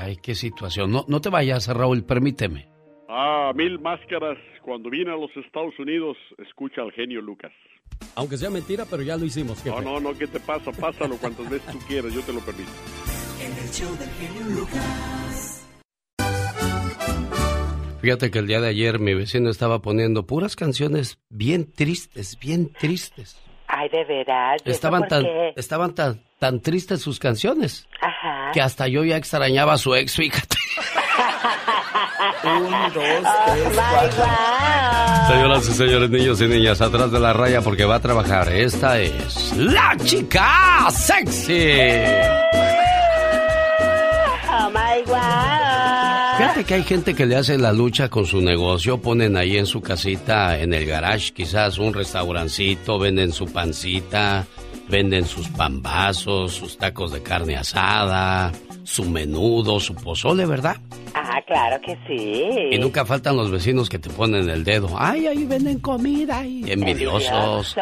Ay, 0.00 0.16
qué 0.16 0.34
situación. 0.34 0.92
No, 0.92 1.04
no 1.08 1.20
te 1.20 1.28
vayas, 1.28 1.66
Raúl, 1.68 2.04
permíteme. 2.04 2.68
Ah, 3.08 3.52
mil 3.54 3.78
máscaras. 3.80 4.38
Cuando 4.62 4.90
vine 4.90 5.12
a 5.12 5.16
los 5.16 5.30
Estados 5.36 5.78
Unidos, 5.78 6.16
escucha 6.38 6.82
al 6.82 6.92
genio 6.92 7.20
Lucas. 7.20 7.52
Aunque 8.16 8.36
sea 8.36 8.50
mentira, 8.50 8.84
pero 8.90 9.02
ya 9.02 9.16
lo 9.16 9.24
hicimos. 9.24 9.64
No, 9.64 9.80
no, 9.80 10.00
no, 10.00 10.12
¿qué 10.18 10.26
te 10.26 10.40
pasa? 10.40 10.72
Pásalo 10.72 11.16
cuantas 11.16 11.48
veces 11.48 11.70
tú 11.72 11.78
quieras, 11.86 12.12
yo 12.12 12.20
te 12.22 12.32
lo 12.32 12.40
permito. 12.40 12.70
En 13.40 13.52
el 13.52 13.70
show 13.70 13.96
del 13.96 14.10
genio 14.10 14.60
Lucas. 14.60 15.62
Fíjate 18.00 18.30
que 18.30 18.38
el 18.38 18.46
día 18.46 18.60
de 18.60 18.68
ayer 18.68 19.00
mi 19.00 19.14
vecino 19.14 19.50
estaba 19.50 19.82
poniendo 19.82 20.26
puras 20.26 20.54
canciones 20.54 21.18
bien 21.28 21.72
tristes, 21.72 22.38
bien 22.38 22.72
tristes. 22.72 23.36
Ay, 23.78 23.90
de 23.90 24.04
verdad. 24.04 24.56
Estaban 24.64 25.06
tan, 25.06 25.26
estaban 25.54 25.94
tan, 25.94 26.22
tan 26.38 26.60
tristes 26.60 27.02
sus 27.02 27.18
canciones. 27.18 27.86
Ajá. 28.00 28.50
Que 28.54 28.62
hasta 28.62 28.88
yo 28.88 29.04
ya 29.04 29.18
extrañaba 29.18 29.74
a 29.74 29.78
su 29.78 29.94
ex, 29.94 30.16
fíjate. 30.16 30.56
Un, 32.44 32.70
dos, 32.70 32.94
tres, 32.94 33.68
cuatro. 33.74 34.24
Señoras 35.28 35.68
y 35.68 35.72
señores, 35.72 36.08
niños 36.08 36.40
y 36.40 36.46
niñas, 36.46 36.80
atrás 36.80 37.12
de 37.12 37.20
la 37.20 37.34
raya 37.34 37.60
porque 37.60 37.84
va 37.84 37.96
a 37.96 38.00
trabajar. 38.00 38.48
Esta 38.50 38.98
es 38.98 39.54
la 39.58 39.94
chica 40.02 40.88
sexy. 40.90 41.82
Fíjate 46.36 46.64
que 46.64 46.74
hay 46.74 46.82
gente 46.82 47.14
que 47.14 47.24
le 47.24 47.36
hace 47.36 47.56
la 47.56 47.72
lucha 47.72 48.10
con 48.10 48.26
su 48.26 48.40
negocio, 48.42 49.00
ponen 49.00 49.36
ahí 49.36 49.56
en 49.56 49.64
su 49.66 49.80
casita, 49.80 50.58
en 50.58 50.74
el 50.74 50.84
garage, 50.84 51.32
quizás 51.32 51.78
un 51.78 51.94
restaurancito, 51.94 52.98
venden 52.98 53.32
su 53.32 53.46
pancita, 53.46 54.46
venden 54.88 55.24
sus 55.24 55.48
pambazos, 55.48 56.52
sus 56.52 56.76
tacos 56.76 57.12
de 57.12 57.22
carne 57.22 57.56
asada, 57.56 58.52
su 58.86 59.04
menudo, 59.04 59.80
su 59.80 59.94
pozole, 59.94 60.46
¿verdad? 60.46 60.76
Ah, 61.12 61.40
claro 61.44 61.76
que 61.84 61.98
sí. 62.06 62.70
Y 62.70 62.78
nunca 62.78 63.04
faltan 63.04 63.36
los 63.36 63.50
vecinos 63.50 63.88
que 63.88 63.98
te 63.98 64.08
ponen 64.08 64.48
el 64.48 64.62
dedo. 64.62 64.88
Ay, 64.96 65.26
ahí 65.26 65.44
venden 65.44 65.80
comida 65.80 66.46
y 66.46 66.70
envidiosos. 66.70 67.76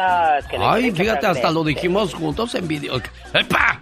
Ay, 0.59 0.91
fíjate, 0.91 1.27
hasta 1.27 1.51
lo 1.51 1.63
dijimos 1.63 2.13
juntos, 2.13 2.55
envidiosos. 2.55 3.03
¡Epa! 3.33 3.81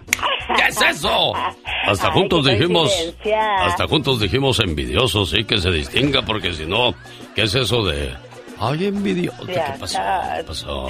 ¿Qué 0.54 0.68
es 0.68 0.80
eso? 0.82 1.32
Hasta 1.86 2.10
juntos 2.12 2.46
dijimos, 2.46 2.90
hasta 3.60 3.86
juntos 3.86 4.18
dijimos 4.18 4.58
envidiosos, 4.60 5.28
sí, 5.28 5.44
que 5.44 5.58
se 5.58 5.70
distinga, 5.70 6.22
porque 6.22 6.54
si 6.54 6.64
no, 6.64 6.94
¿qué 7.34 7.42
es 7.42 7.54
eso 7.54 7.84
de 7.84 8.10
Ay, 8.68 8.86
envidioso. 8.86 9.46
¿Qué 9.46 9.60
pasó? 9.78 9.98
¿Qué 10.36 10.44
pasó? 10.44 10.86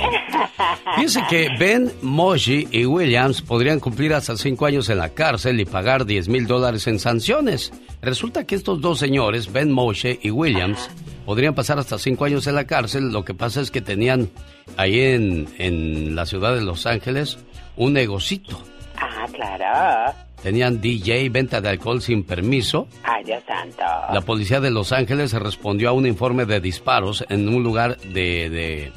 Fíjense 0.94 1.22
que 1.28 1.48
Ben 1.58 1.92
Moshi 2.02 2.68
y 2.70 2.84
Williams 2.86 3.42
podrían 3.42 3.80
cumplir 3.80 4.14
hasta 4.14 4.36
cinco 4.36 4.66
años 4.66 4.88
en 4.88 4.98
la 4.98 5.08
cárcel 5.10 5.60
y 5.60 5.64
pagar 5.64 6.04
10 6.04 6.28
mil 6.28 6.46
dólares 6.46 6.86
en 6.86 6.98
sanciones. 6.98 7.72
Resulta 8.02 8.44
que 8.44 8.54
estos 8.54 8.80
dos 8.80 8.98
señores, 8.98 9.52
Ben 9.52 9.72
Moshe 9.72 10.18
y 10.22 10.30
Williams, 10.30 10.90
podrían 11.24 11.54
pasar 11.54 11.78
hasta 11.78 11.98
cinco 11.98 12.24
años 12.24 12.46
en 12.46 12.54
la 12.54 12.64
cárcel. 12.64 13.10
Lo 13.12 13.24
que 13.24 13.34
pasa 13.34 13.60
es 13.60 13.70
que 13.70 13.80
tenían 13.80 14.30
ahí 14.76 15.00
en, 15.00 15.48
en 15.58 16.14
la 16.14 16.26
ciudad 16.26 16.54
de 16.54 16.60
Los 16.60 16.86
Ángeles 16.86 17.38
un 17.76 17.94
negocito. 17.94 18.62
Ah, 18.96 19.26
claro. 19.32 20.14
Tenían 20.44 20.78
DJ, 20.78 21.30
venta 21.30 21.62
de 21.62 21.70
alcohol 21.70 22.02
sin 22.02 22.22
permiso. 22.22 22.86
Ay, 23.02 23.24
Dios 23.24 23.42
santo. 23.46 23.82
La 24.12 24.20
policía 24.20 24.60
de 24.60 24.70
Los 24.70 24.92
Ángeles 24.92 25.32
respondió 25.32 25.88
a 25.88 25.92
un 25.92 26.06
informe 26.06 26.44
de 26.44 26.60
disparos 26.60 27.24
en 27.30 27.48
un 27.48 27.62
lugar 27.62 27.96
de, 27.96 28.50
de, 28.50 28.92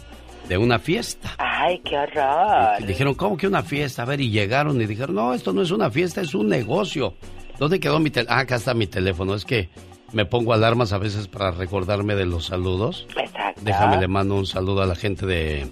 de 0.49 0.57
una 0.57 0.77
fiesta. 0.77 1.35
Ay, 1.37 1.79
qué 1.85 1.97
horror. 1.97 2.81
Y 2.81 2.83
dijeron, 2.83 3.13
¿cómo 3.13 3.37
que 3.37 3.47
una 3.47 3.63
fiesta? 3.63 4.01
A 4.01 4.05
ver, 4.05 4.19
y 4.19 4.29
llegaron 4.29 4.81
y 4.81 4.85
dijeron, 4.87 5.15
no, 5.15 5.33
esto 5.33 5.53
no 5.53 5.61
es 5.61 5.71
una 5.71 5.89
fiesta, 5.89 6.19
es 6.19 6.35
un 6.35 6.49
negocio. 6.49 7.13
¿Dónde 7.57 7.79
quedó 7.79 7.97
mi 8.01 8.09
teléfono? 8.09 8.37
Ah, 8.37 8.41
acá 8.41 8.55
está 8.57 8.73
mi 8.73 8.87
teléfono. 8.87 9.33
Es 9.33 9.45
que 9.45 9.69
me 10.11 10.25
pongo 10.25 10.51
alarmas 10.51 10.91
a 10.91 10.97
veces 10.97 11.29
para 11.29 11.51
recordarme 11.51 12.15
de 12.15 12.25
los 12.25 12.47
saludos. 12.47 13.07
Exacto. 13.17 13.61
Déjame 13.63 14.01
le 14.01 14.09
mando 14.09 14.35
un 14.35 14.45
saludo 14.45 14.81
a 14.81 14.85
la 14.85 14.95
gente 14.95 15.25
de, 15.25 15.65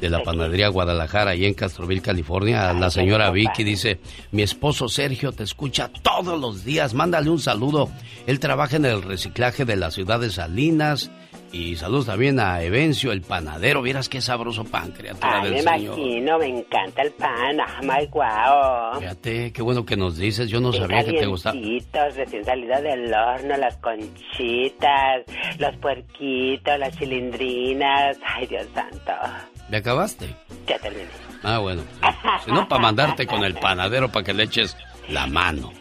de 0.00 0.10
la 0.10 0.22
panadería 0.22 0.68
Guadalajara, 0.68 1.32
ahí 1.32 1.44
en 1.44 1.54
Castroville, 1.54 2.00
California. 2.02 2.72
La 2.72 2.90
señora 2.90 3.30
Vicky 3.30 3.64
dice, 3.64 3.98
mi 4.32 4.42
esposo 4.42 4.88
Sergio 4.88 5.32
te 5.32 5.42
escucha 5.44 5.90
todos 6.02 6.40
los 6.40 6.64
días, 6.64 6.94
mándale 6.94 7.30
un 7.30 7.40
saludo. 7.40 7.90
Él 8.26 8.38
trabaja 8.40 8.76
en 8.76 8.84
el 8.84 9.02
reciclaje 9.02 9.64
de 9.64 9.76
la 9.76 9.90
ciudad 9.90 10.20
de 10.20 10.30
Salinas. 10.30 11.10
Y 11.50 11.76
saludos 11.76 12.04
también 12.04 12.38
a 12.40 12.62
Evencio, 12.62 13.10
el 13.10 13.22
panadero. 13.22 13.80
Vieras 13.80 14.10
qué 14.10 14.20
sabroso 14.20 14.64
pan, 14.64 14.92
criatura 14.92 15.40
Ay, 15.40 15.44
del 15.44 15.52
me 15.64 15.70
Señor. 15.78 15.98
imagino, 15.98 16.38
me 16.38 16.46
encanta 16.46 17.00
el 17.00 17.10
pan. 17.12 17.58
Ah, 17.58 17.80
my 17.80 18.06
guau. 18.08 19.00
Fíjate, 19.00 19.50
qué 19.50 19.62
bueno 19.62 19.86
que 19.86 19.96
nos 19.96 20.18
dices. 20.18 20.50
Yo 20.50 20.60
no 20.60 20.74
sabía 20.74 21.02
que 21.04 21.14
te 21.14 21.24
gustaba. 21.24 21.54
Calientitos, 21.54 22.16
recién 22.16 22.44
salido 22.44 22.82
del 22.82 23.14
horno, 23.14 23.56
las 23.56 23.78
conchitas, 23.78 25.22
los 25.58 25.74
puerquitos, 25.76 26.78
las 26.78 26.96
chilindrinas. 26.98 28.18
Ay, 28.26 28.46
Dios 28.46 28.66
santo. 28.74 29.12
¿Me 29.68 29.78
acabaste? 29.78 30.34
Ya 30.66 30.78
terminé. 30.78 31.08
Ah, 31.42 31.58
bueno. 31.58 31.82
Si 32.44 32.50
no, 32.50 32.66
para 32.68 32.82
mandarte 32.82 33.26
con 33.26 33.44
el 33.44 33.54
panadero 33.54 34.10
para 34.10 34.24
que 34.24 34.34
le 34.34 34.44
eches 34.44 34.76
la 35.08 35.26
mano. 35.26 35.72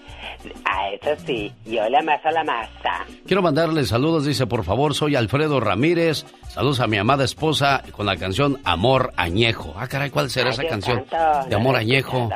Ah, 0.65 0.89
eso 0.91 1.21
sí, 1.25 1.51
yo 1.65 1.89
le 1.89 1.97
amaso 1.97 2.29
la 2.29 2.43
masa. 2.43 3.05
Quiero 3.25 3.41
mandarle 3.41 3.83
saludos, 3.85 4.25
dice, 4.25 4.45
por 4.45 4.63
favor, 4.63 4.93
soy 4.93 5.15
Alfredo 5.15 5.59
Ramírez. 5.59 6.25
Saludos 6.49 6.79
a 6.79 6.87
mi 6.87 6.97
amada 6.97 7.23
esposa 7.25 7.83
con 7.91 8.05
la 8.05 8.15
canción 8.17 8.59
Amor 8.63 9.11
Añejo. 9.17 9.73
Ah, 9.77 9.87
caray, 9.87 10.09
¿cuál 10.09 10.29
será 10.29 10.47
Ay, 10.49 10.53
esa 10.53 10.61
Dios 10.61 10.71
canción? 10.71 11.05
santo, 11.09 11.49
De 11.49 11.55
Amor 11.55 11.73
no 11.73 11.79
Añejo. 11.79 12.29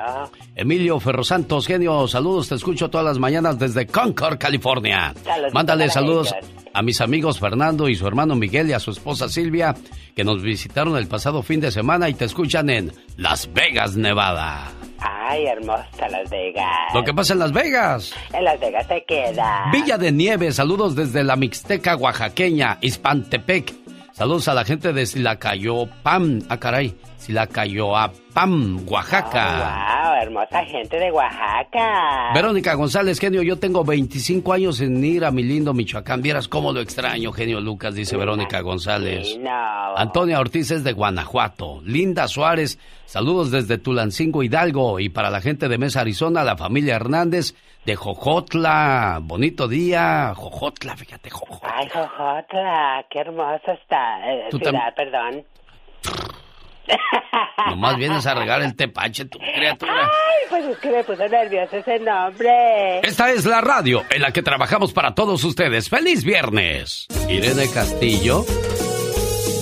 Emilio 0.56 1.00
Ferrosantos, 1.00 1.68
genio, 1.68 2.08
saludos, 2.08 2.50
te 2.50 2.56
escucho 2.56 2.90
todas 2.90 3.06
las 3.06 3.20
mañanas 3.20 3.58
desde 3.60 3.86
Concord, 3.88 4.38
California. 4.38 5.14
Mándale 5.54 5.90
saludos 5.90 6.34
ellos. 6.38 6.50
a 6.74 6.82
mis 6.82 7.00
amigos 7.02 7.40
Fernando 7.40 7.88
y 7.88 7.96
su 7.96 8.08
hermano 8.08 8.36
Miguel 8.36 8.70
y 8.70 8.74
a 8.74 8.80
su 8.80 8.92
esposa 8.92 9.30
Silvia, 9.30 9.76
que 10.16 10.24
nos 10.24 10.42
visitaron 10.42 10.98
el 10.98 11.08
pasado 11.08 11.44
fin 11.44 11.60
de 11.60 11.72
semana 11.72 12.10
y 12.10 12.14
te 12.14 12.26
escuchan 12.26 12.70
en 12.70 12.92
Las 13.18 13.52
Vegas, 13.54 13.96
Nevada. 13.96 14.72
Ay, 15.00 15.46
hermosa 15.46 16.10
Las 16.10 16.30
Vegas. 16.30 16.94
Lo 16.94 17.04
que 17.04 17.14
pasa 17.14 17.34
en 17.34 17.40
Las 17.40 17.52
Vegas. 17.52 18.14
En 18.34 18.44
Las 18.44 18.60
Vegas 18.60 18.88
se 18.88 19.04
queda. 19.06 19.70
Villa 19.72 19.98
de 19.98 20.12
Nieve, 20.12 20.52
saludos 20.52 20.96
desde 20.96 21.24
la 21.24 21.36
Mixteca 21.36 21.96
oaxaqueña, 21.96 22.78
Ispantepec. 22.82 23.74
Saludos 24.12 24.48
a 24.48 24.54
la 24.54 24.66
gente 24.66 24.94
de 24.94 25.06
Silacayopam, 25.06 26.42
ah 26.50 26.60
caray, 26.60 26.94
Silacayoapam, 27.22 28.86
Oaxaca. 28.90 30.04
Wow, 30.04 30.14
hermosa 30.22 30.66
gente 30.66 30.98
de 30.98 31.12
Oaxaca. 31.12 32.32
Verónica 32.34 32.74
González, 32.74 33.20
genio, 33.20 33.42
yo 33.44 33.60
tengo 33.60 33.84
25 33.84 34.54
años 34.54 34.82
en 34.82 35.04
ir 35.04 35.24
a 35.24 35.32
mi 35.32 35.44
lindo 35.44 35.74
Michoacán. 35.74 36.22
Vieras 36.22 36.48
cómo 36.48 36.74
lo 36.74 36.82
extraño, 36.82 37.32
genio 37.32 37.60
Lucas, 37.62 37.94
dice 37.96 38.18
Verónica 38.18 38.62
González. 38.62 39.38
No. 39.40 39.96
Antonia 39.98 40.40
Ortiz 40.40 40.72
es 40.72 40.84
de 40.84 40.94
Guanajuato. 40.94 41.82
Linda 41.86 42.28
Suárez, 42.28 42.80
saludos 43.06 43.52
desde 43.52 43.78
Tulancingo 43.78 44.42
Hidalgo. 44.44 45.00
Y 45.00 45.10
para 45.10 45.30
la 45.30 45.42
gente 45.42 45.68
de 45.70 45.78
Mesa, 45.78 46.02
Arizona, 46.02 46.44
la 46.44 46.58
familia 46.58 46.96
Hernández 46.96 47.54
de 47.86 47.96
Jojotla. 47.96 49.20
Bonito 49.22 49.68
día, 49.68 50.34
Jojotla, 50.36 50.96
fíjate, 50.96 51.30
Jojotla. 51.30 51.70
Ay, 51.76 51.88
Jojotla, 51.90 53.06
qué 53.10 53.20
hermosa 53.20 53.74
está. 53.74 54.32
eh, 54.32 54.48
ciudad, 54.52 54.94
perdón. 54.96 55.44
Nomás 57.68 57.98
vienes 57.98 58.26
a 58.26 58.34
regar 58.34 58.62
el 58.62 58.76
tepache, 58.76 59.26
tu 59.26 59.38
criatura. 59.38 60.04
Ay, 60.04 60.48
pues 60.50 60.66
es 60.66 60.78
que 60.80 60.90
me 60.90 61.04
puso 61.04 61.28
nervioso 61.28 61.78
ese 61.78 62.00
nombre. 62.00 63.00
Esta 63.04 63.32
es 63.32 63.46
la 63.46 63.62
radio 63.62 64.04
en 64.10 64.22
la 64.22 64.32
que 64.32 64.42
trabajamos 64.42 64.94
para 64.94 65.14
todos 65.14 65.44
ustedes. 65.44 65.90
¡Feliz 65.90 66.24
viernes! 66.24 67.08
Irene 67.30 67.70
Castillo 67.72 68.46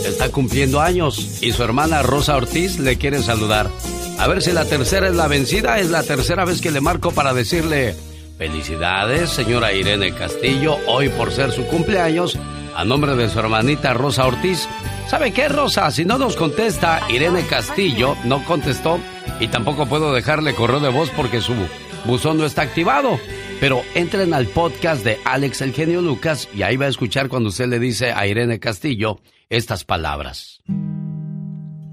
está 0.08 0.32
cumpliendo 0.32 0.82
años 0.82 1.42
y 1.42 1.52
su 1.52 1.64
hermana 1.64 2.02
Rosa 2.02 2.36
Ortiz 2.36 2.80
le 2.80 2.98
quiere 2.98 3.20
saludar. 3.20 3.68
A 4.18 4.28
ver 4.28 4.42
si 4.42 4.52
la 4.52 4.66
tercera 4.66 5.08
es 5.08 5.16
la 5.16 5.28
vencida. 5.28 5.80
Es 5.80 5.90
la 5.90 6.04
tercera 6.04 6.46
vez 6.46 6.62
que 6.62 6.72
le 6.72 6.82
marco 6.82 7.12
para 7.12 7.34
decirle 7.34 7.96
felicidades, 8.38 9.30
señora 9.30 9.74
Irene 9.74 10.14
Castillo, 10.14 10.78
hoy 10.88 11.10
por 11.10 11.32
ser 11.32 11.52
su 11.52 11.66
cumpleaños. 11.68 12.38
A 12.80 12.86
nombre 12.86 13.14
de 13.18 13.28
su 13.28 13.38
hermanita 13.38 13.94
Rosa 13.94 14.26
Ortiz. 14.26 14.66
¿Sabe 15.10 15.34
qué, 15.34 15.50
Rosa? 15.50 15.92
Si 15.92 16.06
no 16.06 16.18
nos 16.18 16.38
contesta 16.38 17.02
Irene 17.10 17.46
Castillo, 17.46 18.16
no 18.24 18.46
contestó 18.46 19.02
y 19.42 19.50
tampoco 19.50 19.86
puedo 19.86 20.14
dejarle 20.14 20.56
correo 20.56 20.80
de 20.80 20.88
voz 20.88 21.10
porque 21.10 21.42
su 21.42 21.54
buzón 22.06 22.38
no 22.38 22.46
está 22.46 22.62
activado. 22.62 23.20
Pero 23.60 23.82
entren 23.96 24.34
al 24.34 24.48
podcast 24.48 25.04
de 25.04 25.18
Alex 25.26 25.60
El 25.60 25.74
Genio 25.74 26.02
Lucas 26.02 26.48
y 26.56 26.62
ahí 26.62 26.78
va 26.78 26.86
a 26.86 26.90
escuchar 26.90 27.28
cuando 27.28 27.50
usted 27.50 27.68
le 27.68 27.80
dice 27.80 28.14
a 28.14 28.26
Irene 28.28 28.62
Castillo 28.62 29.20
estas 29.50 29.84
palabras. 29.84 30.62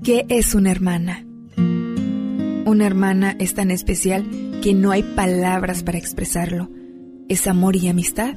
¿Qué 0.04 0.24
es 0.28 0.54
una 0.54 0.70
hermana? 0.70 1.26
Una 1.56 2.86
hermana 2.86 3.34
es 3.40 3.54
tan 3.54 3.72
especial 3.72 4.24
que 4.62 4.72
no 4.72 4.92
hay 4.92 5.02
palabras 5.02 5.82
para 5.82 5.98
expresarlo. 5.98 6.70
Es 7.28 7.48
amor 7.48 7.74
y 7.74 7.88
amistad. 7.88 8.36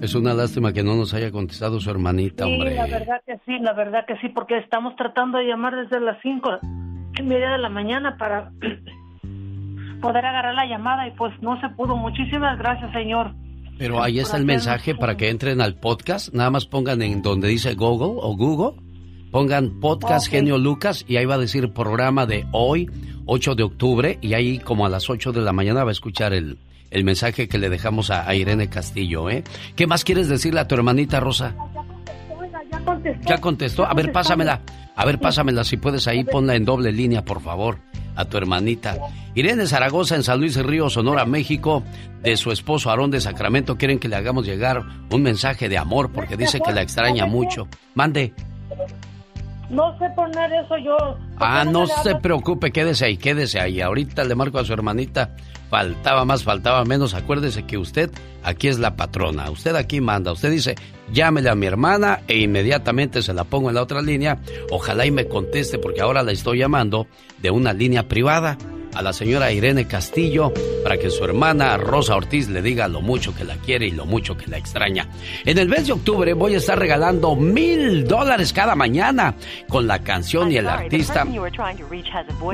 Es 0.00 0.14
una 0.14 0.32
lástima 0.32 0.72
que 0.72 0.84
no 0.84 0.94
nos 0.94 1.12
haya 1.12 1.30
contestado 1.32 1.80
su 1.80 1.90
hermanita, 1.90 2.44
Sí, 2.44 2.52
hombre. 2.52 2.74
la 2.76 2.86
verdad 2.86 3.20
que 3.26 3.34
sí, 3.44 3.58
la 3.60 3.72
verdad 3.72 4.04
que 4.06 4.16
sí, 4.18 4.28
porque 4.28 4.56
estamos 4.58 4.94
tratando 4.96 5.38
de 5.38 5.44
llamar 5.44 5.74
desde 5.74 5.98
las 6.00 6.18
cinco 6.22 6.50
y 7.18 7.22
media 7.22 7.50
de 7.50 7.58
la 7.58 7.68
mañana 7.68 8.16
para 8.16 8.52
poder 10.00 10.24
agarrar 10.24 10.54
la 10.54 10.66
llamada 10.66 11.08
y 11.08 11.10
pues 11.12 11.32
no 11.42 11.60
se 11.60 11.68
pudo. 11.70 11.96
Muchísimas 11.96 12.56
gracias, 12.58 12.92
señor. 12.92 13.32
Pero 13.76 14.02
ahí 14.02 14.20
está 14.20 14.36
el 14.36 14.44
mensaje 14.44 14.94
para 14.94 15.16
que 15.16 15.30
entren 15.30 15.60
al 15.60 15.74
podcast. 15.74 16.32
Nada 16.32 16.50
más 16.50 16.66
pongan 16.66 17.02
en 17.02 17.20
donde 17.22 17.48
dice 17.48 17.74
Google 17.74 18.20
o 18.22 18.36
Google. 18.36 18.80
Pongan 19.32 19.80
podcast. 19.80 20.28
Genio 20.30 20.58
Lucas 20.58 21.04
y 21.08 21.16
ahí 21.16 21.26
va 21.26 21.34
a 21.34 21.38
decir 21.38 21.72
programa 21.72 22.24
de 22.26 22.46
hoy, 22.52 22.88
8 23.26 23.54
de 23.56 23.62
octubre. 23.64 24.18
Y 24.20 24.34
ahí 24.34 24.58
como 24.58 24.86
a 24.86 24.88
las 24.88 25.10
8 25.10 25.32
de 25.32 25.42
la 25.42 25.52
mañana 25.52 25.82
va 25.84 25.90
a 25.90 25.92
escuchar 25.92 26.32
el, 26.32 26.58
el 26.90 27.04
mensaje 27.04 27.48
que 27.48 27.58
le 27.58 27.68
dejamos 27.68 28.10
a, 28.10 28.28
a 28.28 28.34
Irene 28.34 28.68
Castillo, 28.68 29.28
¿eh? 29.30 29.44
¿Qué 29.76 29.86
más 29.86 30.04
quieres 30.04 30.28
decirle 30.28 30.60
a 30.60 30.68
tu 30.68 30.74
hermanita 30.74 31.20
Rosa? 31.20 31.54
Ya 32.70 32.80
contestó. 32.84 33.28
¿Ya 33.28 33.38
contestó? 33.38 33.86
A 33.86 33.94
ver, 33.94 34.12
pásamela. 34.12 34.60
A 34.94 35.04
ver, 35.04 35.18
pásamela. 35.18 35.64
Si 35.64 35.76
puedes 35.76 36.06
ahí, 36.08 36.24
ponla 36.24 36.54
en 36.54 36.64
doble 36.64 36.92
línea, 36.92 37.24
por 37.24 37.40
favor, 37.40 37.78
a 38.16 38.24
tu 38.24 38.36
hermanita. 38.36 38.96
Irene 39.34 39.66
Zaragoza 39.66 40.16
en 40.16 40.22
San 40.22 40.40
Luis 40.40 40.56
Río, 40.56 40.90
Sonora, 40.90 41.24
México, 41.24 41.82
de 42.22 42.36
su 42.36 42.50
esposo 42.50 42.90
Aarón 42.90 43.10
de 43.10 43.20
Sacramento, 43.20 43.76
quieren 43.76 43.98
que 43.98 44.08
le 44.08 44.16
hagamos 44.16 44.44
llegar 44.46 44.82
un 45.10 45.22
mensaje 45.22 45.68
de 45.68 45.78
amor 45.78 46.10
porque 46.12 46.36
dice 46.36 46.60
que 46.60 46.72
la 46.72 46.82
extraña 46.82 47.26
mucho. 47.26 47.68
Mande. 47.94 48.32
No 49.70 49.96
sé 49.98 50.06
poner 50.16 50.50
eso 50.52 50.76
yo. 50.78 50.96
Ah, 51.36 51.64
no 51.64 51.86
se 51.86 52.16
preocupe, 52.16 52.72
quédese 52.72 53.04
ahí, 53.04 53.16
quédese 53.18 53.60
ahí. 53.60 53.80
Ahorita 53.80 54.24
le 54.24 54.34
marco 54.34 54.58
a 54.58 54.64
su 54.64 54.72
hermanita. 54.72 55.36
Faltaba 55.70 56.24
más, 56.24 56.44
faltaba 56.44 56.84
menos. 56.84 57.14
Acuérdese 57.14 57.64
que 57.64 57.78
usted 57.78 58.10
aquí 58.42 58.68
es 58.68 58.78
la 58.78 58.96
patrona. 58.96 59.50
Usted 59.50 59.74
aquí 59.76 60.00
manda. 60.00 60.32
Usted 60.32 60.50
dice, 60.50 60.74
llámele 61.12 61.50
a 61.50 61.54
mi 61.54 61.66
hermana 61.66 62.20
e 62.26 62.38
inmediatamente 62.38 63.22
se 63.22 63.34
la 63.34 63.44
pongo 63.44 63.68
en 63.68 63.74
la 63.74 63.82
otra 63.82 64.02
línea. 64.02 64.38
Ojalá 64.70 65.04
y 65.06 65.10
me 65.10 65.28
conteste 65.28 65.78
porque 65.78 66.00
ahora 66.00 66.22
la 66.22 66.32
estoy 66.32 66.58
llamando 66.58 67.06
de 67.42 67.50
una 67.50 67.72
línea 67.72 68.08
privada 68.08 68.56
a 68.94 69.02
la 69.02 69.12
señora 69.12 69.52
Irene 69.52 69.86
Castillo 69.86 70.52
para 70.82 70.98
que 70.98 71.10
su 71.10 71.24
hermana 71.24 71.76
Rosa 71.76 72.16
Ortiz 72.16 72.48
le 72.48 72.62
diga 72.62 72.88
lo 72.88 73.00
mucho 73.00 73.34
que 73.34 73.44
la 73.44 73.56
quiere 73.56 73.86
y 73.86 73.90
lo 73.90 74.06
mucho 74.06 74.36
que 74.36 74.46
la 74.46 74.58
extraña. 74.58 75.08
En 75.44 75.58
el 75.58 75.68
mes 75.68 75.86
de 75.86 75.92
octubre 75.92 76.32
voy 76.34 76.54
a 76.54 76.58
estar 76.58 76.78
regalando 76.78 77.36
mil 77.36 78.06
dólares 78.06 78.52
cada 78.52 78.74
mañana 78.74 79.34
con 79.68 79.86
la 79.86 80.00
canción 80.00 80.50
y 80.50 80.56
el 80.56 80.68
artista. 80.68 81.26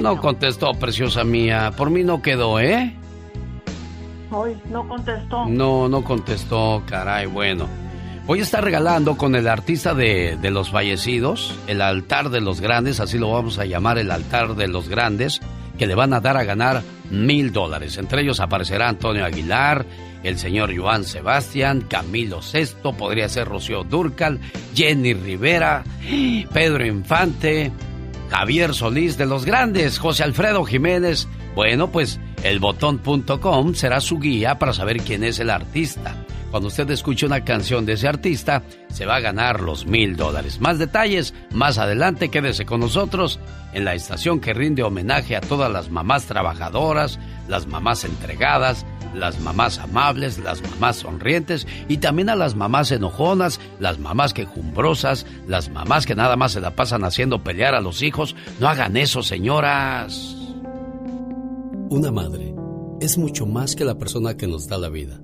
No 0.00 0.20
contestó, 0.20 0.72
preciosa 0.74 1.24
mía. 1.24 1.72
Por 1.76 1.90
mí 1.90 2.02
no 2.02 2.22
quedó, 2.22 2.60
¿eh? 2.60 2.94
Hoy 4.30 4.56
no 4.70 4.86
contestó. 4.88 5.46
No, 5.46 5.88
no 5.88 6.02
contestó, 6.02 6.82
caray, 6.86 7.26
bueno. 7.26 7.68
Voy 8.26 8.40
a 8.40 8.42
estar 8.42 8.64
regalando 8.64 9.16
con 9.16 9.36
el 9.36 9.46
artista 9.46 9.92
de, 9.94 10.38
de, 10.40 10.50
los 10.50 10.70
fallecidos, 10.70 11.54
el 11.66 11.82
altar 11.82 12.30
de 12.30 12.40
los 12.40 12.60
grandes, 12.62 12.98
así 12.98 13.18
lo 13.18 13.30
vamos 13.30 13.58
a 13.58 13.66
llamar 13.66 13.98
el 13.98 14.10
altar 14.10 14.56
de 14.56 14.66
los 14.66 14.88
grandes, 14.88 15.42
que 15.78 15.86
le 15.86 15.94
van 15.94 16.12
a 16.12 16.20
dar 16.20 16.36
a 16.36 16.44
ganar 16.44 16.82
mil 17.10 17.52
dólares. 17.52 17.96
Entre 17.98 18.22
ellos 18.22 18.40
aparecerá 18.40 18.88
Antonio 18.88 19.24
Aguilar, 19.24 19.84
el 20.22 20.38
señor 20.38 20.76
Joan 20.76 21.04
Sebastián, 21.04 21.82
Camilo 21.82 22.42
Sesto, 22.42 22.92
podría 22.92 23.28
ser 23.28 23.48
Rocío 23.48 23.84
Durcal, 23.84 24.40
Jenny 24.74 25.14
Rivera, 25.14 25.84
Pedro 26.52 26.86
Infante, 26.86 27.70
Javier 28.30 28.74
Solís 28.74 29.16
de 29.18 29.26
los 29.26 29.44
grandes, 29.44 29.98
José 29.98 30.24
Alfredo 30.24 30.64
Jiménez. 30.64 31.28
Bueno, 31.54 31.90
pues 31.92 32.18
elbotón.com 32.42 33.74
será 33.74 34.00
su 34.00 34.18
guía 34.18 34.58
para 34.58 34.72
saber 34.72 34.98
quién 35.02 35.24
es 35.24 35.38
el 35.38 35.50
artista. 35.50 36.16
Cuando 36.54 36.68
usted 36.68 36.88
escuche 36.92 37.26
una 37.26 37.44
canción 37.44 37.84
de 37.84 37.94
ese 37.94 38.06
artista, 38.06 38.62
se 38.88 39.06
va 39.06 39.16
a 39.16 39.20
ganar 39.20 39.60
los 39.60 39.86
mil 39.86 40.14
dólares. 40.14 40.60
Más 40.60 40.78
detalles, 40.78 41.34
más 41.52 41.78
adelante, 41.78 42.28
quédese 42.28 42.64
con 42.64 42.78
nosotros 42.78 43.40
en 43.72 43.84
la 43.84 43.94
estación 43.94 44.38
que 44.38 44.54
rinde 44.54 44.84
homenaje 44.84 45.34
a 45.34 45.40
todas 45.40 45.68
las 45.68 45.90
mamás 45.90 46.26
trabajadoras, 46.26 47.18
las 47.48 47.66
mamás 47.66 48.04
entregadas, 48.04 48.86
las 49.16 49.40
mamás 49.40 49.80
amables, 49.80 50.38
las 50.38 50.62
mamás 50.62 50.94
sonrientes 50.94 51.66
y 51.88 51.96
también 51.96 52.28
a 52.28 52.36
las 52.36 52.54
mamás 52.54 52.92
enojonas, 52.92 53.58
las 53.80 53.98
mamás 53.98 54.32
quejumbrosas, 54.32 55.26
las 55.48 55.70
mamás 55.70 56.06
que 56.06 56.14
nada 56.14 56.36
más 56.36 56.52
se 56.52 56.60
la 56.60 56.76
pasan 56.76 57.02
haciendo 57.02 57.42
pelear 57.42 57.74
a 57.74 57.80
los 57.80 58.00
hijos. 58.00 58.36
No 58.60 58.68
hagan 58.68 58.96
eso, 58.96 59.24
señoras. 59.24 60.36
Una 61.90 62.12
madre 62.12 62.54
es 63.00 63.18
mucho 63.18 63.44
más 63.44 63.74
que 63.74 63.84
la 63.84 63.98
persona 63.98 64.36
que 64.36 64.46
nos 64.46 64.68
da 64.68 64.78
la 64.78 64.88
vida. 64.88 65.23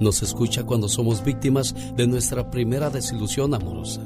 nos 0.00 0.22
escucha 0.22 0.64
cuando 0.64 0.88
somos 0.88 1.24
víctimas 1.24 1.74
de 1.96 2.06
nuestra 2.06 2.50
primera 2.50 2.90
desilusión 2.90 3.54
amorosa. 3.54 4.00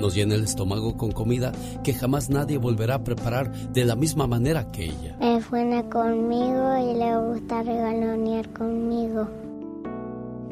Nos 0.00 0.14
llena 0.14 0.34
el 0.34 0.44
estómago 0.44 0.96
con 0.96 1.12
comida 1.12 1.52
que 1.84 1.92
jamás 1.92 2.30
nadie 2.30 2.56
volverá 2.56 2.96
a 2.96 3.04
preparar 3.04 3.52
de 3.70 3.84
la 3.84 3.96
misma 3.96 4.26
manera 4.26 4.70
que 4.72 4.86
ella. 4.86 5.16
Es 5.20 5.48
buena 5.50 5.82
conmigo 5.90 6.76
y 6.78 6.96
le 6.96 7.18
gusta 7.18 7.62
regalonear 7.62 8.48
conmigo. 8.52 9.28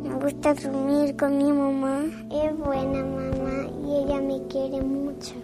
Me 0.02 0.14
gusta 0.16 0.54
dormir 0.54 1.16
con 1.16 1.38
mi 1.38 1.50
mamá. 1.50 2.04
Es 2.30 2.56
buena 2.58 3.02
mamá 3.02 3.66
y 3.86 4.04
ella 4.04 4.20
me 4.20 4.46
quiere 4.48 4.82
mucho. 4.82 5.34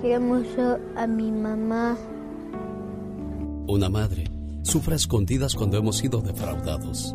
Quiero 0.00 0.20
mucho 0.22 0.78
a 0.96 1.06
mi 1.06 1.30
mamá. 1.30 1.96
Una 3.66 3.90
madre 3.90 4.24
sufre 4.62 4.96
escondidas 4.96 5.54
cuando 5.54 5.76
hemos 5.76 5.98
sido 5.98 6.20
defraudados 6.22 7.14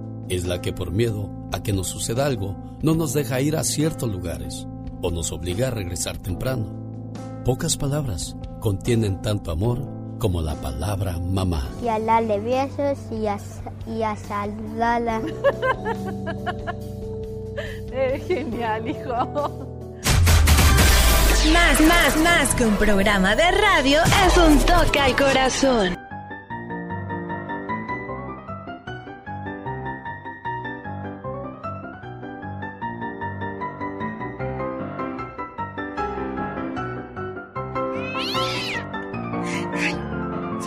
es 0.31 0.45
la 0.45 0.61
que 0.61 0.71
por 0.71 0.91
miedo 0.91 1.29
a 1.51 1.61
que 1.61 1.73
nos 1.73 1.87
suceda 1.87 2.25
algo 2.25 2.55
no 2.81 2.95
nos 2.95 3.13
deja 3.13 3.41
ir 3.41 3.57
a 3.57 3.65
ciertos 3.65 4.09
lugares 4.09 4.65
o 5.01 5.11
nos 5.11 5.33
obliga 5.33 5.67
a 5.67 5.71
regresar 5.71 6.17
temprano. 6.17 7.11
Pocas 7.43 7.75
palabras 7.75 8.37
contienen 8.61 9.21
tanto 9.21 9.51
amor 9.51 9.85
como 10.19 10.41
la 10.41 10.55
palabra 10.55 11.19
mamá. 11.19 11.67
Y 11.83 11.89
a 11.89 11.99
darle 11.99 12.39
besos 12.39 12.97
y 13.11 13.27
a, 13.27 13.37
y 13.85 14.03
a 14.03 14.15
saludarla. 14.15 15.21
es 17.91 18.25
genial, 18.25 18.87
hijo. 18.87 19.67
Más, 21.51 21.81
más, 21.81 22.17
más 22.23 22.55
que 22.55 22.65
un 22.65 22.77
programa 22.77 23.35
de 23.35 23.51
radio 23.51 23.99
es 24.25 24.37
un 24.37 24.59
toque 24.59 24.99
al 24.99 25.13
corazón. 25.17 26.00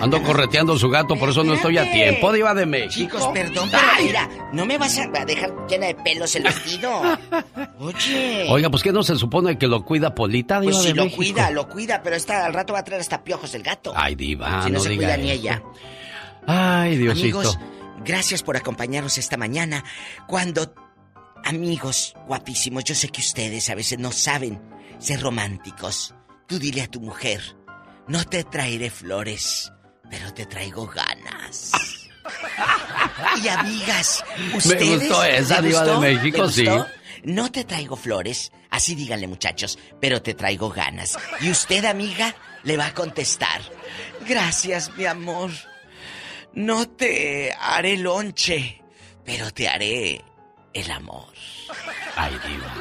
Ando 0.05 0.23
correteando 0.23 0.77
su 0.77 0.91
gato, 0.91 1.17
por 1.17 1.31
eso 1.31 1.43
no 1.45 1.55
estoy 1.55 1.79
a 1.79 1.91
tiempo, 1.91 2.31
Diva 2.31 2.53
de 2.53 2.67
México. 2.67 3.17
Chicos, 3.17 3.27
perdón, 3.33 3.71
pero 3.71 3.83
mira, 4.03 4.29
no 4.53 4.67
me 4.67 4.77
vas 4.77 4.99
a 4.99 5.25
dejar 5.25 5.67
llena 5.67 5.87
de 5.87 5.95
pelos 5.95 6.35
el 6.37 6.43
vestido. 6.43 7.01
Oye. 7.79 8.47
Oiga, 8.51 8.69
pues 8.69 8.83
¿qué 8.83 8.93
no 8.93 9.03
se 9.03 9.17
supone 9.17 9.57
que 9.57 9.67
lo 9.67 9.83
cuida 9.83 10.15
Polita, 10.15 10.61
Diva 10.61 10.73
pues 10.73 10.85
sí, 10.85 10.93
lo 10.93 11.11
cuida, 11.11 11.51
lo 11.51 11.71
cuida, 11.71 12.03
pero 12.03 12.17
está, 12.17 12.45
al 12.45 12.53
rato 12.53 12.75
va 12.75 12.81
a 12.81 12.85
traer 12.85 13.01
hasta 13.01 13.25
piojos 13.25 13.55
el 13.55 13.63
gato. 13.63 13.95
Ay, 13.97 14.15
Diva, 14.15 14.65
si 14.65 14.71
no, 14.71 14.77
no 14.77 14.85
se 14.85 14.91
diga 14.91 15.07
cuida 15.07 15.17
ni 15.17 15.31
ella. 15.31 15.63
Ay, 16.47 16.99
Diosito. 16.99 17.39
Amigos, 17.39 17.59
gracias 18.05 18.43
por 18.43 18.59
acompañarnos 18.59 19.17
esta 19.17 19.39
mañana. 19.39 19.85
Cuando, 20.27 20.75
amigos 21.45 22.15
guapísimos, 22.27 22.85
yo 22.85 22.95
sé 22.95 23.09
que 23.09 23.23
ustedes 23.23 23.71
a 23.71 23.75
veces 23.75 23.99
no 23.99 24.13
saben 24.13 24.61
ser 24.99 25.23
románticos. 25.23 26.15
Tú 26.47 26.59
dile 26.59 26.83
a 26.83 26.89
tu 26.89 27.01
mujer, 27.01 27.41
no 28.07 28.23
te 28.25 28.45
traeré 28.45 28.91
flores, 28.91 29.73
pero 30.17 30.33
te 30.33 30.47
traigo 30.47 30.87
ganas. 30.87 31.73
y 33.43 33.49
amigas, 33.49 34.25
Me 34.39 34.57
ustedes... 34.57 35.01
gustó 35.01 35.25
esa 35.25 35.61
¿te 35.61 35.69
Diva 35.69 35.85
de? 35.85 35.99
México, 35.99 36.47
¿Te 36.47 36.53
sí. 36.53 36.65
gustó? 36.67 36.87
no 37.25 37.51
te 37.51 37.65
traigo 37.65 37.97
flores, 37.97 38.53
así 38.71 38.95
díganle 38.95 39.27
muchachos, 39.27 39.79
pero 40.01 40.23
te 40.23 40.35
traigo 40.35 40.71
ganas. 40.71 41.19
Y 41.41 41.51
usted, 41.51 41.85
amiga, 41.85 42.35
le 42.63 42.77
va 42.77 42.87
a 42.87 42.95
contestar. 42.95 43.61
Gracias, 44.27 44.95
mi 44.97 45.05
amor. 45.07 45.51
No 46.53 46.89
te 46.89 47.53
haré 47.59 47.97
lonche, 47.97 48.83
pero 49.25 49.51
te 49.53 49.69
haré 49.69 50.23
el 50.73 50.91
amor. 50.93 51.33
Ay, 52.17 52.33
diva. 52.49 52.75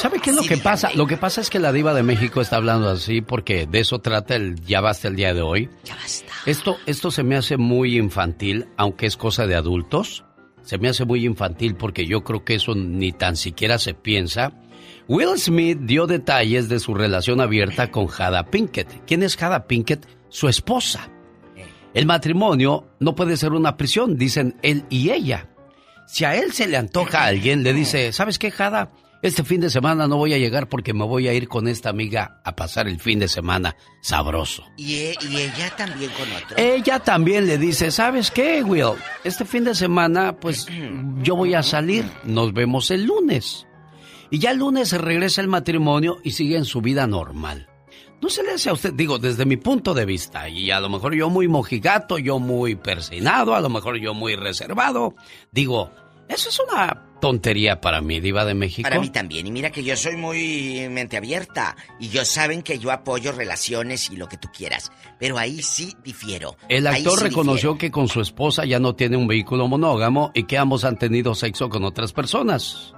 ¿Sabe 0.00 0.18
qué 0.18 0.30
es 0.30 0.36
lo 0.36 0.42
que 0.42 0.56
pasa? 0.56 0.90
Lo 0.94 1.06
que 1.06 1.16
pasa 1.16 1.40
es 1.40 1.50
que 1.50 1.58
la 1.58 1.72
diva 1.72 1.94
de 1.94 2.02
México 2.02 2.40
está 2.40 2.56
hablando 2.56 2.88
así 2.88 3.20
porque 3.20 3.66
de 3.66 3.80
eso 3.80 4.00
trata 4.00 4.34
el 4.34 4.60
ya 4.64 4.80
basta 4.80 5.08
el 5.08 5.16
día 5.16 5.34
de 5.34 5.42
hoy. 5.42 5.70
Ya 5.84 5.94
basta. 5.94 6.32
Esto, 6.46 6.76
esto 6.86 7.10
se 7.10 7.22
me 7.22 7.36
hace 7.36 7.56
muy 7.56 7.96
infantil, 7.98 8.66
aunque 8.76 9.06
es 9.06 9.16
cosa 9.16 9.46
de 9.46 9.54
adultos. 9.54 10.24
Se 10.62 10.78
me 10.78 10.88
hace 10.88 11.04
muy 11.04 11.24
infantil 11.24 11.76
porque 11.76 12.06
yo 12.06 12.24
creo 12.24 12.44
que 12.44 12.54
eso 12.54 12.74
ni 12.74 13.12
tan 13.12 13.36
siquiera 13.36 13.78
se 13.78 13.94
piensa. 13.94 14.52
Will 15.08 15.38
Smith 15.38 15.78
dio 15.82 16.06
detalles 16.06 16.68
de 16.68 16.78
su 16.78 16.94
relación 16.94 17.40
abierta 17.40 17.90
con 17.90 18.06
Jada 18.06 18.50
Pinkett. 18.50 19.04
¿Quién 19.06 19.22
es 19.22 19.36
Jada 19.36 19.66
Pinkett? 19.66 20.06
Su 20.28 20.48
esposa. 20.48 21.10
El 21.94 22.06
matrimonio 22.06 22.86
no 23.00 23.14
puede 23.14 23.36
ser 23.36 23.52
una 23.52 23.76
prisión, 23.76 24.16
dicen 24.16 24.56
él 24.62 24.84
y 24.88 25.10
ella. 25.10 25.48
Si 26.06 26.24
a 26.24 26.34
él 26.36 26.52
se 26.52 26.66
le 26.66 26.76
antoja 26.76 27.22
a 27.22 27.26
alguien, 27.26 27.62
le 27.62 27.72
dice, 27.72 28.12
¿sabes 28.12 28.38
qué, 28.38 28.50
Jada? 28.50 28.90
Este 29.22 29.44
fin 29.44 29.60
de 29.60 29.70
semana 29.70 30.08
no 30.08 30.16
voy 30.16 30.34
a 30.34 30.38
llegar 30.38 30.68
porque 30.68 30.92
me 30.92 31.04
voy 31.04 31.28
a 31.28 31.32
ir 31.32 31.46
con 31.46 31.68
esta 31.68 31.90
amiga 31.90 32.40
a 32.44 32.56
pasar 32.56 32.88
el 32.88 32.98
fin 32.98 33.20
de 33.20 33.28
semana 33.28 33.76
sabroso. 34.02 34.64
Y, 34.76 34.96
e- 34.96 35.16
y 35.30 35.36
ella 35.36 35.72
también 35.76 36.10
con 36.10 36.28
otro. 36.32 36.56
Ella 36.58 36.98
también 36.98 37.46
le 37.46 37.56
dice, 37.56 37.92
¿sabes 37.92 38.32
qué, 38.32 38.64
Will? 38.64 38.98
Este 39.22 39.44
fin 39.44 39.62
de 39.62 39.76
semana, 39.76 40.32
pues 40.34 40.66
yo 41.22 41.36
voy 41.36 41.54
a 41.54 41.62
salir, 41.62 42.04
nos 42.24 42.52
vemos 42.52 42.90
el 42.90 43.04
lunes. 43.04 43.66
Y 44.28 44.40
ya 44.40 44.50
el 44.50 44.58
lunes 44.58 44.88
se 44.88 44.98
regresa 44.98 45.40
el 45.40 45.46
matrimonio 45.48 46.18
y 46.24 46.32
sigue 46.32 46.56
en 46.56 46.64
su 46.64 46.80
vida 46.80 47.06
normal. 47.06 47.68
No 48.22 48.28
se 48.28 48.44
le 48.44 48.52
hace 48.52 48.70
a 48.70 48.72
usted, 48.72 48.94
digo, 48.94 49.18
desde 49.18 49.44
mi 49.44 49.56
punto 49.56 49.94
de 49.94 50.06
vista, 50.06 50.48
y 50.48 50.70
a 50.70 50.78
lo 50.78 50.88
mejor 50.88 51.12
yo 51.12 51.28
muy 51.28 51.48
mojigato, 51.48 52.18
yo 52.18 52.38
muy 52.38 52.76
persinado, 52.76 53.52
a 53.54 53.60
lo 53.60 53.68
mejor 53.68 53.98
yo 53.98 54.14
muy 54.14 54.36
reservado, 54.36 55.16
digo, 55.50 55.90
eso 56.28 56.48
es 56.48 56.60
una 56.60 57.08
tontería 57.20 57.80
para 57.80 58.00
mí, 58.00 58.20
diva 58.20 58.44
de 58.44 58.54
México. 58.54 58.88
Para 58.88 59.00
mí 59.00 59.10
también. 59.10 59.46
Y 59.46 59.50
mira 59.50 59.70
que 59.70 59.84
yo 59.84 59.96
soy 59.96 60.16
muy 60.16 60.88
mente 60.90 61.16
abierta. 61.16 61.76
Y 62.00 62.08
yo 62.08 62.24
saben 62.24 62.62
que 62.62 62.78
yo 62.78 62.90
apoyo 62.90 63.30
relaciones 63.30 64.10
y 64.10 64.16
lo 64.16 64.28
que 64.28 64.36
tú 64.36 64.48
quieras. 64.52 64.90
Pero 65.20 65.38
ahí 65.38 65.62
sí 65.62 65.94
difiero. 66.02 66.56
El 66.68 66.86
actor 66.86 67.18
sí 67.18 67.24
reconoció 67.26 67.78
que 67.78 67.92
con 67.92 68.08
su 68.08 68.20
esposa 68.20 68.64
ya 68.64 68.80
no 68.80 68.96
tiene 68.96 69.16
un 69.16 69.28
vehículo 69.28 69.68
monógamo 69.68 70.32
y 70.34 70.44
que 70.44 70.58
ambos 70.58 70.84
han 70.84 70.98
tenido 70.98 71.34
sexo 71.34 71.68
con 71.68 71.84
otras 71.84 72.12
personas. 72.12 72.92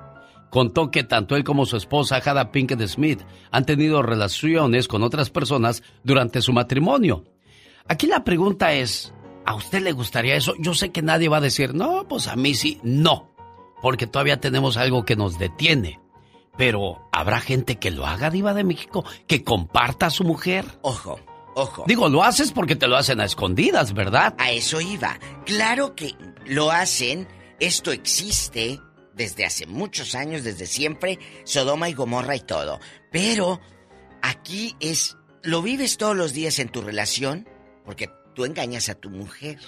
Contó 0.54 0.92
que 0.92 1.02
tanto 1.02 1.34
él 1.34 1.42
como 1.42 1.66
su 1.66 1.76
esposa, 1.76 2.20
Jada 2.20 2.52
Pinkett 2.52 2.80
Smith, 2.86 3.20
han 3.50 3.66
tenido 3.66 4.02
relaciones 4.02 4.86
con 4.86 5.02
otras 5.02 5.28
personas 5.28 5.82
durante 6.04 6.40
su 6.42 6.52
matrimonio. 6.52 7.24
Aquí 7.88 8.06
la 8.06 8.22
pregunta 8.22 8.72
es, 8.72 9.12
¿a 9.44 9.56
usted 9.56 9.82
le 9.82 9.90
gustaría 9.90 10.36
eso? 10.36 10.54
Yo 10.60 10.72
sé 10.72 10.92
que 10.92 11.02
nadie 11.02 11.28
va 11.28 11.38
a 11.38 11.40
decir, 11.40 11.74
no, 11.74 12.06
pues 12.06 12.28
a 12.28 12.36
mí 12.36 12.54
sí, 12.54 12.78
no, 12.84 13.34
porque 13.82 14.06
todavía 14.06 14.38
tenemos 14.38 14.76
algo 14.76 15.04
que 15.04 15.16
nos 15.16 15.40
detiene. 15.40 15.98
Pero, 16.56 17.08
¿habrá 17.10 17.40
gente 17.40 17.80
que 17.80 17.90
lo 17.90 18.06
haga, 18.06 18.30
Diva 18.30 18.54
de 18.54 18.62
México? 18.62 19.04
¿Que 19.26 19.42
comparta 19.42 20.06
a 20.06 20.10
su 20.10 20.22
mujer? 20.22 20.66
Ojo, 20.82 21.18
ojo. 21.56 21.82
Digo, 21.88 22.08
lo 22.08 22.22
haces 22.22 22.52
porque 22.52 22.76
te 22.76 22.86
lo 22.86 22.96
hacen 22.96 23.18
a 23.18 23.24
escondidas, 23.24 23.92
¿verdad? 23.92 24.36
A 24.38 24.52
eso 24.52 24.80
iba. 24.80 25.18
Claro 25.46 25.96
que 25.96 26.14
lo 26.46 26.70
hacen. 26.70 27.26
Esto 27.58 27.90
existe 27.90 28.80
desde 29.14 29.44
hace 29.44 29.66
muchos 29.66 30.14
años, 30.14 30.44
desde 30.44 30.66
siempre. 30.66 31.18
Sodoma 31.44 31.88
y 31.88 31.94
Gomorra 31.94 32.36
y 32.36 32.40
todo. 32.40 32.80
Pero 33.10 33.60
aquí 34.22 34.74
es... 34.80 35.16
Lo 35.42 35.60
vives 35.62 35.98
todos 35.98 36.16
los 36.16 36.32
días 36.32 36.58
en 36.58 36.68
tu 36.70 36.80
relación 36.80 37.48
porque 37.84 38.08
tú 38.34 38.44
engañas 38.44 38.88
a 38.88 38.94
tu 38.94 39.10
mujer. 39.10 39.58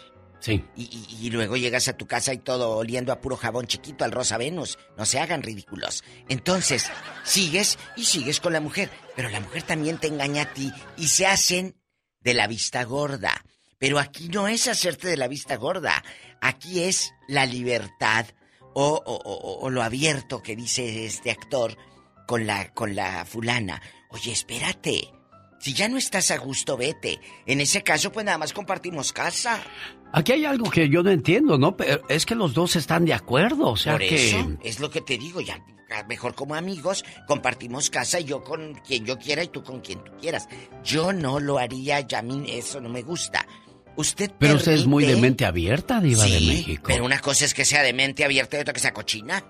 Sí. 0.40 0.64
Y, 0.76 0.84
y- 0.84 1.26
y 1.26 1.30
luego 1.30 1.56
llegas 1.56 1.88
a 1.88 1.96
tu 1.96 2.06
casa 2.06 2.32
y 2.32 2.38
todo 2.38 2.76
oliendo 2.76 3.12
a 3.12 3.20
puro 3.20 3.36
jabón 3.36 3.66
chiquito 3.66 4.04
al 4.04 4.12
Rosa 4.12 4.38
Venus. 4.38 4.78
No 4.96 5.04
se 5.04 5.18
hagan 5.18 5.42
ridículos. 5.42 6.02
Entonces, 6.28 6.90
sigues 7.24 7.78
y 7.96 8.04
sigues 8.04 8.40
con 8.40 8.52
la 8.52 8.60
mujer. 8.60 8.90
Pero 9.14 9.28
la 9.28 9.40
mujer 9.40 9.62
también 9.64 9.98
te 9.98 10.06
engaña 10.08 10.42
a 10.42 10.52
ti 10.54 10.72
y 10.96 11.08
se 11.08 11.26
hacen 11.26 11.76
de 12.20 12.34
la 12.34 12.46
vista 12.46 12.84
gorda. 12.84 13.44
Pero 13.78 13.98
aquí 13.98 14.28
no 14.28 14.48
es 14.48 14.66
hacerte 14.68 15.08
de 15.08 15.16
la 15.18 15.28
vista 15.28 15.56
gorda. 15.56 16.02
Aquí 16.40 16.82
es 16.84 17.12
la 17.28 17.44
libertad 17.44 18.26
o, 18.78 19.02
o- 19.06 19.14
o- 19.14 19.58
o 19.64 19.70
lo 19.70 19.82
abierto 19.82 20.42
que 20.42 20.54
dice 20.54 21.06
este 21.06 21.30
actor 21.30 21.76
con 22.26 22.46
la, 22.46 22.74
con 22.74 22.94
la 22.94 23.24
fulana. 23.24 23.80
Oye, 24.10 24.32
espérate. 24.32 25.12
Si 25.58 25.72
ya 25.72 25.88
no 25.88 25.96
estás 25.96 26.30
a 26.30 26.36
gusto, 26.36 26.76
vete. 26.76 27.18
En 27.46 27.60
ese 27.62 27.82
caso, 27.82 28.12
pues 28.12 28.26
nada 28.26 28.36
más 28.36 28.52
compartimos 28.52 29.12
casa. 29.14 29.62
Aquí 30.12 30.32
hay 30.32 30.44
algo 30.44 30.70
que 30.70 30.88
yo 30.90 31.02
no 31.02 31.10
entiendo, 31.10 31.56
¿no? 31.56 31.76
Pero 31.76 32.02
es 32.08 32.26
que 32.26 32.34
los 32.34 32.52
dos 32.52 32.76
están 32.76 33.06
de 33.06 33.14
acuerdo, 33.14 33.70
o 33.70 33.76
sea 33.76 33.92
Por 33.92 34.02
que... 34.02 34.28
eso 34.28 34.56
es 34.62 34.78
lo 34.78 34.90
que 34.90 35.00
te 35.00 35.16
digo, 35.16 35.40
ya 35.40 35.58
mejor 36.08 36.34
como 36.34 36.54
amigos, 36.54 37.04
compartimos 37.26 37.88
casa 37.90 38.20
yo 38.20 38.42
con 38.44 38.74
quien 38.86 39.06
yo 39.06 39.18
quiera 39.18 39.42
y 39.44 39.48
tú 39.48 39.62
con 39.62 39.80
quien 39.80 40.02
tú 40.04 40.12
quieras. 40.20 40.48
Yo 40.84 41.12
no 41.12 41.40
lo 41.40 41.58
haría, 41.58 42.00
ya 42.00 42.18
a 42.18 42.22
mí 42.22 42.44
eso 42.48 42.80
no 42.80 42.88
me 42.90 43.02
gusta. 43.02 43.46
Usted 43.96 44.30
Pero 44.38 44.56
usted 44.56 44.72
es 44.72 44.86
muy 44.86 45.04
de 45.06 45.16
mente 45.16 45.44
abierta, 45.46 46.00
Diva 46.00 46.24
de 46.24 46.40
México. 46.40 46.84
Pero 46.86 47.04
una 47.04 47.18
cosa 47.20 47.44
es 47.44 47.54
que 47.54 47.64
sea 47.64 47.82
de 47.82 47.92
mente 47.92 48.24
abierta 48.24 48.56
y 48.58 48.60
otra 48.60 48.72
que 48.74 48.80
sea 48.80 48.92
cochina. 48.92 49.42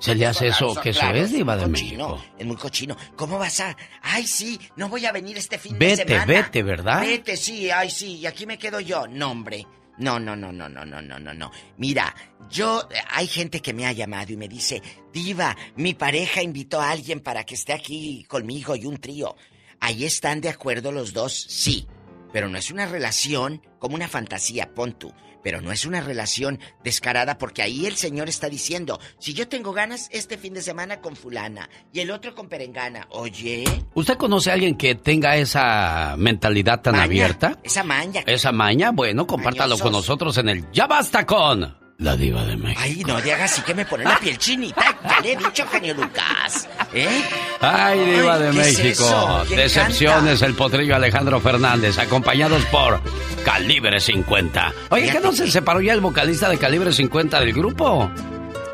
¿Se 0.00 0.14
le 0.14 0.26
hace 0.26 0.48
eso 0.48 0.74
que 0.74 0.90
eso 0.90 1.08
es, 1.12 1.32
Diva 1.32 1.56
de 1.56 1.66
México? 1.66 2.22
Es 2.36 2.44
muy 2.44 2.56
cochino. 2.56 2.96
¿Cómo 3.16 3.38
vas 3.38 3.60
a...? 3.60 3.76
Ay, 4.02 4.26
sí, 4.26 4.58
no 4.76 4.88
voy 4.88 5.06
a 5.06 5.12
venir 5.12 5.38
este 5.38 5.58
fin 5.58 5.78
de 5.78 5.86
Vete, 5.86 6.04
semana. 6.08 6.24
vete, 6.26 6.62
¿verdad? 6.62 7.00
Vete, 7.00 7.36
sí, 7.36 7.70
ay, 7.70 7.88
sí, 7.90 8.16
y 8.16 8.26
aquí 8.26 8.44
me 8.46 8.58
quedo 8.58 8.80
yo. 8.80 9.06
No, 9.06 9.30
hombre. 9.30 9.66
No, 9.96 10.18
no, 10.18 10.34
no, 10.34 10.50
no, 10.52 10.68
no, 10.68 10.84
no, 10.84 11.00
no, 11.00 11.18
no, 11.20 11.32
no. 11.34 11.52
Mira, 11.78 12.12
yo, 12.50 12.86
hay 13.10 13.28
gente 13.28 13.62
que 13.62 13.72
me 13.72 13.86
ha 13.86 13.92
llamado 13.92 14.32
y 14.32 14.36
me 14.36 14.48
dice, 14.48 14.82
Diva, 15.12 15.56
mi 15.76 15.94
pareja 15.94 16.42
invitó 16.42 16.80
a 16.80 16.90
alguien 16.90 17.20
para 17.20 17.44
que 17.44 17.54
esté 17.54 17.72
aquí 17.72 18.24
conmigo 18.28 18.74
y 18.74 18.86
un 18.86 18.98
trío. 18.98 19.36
Ahí 19.78 20.04
están 20.04 20.40
de 20.40 20.48
acuerdo 20.48 20.90
los 20.90 21.12
dos, 21.12 21.46
sí. 21.48 21.86
Pero 22.34 22.48
no 22.48 22.58
es 22.58 22.72
una 22.72 22.84
relación 22.86 23.62
como 23.78 23.94
una 23.94 24.08
fantasía, 24.08 24.74
pon 24.74 24.92
tú. 24.92 25.14
Pero 25.44 25.60
no 25.60 25.70
es 25.70 25.84
una 25.86 26.00
relación 26.00 26.58
descarada 26.82 27.38
porque 27.38 27.62
ahí 27.62 27.86
el 27.86 27.94
señor 27.94 28.28
está 28.28 28.48
diciendo, 28.48 28.98
si 29.20 29.34
yo 29.34 29.46
tengo 29.46 29.72
ganas 29.72 30.08
este 30.10 30.36
fin 30.36 30.52
de 30.52 30.60
semana 30.60 31.00
con 31.00 31.14
fulana 31.14 31.70
y 31.92 32.00
el 32.00 32.10
otro 32.10 32.34
con 32.34 32.48
perengana, 32.48 33.06
oye, 33.10 33.62
¿Usted 33.94 34.16
conoce 34.16 34.50
a 34.50 34.54
alguien 34.54 34.76
que 34.76 34.96
tenga 34.96 35.36
esa 35.36 36.16
mentalidad 36.18 36.80
tan 36.82 36.94
Maña, 36.94 37.04
abierta? 37.04 37.58
esa 37.62 37.84
maña. 37.84 38.22
Esa 38.26 38.50
maña, 38.50 38.90
bueno, 38.90 39.28
compártalo 39.28 39.78
con 39.78 39.92
nosotros 39.92 40.36
en 40.38 40.48
el 40.48 40.72
Ya 40.72 40.88
Basta 40.88 41.24
con 41.24 41.83
la 41.98 42.16
Diva 42.16 42.44
de 42.44 42.56
México. 42.56 42.80
Ay, 42.82 43.02
no 43.06 43.16
hagas 43.16 43.52
así 43.52 43.62
que 43.62 43.74
me 43.74 43.84
pone 43.84 44.04
la 44.04 44.18
piel 44.18 44.36
chinita. 44.38 44.98
Ya 45.04 45.20
le 45.20 45.32
he 45.32 45.36
dicho, 45.36 45.66
genio 45.66 45.94
Lucas. 45.94 46.68
¿Eh? 46.92 47.22
Ay, 47.60 47.98
Diva 48.00 48.34
Ay, 48.34 48.42
de 48.42 48.50
¿qué 48.50 48.60
es 48.60 48.78
México. 48.78 49.44
Decepciones, 49.48 50.42
el 50.42 50.54
potrillo 50.54 50.96
Alejandro 50.96 51.40
Fernández, 51.40 51.98
acompañados 51.98 52.64
por 52.66 53.00
Calibre 53.44 54.00
50. 54.00 54.72
Oye, 54.90 55.10
¿qué 55.10 55.20
no 55.20 55.32
se 55.32 55.50
separó 55.50 55.80
ya 55.80 55.92
el 55.92 56.00
vocalista 56.00 56.48
de 56.48 56.58
Calibre 56.58 56.92
50 56.92 57.40
del 57.40 57.52
grupo? 57.52 58.10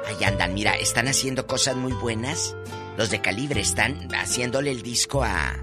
Ahí 0.09 0.25
andan, 0.25 0.55
mira, 0.55 0.75
están 0.75 1.09
haciendo 1.09 1.47
cosas 1.47 1.77
muy 1.77 1.93
buenas. 1.93 2.57
Los 2.97 3.11
de 3.11 3.21
calibre 3.21 3.61
están 3.61 4.09
haciéndole 4.15 4.71
el 4.73 4.83
disco 4.83 5.25
a, 5.25 5.55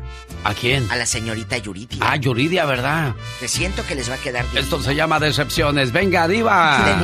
¿A 0.47 0.53
quién? 0.53 0.89
a 0.89 0.95
la 0.95 1.05
señorita 1.05 1.57
Yuridia. 1.57 1.97
Ah, 1.99 2.15
Yuridia, 2.15 2.63
¿verdad? 2.65 3.13
Te 3.41 3.49
siento 3.49 3.85
que 3.85 3.95
les 3.95 4.09
va 4.09 4.13
a 4.13 4.17
quedar 4.17 4.49
bien. 4.49 4.63
Esto 4.63 4.81
se 4.81 4.95
llama 4.95 5.19
Decepciones. 5.19 5.91
Venga, 5.91 6.25
Diva. 6.25 7.01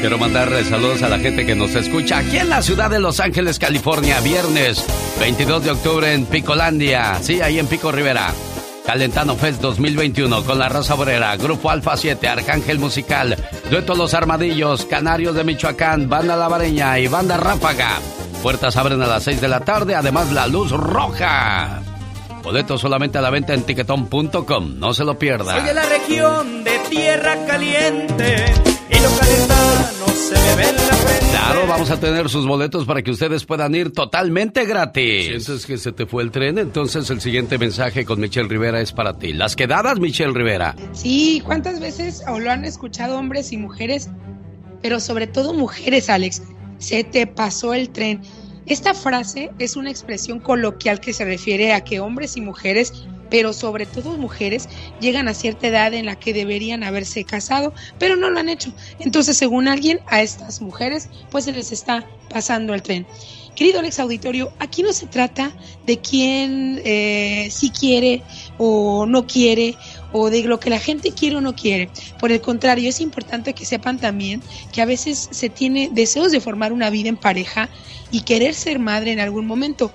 Quiero 0.00 0.18
mandarle 0.18 0.62
saludos 0.62 1.02
a 1.02 1.08
la 1.08 1.18
gente 1.18 1.44
que 1.44 1.56
nos 1.56 1.74
escucha 1.74 2.18
aquí 2.18 2.38
en 2.38 2.48
la 2.48 2.62
ciudad 2.62 2.88
de 2.88 3.00
Los 3.00 3.18
Ángeles, 3.18 3.58
California, 3.58 4.20
viernes 4.20 4.86
22 5.18 5.64
de 5.64 5.70
octubre 5.72 6.14
en 6.14 6.26
Picolandia. 6.26 7.18
Sí, 7.22 7.40
ahí 7.40 7.58
en 7.58 7.66
Pico 7.66 7.90
Rivera. 7.90 8.32
Calentano 8.86 9.34
Fest 9.34 9.60
2021 9.62 10.44
con 10.44 10.60
la 10.60 10.68
Raza 10.68 10.94
Obrera, 10.94 11.36
Grupo 11.36 11.70
Alfa 11.70 11.96
7, 11.96 12.28
Arcángel 12.28 12.78
Musical, 12.78 13.36
Dueto 13.68 13.96
Los 13.96 14.14
Armadillos, 14.14 14.86
Canarios 14.86 15.34
de 15.34 15.42
Michoacán, 15.42 16.08
Banda 16.08 16.36
Lavareña 16.36 17.00
y 17.00 17.08
Banda 17.08 17.36
Ráfaga. 17.36 17.98
Puertas 18.44 18.76
abren 18.76 19.02
a 19.02 19.08
las 19.08 19.24
6 19.24 19.40
de 19.40 19.48
la 19.48 19.58
tarde, 19.58 19.96
además 19.96 20.30
la 20.30 20.46
luz 20.46 20.70
roja. 20.70 21.82
Boletos 22.46 22.80
solamente 22.80 23.18
a 23.18 23.20
la 23.20 23.30
venta 23.30 23.54
en 23.54 23.64
tiquetón.com, 23.64 24.78
no 24.78 24.94
se 24.94 25.02
lo 25.02 25.18
pierda. 25.18 25.56
Soy 25.56 25.64
de 25.64 25.74
la 25.74 25.84
región 25.84 26.62
de 26.62 26.78
tierra 26.88 27.44
caliente 27.44 28.44
y 28.88 29.00
los 29.00 29.18
calentanos 29.18 30.10
se 30.12 30.34
me 30.34 30.54
ven 30.54 30.76
la 30.76 30.94
frente. 30.94 31.26
Claro, 31.32 31.66
vamos 31.66 31.90
a 31.90 31.98
tener 31.98 32.28
sus 32.28 32.46
boletos 32.46 32.84
para 32.84 33.02
que 33.02 33.10
ustedes 33.10 33.44
puedan 33.44 33.74
ir 33.74 33.92
totalmente 33.92 34.64
gratis. 34.64 35.42
¿Sientes 35.44 35.66
que 35.66 35.76
se 35.76 35.90
te 35.90 36.06
fue 36.06 36.22
el 36.22 36.30
tren? 36.30 36.58
Entonces 36.58 37.10
el 37.10 37.20
siguiente 37.20 37.58
mensaje 37.58 38.04
con 38.04 38.20
Michelle 38.20 38.48
Rivera 38.48 38.80
es 38.80 38.92
para 38.92 39.18
ti. 39.18 39.32
Las 39.32 39.56
quedadas, 39.56 39.98
Michelle 39.98 40.32
Rivera. 40.32 40.76
Sí, 40.92 41.42
¿cuántas 41.44 41.80
veces 41.80 42.22
o 42.28 42.38
lo 42.38 42.52
han 42.52 42.64
escuchado 42.64 43.18
hombres 43.18 43.50
y 43.50 43.56
mujeres? 43.56 44.08
Pero 44.82 45.00
sobre 45.00 45.26
todo 45.26 45.52
mujeres, 45.52 46.08
Alex. 46.08 46.44
Se 46.78 47.02
te 47.02 47.26
pasó 47.26 47.74
el 47.74 47.90
tren. 47.90 48.20
Esta 48.66 48.94
frase 48.94 49.52
es 49.60 49.76
una 49.76 49.90
expresión 49.90 50.40
coloquial 50.40 50.98
que 50.98 51.12
se 51.12 51.24
refiere 51.24 51.72
a 51.72 51.84
que 51.84 52.00
hombres 52.00 52.36
y 52.36 52.40
mujeres, 52.40 52.92
pero 53.30 53.52
sobre 53.52 53.86
todo 53.86 54.18
mujeres, 54.18 54.68
llegan 55.00 55.28
a 55.28 55.34
cierta 55.34 55.68
edad 55.68 55.94
en 55.94 56.06
la 56.06 56.16
que 56.16 56.32
deberían 56.32 56.82
haberse 56.82 57.22
casado, 57.24 57.72
pero 58.00 58.16
no 58.16 58.28
lo 58.28 58.40
han 58.40 58.48
hecho. 58.48 58.72
Entonces, 58.98 59.36
según 59.36 59.68
alguien, 59.68 60.00
a 60.06 60.20
estas 60.20 60.60
mujeres 60.60 61.08
pues 61.30 61.44
se 61.44 61.52
les 61.52 61.70
está 61.70 62.04
pasando 62.28 62.74
el 62.74 62.82
tren. 62.82 63.06
Querido 63.54 63.78
Alex 63.78 64.00
Auditorio, 64.00 64.52
aquí 64.58 64.82
no 64.82 64.92
se 64.92 65.06
trata 65.06 65.50
de 65.86 65.98
quién 65.98 66.82
eh, 66.84 67.48
sí 67.50 67.70
quiere 67.70 68.22
o 68.58 69.06
no 69.06 69.26
quiere 69.26 69.76
o 70.18 70.30
de 70.30 70.42
lo 70.44 70.58
que 70.58 70.70
la 70.70 70.78
gente 70.78 71.12
quiere 71.12 71.36
o 71.36 71.40
no 71.40 71.54
quiere. 71.54 71.90
Por 72.18 72.32
el 72.32 72.40
contrario, 72.40 72.88
es 72.88 73.00
importante 73.00 73.52
que 73.52 73.66
sepan 73.66 73.98
también 73.98 74.42
que 74.72 74.80
a 74.80 74.86
veces 74.86 75.28
se 75.30 75.50
tiene 75.50 75.90
deseos 75.92 76.32
de 76.32 76.40
formar 76.40 76.72
una 76.72 76.88
vida 76.90 77.08
en 77.10 77.16
pareja 77.16 77.68
y 78.10 78.22
querer 78.22 78.54
ser 78.54 78.78
madre 78.78 79.12
en 79.12 79.20
algún 79.20 79.46
momento, 79.46 79.92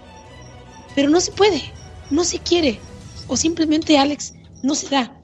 pero 0.95 1.09
no 1.09 1.19
se 1.21 1.31
puede, 1.31 1.61
no 2.09 2.23
se 2.23 2.39
quiere 2.39 2.79
o 3.27 3.35
simplemente 3.35 3.97
Alex 3.97 4.33
no 4.61 4.75
se 4.75 4.89
da. 4.89 5.17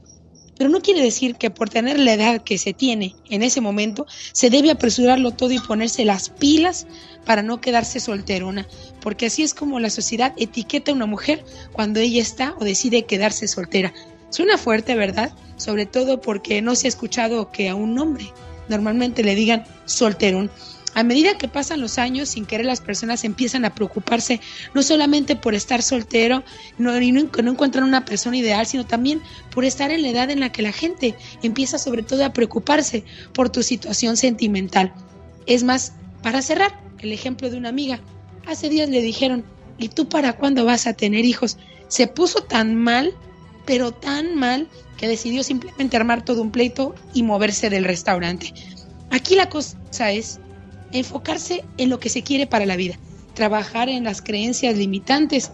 Pero 0.58 0.72
no 0.72 0.82
quiere 0.82 1.04
decir 1.04 1.36
que 1.36 1.52
por 1.52 1.70
tener 1.70 2.00
la 2.00 2.14
edad 2.14 2.44
que 2.44 2.58
se 2.58 2.74
tiene 2.74 3.16
en 3.30 3.44
ese 3.44 3.62
momento 3.62 4.08
se 4.34 4.50
debe 4.50 4.72
apresurarlo 4.72 5.32
todo 5.32 5.52
y 5.52 5.60
ponerse 5.60 6.04
las 6.04 6.30
pilas 6.30 6.88
para 7.26 7.44
no 7.44 7.62
quedarse 7.62 8.00
solterona, 8.00 8.68
porque 9.00 9.28
así 9.28 9.44
es 9.44 9.54
como 9.54 9.80
la 9.80 9.92
sociedad 9.92 10.34
etiqueta 10.38 10.92
a 10.92 10.96
una 10.96 11.06
mujer 11.06 11.46
cuando 11.74 12.00
ella 12.00 12.22
está 12.22 12.56
o 12.60 12.64
decide 12.64 13.06
quedarse 13.06 13.48
soltera. 13.48 13.94
Suena 14.30 14.58
fuerte, 14.58 14.96
¿verdad? 14.96 15.32
Sobre 15.56 15.86
todo 15.86 16.22
porque 16.22 16.62
no 16.62 16.76
se 16.76 16.88
ha 16.88 16.90
escuchado 16.90 17.52
que 17.52 17.70
a 17.70 17.76
un 17.76 17.98
hombre 17.98 18.32
normalmente 18.70 19.24
le 19.24 19.36
digan 19.36 19.64
solterón. 19.86 20.52
A 20.94 21.04
medida 21.04 21.38
que 21.38 21.48
pasan 21.48 21.80
los 21.80 22.00
años, 22.00 22.30
sin 22.30 22.48
querer 22.48 22.66
las 22.66 22.82
personas 22.82 23.24
empiezan 23.24 23.66
a 23.66 23.76
preocuparse 23.76 24.42
no 24.74 24.82
solamente 24.82 25.36
por 25.36 25.54
estar 25.54 25.84
soltero 25.84 26.44
no, 26.80 27.00
y 27.00 27.12
no, 27.12 27.22
no 27.44 27.52
encuentran 27.52 27.84
una 27.84 28.04
persona 28.04 28.38
ideal, 28.38 28.66
sino 28.66 28.84
también 28.84 29.22
por 29.52 29.64
estar 29.64 29.92
en 29.92 30.02
la 30.02 30.10
edad 30.10 30.32
en 30.32 30.40
la 30.40 30.52
que 30.52 30.64
la 30.64 30.72
gente 30.72 31.16
empieza 31.44 31.78
sobre 31.78 32.02
todo 32.02 32.26
a 32.26 32.34
preocuparse 32.34 33.04
por 33.34 33.50
tu 33.50 33.62
situación 33.62 34.18
sentimental. 34.18 34.92
Es 35.46 35.64
más, 35.64 35.94
para 36.24 36.42
cerrar, 36.42 36.80
el 36.98 37.12
ejemplo 37.12 37.52
de 37.52 37.58
una 37.58 37.70
amiga. 37.70 38.00
Hace 38.48 38.70
días 38.70 38.90
le 38.90 39.02
dijeron, 39.02 39.44
¿y 39.78 39.90
tú 39.90 40.10
para 40.10 40.34
cuándo 40.34 40.66
vas 40.66 40.88
a 40.88 40.94
tener 40.94 41.26
hijos? 41.26 41.58
Se 41.90 42.08
puso 42.08 42.42
tan 42.42 42.76
mal, 42.76 43.14
pero 43.68 43.92
tan 43.92 44.36
mal, 44.36 44.68
que 44.98 45.08
decidió 45.08 45.44
simplemente 45.44 45.96
armar 45.96 46.26
todo 46.26 46.42
un 46.42 46.52
pleito 46.52 46.96
y 47.14 47.22
moverse 47.22 47.70
del 47.70 47.84
restaurante. 47.84 48.52
Aquí 49.12 49.36
la 49.36 49.50
cosa 49.50 49.78
es 50.12 50.40
enfocarse 50.92 51.64
en 51.78 51.90
lo 51.90 52.00
que 52.00 52.10
se 52.10 52.24
quiere 52.24 52.48
para 52.48 52.66
la 52.66 52.78
vida, 52.78 52.98
trabajar 53.36 53.90
en 53.90 54.06
las 54.06 54.22
creencias 54.24 54.76
limitantes. 54.76 55.52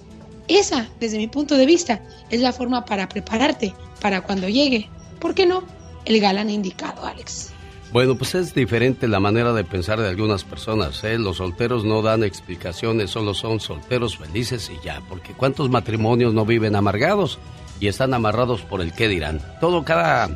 Esa, 0.48 0.88
desde 1.00 1.18
mi 1.18 1.28
punto 1.28 1.58
de 1.58 1.66
vista, 1.66 2.02
es 2.30 2.40
la 2.40 2.54
forma 2.54 2.86
para 2.86 3.10
prepararte 3.10 3.74
para 4.00 4.22
cuando 4.22 4.48
llegue, 4.48 4.90
¿por 5.20 5.34
qué 5.34 5.46
no? 5.46 5.64
El 6.06 6.20
galán 6.22 6.50
indicado, 6.50 7.06
Alex. 7.06 7.50
Bueno, 7.92 8.16
pues 8.16 8.36
es 8.36 8.54
diferente 8.54 9.08
la 9.08 9.20
manera 9.20 9.54
de 9.54 9.64
pensar 9.64 10.00
de 10.00 10.10
algunas 10.10 10.44
personas. 10.44 11.04
¿eh? 11.04 11.18
Los 11.18 11.38
solteros 11.38 11.86
no 11.86 12.02
dan 12.02 12.24
explicaciones, 12.24 13.12
solo 13.12 13.34
son 13.34 13.60
solteros 13.60 14.18
felices 14.18 14.70
y 14.70 14.84
ya. 14.86 15.02
Porque 15.08 15.34
¿cuántos 15.34 15.70
matrimonios 15.70 16.34
no 16.34 16.44
viven 16.44 16.76
amargados 16.76 17.40
y 17.80 17.88
están 17.88 18.14
amarrados 18.14 18.62
por 18.62 18.82
el 18.82 18.94
qué 18.94 19.08
dirán? 19.08 19.42
Todo 19.60 19.84
cada, 19.84 20.30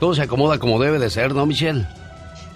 todo 0.00 0.14
se 0.14 0.22
acomoda 0.22 0.58
como 0.58 0.80
debe 0.80 0.98
de 0.98 1.10
ser, 1.10 1.34
¿no, 1.34 1.46
Michelle? 1.46 1.86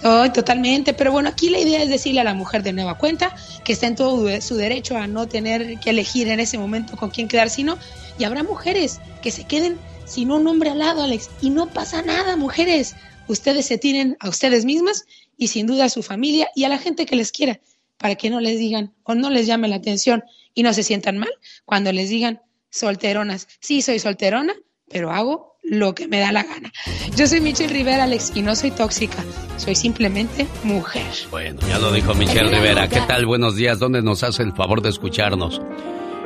Oh, 0.02 0.30
totalmente, 0.32 0.94
pero 0.94 1.12
bueno, 1.12 1.28
aquí 1.28 1.50
la 1.50 1.58
idea 1.58 1.82
es 1.82 1.90
decirle 1.90 2.20
a 2.20 2.24
la 2.24 2.32
mujer 2.32 2.62
de 2.62 2.72
nueva 2.72 2.96
cuenta 2.96 3.34
que 3.64 3.74
está 3.74 3.86
en 3.86 3.96
todo 3.96 4.40
su 4.40 4.56
derecho 4.56 4.96
a 4.96 5.06
no 5.06 5.28
tener 5.28 5.78
que 5.78 5.90
elegir 5.90 6.28
en 6.28 6.40
ese 6.40 6.56
momento 6.56 6.96
con 6.96 7.10
quién 7.10 7.28
quedar, 7.28 7.50
sino, 7.50 7.76
y 8.18 8.24
habrá 8.24 8.42
mujeres 8.42 8.98
que 9.22 9.30
se 9.30 9.44
queden 9.44 9.78
sin 10.06 10.30
un 10.30 10.46
hombre 10.46 10.70
al 10.70 10.78
lado, 10.78 11.02
Alex, 11.02 11.28
y 11.42 11.50
no 11.50 11.66
pasa 11.68 12.00
nada, 12.02 12.36
mujeres. 12.36 12.96
Ustedes 13.28 13.66
se 13.66 13.76
tienen 13.76 14.16
a 14.20 14.30
ustedes 14.30 14.64
mismas 14.64 15.04
y 15.36 15.48
sin 15.48 15.66
duda 15.66 15.84
a 15.84 15.90
su 15.90 16.02
familia 16.02 16.48
y 16.56 16.64
a 16.64 16.68
la 16.70 16.78
gente 16.78 17.04
que 17.04 17.14
les 17.14 17.30
quiera, 17.30 17.60
para 17.98 18.14
que 18.14 18.30
no 18.30 18.40
les 18.40 18.58
digan 18.58 18.94
o 19.02 19.14
no 19.14 19.28
les 19.28 19.46
llame 19.46 19.68
la 19.68 19.76
atención 19.76 20.24
y 20.54 20.62
no 20.62 20.72
se 20.72 20.82
sientan 20.82 21.18
mal 21.18 21.30
cuando 21.64 21.92
les 21.92 22.08
digan 22.08 22.40
solteronas. 22.70 23.48
Sí, 23.60 23.82
soy 23.82 23.98
solterona, 23.98 24.54
pero 24.88 25.10
hago 25.10 25.58
lo 25.62 25.94
que 25.94 26.08
me 26.08 26.20
da 26.20 26.32
la 26.32 26.42
gana. 26.42 26.72
Yo 27.16 27.26
soy 27.26 27.40
Michelle 27.40 27.72
Rivera, 27.72 28.04
Alex, 28.04 28.32
y 28.34 28.42
no 28.42 28.56
soy 28.56 28.70
tóxica. 28.70 29.22
Soy 29.56 29.74
simplemente 29.74 30.46
mujer. 30.64 31.06
Bueno, 31.30 31.60
ya 31.68 31.78
lo 31.78 31.92
dijo 31.92 32.14
Michelle 32.14 32.48
Rivera. 32.48 32.88
¿Qué 32.88 33.00
tal? 33.06 33.26
Buenos 33.26 33.56
días. 33.56 33.78
¿Dónde 33.78 34.02
nos 34.02 34.22
hace 34.22 34.42
el 34.42 34.52
favor 34.52 34.80
de 34.82 34.88
escucharnos? 34.88 35.60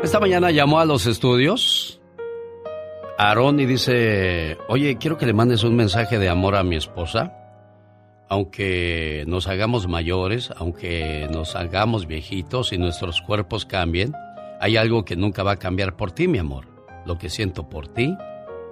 Esta 0.02 0.20
mañana 0.20 0.50
llamó 0.50 0.80
a 0.80 0.84
los 0.84 1.06
estudios 1.06 2.00
Aarón 3.16 3.60
y 3.60 3.66
dice, 3.66 4.58
oye, 4.68 4.96
quiero 4.98 5.16
que 5.16 5.26
le 5.26 5.32
mandes 5.32 5.62
un 5.62 5.76
mensaje 5.76 6.18
de 6.18 6.28
amor 6.28 6.56
a 6.56 6.64
mi 6.64 6.76
esposa. 6.76 7.32
Aunque 8.28 9.24
nos 9.26 9.46
hagamos 9.46 9.86
mayores, 9.86 10.50
aunque 10.56 11.28
nos 11.30 11.54
hagamos 11.54 12.06
viejitos 12.06 12.72
y 12.72 12.78
nuestros 12.78 13.20
cuerpos 13.20 13.66
cambien, 13.66 14.14
hay 14.64 14.78
algo 14.78 15.04
que 15.04 15.14
nunca 15.14 15.42
va 15.42 15.52
a 15.52 15.58
cambiar 15.58 15.94
por 15.94 16.12
ti, 16.12 16.26
mi 16.26 16.38
amor. 16.38 16.68
Lo 17.04 17.18
que 17.18 17.28
siento 17.28 17.68
por 17.68 17.86
ti 17.86 18.16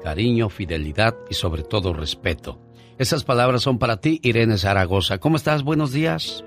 cariño, 0.03 0.49
fidelidad 0.49 1.15
y 1.29 1.35
sobre 1.35 1.63
todo 1.63 1.93
respeto. 1.93 2.59
Esas 2.97 3.25
palabras 3.25 3.61
son 3.61 3.79
para 3.79 3.99
ti, 3.99 4.19
Irene 4.23 4.57
Zaragoza. 4.57 5.19
¿Cómo 5.19 5.37
estás? 5.37 5.63
Buenos 5.63 5.93
días. 5.93 6.45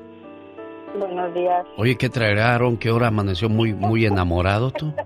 Buenos 0.98 1.32
días. 1.36 1.64
Oye, 1.78 1.96
¿qué 1.96 2.10
traerán? 2.10 2.78
¿Qué 2.78 2.90
hora 2.90 3.08
amaneció 3.08 3.48
muy, 3.48 3.74
muy 3.74 4.06
enamorado 4.06 4.72
tú? 4.72 4.92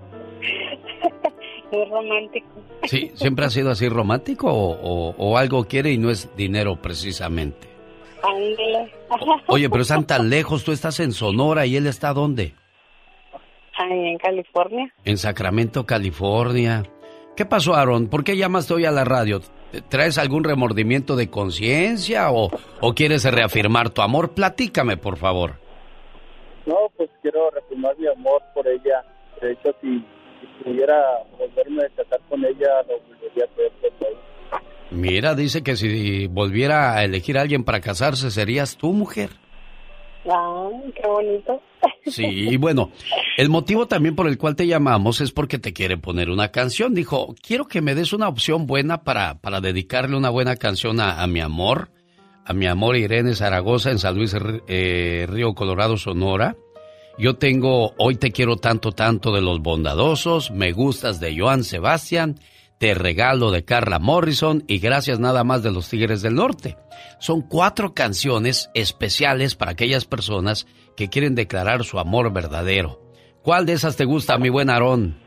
Muy 1.72 1.86
romántico. 1.86 2.48
Sí, 2.86 3.12
¿siempre 3.14 3.46
ha 3.46 3.50
sido 3.52 3.70
así 3.70 3.88
romántico 3.90 4.48
o, 4.52 5.14
o, 5.16 5.38
algo 5.38 5.66
quiere 5.66 5.92
y 5.92 6.00
no 6.00 6.10
es 6.10 6.36
dinero 6.36 6.82
precisamente? 6.82 7.68
Ándale. 8.24 8.92
Oye, 9.46 9.70
pero 9.70 9.84
están 9.84 10.08
tan 10.08 10.32
lejos, 10.32 10.64
tú 10.64 10.72
estás 10.72 11.00
en 11.00 11.12
Sonora 11.12 11.68
y 11.68 11.76
él 11.76 11.86
está 11.86 12.12
¿dónde? 12.14 12.56
Ahí 13.80 14.08
en 14.10 14.18
California. 14.18 14.94
En 15.06 15.18
Sacramento, 15.18 15.86
California. 15.86 16.84
¿Qué 17.38 17.46
pasó, 17.46 17.76
Aaron? 17.76 18.10
¿Por 18.10 18.26
qué 18.26 18.36
llamaste 18.36 18.74
hoy 18.74 18.84
a 18.84 18.92
la 18.92 19.06
radio? 19.06 19.40
¿Traes 19.88 20.18
algún 20.18 20.44
remordimiento 20.44 21.16
de 21.16 21.30
conciencia 21.30 22.30
o, 22.30 22.50
o 22.82 22.94
quieres 22.94 23.24
reafirmar 23.24 23.92
tu 23.92 24.02
amor? 24.02 24.34
Platícame, 24.34 24.98
por 24.98 25.16
favor. 25.16 25.54
No, 26.66 26.76
pues 26.98 27.10
quiero 27.22 27.50
reafirmar 27.52 27.98
mi 27.98 28.08
amor 28.08 28.42
por 28.54 28.68
ella. 28.68 29.02
De 29.42 29.54
hecho, 29.54 29.74
si, 29.82 30.04
pudiera 30.62 31.02
volverme 31.38 31.86
a 31.86 31.90
casar 31.96 32.20
con 32.28 32.44
ella, 32.44 32.84
lo 32.86 33.00
volvería 33.00 33.46
a 33.46 33.48
hacer. 33.48 33.72
Mira, 34.92 35.36
dice 35.36 35.64
que 35.64 35.78
si 35.78 36.28
volviera 36.28 36.98
a 36.98 37.06
elegir 37.06 37.38
a 37.38 37.42
alguien 37.42 37.64
para 37.64 37.80
casarse, 37.80 38.30
serías 38.32 38.76
tu 38.76 38.92
mujer. 38.92 39.30
Ah, 40.30 40.68
qué 40.96 41.08
bonito. 41.08 41.62
Sí, 42.06 42.26
y 42.26 42.58
bueno, 42.58 42.92
el 43.38 43.50
motivo 43.50 43.88
también 43.88 44.16
por 44.16 44.28
el 44.28 44.38
cual 44.38 44.56
te 44.56 44.68
llamamos 44.68 45.22
es 45.22 45.32
porque 45.32 45.60
te 45.60 45.74
quiere 45.74 45.98
poner 45.98 46.30
una 46.30 46.50
canción. 46.50 46.94
Dijo, 46.94 47.36
quiero 47.42 47.68
que 47.68 47.82
me 47.82 47.96
des 47.96 48.14
una 48.14 48.28
opción 48.28 48.66
buena 48.66 49.04
para, 49.04 49.40
para 49.40 49.62
dedicarle 49.62 50.18
una 50.18 50.30
buena 50.30 50.56
canción 50.56 51.00
a, 51.00 51.26
mi 51.28 51.40
amor, 51.40 51.92
a 52.46 52.54
mi 52.54 52.68
amor 52.68 52.98
Irene 52.98 53.36
Zaragoza 53.36 53.92
en 53.92 54.00
San 54.00 54.16
Luis 54.16 54.36
eh, 54.68 55.28
Río 55.30 55.54
Colorado, 55.54 55.98
Sonora. 55.98 56.56
Yo 57.18 57.36
tengo 57.36 57.94
Hoy 57.98 58.16
te 58.16 58.32
quiero 58.32 58.56
tanto, 58.56 58.92
tanto 58.94 59.34
de 59.34 59.42
los 59.42 59.60
bondadosos, 59.60 60.52
Me 60.52 60.72
gustas 60.72 61.20
de 61.20 61.38
Joan 61.38 61.64
Sebastián 61.64 62.40
te 62.80 62.94
regalo 62.94 63.52
de 63.52 63.66
Carla 63.66 64.00
Morrison 64.00 64.64
y 64.66 64.80
Gracias 64.80 65.20
nada 65.20 65.44
más 65.44 65.62
de 65.62 65.72
los 65.72 65.90
Tigres 65.90 66.22
del 66.22 66.36
Norte. 66.36 66.78
Son 67.20 67.42
cuatro 67.42 67.94
canciones 67.94 68.72
especiales 68.74 69.56
para 69.56 69.72
aquellas 69.72 70.06
personas 70.06 70.66
que 70.96 71.10
quieren 71.10 71.36
declarar 71.36 71.84
su 71.84 72.00
amor 72.00 72.32
verdadero. 72.32 73.02
¿Cuál 73.44 73.66
de 73.66 73.74
esas 73.74 73.98
te 73.98 74.06
gusta, 74.06 74.38
mi 74.38 74.48
buen 74.48 74.70
Aarón? 74.70 75.18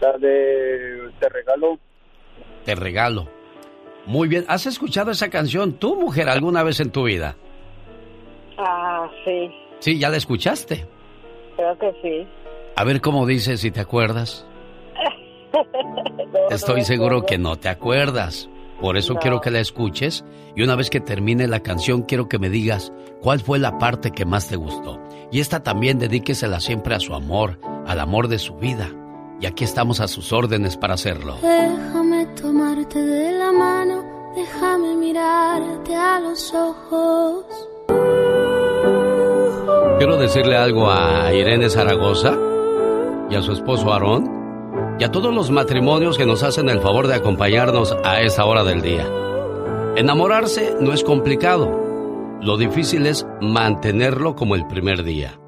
La 0.00 0.18
de 0.18 1.08
Te 1.20 1.28
regalo. 1.28 1.78
Te 2.64 2.74
regalo. 2.74 3.28
Muy 4.04 4.26
bien. 4.26 4.44
¿Has 4.48 4.66
escuchado 4.66 5.12
esa 5.12 5.30
canción 5.30 5.74
tú, 5.74 6.00
mujer, 6.00 6.28
alguna 6.28 6.64
vez 6.64 6.80
en 6.80 6.90
tu 6.90 7.04
vida? 7.04 7.36
Ah, 8.56 9.08
sí. 9.24 9.50
Sí, 9.78 9.98
¿ya 10.00 10.08
la 10.08 10.16
escuchaste? 10.16 10.84
Creo 11.54 11.78
que 11.78 11.92
sí. 12.02 12.28
A 12.74 12.82
ver 12.82 13.00
cómo 13.00 13.24
dice, 13.24 13.56
si 13.56 13.70
te 13.70 13.80
acuerdas. 13.80 14.47
Estoy 16.50 16.82
seguro 16.84 17.24
que 17.24 17.38
no 17.38 17.56
te 17.56 17.68
acuerdas. 17.68 18.48
Por 18.80 18.96
eso 18.96 19.16
quiero 19.16 19.40
que 19.40 19.50
la 19.50 19.58
escuches 19.58 20.24
y 20.54 20.62
una 20.62 20.76
vez 20.76 20.88
que 20.88 21.00
termine 21.00 21.48
la 21.48 21.60
canción 21.60 22.02
quiero 22.02 22.28
que 22.28 22.38
me 22.38 22.48
digas 22.48 22.92
cuál 23.20 23.40
fue 23.40 23.58
la 23.58 23.76
parte 23.78 24.12
que 24.12 24.24
más 24.24 24.46
te 24.48 24.56
gustó. 24.56 25.00
Y 25.32 25.40
esta 25.40 25.62
también 25.62 25.98
dedíquesela 25.98 26.60
siempre 26.60 26.94
a 26.94 27.00
su 27.00 27.14
amor, 27.14 27.58
al 27.86 27.98
amor 27.98 28.28
de 28.28 28.38
su 28.38 28.54
vida. 28.54 28.88
Y 29.40 29.46
aquí 29.46 29.64
estamos 29.64 30.00
a 30.00 30.08
sus 30.08 30.32
órdenes 30.32 30.76
para 30.76 30.94
hacerlo. 30.94 31.36
Déjame 31.42 32.26
tomarte 32.40 33.00
de 33.00 33.32
la 33.32 33.52
mano, 33.52 34.04
déjame 34.34 34.94
mirarte 34.94 35.94
a 35.94 36.20
los 36.20 36.54
ojos. 36.54 37.44
Quiero 39.98 40.16
decirle 40.16 40.56
algo 40.56 40.88
a 40.88 41.32
Irene 41.34 41.68
Zaragoza 41.68 42.36
y 43.28 43.34
a 43.34 43.42
su 43.42 43.52
esposo 43.52 43.92
Aarón 43.92 44.37
y 44.98 45.04
a 45.04 45.10
todos 45.10 45.34
los 45.34 45.50
matrimonios 45.50 46.18
que 46.18 46.26
nos 46.26 46.42
hacen 46.42 46.68
el 46.68 46.80
favor 46.80 47.06
de 47.06 47.14
acompañarnos 47.14 47.96
a 48.04 48.20
esta 48.20 48.44
hora 48.44 48.64
del 48.64 48.82
día. 48.82 49.08
Enamorarse 49.96 50.74
no 50.80 50.92
es 50.92 51.04
complicado. 51.04 52.38
Lo 52.40 52.56
difícil 52.56 53.06
es 53.06 53.26
mantenerlo 53.40 54.34
como 54.34 54.54
el 54.54 54.66
primer 54.66 55.04
día. 55.04 55.40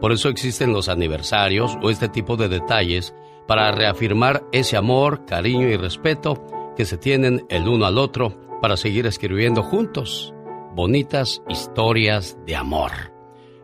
Por 0.00 0.12
eso 0.12 0.28
existen 0.28 0.72
los 0.72 0.88
aniversarios 0.88 1.76
o 1.82 1.90
este 1.90 2.08
tipo 2.08 2.36
de 2.36 2.48
detalles 2.48 3.14
para 3.46 3.72
reafirmar 3.72 4.44
ese 4.52 4.76
amor, 4.76 5.24
cariño 5.26 5.68
y 5.68 5.76
respeto 5.76 6.42
que 6.76 6.84
se 6.84 6.98
tienen 6.98 7.46
el 7.48 7.68
uno 7.68 7.86
al 7.86 7.98
otro 7.98 8.34
para 8.60 8.76
seguir 8.76 9.06
escribiendo 9.06 9.62
juntos 9.62 10.34
bonitas 10.74 11.42
historias 11.48 12.36
de 12.46 12.56
amor. 12.56 12.90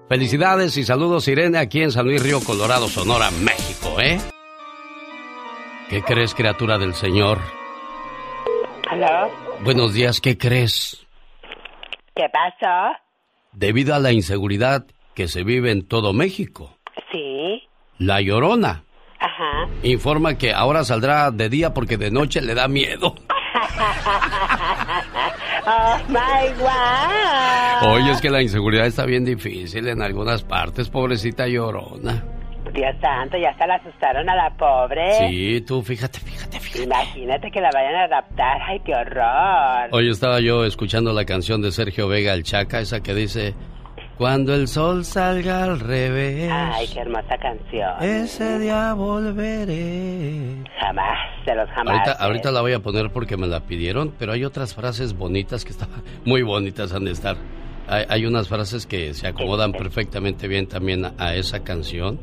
Felicidades 0.08 0.76
y 0.76 0.84
saludos 0.84 1.28
Irene 1.28 1.58
aquí 1.58 1.82
en 1.82 1.92
San 1.92 2.06
Luis 2.06 2.22
Río 2.22 2.40
Colorado, 2.40 2.88
Sonora, 2.88 3.30
México, 3.30 4.00
¿eh? 4.00 4.18
¿Qué 5.90 6.02
crees, 6.02 6.34
criatura 6.34 6.78
del 6.78 6.94
Señor? 6.94 7.38
¿Aló? 8.88 9.30
Buenos 9.64 9.92
días, 9.92 10.20
¿qué 10.20 10.38
crees? 10.38 11.04
¿Qué 12.14 12.26
pasó? 12.32 12.92
Debido 13.52 13.94
a 13.94 13.98
la 13.98 14.12
inseguridad 14.12 14.86
que 15.14 15.26
se 15.26 15.42
vive 15.42 15.72
en 15.72 15.86
todo 15.86 16.12
México, 16.12 16.76
Sí. 17.10 17.62
La 17.98 18.20
Llorona 18.20 18.84
Ajá. 19.18 19.66
informa 19.82 20.38
que 20.38 20.52
ahora 20.52 20.84
saldrá 20.84 21.32
de 21.32 21.48
día 21.48 21.74
porque 21.74 21.96
de 21.96 22.10
noche 22.12 22.40
le 22.40 22.54
da 22.54 22.68
miedo. 22.68 23.14
oh 25.66 25.98
my 26.08 26.52
wow. 26.60 27.94
Oye, 27.94 28.12
es 28.12 28.20
que 28.20 28.30
la 28.30 28.42
inseguridad 28.42 28.86
está 28.86 29.04
bien 29.06 29.24
difícil 29.24 29.88
en 29.88 30.02
algunas 30.02 30.44
partes, 30.44 30.88
pobrecita 30.88 31.48
Llorona. 31.48 32.22
Dios 32.72 32.94
santo, 33.00 33.36
ya 33.38 33.56
se 33.56 33.66
la 33.66 33.74
asustaron 33.76 34.28
a 34.28 34.34
la 34.34 34.50
pobre. 34.56 35.28
Sí, 35.28 35.60
tú 35.62 35.82
fíjate, 35.82 36.18
fíjate, 36.20 36.60
fíjate. 36.60 36.84
Imagínate 36.84 37.50
que 37.50 37.60
la 37.60 37.70
vayan 37.72 37.94
a 37.96 38.04
adaptar. 38.04 38.58
Ay, 38.66 38.80
qué 38.84 38.94
horror. 38.94 39.88
Hoy 39.92 40.10
estaba 40.10 40.40
yo 40.40 40.64
escuchando 40.64 41.12
la 41.12 41.24
canción 41.24 41.60
de 41.62 41.72
Sergio 41.72 42.08
Vega, 42.08 42.32
el 42.34 42.42
Chaca, 42.44 42.80
esa 42.80 43.00
que 43.02 43.14
dice, 43.14 43.54
cuando 44.18 44.54
el 44.54 44.68
sol 44.68 45.04
salga 45.04 45.64
al 45.64 45.80
revés, 45.80 46.50
Ay, 46.52 46.86
qué 46.92 47.00
hermosa 47.00 47.38
canción. 47.38 47.90
ese 48.02 48.58
día 48.58 48.92
volveré. 48.94 50.62
Jamás, 50.80 51.18
de 51.46 51.54
los 51.54 51.68
jamás. 51.70 51.94
Ahorita, 51.94 52.12
ahorita 52.24 52.50
la 52.50 52.60
voy 52.60 52.72
a 52.72 52.80
poner 52.80 53.10
porque 53.10 53.36
me 53.36 53.46
la 53.46 53.60
pidieron, 53.60 54.14
pero 54.18 54.32
hay 54.32 54.44
otras 54.44 54.74
frases 54.74 55.16
bonitas 55.16 55.64
que 55.64 55.70
estaban 55.70 56.02
muy 56.24 56.42
bonitas 56.42 56.92
han 56.92 57.04
de 57.04 57.12
estar. 57.12 57.36
Hay, 57.88 58.04
hay 58.08 58.26
unas 58.26 58.48
frases 58.48 58.86
que 58.86 59.14
se 59.14 59.26
acomodan 59.26 59.72
perfectamente 59.72 60.46
bien 60.48 60.66
también 60.68 61.04
a, 61.06 61.14
a 61.18 61.34
esa 61.34 61.64
canción, 61.64 62.20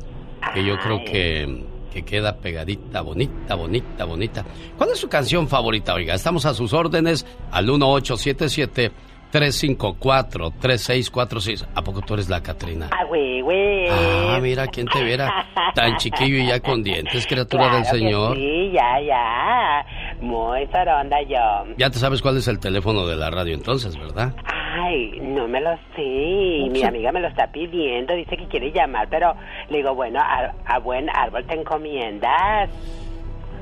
que 0.54 0.64
yo 0.64 0.78
creo 0.78 1.04
que, 1.04 1.64
que 1.92 2.04
queda 2.04 2.36
pegadita, 2.36 3.00
bonita, 3.00 3.54
bonita, 3.54 4.04
bonita. 4.04 4.44
¿Cuál 4.76 4.90
es 4.90 4.98
su 4.98 5.08
canción 5.08 5.48
favorita? 5.48 5.94
Oiga, 5.94 6.14
estamos 6.14 6.46
a 6.46 6.54
sus 6.54 6.72
órdenes 6.72 7.26
al 7.50 7.66
1877 7.66 8.92
354-3646. 9.32 11.66
¿A 11.74 11.82
poco 11.82 12.00
tú 12.02 12.14
eres 12.14 12.28
la 12.28 12.40
Catrina? 12.42 12.88
Ah, 12.92 13.04
güey, 13.04 13.40
güey. 13.42 13.88
Ah, 13.88 14.38
mira, 14.40 14.66
quién 14.68 14.86
te 14.86 15.02
viera 15.04 15.46
tan 15.74 15.96
chiquillo 15.96 16.38
y 16.38 16.46
ya 16.46 16.60
con 16.60 16.82
dientes, 16.82 17.26
criatura 17.26 17.74
del 17.74 17.84
Señor. 17.84 18.36
Sí, 18.36 18.70
ya, 18.72 18.98
ya. 19.00 19.84
Muy 20.20 20.66
zaronda 20.68 21.20
yo. 21.22 21.66
Ya 21.76 21.90
te 21.90 21.98
sabes 21.98 22.22
cuál 22.22 22.36
es 22.38 22.48
el 22.48 22.58
teléfono 22.58 23.06
de 23.06 23.16
la 23.16 23.30
radio 23.30 23.54
entonces, 23.54 23.96
¿verdad? 23.96 24.34
Ay, 24.44 25.20
no 25.20 25.46
me 25.48 25.60
lo 25.60 25.70
sé. 25.94 26.02
Mi 26.02 26.70
pues, 26.70 26.82
eh. 26.82 26.86
amiga 26.86 27.12
me 27.12 27.20
lo 27.20 27.28
está 27.28 27.46
pidiendo, 27.50 28.14
dice 28.14 28.36
que 28.36 28.46
quiere 28.48 28.72
llamar, 28.72 29.08
pero 29.10 29.34
le 29.68 29.78
digo, 29.78 29.94
bueno, 29.94 30.20
a, 30.20 30.52
a 30.66 30.78
buen 30.78 31.08
árbol 31.10 31.44
te 31.46 31.54
encomiendas. 31.54 32.70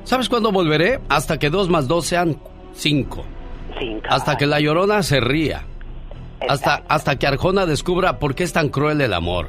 ¿Sabes 0.04 0.28
cuándo 0.28 0.52
volveré? 0.52 1.00
Hasta 1.08 1.38
que 1.38 1.50
2 1.50 1.68
más 1.68 1.88
2 1.88 2.06
sean 2.06 2.36
5. 2.72 3.24
Hasta 4.08 4.36
que 4.36 4.46
la 4.46 4.60
llorona 4.60 5.02
se 5.02 5.20
ría. 5.20 5.64
Hasta, 6.48 6.82
hasta 6.88 7.16
que 7.16 7.26
Arjona 7.26 7.66
descubra 7.66 8.18
por 8.18 8.34
qué 8.34 8.44
es 8.44 8.52
tan 8.52 8.68
cruel 8.68 9.00
el 9.00 9.14
amor. 9.14 9.48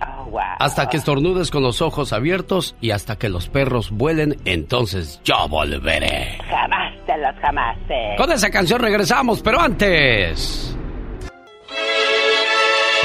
Ah, 0.00 0.56
hasta 0.58 0.88
que 0.88 0.96
estornudes 0.96 1.50
con 1.50 1.62
los 1.62 1.80
ojos 1.80 2.12
abiertos 2.12 2.74
y 2.80 2.90
hasta 2.90 3.16
que 3.16 3.28
los 3.28 3.48
perros 3.48 3.90
vuelen, 3.90 4.36
entonces 4.44 5.20
yo 5.24 5.48
volveré. 5.48 6.38
Jamás 6.48 6.94
te 7.06 7.16
los 7.18 7.36
jamás. 7.40 7.76
Con 8.16 8.32
esa 8.32 8.50
canción 8.50 8.80
regresamos, 8.80 9.42
pero 9.42 9.60
antes. 9.60 10.76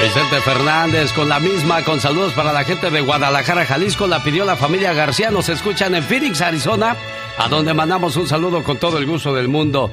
Vicente 0.00 0.36
Fernández 0.40 1.12
con 1.12 1.28
la 1.28 1.38
misma, 1.38 1.84
con 1.84 2.00
saludos 2.00 2.32
para 2.32 2.54
la 2.54 2.64
gente 2.64 2.88
de 2.90 3.02
Guadalajara, 3.02 3.66
Jalisco, 3.66 4.06
la 4.06 4.22
pidió 4.22 4.46
la 4.46 4.56
familia 4.56 4.94
García, 4.94 5.30
nos 5.30 5.50
escuchan 5.50 5.94
en 5.94 6.02
Phoenix, 6.02 6.40
Arizona, 6.40 6.96
a 7.36 7.48
donde 7.48 7.74
mandamos 7.74 8.16
un 8.16 8.26
saludo 8.26 8.64
con 8.64 8.78
todo 8.78 8.96
el 8.96 9.04
gusto 9.04 9.34
del 9.34 9.48
mundo. 9.48 9.90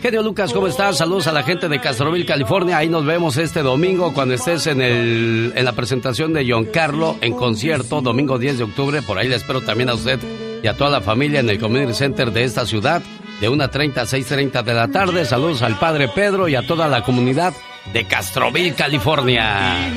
Genio 0.00 0.22
Lucas, 0.22 0.52
¿cómo 0.52 0.68
estás? 0.68 0.98
Saludos 0.98 1.26
a 1.26 1.32
la 1.32 1.42
gente 1.42 1.68
de 1.68 1.80
Castroville, 1.80 2.24
California. 2.24 2.78
Ahí 2.78 2.88
nos 2.88 3.04
vemos 3.04 3.36
este 3.36 3.62
domingo 3.62 4.14
cuando 4.14 4.34
estés 4.34 4.68
en, 4.68 4.80
el, 4.80 5.52
en 5.56 5.64
la 5.64 5.72
presentación 5.72 6.32
de 6.32 6.46
John 6.48 6.66
Carlo 6.66 7.16
en 7.20 7.34
concierto, 7.34 8.00
domingo 8.00 8.38
10 8.38 8.58
de 8.58 8.64
octubre. 8.64 9.02
Por 9.02 9.18
ahí 9.18 9.28
le 9.28 9.34
espero 9.34 9.60
también 9.60 9.90
a 9.90 9.94
usted 9.94 10.20
y 10.62 10.66
a 10.68 10.76
toda 10.76 10.90
la 10.90 11.00
familia 11.00 11.40
en 11.40 11.50
el 11.50 11.58
Community 11.58 11.94
Center 11.94 12.30
de 12.30 12.44
esta 12.44 12.64
ciudad 12.64 13.02
de 13.40 13.50
1.30 13.50 13.98
a 13.98 14.04
6.30 14.04 14.62
de 14.62 14.74
la 14.74 14.88
tarde. 14.88 15.24
Saludos 15.24 15.62
al 15.62 15.76
Padre 15.78 16.08
Pedro 16.08 16.46
y 16.46 16.54
a 16.54 16.64
toda 16.64 16.86
la 16.86 17.02
comunidad 17.02 17.52
de 17.92 18.04
Castroville, 18.04 18.74
California. 18.74 19.92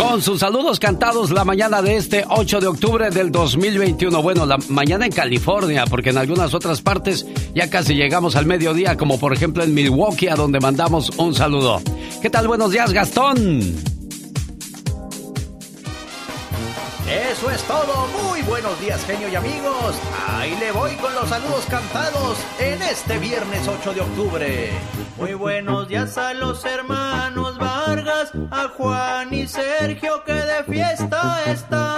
Con 0.00 0.22
sus 0.22 0.40
saludos 0.40 0.80
cantados 0.80 1.30
la 1.30 1.44
mañana 1.44 1.82
de 1.82 1.96
este 1.96 2.24
8 2.26 2.60
de 2.60 2.66
octubre 2.68 3.10
del 3.10 3.30
2021. 3.30 4.22
Bueno, 4.22 4.46
la 4.46 4.56
mañana 4.70 5.04
en 5.04 5.12
California, 5.12 5.84
porque 5.84 6.08
en 6.08 6.16
algunas 6.16 6.54
otras 6.54 6.80
partes 6.80 7.26
ya 7.54 7.68
casi 7.68 7.94
llegamos 7.94 8.34
al 8.34 8.46
mediodía, 8.46 8.96
como 8.96 9.20
por 9.20 9.34
ejemplo 9.34 9.62
en 9.62 9.74
Milwaukee, 9.74 10.28
a 10.28 10.36
donde 10.36 10.58
mandamos 10.58 11.10
un 11.18 11.34
saludo. 11.34 11.82
¿Qué 12.22 12.30
tal? 12.30 12.48
Buenos 12.48 12.70
días, 12.70 12.94
Gastón. 12.94 13.99
Eso 17.10 17.50
es 17.50 17.60
todo. 17.64 18.06
Muy 18.22 18.40
buenos 18.42 18.80
días, 18.80 19.04
genio 19.04 19.28
y 19.28 19.34
amigos. 19.34 19.96
Ahí 20.28 20.54
le 20.60 20.70
voy 20.70 20.94
con 20.94 21.12
los 21.12 21.28
saludos 21.28 21.66
cantados 21.68 22.38
en 22.60 22.80
este 22.82 23.18
viernes 23.18 23.66
8 23.66 23.94
de 23.94 24.00
octubre. 24.00 24.70
Muy 25.16 25.34
buenos 25.34 25.88
días 25.88 26.16
a 26.16 26.34
los 26.34 26.64
hermanos 26.64 27.58
Vargas, 27.58 28.30
a 28.52 28.68
Juan 28.68 29.34
y 29.34 29.48
Sergio 29.48 30.22
que 30.24 30.34
de 30.34 30.62
fiesta 30.62 31.42
están. 31.46 31.90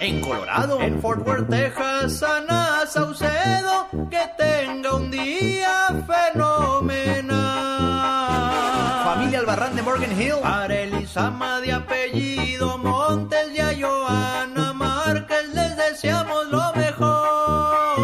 En 0.00 0.20
Colorado, 0.20 0.80
en 0.80 1.00
Fort 1.00 1.26
Worth, 1.26 1.50
Texas, 1.50 2.22
Ana 2.22 2.86
Saucedo, 2.86 3.88
que 4.10 4.30
tenga 4.38 4.94
un 4.94 5.10
día 5.10 5.88
fenomenal. 6.06 7.42
Familia 9.04 9.40
Albarrán 9.40 9.74
de 9.74 9.82
Morgan 9.82 10.20
Hill. 10.20 10.36
Para 10.40 10.74
Elisama 10.74 11.60
de 11.60 11.72
apellido 11.72 12.31
Montes 12.62 13.52
y 13.54 13.60
a 13.60 13.74
Joana 13.78 14.72
Márquez 14.72 15.48
les 15.52 15.76
deseamos 15.76 16.46
lo 16.48 16.72
mejor. 16.74 17.98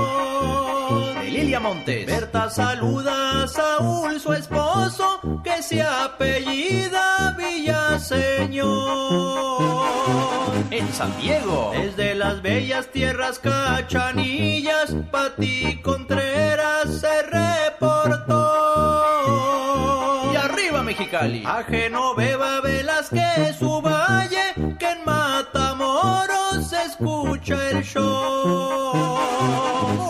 De 1.21 1.31
Lilia 1.31 1.61
Montes. 1.61 2.07
Berta 2.07 2.51
saluda 2.51 3.45
a 3.45 3.49
Saúl, 3.49 4.21
su 4.21 4.33
esposo, 4.33 5.21
que 5.45 5.63
se 5.63 5.83
apellida 5.83 7.37
Villaseñor. 7.39 8.69
En 10.71 10.93
San 10.93 11.17
Diego. 11.19 11.73
Desde 11.75 12.15
las 12.15 12.43
bellas 12.43 12.89
tierras 12.89 13.39
cachanillas, 13.39 14.95
Pati 15.11 15.81
Contreras 15.83 17.01
se 17.01 17.23
reportó. 17.23 19.18
Mexicali. 21.23 21.43
A 21.45 21.65
Genoveva 21.65 22.61
Velázquez, 22.61 23.57
su 23.59 23.81
valle, 23.81 24.55
que 24.79 24.91
en 24.91 25.05
Matamoros 25.05 26.69
se 26.69 26.83
escucha 26.85 27.71
el 27.71 27.83
show. 27.83 29.19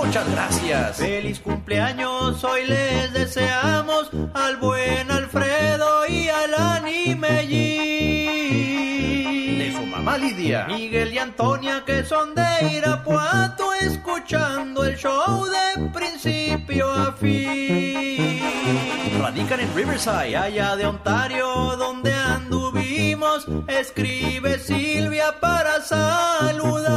Muchas 0.05 0.31
gracias. 0.31 0.97
Feliz 0.97 1.41
cumpleaños, 1.41 2.43
hoy 2.45 2.67
les 2.67 3.13
deseamos 3.13 4.11
al 4.35 4.57
buen 4.57 5.11
Alfredo 5.11 6.07
y 6.09 6.29
al 6.29 6.55
Animellín. 6.55 7.88
Lidia. 10.19 10.67
Miguel 10.67 11.13
y 11.13 11.19
Antonia, 11.19 11.85
que 11.87 12.05
son 12.05 12.35
de 12.35 12.43
Irapuato, 12.73 13.73
escuchando 13.75 14.85
el 14.85 14.97
show 14.97 15.47
de 15.47 15.89
principio 15.91 16.91
a 16.91 17.13
fin. 17.13 18.41
Radican 19.21 19.61
en 19.61 19.75
Riverside, 19.75 20.37
allá 20.37 20.77
de 20.77 20.87
Ontario, 20.87 21.47
donde 21.77 22.13
anduvimos. 22.13 23.47
Escribe 23.67 24.59
Silvia 24.59 25.39
para 25.41 25.81
saludar. 25.81 26.89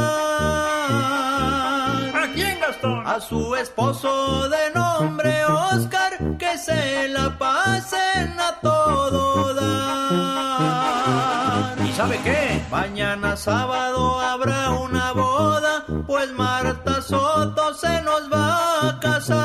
¿A 2.14 2.32
quién, 2.34 2.60
Gastón? 2.60 3.06
A 3.06 3.20
su 3.20 3.54
esposo 3.56 4.48
de 4.48 4.70
nombre 4.74 5.44
Oscar, 5.44 6.18
que 6.38 6.58
se 6.58 7.08
la 7.08 7.38
pasen 7.38 8.38
a 8.38 8.58
todo 8.60 9.54
dar. 9.54 10.41
¿Y 11.84 11.92
sabe 11.92 12.18
qué? 12.24 12.62
Mañana 12.70 13.36
sábado 13.36 14.20
habrá 14.20 14.70
una 14.70 15.12
boda, 15.12 15.84
pues 16.06 16.32
Marta 16.32 17.02
Soto 17.02 17.74
se 17.74 18.00
nos 18.02 18.32
va 18.32 18.88
a 18.88 19.00
casar. 19.00 19.42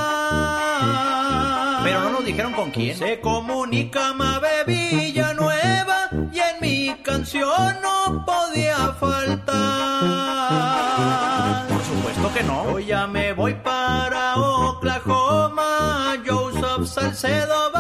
Pero 1.84 2.02
no 2.02 2.10
nos 2.12 2.26
dijeron 2.26 2.54
con 2.54 2.72
quién. 2.72 2.98
Se 2.98 3.20
comunica 3.20 4.14
Mabe 4.14 4.64
Villanueva 4.66 6.10
y 6.32 6.40
en 6.40 6.60
mi 6.62 6.96
canción 7.04 7.78
no 7.82 8.26
podía 8.26 8.94
faltar. 9.00 9.48
Por 11.68 11.84
supuesto 11.84 12.34
que 12.34 12.44
no. 12.44 12.64
Yo 12.72 12.80
ya 12.80 13.08
me 13.08 13.34
voy 13.34 13.54
para 13.56 14.36
Oklahoma. 14.36 16.16
Joseph 16.26 16.86
Salcedo 16.86 17.72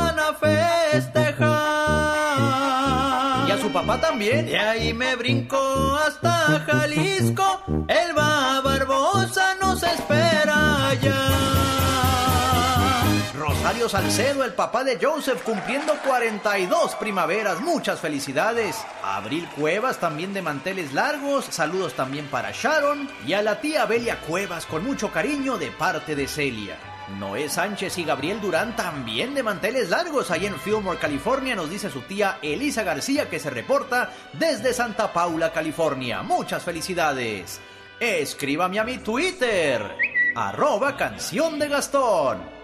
papá 3.88 4.01
también. 4.01 4.45
De 4.45 4.57
ahí 4.57 4.93
me 4.93 5.15
brinco 5.15 5.57
hasta 6.05 6.59
Jalisco. 6.65 7.61
El 7.88 8.18
va 8.18 8.61
Barbosa 8.61 9.55
nos 9.61 9.81
espera 9.81 10.93
ya. 11.01 11.36
Rosario 13.77 14.09
Salcedo, 14.09 14.43
el 14.43 14.53
papá 14.53 14.83
de 14.83 14.97
Joseph, 14.99 15.43
cumpliendo 15.43 15.93
42 16.03 16.95
primaveras. 16.95 17.61
Muchas 17.61 17.99
felicidades. 17.99 18.75
Abril 19.03 19.47
Cuevas, 19.55 19.99
también 19.99 20.33
de 20.33 20.41
manteles 20.41 20.93
largos. 20.93 21.45
Saludos 21.51 21.93
también 21.93 22.25
para 22.25 22.51
Sharon. 22.51 23.07
Y 23.27 23.33
a 23.33 23.43
la 23.43 23.61
tía 23.61 23.85
Belia 23.85 24.19
Cuevas, 24.21 24.65
con 24.65 24.83
mucho 24.83 25.11
cariño 25.11 25.59
de 25.59 25.69
parte 25.69 26.15
de 26.15 26.27
Celia. 26.27 26.75
Noé 27.19 27.49
Sánchez 27.49 27.99
y 27.99 28.03
Gabriel 28.03 28.41
Durán 28.41 28.75
también 28.75 29.35
de 29.35 29.43
manteles 29.43 29.91
largos. 29.91 30.31
Ahí 30.31 30.47
en 30.47 30.59
Fillmore, 30.59 30.97
California, 30.97 31.55
nos 31.55 31.69
dice 31.69 31.91
su 31.91 32.01
tía 32.01 32.39
Elisa 32.41 32.81
García 32.81 33.29
que 33.29 33.39
se 33.39 33.51
reporta 33.51 34.09
desde 34.33 34.73
Santa 34.73 35.13
Paula, 35.13 35.53
California. 35.53 36.23
Muchas 36.23 36.63
felicidades. 36.63 37.61
Escríbame 37.99 38.79
a 38.79 38.83
mi 38.83 38.97
Twitter. 38.97 39.83
Arroba 40.35 40.97
canción 40.97 41.59
de 41.59 41.67
Gastón. 41.67 42.56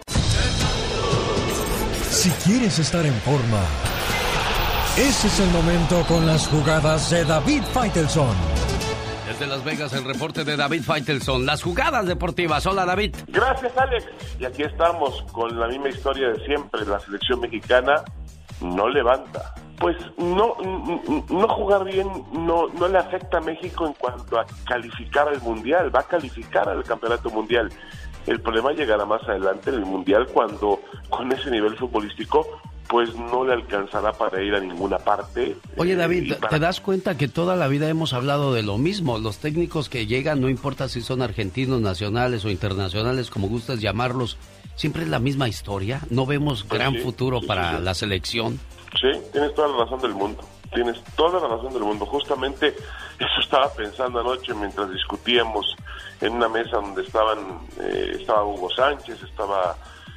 Si 2.14 2.30
quieres 2.48 2.78
estar 2.78 3.04
en 3.04 3.12
forma, 3.12 3.60
ese 4.96 5.26
es 5.26 5.40
el 5.40 5.50
momento 5.50 6.04
con 6.06 6.24
las 6.24 6.46
jugadas 6.46 7.10
de 7.10 7.24
David 7.24 7.64
Faitelson. 7.72 8.36
Desde 9.26 9.48
Las 9.48 9.64
Vegas, 9.64 9.92
el 9.94 10.04
reporte 10.04 10.44
de 10.44 10.56
David 10.56 10.82
Faitelson. 10.84 11.44
Las 11.44 11.60
jugadas 11.60 12.06
deportivas. 12.06 12.64
Hola, 12.66 12.84
David. 12.84 13.16
Gracias, 13.26 13.76
Alex. 13.76 14.06
Y 14.38 14.44
aquí 14.44 14.62
estamos 14.62 15.24
con 15.32 15.58
la 15.58 15.66
misma 15.66 15.88
historia 15.88 16.28
de 16.28 16.46
siempre. 16.46 16.86
La 16.86 17.00
selección 17.00 17.40
mexicana 17.40 18.04
no 18.60 18.88
levanta. 18.88 19.52
Pues 19.80 19.96
no, 20.16 20.54
no 21.28 21.48
jugar 21.48 21.82
bien 21.84 22.08
no, 22.32 22.68
no 22.68 22.86
le 22.86 22.98
afecta 22.98 23.38
a 23.38 23.40
México 23.40 23.88
en 23.88 23.92
cuanto 23.94 24.38
a 24.38 24.46
calificar 24.68 25.26
al 25.26 25.42
Mundial. 25.42 25.92
Va 25.92 26.00
a 26.00 26.06
calificar 26.06 26.68
al 26.68 26.84
Campeonato 26.84 27.28
Mundial. 27.30 27.72
El 28.26 28.40
problema 28.40 28.72
llegará 28.72 29.04
más 29.04 29.22
adelante 29.28 29.70
en 29.70 29.76
el 29.76 29.84
Mundial 29.86 30.26
cuando 30.32 30.80
con 31.10 31.30
ese 31.32 31.50
nivel 31.50 31.76
futbolístico 31.76 32.46
pues 32.88 33.14
no 33.16 33.44
le 33.44 33.54
alcanzará 33.54 34.12
para 34.12 34.42
ir 34.42 34.54
a 34.54 34.60
ninguna 34.60 34.98
parte. 34.98 35.56
Oye, 35.78 35.94
Eh, 35.94 35.96
David, 35.96 36.34
¿te- 36.34 36.38
para- 36.38 36.50
¿te 36.50 36.58
das 36.58 36.80
cuenta 36.80 37.16
que 37.16 37.28
toda 37.28 37.56
la 37.56 37.66
vida 37.66 37.88
hemos 37.88 38.12
hablado 38.12 38.52
de 38.52 38.62
lo 38.62 38.76
mismo? 38.76 39.18
Los 39.18 39.38
técnicos 39.38 39.88
que 39.88 40.06
llegan, 40.06 40.40
no 40.42 40.48
importa 40.50 40.88
si 40.88 41.00
son 41.00 41.22
argentinos, 41.22 41.80
nacionales 41.80 42.44
o 42.44 42.50
internacionales, 42.50 43.30
como 43.30 43.48
gustas 43.48 43.80
llamarlos, 43.80 44.36
siempre 44.76 45.02
es 45.04 45.08
la 45.08 45.18
misma 45.18 45.48
historia. 45.48 46.00
No 46.10 46.26
vemos 46.26 46.62
Pues 46.64 46.78
gran 46.78 46.92
sí, 46.92 46.98
futuro 47.00 47.40
sí, 47.40 47.46
para 47.46 47.78
sí. 47.78 47.82
la 47.84 47.94
selección. 47.94 48.60
Sí, 49.00 49.08
tienes 49.32 49.54
toda 49.54 49.68
la 49.68 49.84
razón 49.84 50.00
del 50.02 50.12
mundo. 50.12 50.42
Tienes 50.72 51.02
toda 51.16 51.40
la 51.40 51.48
razón 51.48 51.72
del 51.72 51.82
mundo. 51.82 52.04
Justamente 52.04 52.74
eso 53.18 53.40
estaba 53.40 53.72
pensando 53.72 54.20
anoche 54.20 54.54
mientras 54.54 54.90
discutíamos 54.90 55.76
en 56.20 56.32
una 56.32 56.48
mesa 56.48 56.76
donde 56.76 57.02
estaban 57.02 57.38
eh, 57.80 58.16
estaba 58.20 58.44
Hugo 58.44 58.70
Sánchez, 58.70 59.22
estaba 59.22 59.76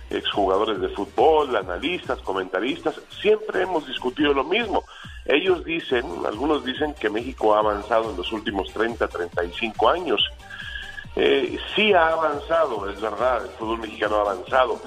exjugadores 0.10 0.80
de 0.80 0.90
fútbol, 0.90 1.56
analistas, 1.56 2.20
comentaristas. 2.22 2.96
Siempre 3.22 3.64
hemos 3.64 3.86
discutido 3.86 4.34
lo 4.34 4.44
mismo. 4.44 4.84
Ellos 5.26 5.66
dicen, 5.66 6.06
algunos 6.26 6.64
dicen 6.64 6.94
que 6.94 7.10
México 7.10 7.56
ha 7.56 7.60
avanzado 7.60 8.12
en 8.12 8.18
los 8.18 8.32
últimos 8.32 8.72
30, 8.72 9.08
35 9.08 9.90
años. 9.90 10.24
Eh, 11.16 11.58
sí 11.76 11.94
ha 11.94 12.10
avanzado, 12.10 12.90
es 12.90 13.02
verdad, 13.02 13.44
el 13.44 13.52
fútbol 13.52 13.80
mexicano 13.80 14.18
ha 14.18 14.22
avanzado, 14.22 14.80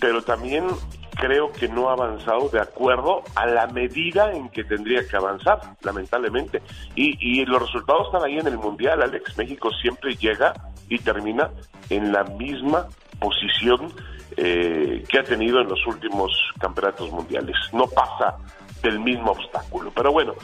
pero 0.00 0.22
también 0.22 0.66
creo 1.16 1.50
que 1.50 1.68
no 1.68 1.88
ha 1.88 1.92
avanzado 1.92 2.48
de 2.48 2.60
acuerdo 2.60 3.22
a 3.34 3.46
la 3.46 3.66
medida 3.66 4.32
en 4.32 4.48
que 4.50 4.64
tendría 4.64 5.06
que 5.06 5.16
avanzar, 5.16 5.60
lamentablemente. 5.82 6.62
Y, 6.94 7.16
y 7.20 7.44
los 7.44 7.60
resultados 7.62 8.06
están 8.06 8.24
ahí 8.24 8.38
en 8.38 8.46
el 8.46 8.58
Mundial, 8.58 9.02
Alex. 9.02 9.36
México 9.36 9.70
siempre 9.80 10.14
llega 10.16 10.54
y 10.88 10.98
termina 10.98 11.50
en 11.90 12.12
la 12.12 12.24
misma 12.24 12.86
posición 13.18 13.92
eh, 14.36 15.02
que 15.08 15.18
ha 15.18 15.24
tenido 15.24 15.60
en 15.60 15.68
los 15.68 15.84
últimos 15.86 16.30
campeonatos 16.60 17.10
mundiales. 17.10 17.56
No 17.72 17.86
pasa 17.86 18.36
del 18.82 19.00
mismo 19.00 19.32
obstáculo. 19.32 19.90
Pero 19.94 20.12
bueno, 20.12 20.34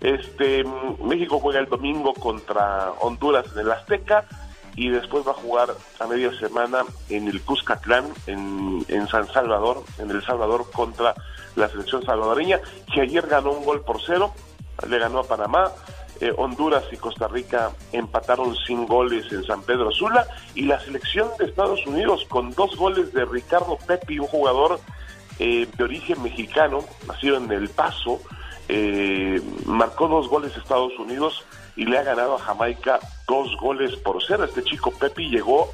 este 0.00 0.64
mm, 0.64 1.06
México 1.06 1.38
juega 1.38 1.60
el 1.60 1.66
domingo 1.66 2.14
contra 2.14 2.92
Honduras 3.00 3.46
en 3.52 3.60
el 3.60 3.70
Azteca 3.70 4.24
y 4.78 4.90
después 4.90 5.26
va 5.26 5.32
a 5.32 5.34
jugar 5.34 5.74
a 5.98 6.06
media 6.06 6.32
semana 6.38 6.84
en 7.08 7.26
el 7.26 7.42
Cuscatlán, 7.42 8.04
en, 8.28 8.86
en 8.86 9.08
San 9.08 9.26
Salvador, 9.26 9.82
en 9.98 10.08
El 10.08 10.24
Salvador 10.24 10.70
contra 10.70 11.16
la 11.56 11.68
selección 11.68 12.04
salvadoreña, 12.04 12.60
que 12.94 13.00
ayer 13.00 13.26
ganó 13.26 13.50
un 13.50 13.64
gol 13.64 13.80
por 13.80 14.00
cero, 14.00 14.32
le 14.88 14.98
ganó 15.00 15.18
a 15.18 15.24
Panamá, 15.24 15.72
eh, 16.20 16.32
Honduras 16.36 16.84
y 16.92 16.96
Costa 16.96 17.26
Rica 17.26 17.72
empataron 17.90 18.54
sin 18.54 18.86
goles 18.86 19.32
en 19.32 19.42
San 19.42 19.62
Pedro 19.62 19.90
Sula, 19.90 20.28
y 20.54 20.62
la 20.62 20.78
selección 20.78 21.28
de 21.40 21.46
Estados 21.46 21.84
Unidos 21.84 22.24
con 22.28 22.52
dos 22.52 22.76
goles 22.76 23.12
de 23.12 23.24
Ricardo 23.24 23.78
Pepi, 23.84 24.20
un 24.20 24.28
jugador 24.28 24.78
eh, 25.40 25.66
de 25.76 25.84
origen 25.84 26.22
mexicano, 26.22 26.84
nacido 27.08 27.36
en 27.38 27.50
El 27.50 27.68
Paso, 27.68 28.20
eh, 28.68 29.42
marcó 29.66 30.06
dos 30.06 30.28
goles 30.28 30.56
Estados 30.56 30.96
Unidos 31.00 31.44
y 31.78 31.86
le 31.86 31.96
ha 31.96 32.02
ganado 32.02 32.34
a 32.34 32.40
Jamaica 32.40 32.98
dos 33.26 33.56
goles 33.56 33.94
por 34.00 34.20
cero. 34.26 34.44
Este 34.44 34.64
chico 34.64 34.90
Pepi 34.90 35.30
llegó, 35.30 35.72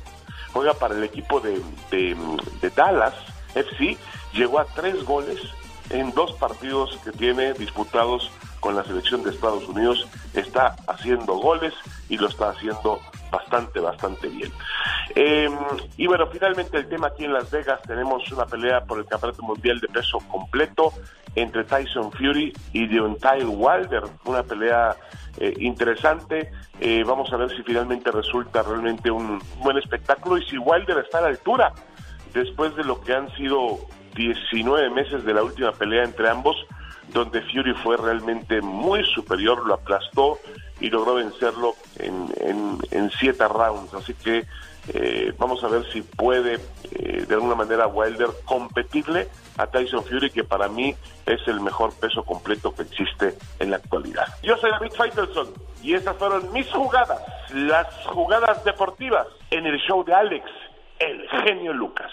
juega 0.52 0.74
para 0.74 0.94
el 0.94 1.02
equipo 1.02 1.40
de, 1.40 1.60
de, 1.90 2.14
de 2.60 2.70
Dallas 2.70 3.14
FC, 3.54 3.96
llegó 4.34 4.60
a 4.60 4.66
tres 4.66 5.02
goles 5.04 5.40
en 5.88 6.12
dos 6.12 6.32
partidos 6.34 6.98
que 7.02 7.10
tiene 7.10 7.54
disputados 7.54 8.30
con 8.64 8.74
la 8.74 8.82
selección 8.82 9.22
de 9.22 9.28
Estados 9.28 9.68
Unidos. 9.68 10.08
Está 10.32 10.74
haciendo 10.88 11.34
goles 11.34 11.74
y 12.08 12.16
lo 12.16 12.28
está 12.28 12.48
haciendo 12.48 12.98
bastante, 13.30 13.78
bastante 13.78 14.26
bien. 14.28 14.50
Eh, 15.14 15.50
y 15.98 16.06
bueno, 16.06 16.26
finalmente 16.32 16.78
el 16.78 16.88
tema 16.88 17.08
aquí 17.08 17.26
en 17.26 17.34
Las 17.34 17.50
Vegas, 17.50 17.82
tenemos 17.82 18.26
una 18.32 18.46
pelea 18.46 18.82
por 18.84 18.98
el 18.98 19.04
Campeonato 19.04 19.42
Mundial 19.42 19.80
de 19.80 19.88
Peso 19.88 20.18
Completo 20.30 20.94
entre 21.34 21.64
Tyson 21.64 22.10
Fury 22.12 22.54
y 22.72 22.86
Deontay 22.86 23.44
Wilder, 23.44 24.04
una 24.24 24.42
pelea 24.42 24.96
eh, 25.36 25.52
interesante. 25.58 26.50
Eh, 26.80 27.04
vamos 27.06 27.30
a 27.34 27.36
ver 27.36 27.50
si 27.54 27.62
finalmente 27.64 28.10
resulta 28.10 28.62
realmente 28.62 29.10
un 29.10 29.42
buen 29.62 29.76
espectáculo 29.76 30.38
y 30.38 30.46
si 30.46 30.56
Wilder 30.56 30.98
está 31.04 31.18
a 31.18 31.22
la 31.22 31.28
altura 31.28 31.74
después 32.32 32.74
de 32.76 32.84
lo 32.84 32.98
que 33.02 33.12
han 33.12 33.30
sido 33.36 33.78
19 34.14 34.88
meses 34.88 35.22
de 35.22 35.34
la 35.34 35.42
última 35.42 35.72
pelea 35.72 36.04
entre 36.04 36.30
ambos, 36.30 36.56
donde 37.12 37.42
Fury 37.42 37.74
fue 37.74 37.96
realmente 37.96 38.60
muy 38.60 39.04
superior, 39.04 39.66
lo 39.66 39.74
aplastó 39.74 40.38
y 40.80 40.90
logró 40.90 41.14
vencerlo 41.14 41.74
en, 41.98 43.10
siete 43.18 43.46
rounds. 43.46 43.94
Así 43.94 44.14
que 44.14 44.44
eh, 44.92 45.32
vamos 45.38 45.62
a 45.64 45.68
ver 45.68 45.84
si 45.92 46.02
puede 46.02 46.58
eh, 46.90 47.24
de 47.26 47.34
alguna 47.34 47.54
manera 47.54 47.86
Wilder 47.86 48.28
competirle 48.44 49.28
a 49.56 49.66
Tyson 49.66 50.04
Fury, 50.04 50.30
que 50.30 50.44
para 50.44 50.68
mí 50.68 50.94
es 51.26 51.40
el 51.46 51.60
mejor 51.60 51.94
peso 51.94 52.22
completo 52.24 52.74
que 52.74 52.82
existe 52.82 53.34
en 53.60 53.70
la 53.70 53.76
actualidad. 53.76 54.26
Yo 54.42 54.56
soy 54.56 54.70
David 54.70 54.92
Faitelson 54.96 55.54
y 55.82 55.94
estas 55.94 56.16
fueron 56.16 56.52
mis 56.52 56.70
jugadas, 56.70 57.20
las 57.54 57.86
jugadas 58.06 58.64
deportivas 58.64 59.26
en 59.50 59.66
el 59.66 59.78
show 59.78 60.04
de 60.04 60.14
Alex, 60.14 60.44
el 60.98 61.28
genio 61.44 61.72
Lucas. 61.72 62.10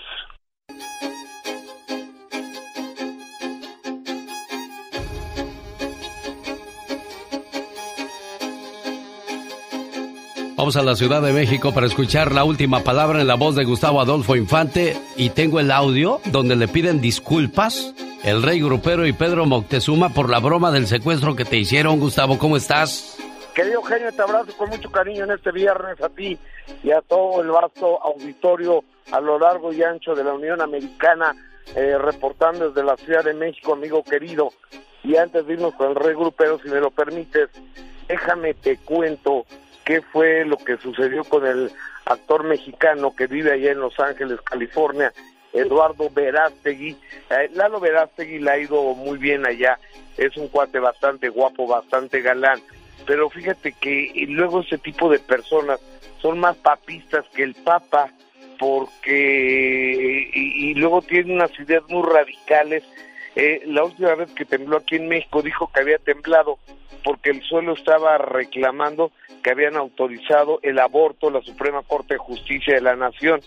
Vamos 10.62 10.78
a 10.78 10.84
la 10.84 10.96
Ciudad 10.96 11.24
de 11.24 11.34
México 11.34 11.74
para 11.74 11.88
escuchar 11.88 12.32
la 12.32 12.44
última 12.44 12.82
palabra 12.82 13.20
en 13.20 13.26
la 13.26 13.34
voz 13.34 13.56
de 13.56 13.66
Gustavo 13.66 14.00
Adolfo 14.00 14.36
Infante 14.36 14.96
y 15.18 15.32
tengo 15.32 15.60
el 15.60 15.72
audio 15.72 16.22
donde 16.26 16.56
le 16.56 16.68
piden 16.68 17.02
disculpas 17.02 17.96
el 18.24 18.44
rey 18.44 18.62
grupero 18.62 19.08
y 19.08 19.12
Pedro 19.12 19.48
Moctezuma 19.48 20.10
por 20.10 20.30
la 20.30 20.38
broma 20.38 20.70
del 20.70 20.86
secuestro 20.86 21.36
que 21.36 21.46
te 21.46 21.58
hicieron. 21.58 22.00
Gustavo, 22.00 22.38
¿cómo 22.38 22.58
estás? 22.58 23.18
Querido 23.56 23.82
genio, 23.82 24.12
te 24.12 24.22
abrazo 24.22 24.56
con 24.56 24.70
mucho 24.70 24.92
cariño 24.92 25.24
en 25.24 25.32
este 25.32 25.52
viernes 25.52 26.00
a 26.00 26.10
ti 26.10 26.38
y 26.84 26.92
a 26.92 27.02
todo 27.02 27.42
el 27.42 27.50
vasto 27.50 28.00
auditorio 28.04 28.84
a 29.12 29.20
lo 29.20 29.40
largo 29.40 29.74
y 29.74 29.82
ancho 29.82 30.14
de 30.14 30.24
la 30.24 30.34
Unión 30.34 30.62
Americana, 30.62 31.36
eh, 31.76 31.98
reportando 31.98 32.70
desde 32.70 32.84
la 32.84 32.98
Ciudad 32.98 33.24
de 33.24 33.34
México, 33.34 33.74
amigo 33.74 34.04
querido. 34.04 34.50
Y 35.04 35.16
antes 35.16 35.44
de 35.48 35.54
irnos 35.54 35.74
con 35.74 35.90
el 35.90 35.96
rey 35.96 36.14
grupero, 36.14 36.60
si 36.60 36.70
me 36.70 36.80
lo 36.80 36.92
permites, 36.92 37.50
déjame 38.08 38.54
te 38.54 38.78
cuento 38.78 39.48
qué 39.84 40.02
fue 40.02 40.45
lo 40.45 40.58
que 40.58 40.78
sucedió 40.78 41.24
con 41.24 41.45
el 41.45 41.72
actor 42.06 42.44
mexicano 42.44 43.16
que 43.16 43.28
vive 43.28 43.53
allá 43.53 43.72
en 43.72 43.80
Los 43.80 43.99
Ángeles, 43.99 44.41
California, 44.41 45.14
Eduardo 45.53 46.10
Verástegui. 46.10 46.98
Eh, 47.30 47.49
Lalo 47.53 47.80
Verástegui 47.80 48.40
le 48.40 48.52
ha 48.52 48.58
ido 48.58 48.82
muy 48.95 49.18
bien 49.18 49.45
allá, 49.45 49.80
es 50.18 50.36
un 50.38 50.48
cuate 50.48 50.80
bastante 50.80 51.30
guapo, 51.30 51.68
bastante 51.68 52.22
galán, 52.22 52.62
pero 53.06 53.30
fíjate 53.30 53.74
que 53.74 54.12
luego 54.30 54.62
ese 54.62 54.78
tipo 54.78 55.10
de 55.10 55.20
personas 55.20 55.80
son 56.22 56.40
más 56.40 56.56
papistas 56.58 57.26
que 57.34 57.44
el 57.44 57.56
Papa, 57.56 58.12
porque 58.60 60.30
y, 60.34 60.70
y 60.70 60.74
luego 60.76 61.02
tienen 61.02 61.34
unas 61.34 61.52
ideas 61.60 61.84
muy 61.90 62.03
radicales. 62.03 62.84
Eh, 63.36 63.62
la 63.66 63.84
última 63.84 64.16
vez 64.16 64.32
que 64.32 64.45
tembló 64.45 64.78
aquí 64.78 64.98
en 64.98 65.08
México 65.08 65.41
dijo 65.41 65.72
que 65.74 65.80
había 65.80 65.98
temblado 65.99 66.60
porque 67.03 67.32
el 67.32 67.41
suelo 67.44 67.74
estaba 67.74 68.18
reclamando 68.18 69.12
que 69.41 69.52
habían 69.52 69.76
autorizado 69.76 70.60
el 70.62 70.80
aborto 70.80 71.32
la 71.32 71.41
Suprema 71.41 71.82
Corte 71.84 72.16
de 72.16 72.20
Justicia 72.20 72.76
de 72.76 72.82
la 72.82 72.95
Nación. 72.95 73.41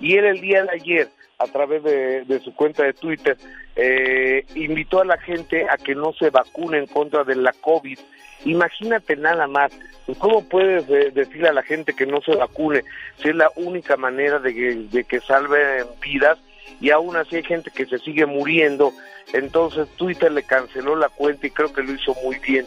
Y 0.00 0.16
él 0.16 0.26
el 0.26 0.40
día 0.40 0.62
de 0.64 0.70
ayer, 0.70 1.08
a 1.38 1.46
través 1.46 1.82
de, 1.82 2.40
su 2.40 2.54
cuenta 2.54 2.84
de 2.84 2.92
Twitter, 2.92 3.36
eh, 3.76 4.44
invitó 4.54 5.00
a 5.00 5.04
la 5.04 5.18
gente 5.18 5.66
a 5.68 5.76
que 5.76 5.94
no 5.94 6.12
se 6.12 6.30
vacune 6.30 6.78
en 6.78 6.86
contra 6.86 7.24
de 7.24 7.36
la 7.36 7.52
COVID. 7.52 7.98
Imagínate 8.44 9.16
nada 9.16 9.46
más, 9.46 9.72
¿cómo 10.18 10.46
puedes 10.48 10.88
eh, 10.90 11.10
decirle 11.12 11.48
a 11.48 11.52
la 11.52 11.62
gente 11.62 11.94
que 11.94 12.06
no 12.06 12.20
se 12.20 12.36
vacune 12.36 12.84
si 13.16 13.28
es 13.28 13.34
la 13.34 13.50
única 13.56 13.96
manera 13.96 14.38
de 14.38 14.54
que, 14.54 14.74
de 14.90 15.04
que 15.04 15.20
salven 15.20 15.86
vidas 16.00 16.38
y 16.80 16.90
aún 16.90 17.16
así 17.16 17.36
hay 17.36 17.42
gente 17.42 17.70
que 17.74 17.86
se 17.86 17.98
sigue 17.98 18.26
muriendo? 18.26 18.92
Entonces 19.32 19.88
Twitter 19.96 20.32
le 20.32 20.42
canceló 20.42 20.96
la 20.96 21.08
cuenta 21.08 21.46
y 21.46 21.50
creo 21.50 21.72
que 21.72 21.82
lo 21.82 21.92
hizo 21.92 22.14
muy 22.24 22.38
bien. 22.38 22.66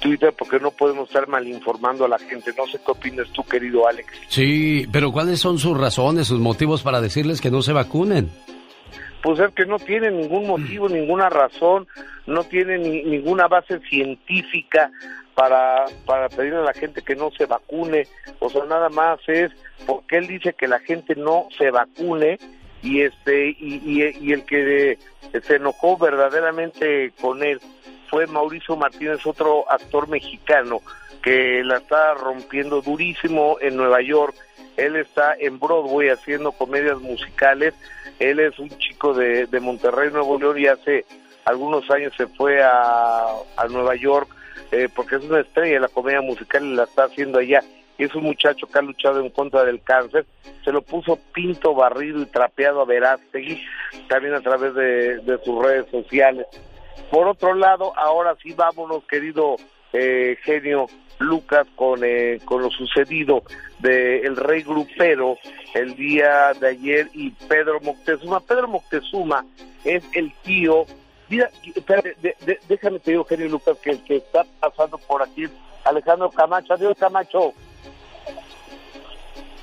Twitter 0.00 0.32
porque 0.36 0.58
no 0.58 0.70
podemos 0.70 1.08
estar 1.08 1.28
mal 1.28 1.46
informando 1.46 2.04
a 2.04 2.08
la 2.08 2.18
gente. 2.18 2.52
No 2.56 2.66
sé 2.66 2.78
qué 2.84 2.90
opinas 2.92 3.28
tú, 3.32 3.44
querido 3.44 3.86
Alex. 3.86 4.08
Sí, 4.28 4.86
pero 4.90 5.12
¿cuáles 5.12 5.40
son 5.40 5.58
sus 5.58 5.78
razones, 5.78 6.26
sus 6.26 6.40
motivos 6.40 6.82
para 6.82 7.00
decirles 7.02 7.40
que 7.40 7.50
no 7.50 7.60
se 7.62 7.72
vacunen? 7.74 8.30
Pues 9.22 9.38
es 9.38 9.52
que 9.54 9.66
no 9.66 9.78
tiene 9.78 10.10
ningún 10.10 10.46
motivo, 10.46 10.88
ninguna 10.88 11.28
razón, 11.28 11.86
no 12.26 12.44
tiene 12.44 12.78
ni- 12.78 13.02
ninguna 13.02 13.46
base 13.48 13.78
científica 13.80 14.90
para, 15.34 15.84
para 16.06 16.30
pedirle 16.30 16.60
a 16.60 16.62
la 16.62 16.72
gente 16.72 17.02
que 17.02 17.14
no 17.14 17.30
se 17.36 17.44
vacune. 17.44 18.06
O 18.38 18.48
sea, 18.48 18.64
nada 18.64 18.88
más 18.88 19.18
es 19.28 19.50
porque 19.86 20.16
él 20.16 20.26
dice 20.26 20.54
que 20.54 20.66
la 20.66 20.78
gente 20.78 21.14
no 21.14 21.48
se 21.58 21.70
vacune 21.70 22.38
y 22.82 23.02
este 23.02 23.48
y, 23.50 23.80
y- 23.84 24.16
y 24.20 24.32
el 24.32 24.44
que 24.44 24.98
se 25.46 25.56
enojó 25.56 25.96
verdaderamente 25.98 27.12
con 27.20 27.42
él 27.42 27.60
fue 28.08 28.26
Mauricio 28.26 28.76
Martínez, 28.76 29.24
otro 29.26 29.70
actor 29.70 30.08
mexicano 30.08 30.80
que 31.22 31.62
la 31.64 31.76
está 31.78 32.14
rompiendo 32.14 32.80
durísimo 32.80 33.58
en 33.60 33.76
Nueva 33.76 34.00
York. 34.02 34.34
Él 34.76 34.96
está 34.96 35.34
en 35.38 35.58
Broadway 35.60 36.08
haciendo 36.08 36.52
comedias 36.52 36.98
musicales. 37.00 37.74
Él 38.18 38.40
es 38.40 38.58
un 38.58 38.70
chico 38.78 39.12
de, 39.14 39.46
de 39.46 39.60
Monterrey, 39.60 40.10
Nuevo 40.10 40.38
León, 40.38 40.58
y 40.58 40.66
hace 40.66 41.04
algunos 41.44 41.88
años 41.90 42.12
se 42.16 42.26
fue 42.26 42.62
a, 42.62 43.26
a 43.56 43.66
Nueva 43.68 43.94
York 43.96 44.28
eh, 44.72 44.88
porque 44.94 45.16
es 45.16 45.24
una 45.24 45.40
estrella 45.40 45.74
de 45.74 45.80
la 45.80 45.88
comedia 45.88 46.20
musical 46.20 46.64
y 46.64 46.74
la 46.74 46.84
está 46.84 47.04
haciendo 47.04 47.38
allá. 47.38 47.62
Es 48.04 48.14
un 48.14 48.24
muchacho 48.24 48.66
que 48.66 48.78
ha 48.78 48.82
luchado 48.82 49.20
en 49.20 49.30
contra 49.30 49.64
del 49.64 49.82
cáncer. 49.82 50.26
Se 50.64 50.72
lo 50.72 50.82
puso 50.82 51.18
pinto, 51.32 51.74
barrido 51.74 52.20
y 52.22 52.26
trapeado 52.26 52.80
a 52.80 52.84
Verástegui, 52.84 53.62
también 54.08 54.34
a 54.34 54.40
través 54.40 54.74
de, 54.74 55.18
de 55.18 55.38
sus 55.44 55.62
redes 55.62 55.86
sociales. 55.90 56.46
Por 57.10 57.28
otro 57.28 57.54
lado, 57.54 57.92
ahora 57.96 58.36
sí 58.42 58.52
vámonos, 58.54 59.04
querido 59.04 59.56
eh, 59.92 60.36
genio 60.44 60.86
Lucas, 61.18 61.66
con, 61.76 62.00
eh, 62.02 62.38
con 62.44 62.62
lo 62.62 62.70
sucedido 62.70 63.42
de 63.80 64.20
el 64.20 64.36
rey 64.36 64.62
grupero 64.62 65.36
el 65.74 65.94
día 65.96 66.52
de 66.58 66.68
ayer 66.68 67.08
y 67.12 67.30
Pedro 67.48 67.80
Moctezuma. 67.80 68.40
Pedro 68.40 68.68
Moctezuma 68.68 69.44
es 69.84 70.02
el 70.14 70.32
tío. 70.42 70.84
Mira, 71.28 71.50
espérate, 71.74 72.16
de- 72.22 72.36
de- 72.46 72.58
déjame 72.68 72.98
te 73.00 73.10
digo, 73.12 73.24
genio 73.24 73.48
Lucas, 73.48 73.76
que 73.82 74.00
que 74.04 74.16
está 74.16 74.44
pasando 74.60 74.96
por 74.98 75.22
aquí, 75.22 75.46
Alejandro 75.84 76.30
Camacho. 76.30 76.72
Adiós, 76.74 76.96
Camacho. 76.98 77.52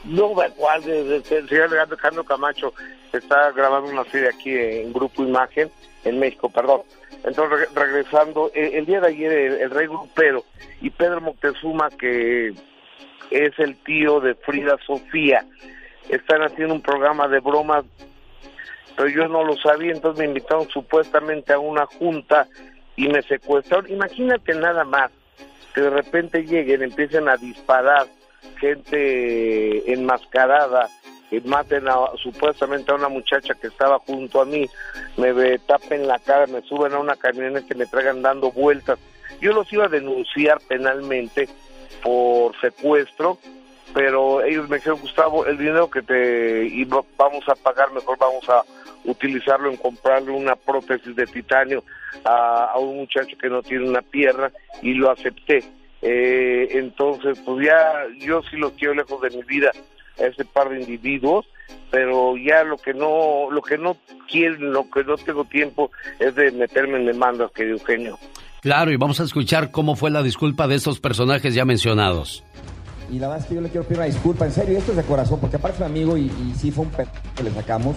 No 0.08 0.34
me 0.34 0.50
cuál, 0.52 0.84
de- 0.84 1.04
de- 1.04 1.20
de- 1.22 1.38
el 1.38 1.50
señor 1.50 1.78
Alejandro 1.78 2.24
Camacho 2.24 2.74
está 3.14 3.52
grabando 3.52 3.90
una 3.92 4.04
serie 4.06 4.30
aquí 4.30 4.52
en 4.58 4.94
Grupo 4.94 5.24
Imagen, 5.24 5.70
en 6.06 6.20
México, 6.20 6.50
perdón. 6.50 6.82
Entonces, 7.24 7.60
re- 7.74 7.86
regresando, 7.86 8.50
eh, 8.54 8.72
el 8.76 8.86
día 8.86 9.02
de 9.02 9.08
ayer 9.08 9.32
el, 9.32 9.54
el 9.62 9.70
rey 9.72 9.88
grupero 9.88 10.44
y 10.82 10.90
Pedro 10.90 11.20
Moctezuma, 11.22 11.90
que 11.90 12.54
es 13.32 13.60
el 13.60 13.76
tío 13.84 14.20
de 14.22 14.36
Frida 14.36 14.78
Sofía, 14.86 15.46
están 16.10 16.42
haciendo 16.44 16.74
un 16.76 16.82
programa 16.82 17.28
de 17.28 17.40
bromas, 17.40 17.84
pero 18.96 19.10
yo 19.10 19.28
no 19.28 19.44
lo 19.44 19.58
sabía, 19.58 19.92
entonces 19.92 20.20
me 20.20 20.26
invitaron 20.26 20.68
supuestamente 20.70 21.52
a 21.54 21.60
una 21.60 21.86
junta 21.86 22.48
y 22.96 23.08
me 23.10 23.22
secuestraron. 23.24 23.92
Imagínate 23.92 24.54
nada 24.56 24.84
más 24.86 25.12
que 25.76 25.82
de 25.82 25.90
repente 25.90 26.44
lleguen, 26.44 26.82
empiecen 26.82 27.28
a 27.28 27.36
disparar 27.36 28.08
gente 28.60 29.92
enmascarada, 29.92 30.90
que 31.30 31.42
maten 31.42 31.88
a, 31.90 31.96
supuestamente 32.22 32.92
a 32.92 32.96
una 32.96 33.10
muchacha 33.10 33.54
que 33.54 33.68
estaba 33.68 34.00
junto 34.00 34.42
a 34.42 34.46
mí, 34.46 34.66
me 35.18 35.60
tapen 35.60 36.08
la 36.08 36.20
cara, 36.20 36.48
me 36.48 36.62
suben 36.62 36.94
a 36.94 37.00
una 37.00 37.16
camioneta 37.16 37.74
y 37.74 37.78
me 37.78 37.86
traigan 37.86 38.22
dando 38.22 38.52
vueltas. 38.52 38.98
Yo 39.42 39.54
los 39.54 39.72
iba 39.74 39.86
a 39.86 39.90
denunciar 39.90 40.60
penalmente 40.68 41.48
por 42.02 42.58
secuestro, 42.62 43.38
pero 43.94 44.42
ellos 44.44 44.70
me 44.70 44.78
dijeron, 44.78 45.00
Gustavo, 45.02 45.46
el 45.46 45.58
dinero 45.58 45.90
que 45.90 46.02
te 46.02 46.66
iba- 46.66 47.04
vamos 47.18 47.44
a 47.50 47.56
pagar, 47.56 47.92
mejor 47.92 48.18
vamos 48.18 48.48
a 48.50 48.64
utilizarlo 49.06 49.70
en 49.70 49.78
comprarle 49.78 50.32
una 50.32 50.56
prótesis 50.56 51.16
de 51.16 51.26
titanio 51.28 51.84
a 52.24 52.74
un 52.80 52.98
muchacho 52.98 53.38
que 53.38 53.50
no 53.50 53.62
tiene 53.62 53.88
una 53.88 54.02
pierna 54.02 54.52
y 54.82 54.94
lo 54.94 55.12
acepté. 55.12 55.64
Eh, 56.02 56.69
entonces, 56.72 57.40
pues 57.45 57.65
ya 57.65 58.06
yo 58.19 58.41
sí 58.44 58.57
los 58.57 58.74
quiero 58.74 58.94
lejos 58.94 59.22
de 59.22 59.32
mi 59.32 59.44
vida 59.44 59.72
a 60.19 60.24
ese 60.24 60.45
par 60.45 60.69
de 60.69 60.82
individuos, 60.82 61.45
pero 61.91 62.36
ya 62.38 62.64
lo 62.64 62.78
que 62.78 62.94
no 62.94 63.49
lo 63.52 63.61
que 63.61 63.78
no 63.78 63.98
quieren, 64.30 64.72
lo 64.72 64.90
que 64.90 65.03
no 65.03 65.18
tengo 65.18 65.45
tiempo 65.45 65.91
es 66.19 66.36
de 66.36 66.52
meterme 66.52 66.98
en 66.98 67.06
demandas, 67.06 67.52
querido 67.52 67.78
Eugenio. 67.78 68.18
Claro, 68.61 68.91
y 68.91 68.98
vamos 68.98 69.19
a 69.19 69.24
escuchar 69.24 69.72
cómo 69.72 69.95
fue 69.95 70.11
la 70.11 70.24
disculpa 70.24 70.68
de 70.68 70.76
estos 70.76 70.99
personajes 70.99 71.53
ya 71.53 71.65
mencionados. 71.65 72.44
Y 73.10 73.19
la 73.19 73.28
verdad 73.28 73.44
es 73.44 73.49
que 73.49 73.56
yo 73.56 73.61
le 73.61 73.69
quiero 73.69 73.86
pedir 73.86 73.99
una 73.99 74.07
disculpa, 74.07 74.45
en 74.45 74.52
serio, 74.52 74.78
esto 74.78 74.91
es 74.91 74.98
de 74.98 75.03
corazón, 75.03 75.40
porque 75.40 75.56
aparte 75.56 75.84
es 75.84 75.90
mi 75.90 75.99
amigo 75.99 76.18
y, 76.18 76.26
y 76.26 76.53
sí 76.57 76.72
fue 76.72 76.86
un 76.86 76.91
p 76.91 77.06
que 77.36 77.44
le 77.44 77.52
sacamos 77.52 77.95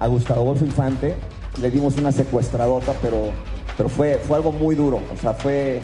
a 0.00 0.06
Gustavo 0.06 0.42
Adolfo 0.42 0.64
Infante. 0.64 1.14
Le 1.60 1.70
dimos 1.70 1.96
una 1.98 2.10
secuestradota, 2.10 2.94
pero, 3.02 3.30
pero 3.76 3.88
fue, 3.88 4.18
fue 4.18 4.36
algo 4.36 4.52
muy 4.52 4.74
duro. 4.74 5.00
O 5.12 5.16
sea, 5.16 5.34
fue, 5.34 5.80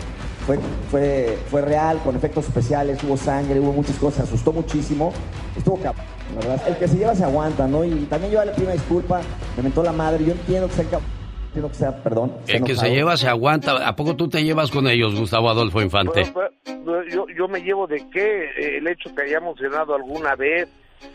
fue, 0.50 0.58
fue, 0.90 1.38
fue 1.48 1.62
real, 1.62 2.00
con 2.02 2.16
efectos 2.16 2.46
especiales, 2.46 3.02
hubo 3.04 3.16
sangre, 3.16 3.60
hubo 3.60 3.72
muchas 3.72 3.96
cosas, 3.96 4.16
se 4.16 4.22
asustó 4.22 4.52
muchísimo. 4.52 5.12
Estuvo 5.56 5.76
cabrón, 5.76 6.04
la 6.34 6.48
verdad. 6.48 6.68
El 6.68 6.76
que 6.76 6.88
se 6.88 6.96
lleva 6.96 7.14
se 7.14 7.24
aguanta, 7.24 7.68
¿no? 7.68 7.84
Y 7.84 7.90
también 8.06 8.32
yo 8.32 8.44
le 8.44 8.52
pido 8.52 8.64
una 8.64 8.72
disculpa, 8.72 9.20
me 9.56 9.62
mentó 9.62 9.82
la 9.82 9.92
madre, 9.92 10.24
yo 10.24 10.32
entiendo 10.32 10.66
que 10.68 10.74
sea 10.74 10.84
cabrón, 10.86 11.10
entiendo 11.46 11.68
que 11.68 11.74
sea, 11.74 12.02
perdón. 12.02 12.32
El 12.48 12.64
que 12.64 12.74
se 12.74 12.90
lleva 12.90 13.16
se 13.16 13.28
aguanta. 13.28 13.86
¿A 13.86 13.94
poco 13.94 14.16
tú 14.16 14.28
te 14.28 14.42
llevas 14.42 14.70
con 14.70 14.88
ellos, 14.88 15.14
Gustavo 15.14 15.50
Adolfo 15.50 15.82
Infante? 15.82 16.22
Pero, 16.34 16.50
pero, 16.64 17.08
yo, 17.08 17.26
yo 17.36 17.46
me 17.46 17.60
llevo 17.60 17.86
de 17.86 18.08
qué 18.10 18.50
Eh, 18.58 18.78
el 18.78 18.88
hecho 18.88 19.14
que 19.14 19.22
hayamos 19.22 19.58
cenado 19.58 19.94
alguna 19.94 20.34
vez, 20.34 20.68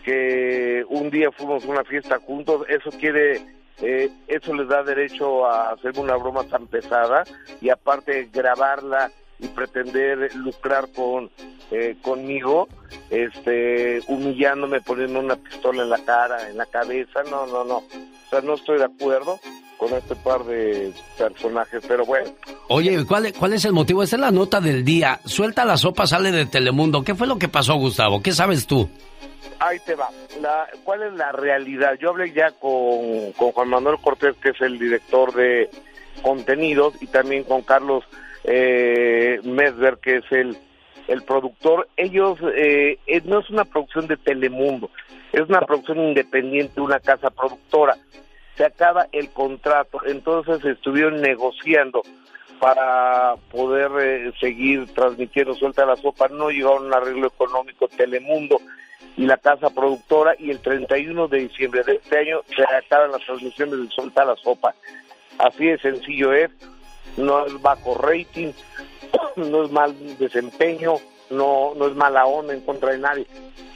que 0.03 0.83
un 0.89 1.09
día 1.09 1.29
fuimos 1.31 1.65
a 1.65 1.67
una 1.67 1.83
fiesta 1.83 2.19
juntos, 2.25 2.65
eso 2.69 2.89
quiere, 2.97 3.41
eh, 3.81 4.09
eso 4.27 4.53
les 4.53 4.67
da 4.69 4.81
derecho 4.83 5.45
a 5.45 5.71
hacerme 5.71 5.99
una 5.99 6.15
broma 6.15 6.43
tan 6.45 6.67
pesada 6.67 7.23
y 7.61 7.69
aparte 7.69 8.29
grabarla 8.31 9.11
y 9.39 9.47
pretender 9.47 10.33
lucrar 10.35 10.87
con 10.93 11.29
eh, 11.71 11.95
conmigo, 12.01 12.67
este, 13.09 14.01
humillándome, 14.07 14.81
poniendo 14.81 15.19
una 15.19 15.35
pistola 15.35 15.83
en 15.83 15.89
la 15.89 15.99
cara, 15.99 16.49
en 16.49 16.57
la 16.57 16.65
cabeza, 16.65 17.23
no, 17.29 17.45
no, 17.47 17.63
no, 17.63 17.77
o 17.77 18.29
sea, 18.29 18.41
no 18.41 18.53
estoy 18.53 18.77
de 18.77 18.85
acuerdo 18.85 19.39
con 19.77 19.93
este 19.93 20.15
par 20.15 20.43
de 20.45 20.93
personajes, 21.17 21.83
pero 21.87 22.05
bueno, 22.05 22.31
Oye, 22.67 23.05
¿cuál, 23.05 23.31
¿cuál 23.37 23.53
es 23.53 23.63
el 23.65 23.73
motivo? 23.73 24.01
Esta 24.01 24.15
es 24.15 24.21
la 24.21 24.31
nota 24.31 24.59
del 24.59 24.83
día. 24.83 25.19
Suelta 25.23 25.65
la 25.65 25.77
sopa, 25.77 26.07
sale 26.07 26.31
de 26.31 26.47
Telemundo. 26.47 27.03
¿Qué 27.03 27.13
fue 27.13 27.27
lo 27.27 27.37
que 27.37 27.47
pasó, 27.47 27.75
Gustavo? 27.75 28.23
¿Qué 28.23 28.31
sabes 28.31 28.65
tú? 28.65 28.89
Ahí 29.59 29.77
te 29.85 29.93
va. 29.93 30.09
La, 30.41 30.67
¿Cuál 30.83 31.03
es 31.03 31.13
la 31.13 31.31
realidad? 31.31 31.93
Yo 32.01 32.09
hablé 32.09 32.33
ya 32.33 32.51
con, 32.51 33.33
con 33.33 33.51
Juan 33.51 33.69
Manuel 33.69 33.97
Cortés, 34.01 34.35
que 34.41 34.49
es 34.49 34.61
el 34.61 34.79
director 34.79 35.31
de 35.35 35.69
contenidos, 36.23 36.95
y 37.01 37.07
también 37.07 37.43
con 37.43 37.61
Carlos 37.61 38.03
eh, 38.47 39.39
que 40.01 40.17
es 40.17 40.31
el, 40.31 40.57
el 41.07 41.23
productor, 41.23 41.87
ellos, 41.97 42.39
eh, 42.55 42.99
eh, 43.07 43.21
no 43.25 43.39
es 43.39 43.49
una 43.49 43.65
producción 43.65 44.07
de 44.07 44.17
Telemundo, 44.17 44.89
es 45.31 45.41
una 45.41 45.61
producción 45.61 45.99
independiente, 45.99 46.81
una 46.81 46.99
casa 46.99 47.29
productora. 47.29 47.97
Se 48.55 48.65
acaba 48.65 49.07
el 49.11 49.31
contrato, 49.31 49.99
entonces 50.05 50.63
estuvieron 50.63 51.21
negociando 51.21 52.01
para 52.59 53.35
poder 53.51 53.91
eh, 53.99 54.31
seguir 54.39 54.87
transmitiendo 54.93 55.53
Suelta 55.55 55.85
la 55.85 55.97
Sopa, 55.97 56.29
no 56.29 56.49
llegaron 56.49 56.83
a 56.83 56.87
un 56.87 56.93
arreglo 56.93 57.27
económico 57.27 57.87
Telemundo 57.87 58.59
y 59.17 59.25
la 59.25 59.37
casa 59.37 59.69
productora 59.69 60.35
y 60.39 60.51
el 60.51 60.59
31 60.59 61.27
de 61.27 61.39
diciembre 61.39 61.83
de 61.83 61.95
este 61.95 62.17
año 62.17 62.41
se 62.55 62.63
acaban 62.63 63.11
las 63.11 63.21
transmisiones 63.25 63.79
de 63.79 63.89
Suelta 63.89 64.25
la 64.25 64.35
Sopa. 64.37 64.73
Así 65.37 65.65
de 65.65 65.77
sencillo 65.79 66.33
es, 66.33 66.49
no 67.17 67.45
es 67.45 67.61
bajo 67.61 67.95
rating, 67.95 68.51
no 69.35 69.65
es 69.65 69.71
mal 69.71 69.95
desempeño, 70.17 70.95
no, 71.29 71.73
no 71.75 71.87
es 71.87 71.95
mala 71.95 72.25
onda 72.25 72.53
en 72.53 72.61
contra 72.61 72.91
de 72.91 72.99
nadie, 72.99 73.27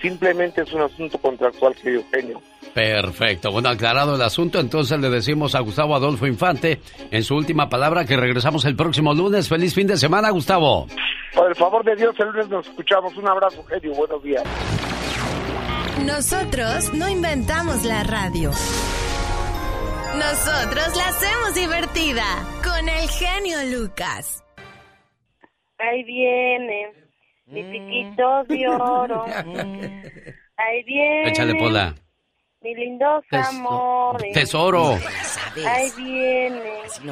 simplemente 0.02 0.62
es 0.62 0.74
un 0.74 0.82
asunto 0.82 1.18
contractual 1.18 1.76
que 1.76 1.94
Eugenio. 1.94 2.42
Perfecto. 2.74 3.52
Bueno, 3.52 3.70
aclarado 3.70 4.16
el 4.16 4.22
asunto, 4.22 4.60
entonces 4.60 5.00
le 5.00 5.10
decimos 5.10 5.56
a 5.56 5.60
Gustavo 5.60 5.96
Adolfo 5.96 6.28
Infante 6.28 6.80
en 7.12 7.24
su 7.24 7.36
última 7.36 7.68
palabra 7.68 8.06
que 8.06 8.16
regresamos 8.16 8.64
el 8.66 8.76
próximo 8.76 9.14
lunes. 9.14 9.50
Feliz 9.50 9.74
fin 9.74 9.88
de 9.88 9.98
semana, 9.98 10.30
Gustavo. 10.30 10.88
Por 11.34 11.50
el 11.50 11.56
favor 11.56 11.84
de 11.84 11.96
Dios, 11.96 12.16
el 12.20 12.28
lunes 12.28 12.50
nos 12.50 12.68
escuchamos. 12.68 13.16
Un 13.18 13.28
abrazo, 13.28 13.58
Eugenio. 13.58 13.96
Buenos 13.96 14.24
días. 14.24 14.44
Nosotros 16.06 16.94
no 16.94 17.10
inventamos 17.10 17.84
la 17.84 18.04
radio. 18.04 18.52
Nosotros 20.18 20.96
la 20.98 21.08
hacemos 21.08 21.54
divertida 21.56 22.24
con 22.64 22.90
el 22.90 23.08
genio 23.10 23.58
Lucas. 23.78 24.44
Ahí 25.78 26.04
viene 26.04 26.92
mi 27.46 27.64
piquito 27.64 28.44
de 28.46 28.68
oro. 28.82 29.26
Ahí 30.58 30.84
viene. 30.86 31.30
Échale, 31.30 31.56
Pola. 31.56 31.96
Mi 32.62 32.76
lindos 32.76 33.24
Teso- 33.32 33.50
amores. 33.50 34.34
tesoro. 34.34 34.98
Ahí 35.66 35.90
viene. 35.96 36.74
Mi 37.06 37.12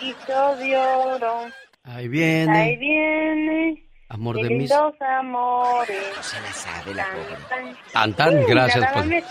piquito 0.00 0.56
de 0.56 0.76
oro. 0.76 1.44
Ahí 1.84 1.94
Ahí 1.94 2.08
viene. 2.08 3.85
Amor 4.08 4.36
mis 4.36 4.44
de 4.44 4.50
mis... 4.50 4.70
lindos 4.70 4.94
amores. 5.00 5.96
Se 6.20 6.40
la 6.40 6.52
sabe 6.52 6.94
la 6.94 7.06
pobre. 7.10 7.74
Tan, 7.92 8.14
tan, 8.14 8.46
gracias, 8.46 8.88
pues. 8.92 9.24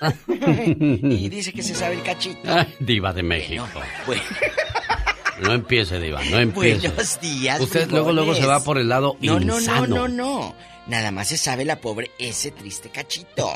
y 0.28 1.28
dice 1.28 1.52
que 1.52 1.62
se 1.62 1.74
sabe 1.74 1.94
el 1.96 2.02
cachito. 2.02 2.40
Ay, 2.46 2.74
diva 2.78 3.12
de 3.12 3.22
México. 3.22 3.66
No 5.40 5.54
empiece, 5.54 5.98
diva, 5.98 6.20
no 6.30 6.38
empiece. 6.38 6.88
Buenos 6.88 7.18
días. 7.18 7.58
Usted 7.60 7.90
luego, 7.90 8.12
luego 8.12 8.34
se 8.34 8.44
va 8.44 8.62
por 8.62 8.76
el 8.76 8.90
lado 8.90 9.16
No, 9.20 9.40
no, 9.40 9.46
no, 9.46 9.58
insano. 9.58 9.86
no, 9.86 10.08
no. 10.08 10.54
Nada 10.86 11.10
más 11.12 11.28
se 11.28 11.38
sabe 11.38 11.64
la 11.64 11.76
pobre 11.80 12.10
ese 12.18 12.50
triste 12.50 12.90
cachito. 12.90 13.50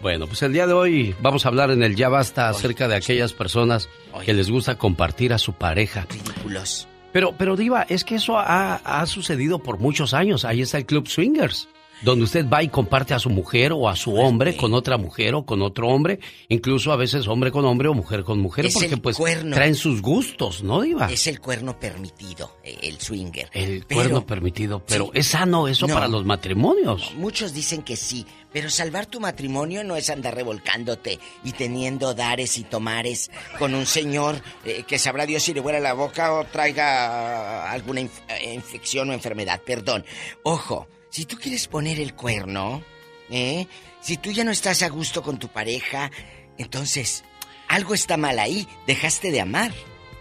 Bueno, 0.00 0.28
pues 0.28 0.42
el 0.42 0.52
día 0.52 0.68
de 0.68 0.74
hoy 0.74 1.12
vamos 1.20 1.44
a 1.44 1.48
hablar 1.48 1.72
en 1.72 1.82
el 1.82 1.96
Ya 1.96 2.08
Basta 2.08 2.48
acerca 2.48 2.86
de 2.86 2.94
aquellas 2.94 3.32
personas 3.32 3.88
que 4.24 4.32
les 4.32 4.48
gusta 4.48 4.78
compartir 4.78 5.32
a 5.32 5.38
su 5.38 5.54
pareja. 5.54 6.06
Ridículos. 6.08 6.86
Pero, 7.16 7.32
pero 7.32 7.56
Diva, 7.56 7.86
es 7.88 8.04
que 8.04 8.16
eso 8.16 8.36
ha, 8.36 8.74
ha 8.74 9.06
sucedido 9.06 9.58
por 9.58 9.78
muchos 9.78 10.12
años. 10.12 10.44
Ahí 10.44 10.60
está 10.60 10.76
el 10.76 10.84
Club 10.84 11.08
Swingers, 11.08 11.66
donde 12.02 12.24
usted 12.24 12.46
va 12.48 12.62
y 12.62 12.68
comparte 12.68 13.14
a 13.14 13.18
su 13.18 13.30
mujer 13.30 13.72
o 13.72 13.88
a 13.88 13.96
su 13.96 14.14
hombre 14.16 14.56
con 14.56 14.74
otra 14.74 14.96
mujer 14.98 15.34
o 15.34 15.44
con 15.46 15.62
otro 15.62 15.88
hombre, 15.88 16.20
incluso 16.48 16.92
a 16.92 16.96
veces 16.96 17.26
hombre 17.26 17.50
con 17.50 17.64
hombre 17.64 17.88
o 17.88 17.94
mujer 17.94 18.22
con 18.22 18.38
mujer, 18.38 18.66
Es 18.66 18.74
porque 18.74 18.96
pues 18.96 19.16
cuerno. 19.16 19.54
traen 19.56 19.74
sus 19.74 20.02
gustos, 20.02 20.62
¿no, 20.62 20.80
Diva? 20.82 21.06
Es 21.10 21.26
el 21.26 21.40
cuerno 21.40 21.78
permitido, 21.80 22.56
eh, 22.62 22.76
el 22.82 23.00
swinger. 23.00 23.48
El 23.52 23.84
Pero- 23.86 24.00
cuerno 24.02 24.26
permitido, 24.26 24.82
pero 24.86 25.06
Sí. 25.06 25.10
¿es 25.20 25.26
sano 25.28 25.68
eso 25.68 25.86
No. 25.86 25.94
para 25.94 26.06
los 26.08 26.24
matrimonios? 26.24 27.12
Muchos 27.16 27.52
dicen 27.54 27.82
que 27.82 27.96
sí, 27.96 28.26
pero 28.52 28.68
salvar 28.70 29.06
tu 29.06 29.18
matrimonio 29.20 29.82
no 29.84 29.96
es 29.96 30.10
andar 30.10 30.34
revolcándote 30.34 31.18
y 31.44 31.52
teniendo 31.52 32.14
dares 32.14 32.58
y 32.58 32.64
tomares 32.64 33.30
con 33.58 33.74
un 33.74 33.86
señor 33.86 34.36
eh, 34.64 34.84
que 34.86 34.98
sabrá 34.98 35.26
Dios 35.26 35.42
si 35.42 35.54
le 35.54 35.60
huele 35.60 35.80
la 35.80 35.92
boca 35.94 36.32
o 36.34 36.44
traiga 36.44 37.70
alguna 37.70 38.00
inf- 38.02 38.10
eh, 38.28 38.54
infección 38.54 39.10
o 39.10 39.12
enfermedad. 39.12 39.60
Perdón. 39.64 40.04
Ojo, 40.42 40.86
si 41.16 41.24
tú 41.24 41.38
quieres 41.38 41.66
poner 41.66 41.98
el 41.98 42.12
cuerno, 42.12 42.82
¿eh? 43.30 43.66
si 44.02 44.18
tú 44.18 44.32
ya 44.32 44.44
no 44.44 44.50
estás 44.50 44.82
a 44.82 44.90
gusto 44.90 45.22
con 45.22 45.38
tu 45.38 45.48
pareja, 45.48 46.10
entonces 46.58 47.24
algo 47.68 47.94
está 47.94 48.18
mal 48.18 48.38
ahí, 48.38 48.68
dejaste 48.86 49.30
de 49.30 49.40
amar. 49.40 49.72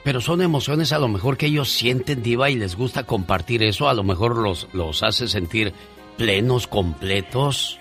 Pero 0.05 0.21
son 0.21 0.41
emociones 0.41 0.93
a 0.93 0.99
lo 0.99 1.09
mejor 1.09 1.35
que 1.35 1.47
ellos 1.47 1.69
sienten, 1.69 2.23
Diva, 2.23 2.49
y 2.49 2.55
les 2.55 2.77
gusta 2.77 3.03
compartir 3.03 3.61
eso, 3.61 3.89
a 3.89 3.93
lo 3.93 4.05
mejor 4.05 4.37
los, 4.37 4.69
los 4.71 5.03
hace 5.03 5.27
sentir 5.27 5.73
plenos, 6.15 6.65
completos. 6.65 7.77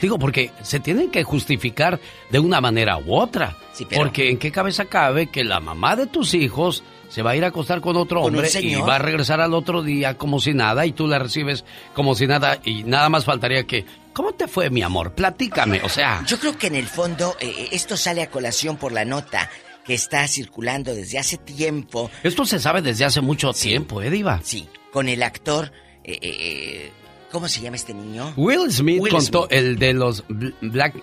Digo, 0.00 0.20
porque 0.20 0.52
se 0.62 0.78
tienen 0.78 1.10
que 1.10 1.24
justificar 1.24 1.98
de 2.30 2.38
una 2.38 2.60
manera 2.60 2.98
u 2.98 3.16
otra. 3.16 3.56
pero- 3.88 4.00
Porque 4.00 4.30
en 4.30 4.38
qué 4.38 4.52
cabeza 4.52 4.84
cabe 4.84 5.26
que 5.26 5.42
la 5.42 5.58
mamá 5.58 5.96
de 5.96 6.06
tus 6.06 6.34
hijos 6.34 6.84
se 7.14 7.22
va 7.22 7.30
a 7.30 7.36
ir 7.36 7.44
a 7.44 7.48
acostar 7.48 7.80
con 7.80 7.96
otro 7.96 8.22
¿Con 8.22 8.34
un 8.34 8.44
hombre 8.44 8.60
y 8.60 8.74
va 8.74 8.96
a 8.96 8.98
regresar 8.98 9.40
al 9.40 9.54
otro 9.54 9.84
día 9.84 10.18
como 10.18 10.40
si 10.40 10.52
nada 10.52 10.84
y 10.84 10.90
tú 10.90 11.06
la 11.06 11.20
recibes 11.20 11.64
como 11.94 12.16
si 12.16 12.26
nada 12.26 12.58
y 12.64 12.82
nada 12.82 13.08
más 13.08 13.24
faltaría 13.24 13.68
que, 13.68 13.86
¿cómo 14.12 14.32
te 14.32 14.48
fue 14.48 14.68
mi 14.68 14.82
amor? 14.82 15.12
Platícame, 15.12 15.80
o 15.84 15.88
sea... 15.88 16.24
Yo 16.26 16.40
creo 16.40 16.58
que 16.58 16.66
en 16.66 16.74
el 16.74 16.88
fondo 16.88 17.36
eh, 17.38 17.68
esto 17.70 17.96
sale 17.96 18.20
a 18.20 18.30
colación 18.30 18.78
por 18.78 18.90
la 18.90 19.04
nota 19.04 19.48
que 19.84 19.94
está 19.94 20.26
circulando 20.26 20.92
desde 20.92 21.20
hace 21.20 21.36
tiempo. 21.36 22.10
Esto 22.24 22.44
se 22.46 22.58
sabe 22.58 22.82
desde 22.82 23.04
hace 23.04 23.20
mucho 23.20 23.52
tiempo, 23.52 24.02
¿eh, 24.02 24.10
Diva? 24.10 24.40
Sí, 24.42 24.68
con 24.92 25.08
el 25.08 25.22
actor. 25.22 25.70
eh, 26.02 26.18
eh, 26.20 26.36
eh, 26.40 26.92
¿Cómo 27.34 27.48
se 27.48 27.60
llama 27.60 27.74
este 27.74 27.92
niño? 27.92 28.32
Will 28.36 28.70
Smith 28.70 29.00
Will 29.02 29.10
contó, 29.12 29.40
Smith. 29.48 29.52
el 29.58 29.76
de 29.76 29.92
los 29.92 30.24
bl- 30.28 30.54
Black, 30.60 30.94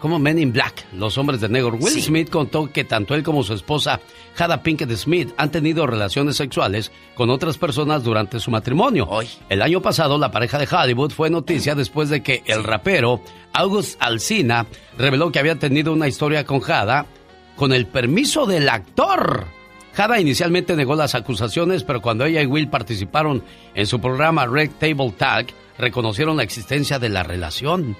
como 0.00 0.18
Men 0.18 0.38
in 0.38 0.50
Black, 0.50 0.86
los 0.94 1.18
hombres 1.18 1.42
de 1.42 1.50
negro. 1.50 1.76
Will 1.78 1.92
Sí. 1.92 2.00
Smith 2.00 2.30
contó 2.30 2.72
que 2.72 2.82
tanto 2.84 3.14
él 3.14 3.22
como 3.22 3.42
su 3.42 3.52
esposa, 3.52 4.00
Jada 4.34 4.62
Pinkett 4.62 4.90
Smith, 4.96 5.34
han 5.36 5.50
tenido 5.50 5.86
relaciones 5.86 6.36
sexuales 6.36 6.90
con 7.14 7.28
otras 7.28 7.58
personas 7.58 8.02
durante 8.04 8.40
su 8.40 8.50
matrimonio. 8.50 9.06
El 9.50 9.60
año 9.60 9.82
pasado, 9.82 10.16
la 10.16 10.30
pareja 10.30 10.58
de 10.58 10.66
Hollywood 10.66 11.10
fue 11.10 11.28
noticia 11.28 11.74
después 11.74 12.08
de 12.08 12.22
que 12.22 12.42
el 12.46 12.64
rapero 12.64 13.20
August 13.52 14.00
Alsina 14.02 14.64
reveló 14.96 15.30
que 15.30 15.40
había 15.40 15.56
tenido 15.56 15.92
una 15.92 16.08
historia 16.08 16.44
con 16.46 16.60
Jada 16.60 17.04
con 17.54 17.74
el 17.74 17.86
permiso 17.86 18.46
del 18.46 18.70
actor. 18.70 19.44
Jada 19.94 20.20
inicialmente 20.20 20.74
negó 20.76 20.94
las 20.94 21.14
acusaciones, 21.14 21.82
pero 21.84 22.02
cuando 22.02 22.24
ella 22.26 22.42
y 22.42 22.46
Will 22.46 22.68
participaron 22.68 23.42
en 23.74 23.86
su 23.86 23.98
programa 24.00 24.44
Red 24.46 24.70
Table 24.78 25.10
Talk, 25.16 25.48
reconocieron 25.78 26.36
la 26.36 26.42
existencia 26.42 26.98
de 26.98 27.08
la 27.08 27.22
relación. 27.22 27.96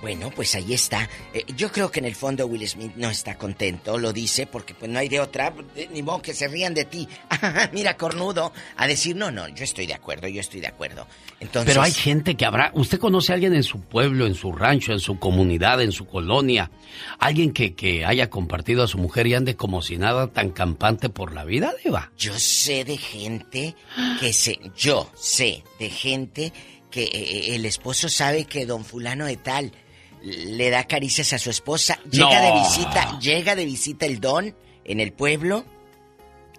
Bueno, 0.00 0.30
pues 0.34 0.54
ahí 0.54 0.74
está. 0.74 1.08
Eh, 1.34 1.44
yo 1.56 1.72
creo 1.72 1.90
que 1.90 1.98
en 1.98 2.06
el 2.06 2.14
fondo 2.14 2.46
Will 2.46 2.66
Smith 2.68 2.92
no 2.94 3.10
está 3.10 3.36
contento, 3.36 3.98
lo 3.98 4.12
dice, 4.12 4.46
porque 4.46 4.72
pues 4.72 4.88
no 4.90 5.00
hay 5.00 5.08
de 5.08 5.18
otra, 5.18 5.52
eh, 5.74 5.88
ni 5.92 6.02
modo 6.02 6.22
que 6.22 6.34
se 6.34 6.46
rían 6.46 6.72
de 6.72 6.84
ti. 6.84 7.08
Mira, 7.72 7.96
cornudo, 7.96 8.52
a 8.76 8.86
decir, 8.86 9.16
no, 9.16 9.32
no, 9.32 9.48
yo 9.48 9.64
estoy 9.64 9.86
de 9.86 9.94
acuerdo, 9.94 10.28
yo 10.28 10.40
estoy 10.40 10.60
de 10.60 10.68
acuerdo. 10.68 11.06
Entonces, 11.40 11.72
Pero 11.72 11.82
hay 11.82 11.92
gente 11.92 12.36
que 12.36 12.44
habrá. 12.44 12.70
¿Usted 12.74 12.98
conoce 12.98 13.32
a 13.32 13.34
alguien 13.34 13.54
en 13.54 13.64
su 13.64 13.80
pueblo, 13.80 14.26
en 14.26 14.34
su 14.34 14.52
rancho, 14.52 14.92
en 14.92 15.00
su 15.00 15.18
comunidad, 15.18 15.82
en 15.82 15.90
su 15.90 16.06
colonia? 16.06 16.70
Alguien 17.18 17.52
que, 17.52 17.74
que 17.74 18.04
haya 18.04 18.30
compartido 18.30 18.84
a 18.84 18.88
su 18.88 18.98
mujer 18.98 19.26
y 19.26 19.34
ande 19.34 19.56
como 19.56 19.82
si 19.82 19.98
nada 19.98 20.28
tan 20.28 20.50
campante 20.50 21.08
por 21.08 21.34
la 21.34 21.44
vida, 21.44 21.74
Diva. 21.84 22.12
Yo 22.16 22.38
sé 22.38 22.84
de 22.84 22.96
gente 22.96 23.74
que 24.20 24.32
se... 24.32 24.58
Yo 24.76 25.10
sé 25.16 25.64
de 25.80 25.90
gente 25.90 26.52
que 26.90 27.04
eh, 27.04 27.54
el 27.54 27.64
esposo 27.66 28.08
sabe 28.08 28.44
que 28.44 28.66
don 28.66 28.84
fulano 28.84 29.26
de 29.26 29.36
tal 29.36 29.72
le 30.22 30.70
da 30.70 30.84
caricias 30.84 31.32
a 31.32 31.38
su 31.38 31.50
esposa. 31.50 31.98
Llega 32.10 32.40
No. 32.40 32.54
de 32.54 32.60
visita, 32.60 33.18
llega 33.20 33.54
de 33.54 33.64
visita 33.64 34.06
el 34.06 34.20
don 34.20 34.54
en 34.84 35.00
el 35.00 35.12
pueblo 35.12 35.64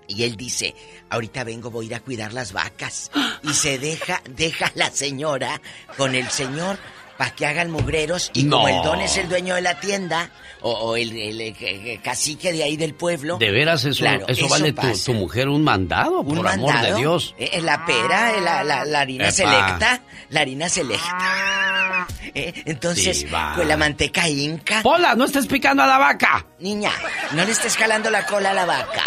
y 0.07 0.23
él 0.23 0.37
dice, 0.37 0.73
ahorita 1.09 1.43
vengo, 1.43 1.69
voy 1.69 1.85
a 1.85 1.87
ir 1.87 1.95
a 1.95 1.99
cuidar 1.99 2.33
las 2.33 2.51
vacas. 2.51 3.11
Y 3.43 3.53
se 3.53 3.77
deja, 3.77 4.21
deja 4.29 4.67
a 4.67 4.71
la 4.75 4.89
señora 4.91 5.61
con 5.97 6.15
el 6.15 6.27
señor 6.29 6.79
para 7.19 7.31
que 7.35 7.45
hagan 7.45 7.69
mugreros 7.69 8.31
y 8.33 8.47
como 8.49 8.65
No. 8.65 8.67
el 8.69 8.81
don 8.81 9.01
es 9.01 9.17
el 9.17 9.27
dueño 9.27 9.55
de 9.55 9.61
la 9.61 9.77
tienda 9.77 10.29
o, 10.61 10.71
o 10.71 10.95
el, 10.95 11.11
el, 11.17 11.41
eh, 11.41 11.99
cacique 12.01 12.53
de 12.53 12.63
ahí 12.63 12.77
del 12.77 12.93
pueblo. 12.93 13.37
De 13.37 13.51
veras, 13.51 13.83
eso, 13.83 13.99
Claro, 13.99 14.25
eso, 14.29 14.47
vale 14.47 14.71
tu, 14.71 14.97
tu 14.97 15.13
mujer 15.13 15.49
un 15.49 15.61
mandado, 15.61 16.21
Un 16.21 16.37
por 16.37 16.47
amor 16.47 16.71
de 16.71 16.73
mandado, 16.77 16.97
Dios. 16.97 17.35
eh, 17.37 17.49
eh, 17.53 17.61
la 17.61 17.85
pera, 17.85 18.37
eh, 18.37 18.41
la, 18.41 18.63
la- 18.63 18.85
la 18.85 19.01
harina 19.01 19.25
Epa. 19.25 19.31
selecta. 19.33 20.01
La 20.29 20.39
harina 20.41 20.69
selecta. 20.69 22.07
Eh, 22.33 22.53
entonces, 22.65 23.25
con 23.55 23.67
la 23.67 23.75
manteca 23.75 24.29
inca. 24.29 24.81
¡Pola, 24.81 25.13
no 25.15 25.25
estés 25.25 25.45
picando 25.47 25.83
a 25.83 25.87
la 25.87 25.97
vaca! 25.97 26.45
Niña, 26.59 26.91
no 27.33 27.43
le 27.43 27.51
estés 27.51 27.75
jalando 27.75 28.09
la 28.09 28.25
cola 28.25 28.51
a 28.51 28.53
la 28.53 28.65
vaca. 28.65 29.03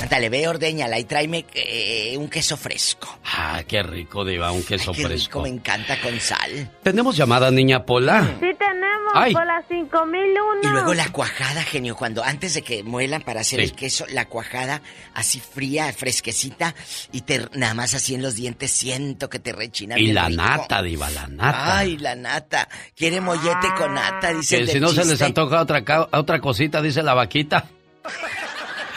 Ándale, 0.00 0.28
ve, 0.28 0.46
ordeñala 0.48 0.98
y 0.98 1.04
tráeme 1.04 1.44
eh, 1.54 2.16
un 2.16 2.28
queso 2.28 2.56
fresco. 2.56 3.18
Ah, 3.24 3.62
qué 3.66 3.82
rico, 3.82 4.24
Diva, 4.24 4.52
un 4.52 4.62
queso 4.62 4.92
Qué 4.92 5.02
fresco. 5.04 5.40
rico, 5.40 5.42
me 5.42 5.48
encanta 5.48 6.00
con 6.00 6.18
sal. 6.20 6.70
¿Tenemos 6.82 7.16
llamada, 7.16 7.50
niña 7.50 7.84
Pola? 7.84 8.22
Sí 8.40 8.46
tenemos 8.58 9.12
Ay. 9.14 9.32
por 9.34 9.44
las 9.44 9.66
5001. 9.68 10.60
Y 10.62 10.66
luego 10.68 10.94
la 10.94 11.10
cuajada, 11.10 11.62
genio, 11.62 11.96
cuando 11.96 12.22
antes 12.22 12.54
de 12.54 12.62
que 12.62 12.82
muelan 12.84 13.22
para 13.22 13.40
hacer 13.40 13.58
Sí. 13.60 13.64
el 13.66 13.72
queso, 13.72 14.06
la 14.10 14.26
cuajada 14.26 14.82
así 15.14 15.40
fría, 15.40 15.92
fresquecita, 15.92 16.74
y 17.12 17.22
te 17.22 17.46
nada 17.54 17.74
más 17.74 17.94
así 17.94 18.14
en 18.14 18.22
los 18.22 18.36
dientes 18.36 18.70
siento 18.70 19.28
que 19.28 19.40
te 19.40 19.52
rechina 19.52 19.98
Y 19.98 20.12
la 20.12 20.28
rico. 20.28 20.42
nata, 20.42 20.80
Diva, 20.82 21.10
la 21.10 21.26
nata. 21.26 21.78
Ay, 21.78 21.96
la 21.98 22.14
nata. 22.14 22.68
Quiere 22.96 23.20
mollete 23.20 23.68
con 23.76 23.94
nata, 23.94 24.32
dice 24.32 24.56
que 24.56 24.62
el 24.62 24.68
si 24.70 24.80
no 24.80 24.88
se 24.90 25.04
les 25.04 25.20
antoja 25.20 25.60
otra, 25.60 25.82
otra 26.12 26.40
cosita, 26.40 26.80
dice 26.80 27.02
la 27.02 27.14
vaquita. 27.14 27.66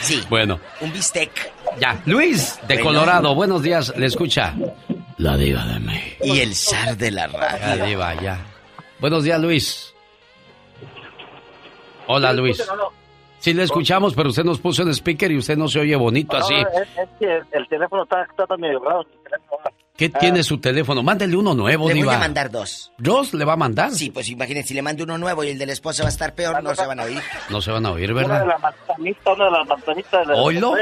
Sí. 0.01 0.23
Bueno, 0.29 0.59
Un 0.81 0.91
bistec. 0.91 1.31
ya. 1.79 2.01
Luis, 2.05 2.59
de 2.67 2.75
Bueno. 2.75 2.89
Colorado, 2.89 3.35
buenos 3.35 3.61
días, 3.61 3.93
le 3.97 4.07
escucha. 4.07 4.53
La 5.17 5.37
Diva 5.37 5.63
de 5.65 5.79
México. 5.79 6.25
Y 6.25 6.39
el 6.39 6.55
zar 6.55 6.97
de 6.97 7.11
la 7.11 7.27
radio. 7.27 7.75
La 7.75 7.85
Diva, 7.85 8.15
ya. 8.21 8.39
Buenos 8.99 9.23
días, 9.23 9.39
Luis. 9.39 9.93
Hola, 12.07 12.33
Luis. 12.33 12.63
Sí, 13.39 13.53
le 13.53 13.63
escuchamos, 13.63 14.13
pero 14.13 14.29
usted 14.29 14.43
nos 14.43 14.59
puso 14.59 14.83
en 14.83 14.89
speaker 14.89 15.31
y 15.31 15.37
usted 15.37 15.57
no 15.57 15.67
se 15.67 15.79
oye 15.79 15.95
bonito 15.95 16.35
así. 16.37 16.53
Es, 16.55 16.67
es 16.97 17.09
que 17.19 17.41
el 17.57 17.67
teléfono 17.67 18.03
está, 18.03 18.23
está 18.23 18.57
medio 18.57 18.79
raro. 18.79 19.05
¿Qué 20.01 20.09
tiene 20.19 20.41
su 20.41 20.57
teléfono? 20.57 21.03
Mándele 21.03 21.35
uno 21.35 21.53
nuevo, 21.53 21.87
Le 21.87 22.03
voy 22.03 22.13
a 22.15 22.17
mandar 22.17 22.49
dos. 22.49 22.91
¿Dos 22.97 23.35
le 23.35 23.45
va 23.45 23.53
a 23.53 23.55
mandar? 23.55 23.91
Sí, 23.91 24.09
pues 24.09 24.27
imagínense, 24.29 24.69
si 24.69 24.73
le 24.73 24.81
mando 24.81 25.03
uno 25.03 25.17
nuevo 25.19 25.43
y 25.43 25.49
el 25.49 25.59
del 25.59 25.69
esposo 25.69 26.01
va 26.01 26.09
a 26.09 26.11
estar 26.11 26.33
peor, 26.33 26.63
no 26.63 26.73
se 26.73 26.87
van 26.87 26.99
a 26.99 27.03
oír. 27.03 27.21
No 27.51 27.61
se 27.61 27.69
van 27.71 27.85
a 27.85 27.91
oír, 27.91 28.11
Una 28.11 28.21
de 28.23 28.27
¿verdad? 28.29 28.47
la 28.47 28.57
manzanita, 28.57 29.33
una 29.33 29.45
de 29.45 29.51
las 29.51 29.67
manzanitas. 29.67 30.27
de 30.27 30.33
la- 30.33 30.41
¿Oilo? 30.41 30.73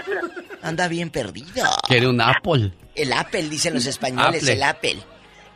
Anda 0.62 0.88
bien 0.88 1.10
perdido. 1.10 1.66
Quiere 1.88 2.08
un 2.08 2.22
Apple. 2.22 2.72
El 2.96 3.12
Apple, 3.12 3.44
dicen 3.50 3.74
los 3.74 3.86
españoles, 3.86 4.42
Apple. 4.44 4.54
el 4.54 4.64
Apple. 4.64 4.98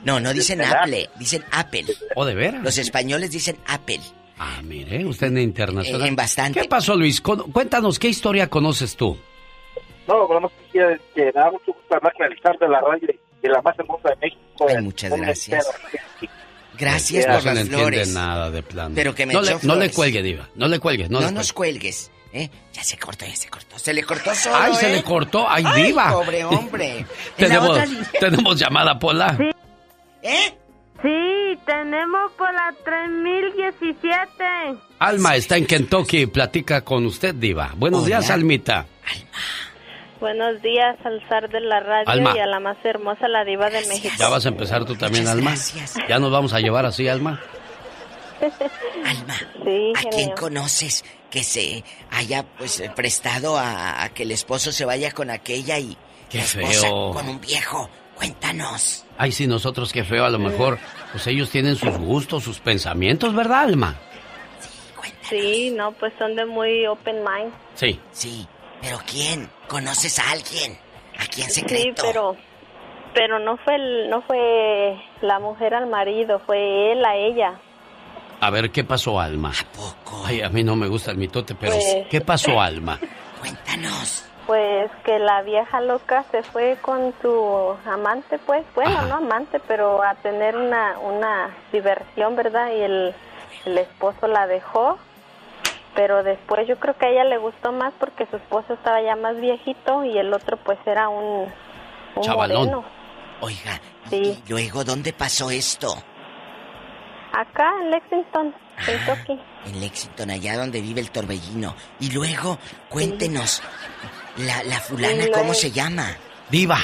No, 0.04 0.20
no 0.20 0.34
dicen 0.34 0.62
Apple, 0.62 1.10
dicen 1.18 1.46
Apple. 1.52 1.86
¿O 2.18 2.26
de 2.26 2.36
veras? 2.36 2.62
Los 2.64 2.78
españoles 2.78 3.32
dicen 3.32 3.58
Apple. 3.68 4.02
Ah, 4.38 4.60
mire, 4.62 5.06
usted 5.06 5.28
en 5.28 5.38
internacional. 5.38 6.02
Eh, 6.02 6.08
en 6.10 6.16
bastante. 6.18 6.60
¿Qué 6.62 6.68
pasó, 6.68 6.96
Luis? 6.98 7.22
Con- 7.22 7.50
Cuéntanos, 7.52 7.98
¿qué 7.98 8.10
historia 8.10 8.50
conoces 8.50 8.98
tú? 8.98 9.18
No, 10.06 10.28
pero 10.28 10.42
no 10.42 10.50
sé 10.50 10.56
si 10.74 10.80
es 10.80 11.00
que 11.16 11.26
me 11.28 11.32
da 11.32 11.50
mucho 11.50 11.72
gusto 11.72 11.96
hablar 11.96 12.12
con 12.18 12.26
el 12.30 12.38
zar 12.42 12.58
de 12.60 12.68
la 12.68 12.82
radio 12.82 13.08
y 13.44 13.48
la 13.48 13.62
más 13.62 13.78
hermosa 13.78 14.10
de 14.10 14.16
México. 14.22 14.66
Ay, 14.70 14.82
muchas 14.82 15.12
gracias. 15.16 15.68
Gracias 16.78 17.28
no 17.28 17.34
por 17.36 17.44
las 17.46 17.58
entiende 17.58 17.78
flores. 17.78 18.14
nada 18.14 18.50
de 18.50 18.64
plano. 18.64 18.96
Pero 18.96 19.14
que 19.14 19.26
me 19.28 19.34
no 19.34 19.42
le, 19.42 19.56
no 19.62 19.76
le 19.76 19.92
cuelgue, 19.92 20.24
Diva. 20.24 20.50
No 20.56 20.68
le 20.68 20.80
cuelgue. 20.80 21.08
No, 21.10 21.20
No, 21.20 21.28
le 21.28 21.32
nos 21.32 21.54
cuelgue. 21.54 21.80
cuelgues. 21.80 22.12
¿eh? 22.34 22.50
Ya 22.74 22.84
se 22.84 22.98
cortó, 22.98 23.26
ya 23.28 23.36
se 23.36 23.48
cortó. 23.50 23.78
Se 23.78 23.94
le 23.94 24.04
cortó 24.04 24.34
solo, 24.34 24.56
¡Ay, 24.60 24.74
se 24.76 24.88
¿eh? 24.90 24.96
le 24.96 25.04
cortó! 25.04 25.48
¡Ay, 25.48 25.64
Ay, 25.68 25.84
Diva! 25.84 26.12
pobre 26.12 26.44
hombre. 26.46 27.06
Tenemos, 27.38 27.78
tenemos 28.20 28.60
llamada, 28.60 28.98
Pola. 28.98 29.38
¿Eh? 30.24 30.58
Sí, 31.04 31.60
tenemos 31.66 32.32
por 32.38 32.52
la 32.54 32.74
3017. 32.84 34.44
Alma 35.00 35.36
está 35.36 35.58
en 35.58 35.66
Kentucky. 35.68 36.26
Platica 36.28 36.82
con 36.82 37.06
usted, 37.06 37.36
Diva. 37.36 37.72
Buenos 37.76 38.06
días, 38.06 38.30
Almita. 38.32 38.88
Buenos 40.24 40.62
días 40.62 40.96
al 41.04 41.22
zar 41.28 41.50
de 41.50 41.60
la 41.60 41.82
radio 41.82 42.06
Alma. 42.08 42.32
y 42.34 42.40
a 42.40 42.46
la 42.46 42.62
más 42.62 42.78
hermosa, 42.86 43.28
la 43.28 43.44
diva 43.44 43.70
de 43.70 43.86
México. 43.90 44.16
Ya 44.18 44.30
vas 44.30 44.46
a 44.46 44.48
empezar 44.48 44.86
tú 44.86 44.96
también, 44.96 45.26
Muchas 45.26 45.36
Alma. 45.38 45.50
gracias. 45.52 45.96
Ya 46.08 46.18
nos 46.18 46.32
vamos 46.32 46.54
a 46.54 46.62
llevar 46.62 46.86
así, 46.86 47.10
Alma. 47.10 47.42
Alma, 49.06 49.34
Sí, 49.66 49.92
¿a 49.98 50.10
quién 50.12 50.32
conoces 50.32 51.04
que 51.30 51.44
se 51.44 51.84
haya 52.10 52.44
pues 52.58 52.82
prestado 52.96 53.58
a, 53.58 54.02
a 54.02 54.10
que 54.14 54.24
el 54.24 54.32
esposo 54.32 54.72
se 54.72 54.86
vaya 54.86 55.12
con 55.12 55.30
aquella 55.30 55.78
y 55.78 55.98
Qué 56.30 56.38
la 56.38 56.44
feo. 56.46 57.12
con 57.12 57.28
un 57.28 57.42
viejo? 57.42 57.90
Cuéntanos. 58.16 59.04
Ay, 59.18 59.34
sí, 59.34 59.46
nosotros 59.46 59.92
qué 59.92 60.06
feo. 60.06 60.24
A 60.24 60.30
lo 60.30 60.40
mejor, 60.40 60.80
pues 61.12 61.28
ellos 61.28 61.50
tienen 61.50 61.76
sus 61.76 61.98
gustos, 61.98 62.46
sus 62.46 62.60
pensamientos, 62.62 63.36
¿verdad, 63.36 63.64
Alma? 63.64 63.96
Sí, 65.30 65.74
no, 65.76 65.92
pues 65.92 66.14
son 66.18 66.34
de 66.38 66.46
muy 66.46 66.88
open 66.88 67.18
mind. 67.18 67.54
Sí. 67.76 68.00
Sí, 68.14 68.48
pero 68.84 69.00
¿quién? 69.10 69.50
¿Conoces 69.68 70.20
a 70.20 70.30
alguien? 70.32 70.78
¿Aquí 71.18 71.42
en 71.42 71.50
Sí, 71.50 71.62
secreto? 71.62 72.04
pero 72.06 72.36
pero 73.14 73.40
no 73.40 73.58
fue 73.58 73.76
el, 73.76 74.10
no 74.10 74.22
fue 74.24 74.96
la 75.22 75.40
mujer 75.40 75.74
al 75.76 75.88
marido, 75.88 76.40
fue 76.48 76.92
él 76.92 77.06
a 77.06 77.16
ella. 77.16 77.54
A 78.42 78.50
ver, 78.50 78.72
¿qué 78.72 78.84
pasó, 78.84 79.20
Alma? 79.20 79.52
Ay, 80.26 80.42
a 80.42 80.50
mí 80.50 80.64
no 80.64 80.76
me 80.76 80.88
gusta 80.88 81.12
el 81.12 81.18
mitote, 81.18 81.54
pero 81.56 81.74
Pues- 81.74 82.08
¿qué 82.10 82.22
pasó, 82.22 82.60
Alma? 82.60 83.00
Cuéntanos. 83.40 84.26
Pues 84.48 84.90
que 85.06 85.20
la 85.20 85.42
vieja 85.44 85.80
loca 85.80 86.26
se 86.32 86.44
fue 86.44 86.78
con 86.82 87.14
su 87.22 87.76
amante, 87.86 88.38
pues, 88.40 88.66
bueno, 88.76 88.92
Ajá. 88.98 89.06
no 89.08 89.16
amante, 89.18 89.60
pero 89.68 90.04
a 90.04 90.16
tener 90.16 90.58
una, 90.58 90.98
una 91.00 91.56
diversión, 91.72 92.36
¿verdad? 92.36 92.72
Y 92.76 92.82
el, 92.82 93.16
el 93.66 93.78
esposo 93.78 94.28
la 94.28 94.46
dejó, 94.48 94.98
pero 95.96 96.24
después 96.24 96.68
yo 96.68 96.80
creo 96.80 96.98
que 96.98 97.06
a 97.06 97.10
ella 97.10 97.24
le 97.26 97.38
gustó 97.38 97.72
más 97.72 97.94
porque 98.00 98.26
su 98.28 98.38
esposo 98.38 98.74
estaba 98.74 99.02
ya 99.02 99.16
más 99.16 99.40
viejito 99.40 100.04
y 100.04 100.18
el 100.18 100.34
otro 100.34 100.58
pues 100.58 100.78
era 100.86 101.10
un, 101.10 101.48
un 102.16 102.22
Chavalón. 102.24 102.60
moreno. 102.70 102.86
Oiga, 103.42 103.80
Sí. 104.10 104.42
¿y 104.46 104.50
luego 104.50 104.84
dónde 104.84 105.14
pasó 105.14 105.50
esto? 105.50 105.88
Acá 107.34 107.72
en 107.82 107.90
Lexington, 107.92 108.54
Kentucky. 108.86 109.40
En 109.66 109.80
Lexington, 109.82 110.30
allá 110.30 110.58
donde 110.58 110.82
vive 110.82 111.02
el 111.02 111.10
torbellino. 111.10 111.76
Y 112.00 112.12
luego, 112.12 112.58
cuéntenos, 112.90 113.62
la, 114.38 114.62
la 114.64 114.80
fulana, 114.80 115.26
¿cómo 115.34 115.54
se 115.54 115.72
llama? 115.72 116.06
Diva. 116.50 116.78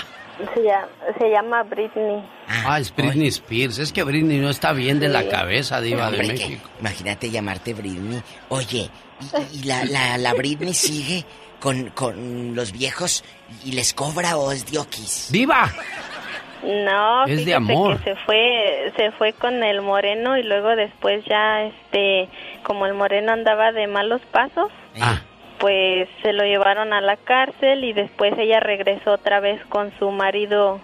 Se 0.54 0.62
llama, 0.64 0.88
se 1.20 1.30
llama 1.30 1.64
Britney. 1.64 2.24
Ah, 2.48 2.80
es 2.80 2.96
Britney 2.96 3.28
Spears. 3.28 3.78
Es 3.80 3.92
que 3.92 4.04
Britney 4.04 4.38
no 4.38 4.50
está 4.50 4.72
bien 4.74 5.00
de 5.00 5.10
la 5.10 5.28
cabeza, 5.28 5.82
Diva 5.82 6.10
de 6.12 6.22
que- 6.22 6.28
México. 6.28 6.70
imagínate 6.80 7.30
llamarte 7.30 7.74
Britney. 7.74 8.22
Oye, 8.50 8.90
¿y, 9.54 9.60
y 9.60 9.64
la, 9.64 9.84
la, 9.86 10.18
la 10.18 10.34
Britney 10.34 10.74
sigue 10.74 11.26
con, 11.60 11.90
con 11.90 12.56
los 12.56 12.72
viejos 12.72 13.24
y 13.66 13.74
les 13.74 13.94
cobra 13.94 14.38
o 14.38 14.52
es 14.54 14.66
diokis? 14.66 15.30
¡Diva! 15.32 15.70
No, 16.64 17.26
Es 17.26 17.46
de 17.46 17.54
amor. 17.56 17.98
que 18.00 18.04
se 18.04 18.16
fue, 18.26 18.94
se 18.98 19.12
fue 19.14 19.32
con 19.34 19.64
el 19.64 19.82
moreno 19.82 20.38
y 20.38 20.44
luego 20.44 20.76
después 20.76 21.24
ya, 21.26 21.64
este, 21.64 22.28
como 22.64 22.86
el 22.86 22.94
moreno 22.96 23.32
andaba 23.32 23.72
de 23.72 23.88
malos 23.88 24.20
pasos, 24.32 24.70
Ah, 25.00 25.22
pues 25.60 26.08
se 26.24 26.34
lo 26.34 26.44
llevaron 26.44 26.94
a 26.94 27.02
la 27.02 27.18
cárcel 27.18 27.84
y 27.84 27.94
después 27.94 28.34
ella 28.38 28.60
regresó 28.60 29.12
otra 29.14 29.40
vez 29.40 29.62
con 29.68 29.92
su 30.00 30.10
marido, 30.12 30.80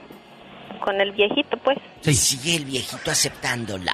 con 0.82 1.00
el 1.02 1.12
viejito, 1.12 1.58
pues. 1.58 1.78
Y 2.04 2.14
sigue 2.14 2.56
el 2.58 2.66
viejito 2.66 3.10
aceptándola. 3.10 3.94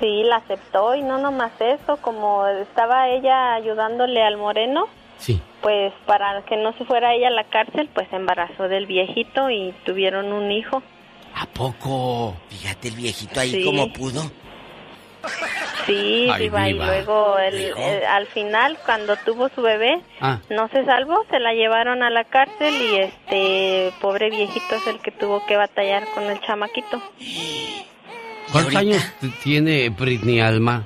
Sí, 0.00 0.22
la 0.24 0.36
aceptó 0.36 0.94
y 0.94 1.02
no 1.02 1.18
nomás 1.18 1.52
eso, 1.60 1.96
como 1.98 2.46
estaba 2.46 3.08
ella 3.08 3.54
ayudándole 3.54 4.22
al 4.22 4.36
moreno, 4.36 4.86
sí. 5.18 5.40
pues 5.62 5.92
para 6.06 6.42
que 6.42 6.56
no 6.56 6.72
se 6.72 6.84
fuera 6.84 7.14
ella 7.14 7.28
a 7.28 7.30
la 7.30 7.44
cárcel, 7.44 7.88
pues 7.94 8.08
se 8.10 8.16
embarazó 8.16 8.64
del 8.68 8.86
viejito 8.86 9.48
y 9.48 9.72
tuvieron 9.84 10.32
un 10.32 10.50
hijo. 10.50 10.82
¿A 11.34 11.46
poco? 11.46 12.34
Fíjate 12.48 12.88
el 12.88 12.96
viejito 12.96 13.40
ahí 13.40 13.50
Sí. 13.52 13.64
como 13.64 13.92
pudo. 13.92 14.22
Sí, 15.86 16.28
Ay, 16.30 16.42
Diva, 16.44 16.68
y 16.68 16.72
luego 16.74 17.38
el- 17.38 18.04
al 18.06 18.26
final, 18.26 18.78
cuando 18.84 19.16
tuvo 19.16 19.48
su 19.48 19.62
bebé, 19.62 20.00
Ah. 20.20 20.38
no 20.50 20.68
se 20.68 20.84
salvó, 20.84 21.24
se 21.30 21.38
la 21.40 21.52
llevaron 21.54 22.02
a 22.02 22.10
la 22.10 22.24
cárcel 22.24 22.74
y 22.80 22.96
este 22.96 23.92
pobre 24.00 24.30
viejito 24.30 24.76
es 24.76 24.86
el 24.86 25.00
que 25.00 25.10
tuvo 25.10 25.44
que 25.46 25.56
batallar 25.56 26.04
con 26.14 26.24
el 26.24 26.40
chamaquito. 26.40 27.02
¿Cuántos 28.52 28.76
años 28.76 29.02
tiene 29.42 29.88
Britney 29.90 30.40
Alma? 30.40 30.84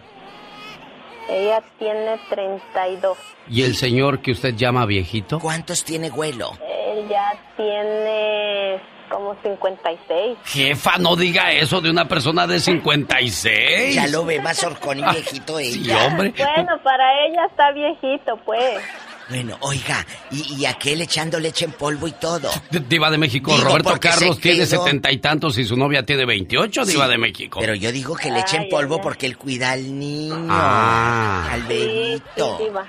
Ella 1.29 1.61
tiene 1.79 2.19
32. 2.31 3.19
¿Y 3.51 3.63
el 3.65 3.75
señor 3.75 4.21
que 4.21 4.31
usted 4.31 4.55
llama 4.55 4.87
viejito? 4.87 5.41
¿Cuántos 5.41 5.85
tiene 5.85 6.09
Güelo? 6.09 6.53
Él 6.89 7.09
ya 7.09 7.33
tiene 7.57 8.79
como 9.11 9.37
56. 9.43 10.39
Jefa, 10.45 10.99
no 10.99 11.17
diga 11.17 11.53
eso 11.53 11.81
de 11.81 11.91
una 11.91 12.07
persona 12.09 12.47
de 12.47 12.61
56. 12.61 13.95
Ya 13.95 14.07
lo 14.09 14.25
ve 14.25 14.41
más 14.41 14.63
horcón 14.65 14.99
y 14.99 15.03
viejito 15.03 15.59
ella. 15.59 15.73
Sí, 15.73 15.91
hombre. 16.07 16.35
Bueno, 16.37 16.81
para 16.83 17.27
ella 17.27 17.47
está 17.51 17.73
viejito, 17.73 18.37
pues. 18.45 18.83
Bueno, 19.29 19.57
oiga, 19.61 20.07
y, 20.31 20.55
y 20.61 20.67
aquel 20.67 21.01
echando 21.03 21.41
leche 21.41 21.65
en 21.65 21.73
polvo 21.73 22.07
y 22.07 22.13
todo. 22.13 22.49
Diva 22.71 23.11
de 23.11 23.19
México, 23.19 23.51
Digo, 23.57 23.65
Roberto 23.71 23.97
Carlos 24.01 24.39
tiene 24.39 24.65
setenta 24.67 25.11
y 25.11 25.19
tantos 25.19 25.59
y 25.59 25.65
su 25.65 25.77
novia 25.77 26.05
tiene 26.05 26.25
28, 26.25 26.85
Sí, 26.85 26.93
Diva 26.93 27.09
de 27.09 27.19
México. 27.19 27.59
Pero 27.61 27.75
yo 27.75 27.91
digo 27.91 28.15
que 28.15 28.31
le 28.31 28.39
echen 28.39 28.69
polvo 28.69 28.95
ay, 28.95 29.01
ay. 29.01 29.03
porque 29.03 29.27
él 29.27 29.37
cuida 29.37 29.73
al 29.73 29.99
niño. 29.99 30.47
Ah. 30.49 31.49
Al 31.51 31.63
Sí, 31.63 31.67
bebito. 31.69 32.57
sí, 32.59 32.65
Diva. 32.67 32.87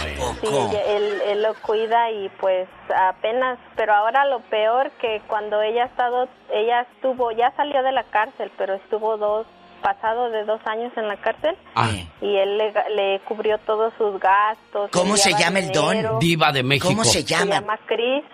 Bueno. 0.00 0.36
Sí, 0.70 0.76
él, 0.88 1.20
él 1.26 1.42
lo 1.42 1.54
cuida 1.62 2.10
y 2.10 2.28
pues 2.40 2.68
apenas, 2.94 3.58
pero 3.76 3.94
ahora 3.94 4.24
lo 4.26 4.40
peor 4.40 4.90
que 5.00 5.22
cuando 5.26 5.60
ella 5.62 5.84
ha 5.84 5.86
estado, 5.86 6.28
ella 6.52 6.82
estuvo, 6.92 7.30
ya 7.32 7.52
salió 7.56 7.82
de 7.82 7.92
la 7.92 8.04
cárcel, 8.04 8.50
pero 8.58 8.74
estuvo 8.74 9.16
dos, 9.16 9.46
pasado 9.82 10.30
de 10.30 10.44
dos 10.44 10.60
años 10.66 10.92
en 10.96 11.06
la 11.06 11.16
cárcel 11.16 11.56
Ah, 11.74 11.90
y 12.20 12.36
él 12.36 12.58
le, 12.58 12.72
le 12.94 13.20
cubrió 13.20 13.58
todos 13.58 13.92
sus 13.98 14.18
gastos. 14.20 14.90
¿Cómo 14.90 15.16
se 15.16 15.32
llama 15.34 15.58
el 15.60 15.70
don? 15.72 16.18
Diva 16.18 16.50
de 16.52 16.62
México. 16.62 16.88
¿Cómo 16.88 17.04
se 17.04 17.20
Se 17.20 17.24
llama? 17.24 17.60
llama 17.60 17.78
Chris. 17.86 18.24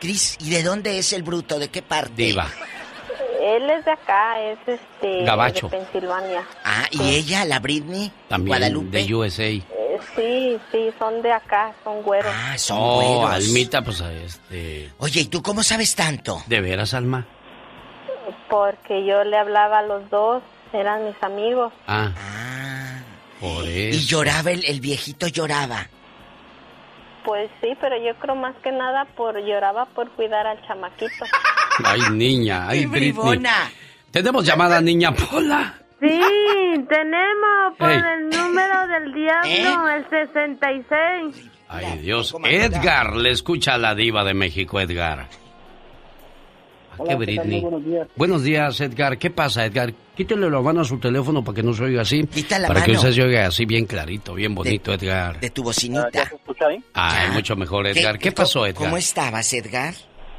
Cris, 0.00 0.36
¿y 0.40 0.50
de 0.50 0.62
dónde 0.62 0.98
es 0.98 1.12
el 1.12 1.22
bruto? 1.22 1.58
¿De 1.58 1.68
qué 1.68 1.82
parte? 1.82 2.12
Diva. 2.16 2.46
Él 3.40 3.70
es 3.70 3.84
de 3.84 3.90
acá, 3.92 4.40
es 4.40 4.58
este 4.66 5.22
Gabacho. 5.24 5.68
de 5.68 5.78
Pensilvania. 5.78 6.42
Ah, 6.64 6.86
¿y 6.90 7.14
ella, 7.14 7.44
la 7.44 7.60
Britney? 7.60 8.10
También 8.28 8.56
Guadalupe. 8.58 8.98
de 9.04 9.14
USA. 9.14 9.44
Sí, 10.16 10.58
sí, 10.72 10.90
son 10.98 11.22
de 11.22 11.32
acá, 11.32 11.72
son 11.84 12.02
güeros. 12.02 12.32
Ah, 12.34 12.56
son 12.58 12.76
Oh, 12.80 12.96
güeros. 13.20 13.30
Almita, 13.48 13.82
pues 13.82 14.00
este. 14.00 14.90
Oye, 14.98 15.20
¿y 15.22 15.26
tú 15.26 15.42
cómo 15.42 15.62
sabes 15.62 15.94
tanto? 15.94 16.42
¿De 16.46 16.60
veras, 16.60 16.94
Alma? 16.94 17.26
Porque 18.48 19.04
yo 19.06 19.24
le 19.24 19.36
hablaba 19.36 19.78
a 19.80 19.82
los 19.82 20.08
dos, 20.10 20.42
eran 20.72 21.04
mis 21.06 21.22
amigos. 21.22 21.72
Ah. 21.86 22.10
Por 23.40 23.64
eso. 23.64 23.98
Y 23.98 24.04
lloraba, 24.06 24.50
el, 24.50 24.64
el 24.64 24.80
viejito 24.80 25.28
lloraba. 25.28 25.86
Pues 27.24 27.50
sí, 27.60 27.68
pero 27.80 27.96
yo 28.02 28.14
creo 28.18 28.34
más 28.34 28.54
que 28.62 28.72
nada 28.72 29.04
por 29.16 29.38
lloraba 29.44 29.84
por 29.86 30.10
cuidar 30.12 30.46
al 30.46 30.60
chamaquito. 30.66 31.24
Ay, 31.84 32.00
niña, 32.10 32.66
ay, 32.68 32.80
¡Qué 32.80 32.86
Britney. 32.88 33.12
bribona! 33.12 33.70
Tenemos 34.10 34.44
llamada, 34.44 34.80
niña 34.80 35.12
Pola. 35.14 35.74
Sí, 36.00 36.06
tenemos 36.88 37.76
por 37.78 37.90
Ey. 37.90 37.98
el 37.98 38.28
número 38.28 38.86
del 38.88 39.12
diablo, 39.12 39.88
el 39.88 40.08
66. 40.08 41.50
Ay, 41.68 41.98
Dios. 41.98 42.34
Edgar, 42.44 43.16
le 43.16 43.30
escucha 43.30 43.74
a 43.74 43.78
la 43.78 43.94
diva 43.94 44.24
de 44.24 44.34
México, 44.34 44.80
Edgar. 44.80 45.20
¿A 45.20 45.26
qué 45.26 45.28
Hola, 46.96 47.08
¿qué 47.08 47.08
tal? 47.08 47.18
Britney? 47.18 47.60
Muy 47.60 47.70
buenos 47.70 47.84
días. 47.84 48.08
Buenos 48.16 48.42
días, 48.42 48.80
Edgar. 48.80 49.18
¿Qué 49.18 49.30
pasa, 49.30 49.64
Edgar? 49.66 49.92
Quítale 50.16 50.50
la 50.50 50.60
mano 50.60 50.80
a 50.80 50.84
su 50.84 50.98
teléfono 50.98 51.44
para 51.44 51.56
que 51.56 51.62
no 51.62 51.72
se 51.72 51.84
oiga 51.84 52.02
así. 52.02 52.26
Quita 52.26 52.58
la 52.58 52.68
para 52.68 52.82
que 52.82 52.92
mano. 52.92 53.00
usted 53.00 53.12
se 53.12 53.22
oiga 53.22 53.46
así 53.46 53.66
bien 53.66 53.86
clarito, 53.86 54.34
bien 54.34 54.54
bonito, 54.54 54.92
Edgar. 54.92 55.38
De 55.38 55.50
tu 55.50 55.62
bocinita. 55.62 56.30
Ay, 56.94 57.30
mucho 57.32 57.54
mejor, 57.54 57.86
Edgar. 57.86 58.18
¿Qué, 58.18 58.32
pasó, 58.32 58.66
Edgar? 58.66 58.84
¿Cómo 58.84 58.96
estabas, 58.96 59.52
Edgar? 59.52 59.94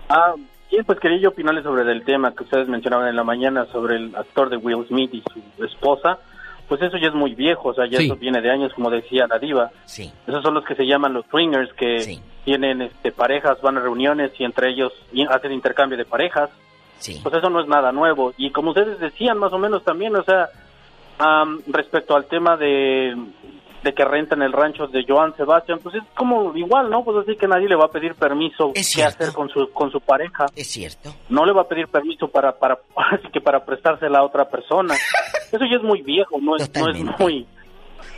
Ah, 0.09 0.33
sí, 0.69 0.77
pues 0.85 0.99
quería 0.99 1.17
yo 1.19 1.29
opinarle 1.29 1.63
sobre 1.63 1.89
el 1.91 2.03
tema 2.03 2.33
que 2.33 2.43
ustedes 2.43 2.67
mencionaban 2.67 3.07
en 3.07 3.15
la 3.15 3.23
mañana 3.23 3.65
sobre 3.71 3.95
el 3.97 4.15
actor 4.15 4.49
de 4.49 4.57
Will 4.57 4.85
Smith 4.87 5.13
y 5.13 5.23
su 5.57 5.63
esposa. 5.63 6.19
Pues 6.67 6.81
eso 6.83 6.97
ya 6.97 7.07
es 7.07 7.15
muy 7.15 7.33
viejo, 7.33 7.69
o 7.69 7.73
sea, 7.73 7.87
ya 7.87 7.97
Sí. 7.97 8.05
eso 8.05 8.15
viene 8.15 8.41
de 8.41 8.51
años, 8.51 8.71
como 8.75 8.91
decía 8.91 9.25
la 9.27 9.39
diva. 9.39 9.71
Sí. 9.85 10.11
Esos 10.27 10.43
son 10.43 10.53
los 10.53 10.63
que 10.63 10.75
se 10.75 10.85
llaman 10.85 11.13
los 11.13 11.25
swingers, 11.25 11.73
que 11.73 12.19
tienen 12.45 12.83
este, 12.83 13.11
parejas, 13.11 13.59
van 13.61 13.77
a 13.77 13.81
reuniones 13.81 14.31
y 14.39 14.43
entre 14.43 14.69
ellos 14.69 14.93
hacen 15.31 15.51
intercambio 15.51 15.97
de 15.97 16.05
parejas. 16.05 16.51
Sí. 16.99 17.19
Pues 17.23 17.33
eso 17.33 17.49
no 17.49 17.59
es 17.61 17.67
nada 17.67 17.91
nuevo. 17.91 18.33
Y 18.37 18.51
como 18.51 18.69
ustedes 18.69 18.99
decían, 18.99 19.39
más 19.39 19.51
o 19.51 19.57
menos 19.57 19.83
también, 19.83 20.15
o 20.15 20.23
sea, 20.23 20.49
respecto 21.67 22.15
al 22.15 22.25
tema 22.25 22.55
de, 22.55 23.15
de 23.83 23.93
que 23.93 24.03
rentan 24.03 24.41
el 24.41 24.51
rancho 24.51 24.87
de 24.87 25.05
Joan 25.07 25.35
Sebastián, 25.37 25.79
pues 25.81 25.95
es 25.95 26.03
como 26.15 26.55
igual, 26.55 26.89
¿no? 26.89 27.03
Pues 27.03 27.17
así 27.17 27.37
que 27.37 27.47
nadie 27.47 27.67
le 27.67 27.75
va 27.75 27.85
a 27.85 27.91
pedir 27.91 28.15
permiso 28.15 28.73
qué 28.73 29.03
hacer 29.03 29.31
con 29.33 29.49
su, 29.49 29.71
con 29.71 29.91
su 29.91 30.01
pareja. 30.01 30.47
Es 30.55 30.67
cierto. 30.67 31.13
No 31.29 31.45
le 31.45 31.53
va 31.53 31.61
a 31.61 31.67
pedir 31.67 31.87
permiso 31.87 32.27
para, 32.27 32.51
para, 32.57 32.79
así 33.11 33.27
que 33.31 33.41
para 33.41 33.63
prestársela 33.63 34.19
a 34.19 34.23
otra 34.23 34.49
persona. 34.49 34.95
Eso 35.51 35.65
ya 35.65 35.77
es 35.77 35.83
muy 35.83 36.01
viejo, 36.01 36.39
no 36.41 36.55
es, 36.57 36.69
no 36.75 36.89
es 36.89 37.19
muy, 37.19 37.47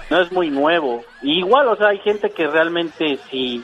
no 0.09 0.21
es 0.21 0.31
muy 0.31 0.49
nuevo. 0.49 1.03
Y 1.21 1.39
igual, 1.39 1.67
o 1.67 1.75
sea, 1.75 1.89
hay 1.89 1.99
gente 1.99 2.31
que 2.31 2.47
realmente 2.47 3.19
si, 3.29 3.63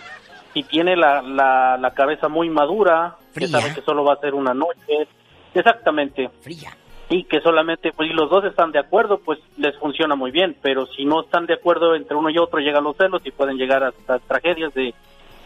si 0.54 0.64
tiene 0.64 0.96
la, 0.96 1.22
la, 1.22 1.78
la 1.78 1.92
cabeza 1.92 2.28
muy 2.28 2.50
madura, 2.50 3.16
que 3.34 3.48
sabe 3.48 3.74
que 3.74 3.82
solo 3.82 4.04
va 4.04 4.14
a 4.14 4.20
ser 4.20 4.34
una 4.34 4.54
noche, 4.54 5.08
exactamente. 5.54 6.30
Fría. 6.42 6.76
Y 7.10 7.24
que 7.24 7.40
solamente, 7.40 7.94
pues, 7.94 8.10
si 8.10 8.14
los 8.14 8.30
dos 8.30 8.44
están 8.44 8.72
de 8.74 8.80
acuerdo, 8.80 9.20
pues 9.20 9.40
les 9.58 9.78
funciona 9.78 10.16
muy 10.16 10.32
bien. 10.32 10.58
Pero 10.62 10.86
si 10.88 11.06
no 11.06 11.22
están 11.22 11.46
de 11.46 11.54
acuerdo 11.54 11.96
entre 11.96 12.18
uno 12.18 12.30
y 12.30 12.38
otro, 12.38 12.60
llegan 12.60 12.84
los 12.84 12.98
celos 12.98 13.22
y 13.24 13.32
pueden 13.32 13.58
llegar 13.58 13.84
hasta 13.84 14.20
tragedias 14.20 14.74
de 14.74 14.94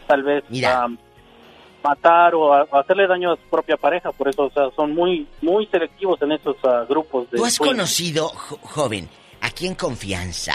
tal 0.08 0.24
vez 0.24 0.42
am, 0.82 0.98
matar 1.84 2.34
o 2.34 2.52
a- 2.52 2.66
hacerle 2.72 3.06
daño 3.06 3.32
a 3.32 3.36
su 3.36 3.42
propia 3.48 3.76
pareja. 3.76 4.10
Por 4.10 4.28
eso, 4.28 4.44
o 4.46 4.50
sea, 4.50 4.70
son 4.74 4.92
muy, 4.94 5.26
muy 5.40 5.66
selectivos 5.66 6.20
en 6.22 6.32
esos 6.32 6.56
ah, 6.64 6.84
grupos 6.88 7.30
de. 7.30 7.38
¿Tú 7.38 7.44
has 7.44 7.58
conocido, 7.58 8.28
jo- 8.28 8.58
joven, 8.62 9.08
aquí 9.40 9.66
en 9.68 9.76
confianza, 9.76 10.54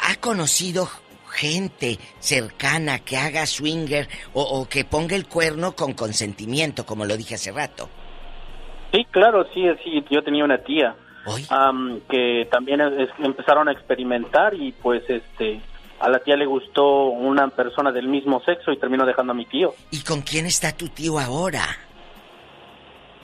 ha 0.00 0.14
conocido 0.20 0.88
gente 1.32 1.98
cercana 2.20 3.00
que 3.00 3.16
haga 3.16 3.46
swinger 3.46 4.08
o, 4.32 4.42
o 4.42 4.68
que 4.68 4.84
ponga 4.84 5.16
el 5.16 5.26
cuerno 5.26 5.74
con 5.74 5.92
consentimiento, 5.94 6.86
como 6.86 7.04
lo 7.04 7.16
dije 7.16 7.34
hace 7.34 7.50
rato? 7.52 7.88
Sí, 8.92 9.04
claro, 9.10 9.46
sí, 9.54 9.64
sí. 9.84 10.04
Yo 10.10 10.22
tenía 10.22 10.44
una 10.44 10.58
tía 10.58 10.94
am, 11.50 12.00
que 12.08 12.46
también 12.50 12.80
es- 12.80 13.10
empezaron 13.18 13.68
a 13.68 13.72
experimentar 13.72 14.54
y 14.54 14.72
pues 14.72 15.02
este 15.08 15.60
a 16.00 16.08
la 16.08 16.20
tía 16.20 16.36
le 16.36 16.46
gustó 16.46 17.06
una 17.06 17.48
persona 17.48 17.90
del 17.92 18.06
mismo 18.08 18.40
sexo 18.44 18.70
y 18.72 18.78
terminó 18.78 19.04
dejando 19.04 19.32
a 19.32 19.34
mi 19.34 19.44
tío. 19.46 19.74
¿Y 19.90 20.00
con 20.02 20.22
quién 20.22 20.46
está 20.46 20.72
tu 20.76 20.88
tío 20.88 21.18
ahora? 21.18 21.64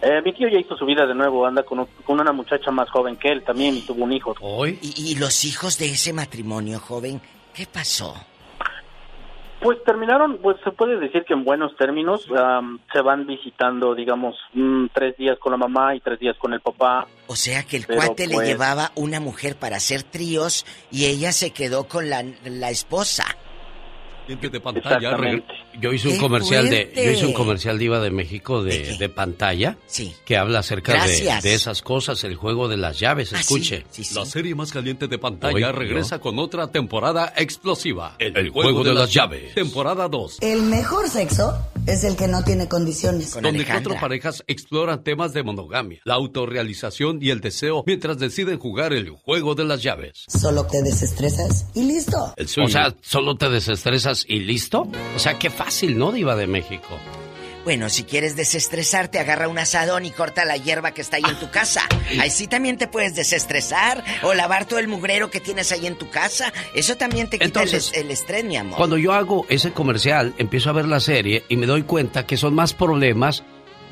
Eh, 0.03 0.21
mi 0.23 0.33
tío 0.35 0.49
ya 0.49 0.59
hizo 0.59 0.77
su 0.77 0.85
vida 0.85 1.07
de 1.07 1.15
nuevo, 1.15 1.47
anda 1.47 1.63
con, 1.63 1.79
un- 1.79 1.89
con 2.05 2.21
una 2.21 2.33
muchacha 2.33 2.71
más 2.71 2.91
joven 2.91 3.17
que 3.17 3.29
él 3.29 3.43
también 3.43 3.77
y 3.77 3.83
tuvo 3.83 4.05
un 4.05 4.13
hijo. 4.13 4.35
¿Y, 4.83 5.13
y 5.13 5.15
los 5.17 5.45
hijos 5.45 5.79
de 5.79 5.87
ese 5.87 6.13
matrimonio, 6.13 6.79
joven? 6.81 7.21
¿Qué 7.55 7.67
pasó? 7.67 8.15
Pues 9.65 9.83
terminaron, 9.83 10.37
pues 10.43 10.59
se 10.63 10.73
puede 10.73 11.01
decir 11.01 11.25
que 11.25 11.33
en 11.33 11.43
buenos 11.43 11.75
términos 11.79 12.23
se 12.93 13.01
van 13.01 13.27
visitando, 13.27 13.95
digamos, 13.95 14.37
mm, 14.53 14.89
tres 14.93 15.17
días 15.17 15.39
con 15.39 15.53
la 15.53 15.57
mamá 15.57 15.95
y 15.97 16.01
tres 16.01 16.21
días 16.21 16.37
con 16.37 16.53
el 16.53 16.61
papá. 16.61 17.07
O 17.29 17.35
sea 17.35 17.63
que 17.63 17.79
el 17.79 17.87
Pero, 17.87 17.99
cuate 17.99 18.27
le 18.27 18.35
pues, 18.35 18.47
llevaba 18.47 18.91
una 18.95 19.21
mujer 19.21 19.57
para 19.57 19.77
hacer 19.77 20.03
tríos 20.03 20.67
y 20.91 21.07
ella 21.07 21.33
se 21.33 21.53
quedó 21.53 21.89
con 21.89 22.11
la, 22.11 22.23
la 22.45 22.69
esposa. 22.69 23.25
de 24.29 24.61
pantalla. 24.61 24.97
Exactamente. 24.97 25.55
Yo 25.81 25.93
hice 25.93 26.09
un 26.09 26.15
¡Qué 26.15 26.21
comercial 26.21 26.71
de, 26.71 26.85
fuerte! 26.85 27.05
yo 27.05 27.11
hice 27.13 27.27
un 27.27 27.33
comercial 27.33 27.79
diva 27.79 28.01
de 28.01 28.11
México 28.11 28.63
de, 28.63 28.97
de 28.97 29.09
pantalla. 29.09 29.77
Sí. 29.87 30.15
Que 30.25 30.37
habla 30.37 30.61
acerca 30.61 31.07
de, 31.07 31.41
de 31.43 31.55
esas 31.55 31.83
cosas, 31.83 32.25
el 32.25 32.37
juego 32.37 32.69
de 32.69 32.77
las 32.77 32.99
llaves. 32.99 33.33
Ah, 33.33 33.41
Escuche. 33.41 33.79
sí, 33.91 34.03
sí, 34.03 34.05
sí. 34.05 34.15
La 34.15 34.27
serie 34.27 34.55
más 34.55 34.73
caliente 34.73 35.09
de 35.09 35.19
pantalla 35.19 35.55
Oye, 35.55 35.73
regresa 35.73 36.19
con 36.21 36.39
otra 36.39 36.69
temporada 36.69 37.33
explosiva. 37.37 38.17
El, 38.19 38.51
juego, 38.51 38.85
de, 38.85 38.95
las 38.95 39.13
llaves. 39.13 39.55
Temporada 39.55 40.09
2. 40.09 40.39
El 40.41 40.63
mejor 40.63 41.09
sexo 41.09 41.57
es 41.87 42.05
el 42.05 42.17
que 42.17 42.29
no 42.29 42.43
tiene 42.45 42.69
condiciones. 42.69 43.33
donde 43.41 43.65
cuatro 43.65 43.97
parejas 44.01 44.45
exploran 44.47 45.03
temas 45.03 45.33
de 45.33 45.43
monogamia, 45.43 46.01
la 46.05 46.15
autorrealización 46.15 47.19
y 47.21 47.31
el 47.31 47.41
deseo 47.41 47.85
mientras 47.87 48.19
deciden 48.19 48.59
jugar 48.59 48.93
el 48.93 49.11
juego 49.11 49.55
de 49.55 49.65
las 49.65 49.83
llaves. 49.83 50.25
Solo 50.29 50.65
te 50.67 50.83
desestresas 50.83 51.67
y 51.75 51.85
listo. 51.85 52.35
O 52.63 52.69
sea, 52.69 52.95
solo 53.03 53.37
te 53.37 53.49
desestresas 53.49 54.25
y 54.29 54.41
listo. 54.41 54.89
O 55.15 55.19
sea, 55.19 55.39
qué 55.39 55.51
fácil, 55.51 55.64
¿no, 55.97 56.13
Diva 56.13 56.37
de 56.37 56.47
México? 56.47 56.99
Bueno, 57.65 57.89
si 57.89 58.05
quieres 58.05 58.37
desestresarte, 58.37 59.19
agarra 59.19 59.49
un 59.49 59.59
asadón 59.59 60.05
y 60.05 60.11
corta 60.11 60.45
la 60.45 60.59
hierba 60.59 60.93
que 60.93 61.01
está 61.01 61.17
ahí 61.17 61.23
en 61.27 61.39
tu 61.41 61.51
casa. 61.51 61.81
Ahí 62.21 62.29
sí 62.29 62.47
también 62.47 62.77
te 62.77 62.89
puedes 62.89 63.15
desestresar. 63.17 64.05
O 64.23 64.35
lavar 64.35 64.67
todo 64.67 64.79
el 64.81 64.87
mugrero 64.87 65.31
que 65.31 65.41
tienes 65.41 65.73
ahí 65.73 65.87
en 65.87 65.97
tu 65.97 66.11
casa. 66.11 66.53
Eso 66.75 66.97
también 66.99 67.29
te 67.31 67.39
quita 67.39 67.45
el 67.63 67.69
Entonces, 67.69 67.91
es- 67.93 67.97
el, 67.97 68.11
estrés, 68.11 68.45
mi 68.45 68.57
amor. 68.59 68.77
Cuando 68.77 68.99
yo 68.99 69.15
hago 69.15 69.47
ese 69.49 69.73
comercial, 69.73 70.35
empiezo 70.37 70.69
a 70.69 70.75
ver 70.75 70.85
la 70.87 71.01
serie 71.01 71.45
y 71.49 71.57
me 71.57 71.65
doy 71.65 71.85
cuenta 71.85 72.27
que 72.27 72.37
son 72.37 72.55
más 72.55 72.75
problemas 72.75 73.43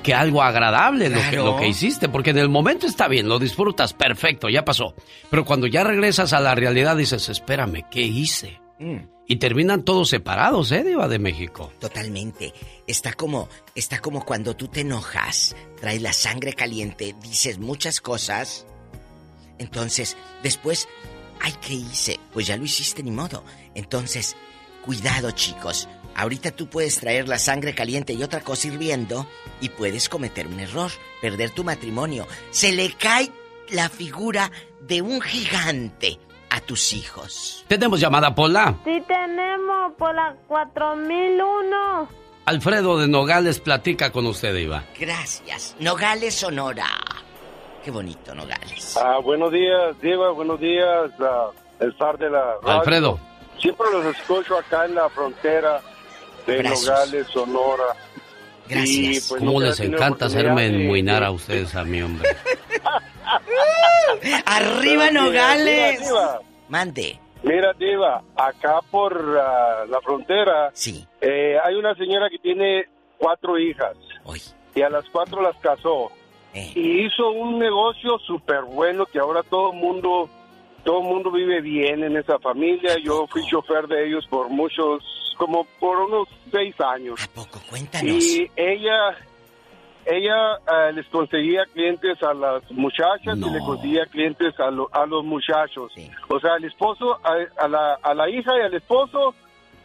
que 0.03 0.13
algo 0.13 0.43
agradable 0.43 1.09
lo, 1.09 1.17
que, 1.23 1.29
Claro. 1.31 1.45
lo 1.47 1.57
que 1.57 1.69
hiciste. 1.69 2.11
Porque 2.11 2.31
en 2.31 2.39
el 2.39 2.51
momento 2.51 2.87
está 2.87 3.09
bien, 3.09 3.27
lo 3.27 3.39
disfrutas, 3.39 3.95
perfecto, 3.95 4.51
ya 4.51 4.67
pasó. 4.67 4.95
Pero 5.31 5.47
cuando 5.47 5.67
ya 5.67 5.83
regresas 5.83 6.35
a 6.35 6.41
la 6.41 6.55
realidad 6.55 6.95
dices, 6.95 7.31
espérame, 7.31 7.85
¿qué 7.91 8.03
hice? 8.03 8.61
Mm. 8.79 8.99
Y 9.27 9.37
terminan 9.37 9.85
todos 9.85 10.09
separados, 10.09 10.73
¿eh, 10.73 10.83
Diva 10.83 11.09
de 11.09 11.19
México? 11.19 11.73
Totalmente. 11.79 12.53
Está 12.87 13.13
como, 13.13 13.49
está 13.75 14.01
como 14.01 14.25
cuando 14.25 14.57
tú 14.57 14.69
te 14.69 14.81
enojas, 14.81 15.55
traes 15.81 16.03
la 16.03 16.13
sangre 16.13 16.55
caliente, 16.55 17.15
dices 17.23 17.59
muchas 17.59 18.01
cosas. 18.01 18.67
Entonces, 19.59 20.17
después, 20.43 20.89
ay, 21.41 21.55
¿qué 21.61 21.75
hice? 21.75 22.19
Pues 22.33 22.47
ya 22.47 22.57
lo 22.57 22.65
hiciste 22.65 23.03
ni 23.03 23.13
modo. 23.13 23.45
Entonces, 23.75 24.37
cuidado, 24.85 25.31
chicos. 25.31 25.89
Ahorita 26.15 26.51
tú 26.51 26.69
puedes 26.69 26.97
traer 26.97 27.29
la 27.29 27.39
sangre 27.39 27.75
caliente 27.75 28.13
y 28.13 28.23
otra 28.23 28.41
cosa 28.41 28.69
hirviendo 28.69 29.27
y 29.61 29.71
puedes 29.71 30.09
cometer 30.09 30.47
un 30.47 30.61
error, 30.61 30.91
perder 31.23 31.51
tu 31.51 31.65
matrimonio. 31.65 32.27
Se 32.51 32.73
le 32.73 32.93
cae 32.93 33.31
la 33.71 33.89
figura 33.89 34.51
de 34.83 35.01
un 35.01 35.23
gigante 35.23 36.19
a 36.53 36.61
tus 36.61 36.93
hijos. 36.93 37.65
Tenemos 37.67 37.99
llamada 37.99 38.35
Pola. 38.35 38.75
Sí 38.85 39.03
tenemos 39.09 39.95
por 39.99 40.15
la 40.15 40.37
4001. 40.49 42.09
Alfredo 42.45 42.99
de 42.99 43.09
Nogales 43.09 43.59
platica 43.59 44.13
con 44.13 44.27
usted, 44.27 44.55
Diva. 44.55 44.85
Gracias. 44.99 45.75
Nogales, 45.81 46.35
Sonora. 46.35 46.87
Qué 47.83 47.91
bonito, 47.91 48.35
Nogales. 48.35 48.97
Ah, 48.97 49.19
buenos 49.19 49.51
días, 49.51 49.99
Diva, 50.03 50.31
buenos 50.31 50.61
días, 50.61 51.11
el 51.81 51.97
zar 51.97 52.19
de 52.19 52.31
la 52.31 52.57
radio. 52.63 52.81
Alfredo. 52.81 53.19
Siempre 53.59 53.87
los 53.91 54.05
escucho 54.05 54.59
acá 54.59 54.85
en 54.85 54.95
la 54.95 55.09
frontera 55.09 55.81
de. 56.47 56.63
Nogales, 56.63 57.27
Sonora. 57.29 57.97
Y, 58.69 59.21
pues, 59.21 59.35
¿Cómo 59.39 59.61
les 59.61 59.81
encanta 59.81 60.27
hacerme 60.27 60.67
enmuinar 60.67 61.21
de- 61.21 61.27
a 61.27 61.31
ustedes, 61.31 61.75
a 61.75 61.85
mi 61.85 62.03
hombre? 62.03 62.29
¡Arriba 64.47 65.05
Pero, 65.09 65.23
Nogales! 65.25 66.01
Diva. 66.01 66.41
Mande. 66.69 67.19
Mira, 67.43 67.73
Diva, 67.79 68.23
acá 68.37 68.81
por 68.91 69.39
ah, 69.41 69.85
la 69.89 70.01
frontera 70.01 70.71
sí. 70.75 71.05
eh, 71.21 71.57
hay 71.63 71.75
una 71.75 71.95
señora 71.97 72.31
que 72.31 72.39
tiene 72.39 72.87
cuatro 73.19 73.59
hijas. 73.59 73.97
Y 74.75 74.81
a 74.83 74.89
las 74.89 75.05
cuatro 75.11 75.43
las 75.43 75.57
casó. 75.57 76.11
Eh. 76.55 76.71
Y 76.75 77.07
hizo 77.07 77.31
un 77.31 77.59
negocio 77.59 78.19
súper 78.27 78.63
bueno 78.63 79.07
que 79.07 79.19
ahora 79.19 79.43
todo 79.43 79.73
el 79.73 79.79
mundo, 79.79 80.29
todo 80.85 81.01
el 81.01 81.09
mundo 81.09 81.31
vive 81.31 81.61
bien 81.61 82.05
en 82.05 82.17
esa 82.17 82.39
familia. 82.39 82.97
Yo 83.03 83.27
fui 83.27 83.45
chofer 83.47 83.87
de 83.89 84.07
ellos 84.07 84.27
por 84.31 84.49
muchos, 84.49 85.03
como 85.37 85.65
por 85.81 85.99
unos 85.99 86.29
seis 86.51 86.75
años. 86.81 87.19
Cuéntanos. 87.71 88.23
Y 88.25 88.51
ella, 88.57 89.17
ella 90.05 90.57
eh, 90.57 90.93
les 90.95 91.07
conseguía 91.07 91.65
clientes 91.73 92.21
a 92.23 92.35
las 92.35 92.69
muchachas 92.73 93.37
y 93.37 93.51
le 93.53 93.59
conseguía 93.61 94.07
clientes 94.07 94.59
a, 94.59 94.71
lo- 94.71 94.89
a 94.93 95.07
los 95.07 95.25
muchachos. 95.25 95.93
O 96.29 96.41
sea, 96.41 96.57
el 96.57 96.65
esposo, 96.65 97.19
a, 97.25 97.37
a 97.65 97.69
la, 97.69 97.95
a 98.03 98.15
la 98.15 98.29
hija 98.29 98.51
y 98.59 98.63
al 98.63 98.75
esposo 98.75 99.35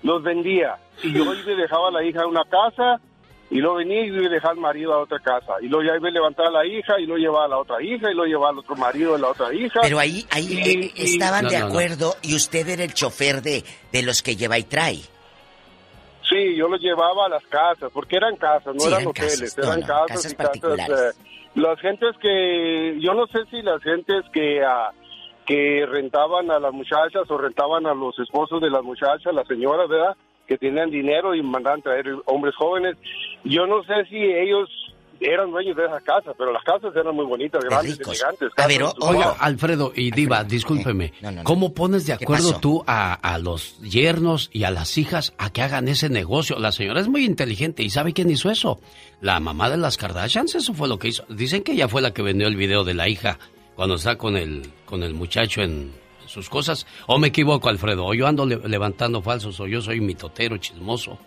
los 0.03 0.23
vendía. 0.23 0.77
Y 1.03 1.13
yo 1.13 1.23
iba 1.23 1.51
y 1.53 1.55
dejaba 1.55 1.89
a 1.89 1.91
la 1.91 2.03
hija 2.03 2.21
en 2.21 2.29
una 2.29 2.43
casa 2.45 2.99
y 3.49 3.59
luego 3.59 3.77
venía 3.77 4.01
y 4.03 4.07
iba 4.07 4.23
y 4.25 4.29
dejaba 4.29 4.53
al 4.53 4.59
marido 4.59 4.93
a 4.93 4.99
otra 5.03 5.19
casa. 5.19 5.53
Y 5.61 5.67
luego 5.67 5.87
ya 5.87 5.95
iba 5.95 6.09
y 6.09 6.13
levantaba 6.13 6.49
a 6.49 6.51
la 6.51 6.65
hija 6.65 6.99
y 6.99 7.05
lo 7.05 7.15
llevaba 7.17 7.45
a 7.45 7.49
la 7.49 7.57
otra 7.59 7.81
hija 7.83 8.11
y 8.11 8.15
lo 8.15 8.25
llevaba 8.25 8.49
al 8.49 8.57
otro 8.59 8.75
marido 8.75 9.13
de 9.13 9.19
la 9.19 9.27
otra 9.29 9.53
hija. 9.53 9.79
Pero 9.83 9.99
ahí, 9.99 10.25
ahí 10.31 10.47
Y- 10.51 10.57
eh, 10.87 10.91
y- 10.95 11.13
estaban 11.13 11.47
de 11.47 11.57
acuerdo 11.57 12.15
y 12.23 12.35
usted 12.35 12.67
era 12.67 12.83
el 12.83 12.93
chofer 12.95 13.41
de, 13.43 13.63
de 13.91 14.01
los 14.01 14.23
que 14.23 14.35
lleva 14.35 14.57
y 14.57 14.63
trae. 14.63 14.97
Sí, 16.29 16.55
yo 16.55 16.67
los 16.67 16.81
llevaba 16.81 17.25
a 17.25 17.29
las 17.29 17.45
casas, 17.47 17.89
porque 17.93 18.17
eran 18.17 18.35
casas, 18.35 18.73
no 18.75 18.81
Sí, 18.81 18.87
eran 18.87 19.01
eran 19.01 19.09
hoteles, 19.11 19.55
casas, 19.55 19.57
eran 19.57 19.79
no, 19.79 19.85
casas, 19.87 20.33
casas 20.35 20.55
y 20.55 20.59
casas. 20.59 20.89
eh, 21.15 21.19
las 21.55 21.79
gentes 21.79 22.15
que, 22.21 22.97
yo 22.99 23.13
no 23.13 23.27
sé 23.27 23.39
si 23.49 23.61
las 23.61 23.81
gentes 23.81 24.23
que, 24.33 24.63
ah, 24.63 24.91
que 25.45 25.85
rentaban 25.87 26.51
a 26.51 26.59
las 26.59 26.73
muchachas 26.73 27.23
o 27.29 27.37
rentaban 27.37 27.85
a 27.87 27.93
los 27.93 28.17
esposos 28.19 28.61
de 28.61 28.69
las 28.69 28.83
muchachas, 28.83 29.33
las 29.33 29.47
señoras, 29.47 29.87
¿verdad? 29.87 30.15
Que 30.47 30.57
tenían 30.57 30.89
dinero 30.91 31.33
y 31.33 31.41
mandaban 31.41 31.81
traer 31.81 32.05
hombres 32.25 32.55
jóvenes. 32.55 32.97
Yo 33.43 33.65
no 33.65 33.83
sé 33.83 34.05
si 34.09 34.17
ellos 34.17 34.69
eran 35.19 35.51
dueños 35.51 35.75
de 35.75 35.85
esas 35.85 36.01
casas, 36.03 36.35
pero 36.37 36.51
las 36.51 36.63
casas 36.63 36.95
eran 36.95 37.15
muy 37.15 37.25
bonitas, 37.25 37.63
grandes, 37.63 37.97
elegantes. 38.07 38.49
casas 38.55 38.67
Oiga, 38.99 39.35
Alfredo 39.39 39.91
y 39.95 40.11
Diva, 40.11 40.43
discúlpeme. 40.43 41.13
¿Cómo 41.43 41.73
pones 41.73 42.05
de 42.05 42.13
acuerdo 42.13 42.49
tú 42.59 42.83
a, 42.87 43.13
a 43.13 43.37
los 43.39 43.79
yernos 43.81 44.49
y 44.53 44.63
a 44.63 44.71
las 44.71 44.97
hijas 44.97 45.33
a 45.37 45.49
que 45.51 45.61
hagan 45.61 45.87
ese 45.87 46.09
negocio? 46.09 46.57
La 46.59 46.71
señora 46.71 46.99
es 47.01 47.07
muy 47.07 47.25
inteligente 47.25 47.83
y 47.83 47.89
¿sabe 47.89 48.13
quién 48.13 48.29
hizo 48.29 48.49
eso? 48.51 48.79
La 49.21 49.39
mamá 49.39 49.69
de 49.69 49.77
las 49.77 49.97
Kardashians, 49.97 50.55
eso 50.55 50.73
fue 50.73 50.87
lo 50.87 50.99
que 50.99 51.07
hizo. 51.09 51.25
Dicen 51.29 51.63
que 51.63 51.71
ella 51.73 51.87
fue 51.87 52.01
la 52.01 52.13
que 52.13 52.21
vendió 52.21 52.47
el 52.47 52.55
video 52.55 52.83
de 52.83 52.93
la 52.93 53.07
hija 53.09 53.39
cuando 53.75 53.95
está 53.95 54.15
con 54.17 54.37
el, 54.37 54.71
con 54.85 55.03
el 55.03 55.13
muchacho 55.13 55.61
en 55.61 55.91
sus 56.25 56.49
cosas. 56.49 56.85
¿O 57.07 57.17
me 57.17 57.29
equivoco, 57.29 57.69
Alfredo? 57.69 58.05
¿O 58.05 58.13
yo 58.13 58.27
ando 58.27 58.45
le- 58.45 58.57
levantando 58.67 59.21
falsos? 59.21 59.59
¿O 59.59 59.65
yo 59.67 59.81
soy 59.81 60.01
mitotero, 60.01 60.57
chismoso, 60.57 61.17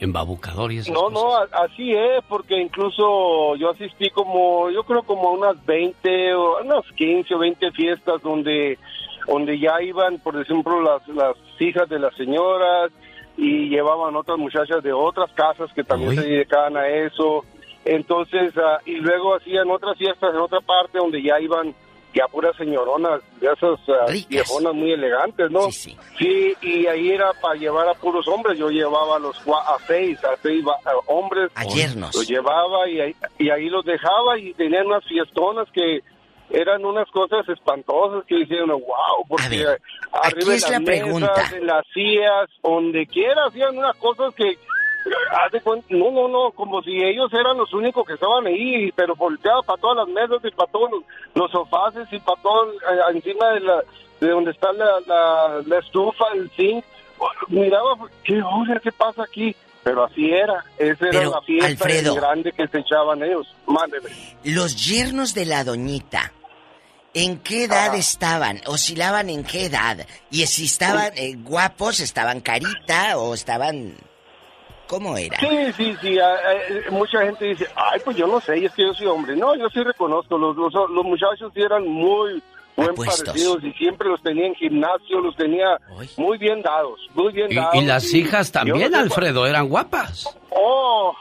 embabucador 0.00 0.72
y 0.72 0.78
esas 0.78 0.94
No, 0.94 1.10
no, 1.10 1.36
así 1.36 1.92
es, 1.92 2.24
porque 2.28 2.60
incluso 2.60 3.54
yo 3.56 3.70
asistí 3.70 4.10
como, 4.10 4.70
yo 4.70 4.82
creo 4.84 5.02
como 5.02 5.28
a 5.28 5.32
unas 5.32 5.64
20 5.66 6.34
o 6.34 6.60
unas 6.62 6.84
15 6.96 7.34
o 7.34 7.38
20 7.38 7.70
fiestas 7.72 8.22
donde, 8.22 8.78
donde 9.26 9.58
ya 9.58 9.80
iban, 9.82 10.18
por 10.18 10.40
ejemplo, 10.40 10.80
las, 10.80 11.06
las 11.08 11.36
hijas 11.58 11.88
de 11.88 11.98
las 11.98 12.14
señoras 12.16 12.90
y 13.36 13.68
llevaban 13.68 14.16
otras 14.16 14.38
muchachas 14.38 14.82
de 14.82 14.92
otras 14.92 15.30
casas 15.32 15.70
que 15.74 15.84
también 15.84 16.16
se 16.16 16.22
dedicaban 16.22 16.76
a 16.76 16.88
eso. 16.88 17.44
Entonces, 17.84 18.52
ah, 18.56 18.78
y 18.84 18.96
luego 18.96 19.34
hacían 19.34 19.70
otras 19.70 19.96
fiestas 19.96 20.34
en 20.34 20.40
otra 20.40 20.60
parte 20.60 20.98
donde 20.98 21.22
ya 21.22 21.40
iban 21.40 21.74
ya 22.14 22.26
puras 22.26 22.56
señoronas, 22.56 23.20
de 23.40 23.46
esas 23.46 23.78
ah, 23.88 24.12
viejonas 24.28 24.74
muy 24.74 24.92
elegantes, 24.92 25.50
¿no? 25.50 25.70
Sí, 25.70 25.96
y 26.60 26.86
ahí 26.86 27.10
era 27.10 27.32
para 27.40 27.54
llevar 27.54 27.88
a 27.88 27.94
puros 27.94 28.26
hombres. 28.28 28.58
Yo 28.58 28.68
llevaba 28.68 29.16
a 29.16 29.18
los 29.18 29.36
a 29.46 29.76
seis, 29.86 30.22
a 30.24 30.36
seis 30.42 30.64
a 30.66 31.12
hombres. 31.12 31.50
A 31.54 31.64
yernos. 31.64 32.14
Los 32.14 32.28
llevaba 32.28 32.88
y 32.88 33.00
ahí, 33.00 33.16
y 33.38 33.50
ahí 33.50 33.68
los 33.68 33.84
dejaba 33.84 34.38
y 34.38 34.52
tenían 34.54 34.86
unas 34.86 35.04
fiestonas 35.04 35.68
que 35.72 36.00
eran 36.50 36.84
unas 36.84 37.08
cosas 37.10 37.48
espantosas 37.48 38.24
que 38.26 38.40
hicieron, 38.40 38.70
wow, 38.70 39.24
porque 39.28 39.64
arriba 40.12 40.54
es 40.54 40.64
de 40.64 40.70
la 40.70 40.78
las 40.78 40.84
pregunta. 40.84 41.32
mesas, 41.36 41.52
en 41.52 41.66
las 41.66 41.86
sillas, 41.94 42.50
donde 42.62 43.06
quiera, 43.06 43.46
hacían 43.46 43.78
unas 43.78 43.96
cosas 43.96 44.34
que 44.34 44.58
no, 45.90 46.10
no, 46.10 46.28
no, 46.28 46.50
como 46.52 46.82
si 46.82 46.96
ellos 47.02 47.32
eran 47.32 47.56
los 47.56 47.72
únicos 47.72 48.06
que 48.06 48.14
estaban 48.14 48.46
ahí, 48.46 48.92
pero 48.92 49.14
volteaba 49.16 49.62
para 49.62 49.80
todas 49.80 49.96
las 49.98 50.08
mesas 50.08 50.44
y 50.44 50.54
para 50.54 50.70
todos 50.70 50.90
los, 50.90 51.02
los 51.34 51.50
sofás 51.50 51.94
y 52.10 52.18
para 52.20 52.40
todo 52.42 52.72
eh, 52.72 53.14
encima 53.14 53.48
de 53.50 53.60
la 53.60 53.82
de 54.20 54.28
donde 54.28 54.50
está 54.50 54.70
la, 54.72 55.00
la, 55.06 55.62
la 55.66 55.78
estufa, 55.78 56.24
el 56.34 56.50
zinc. 56.50 56.84
Miraba, 57.48 57.96
¿qué 58.24 58.42
hora? 58.42 58.78
¿Qué 58.82 58.92
pasa 58.92 59.22
aquí? 59.22 59.54
Pero 59.82 60.04
así 60.04 60.30
era, 60.30 60.62
esa 60.78 61.08
era 61.08 61.24
la 61.24 61.40
fiesta 61.40 61.66
Alfredo. 61.66 62.14
grande 62.14 62.52
que 62.52 62.68
se 62.68 62.78
echaban 62.80 63.22
ellos. 63.22 63.46
Mándeme. 63.66 64.10
Los 64.44 64.76
yernos 64.86 65.32
de 65.32 65.46
la 65.46 65.64
doñita, 65.64 66.32
¿en 67.14 67.38
qué 67.38 67.64
edad 67.64 67.94
estaban? 67.94 68.60
¿Oscilaban 68.66 69.30
en 69.30 69.42
qué 69.42 69.66
edad? 69.66 70.06
Y 70.30 70.46
si 70.46 70.66
estaban 70.66 71.12
eh, 71.16 71.34
guapos, 71.36 72.00
estaban 72.00 72.40
carita 72.40 73.16
o 73.18 73.32
estaban... 73.32 73.94
¿Cómo 74.90 75.16
era? 75.16 75.38
Sí, 75.38 75.72
sí, 75.76 75.96
sí. 76.02 76.18
eh, 76.18 76.82
mucha 76.90 77.20
gente 77.24 77.44
dice, 77.44 77.66
ay, 77.76 78.00
pues 78.04 78.16
yo 78.16 78.26
no 78.26 78.40
sé, 78.40 78.64
es 78.64 78.72
que 78.74 78.82
yo 78.82 78.92
soy 78.92 79.06
hombre. 79.06 79.36
No, 79.36 79.54
yo 79.54 79.68
sí 79.70 79.80
reconozco, 79.84 80.36
los, 80.36 80.56
los, 80.56 80.72
los 80.74 81.04
muchachos 81.04 81.52
sí 81.54 81.62
eran 81.62 81.86
muy 81.86 82.42
buen 82.76 82.90
Apuestos. 82.90 83.22
parecidos 83.24 83.62
y 83.62 83.72
siempre 83.74 84.08
los 84.08 84.20
tenía 84.20 84.46
en 84.48 84.54
gimnasio, 84.56 85.20
los 85.20 85.36
tenía 85.36 85.78
muy 86.16 86.38
bien 86.38 86.60
dados, 86.62 86.98
muy 87.14 87.32
bien 87.32 87.52
Y, 87.52 87.54
dados. 87.54 87.74
y 87.76 87.82
las 87.84 88.12
hijas 88.14 88.50
también, 88.50 88.90
no 88.90 88.96
sé 88.96 89.02
Alfredo, 89.02 89.46
eran 89.46 89.68
guapas. 89.68 90.26
Oh, 90.50 91.14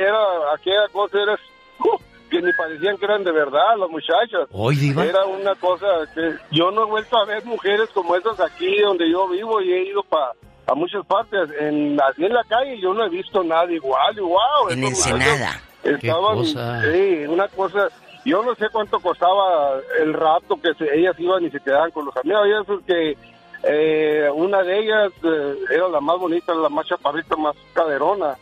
era 0.00 0.18
aquella 0.54 0.86
cosa, 0.92 1.18
era 1.20 1.32
uh, 1.34 1.98
que 2.30 2.40
ni 2.42 2.52
parecían 2.52 2.96
que 2.96 3.04
eran 3.06 3.24
de 3.24 3.32
verdad 3.32 3.76
las 3.76 3.88
muchachas. 3.90 4.46
Hoy, 4.52 4.76
Diva. 4.76 5.04
Era 5.04 5.24
una 5.26 5.54
cosa 5.56 5.86
que 6.14 6.34
yo 6.52 6.70
no 6.70 6.82
he 6.82 6.86
vuelto 6.86 7.16
a 7.18 7.24
ver 7.24 7.44
mujeres 7.44 7.88
como 7.92 8.14
esas 8.14 8.38
aquí 8.38 8.78
donde 8.82 9.10
yo 9.10 9.26
vivo 9.28 9.60
y 9.62 9.72
he 9.72 9.88
ido 9.88 10.02
para 10.04 10.30
a 10.66 10.74
muchas 10.74 11.04
partes. 11.06 11.48
En, 11.60 11.98
así 12.00 12.24
en 12.24 12.32
la 12.34 12.44
calle 12.44 12.78
yo 12.80 12.92
no 12.94 13.04
he 13.04 13.08
visto 13.08 13.42
nada 13.44 13.70
igual 13.70 14.16
y 14.16 14.20
wow. 14.20 14.68
En 14.70 14.84
Ensenada. 14.84 15.60
Estaban, 15.82 16.38
cosa. 16.38 16.82
sí, 16.82 17.24
una 17.28 17.48
cosa. 17.48 17.88
Yo 18.24 18.42
no 18.42 18.54
sé 18.56 18.68
cuánto 18.72 18.98
costaba 18.98 19.74
el 20.00 20.12
rato 20.12 20.58
que 20.60 20.74
se- 20.74 20.98
ellas 20.98 21.14
iban 21.18 21.44
y 21.44 21.50
se 21.50 21.60
quedaban 21.60 21.92
con 21.92 22.06
los 22.06 22.16
amigos. 22.16 22.40
Había 22.42 22.58
veces 22.60 22.84
que 22.86 23.16
eh, 23.62 24.28
una 24.34 24.62
de 24.64 24.78
ellas 24.80 25.12
eh, 25.22 25.54
era 25.72 25.88
la 25.88 26.00
más 26.00 26.18
bonita, 26.18 26.52
la 26.54 26.68
más 26.68 26.86
chaparrita, 26.86 27.36
más 27.36 27.54
caderona. 27.72 28.36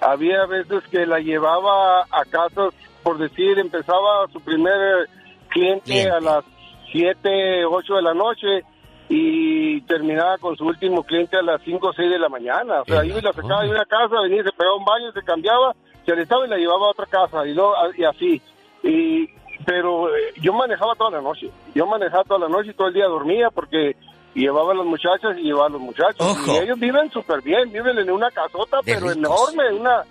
Había 0.00 0.46
veces 0.46 0.82
que 0.90 1.06
la 1.06 1.20
llevaba 1.20 2.00
a 2.10 2.24
casas, 2.28 2.74
por 3.04 3.18
decir, 3.18 3.58
empezaba 3.60 4.26
su 4.32 4.40
primer 4.40 5.08
cliente 5.48 6.10
a 6.10 6.18
las 6.20 6.44
7, 6.90 7.64
8 7.66 7.94
de 7.94 8.02
la 8.02 8.14
noche 8.14 8.64
y 9.12 9.80
terminaba 9.82 10.38
con 10.38 10.56
su 10.56 10.64
último 10.64 11.02
cliente 11.02 11.36
a 11.36 11.42
las 11.42 11.60
5 11.62 11.84
o 11.84 11.92
6 11.92 12.10
de 12.10 12.18
la 12.18 12.28
mañana. 12.28 12.82
O 12.82 12.84
sea, 12.84 13.04
iba 13.04 13.18
y 13.18 13.22
la 13.22 13.32
sacaba 13.32 13.64
de 13.64 13.70
una 13.70 13.84
casa, 13.84 14.20
venía, 14.22 14.44
se 14.44 14.52
pegaba 14.52 14.76
un 14.76 14.84
baño, 14.84 15.10
se 15.12 15.22
cambiaba, 15.22 15.74
se 16.06 16.12
alistaba 16.12 16.46
y 16.46 16.50
la 16.50 16.56
llevaba 16.56 16.86
a 16.86 16.90
otra 16.90 17.06
casa 17.06 17.44
y, 17.44 17.52
luego, 17.52 17.74
y 17.96 18.04
así. 18.04 18.40
Y, 18.84 19.28
pero 19.66 20.14
eh, 20.14 20.32
yo 20.40 20.52
manejaba 20.52 20.94
toda 20.94 21.10
la 21.10 21.20
noche. 21.20 21.50
Yo 21.74 21.86
manejaba 21.86 22.22
toda 22.22 22.38
la 22.38 22.48
noche 22.48 22.70
y 22.70 22.74
todo 22.74 22.86
el 22.86 22.94
día 22.94 23.06
dormía 23.06 23.50
porque 23.50 23.96
llevaba 24.32 24.70
a 24.70 24.76
las 24.76 24.86
muchachas 24.86 25.36
y 25.38 25.42
llevaba 25.42 25.66
a 25.66 25.70
los 25.70 25.80
muchachos. 25.80 26.38
Y 26.46 26.58
ellos 26.58 26.78
viven 26.78 27.10
súper 27.10 27.42
bien, 27.42 27.72
viven 27.72 27.98
en 27.98 28.12
una 28.12 28.30
casota, 28.30 28.78
pero 28.84 29.10
enorme, 29.10 29.72
una 29.72 30.04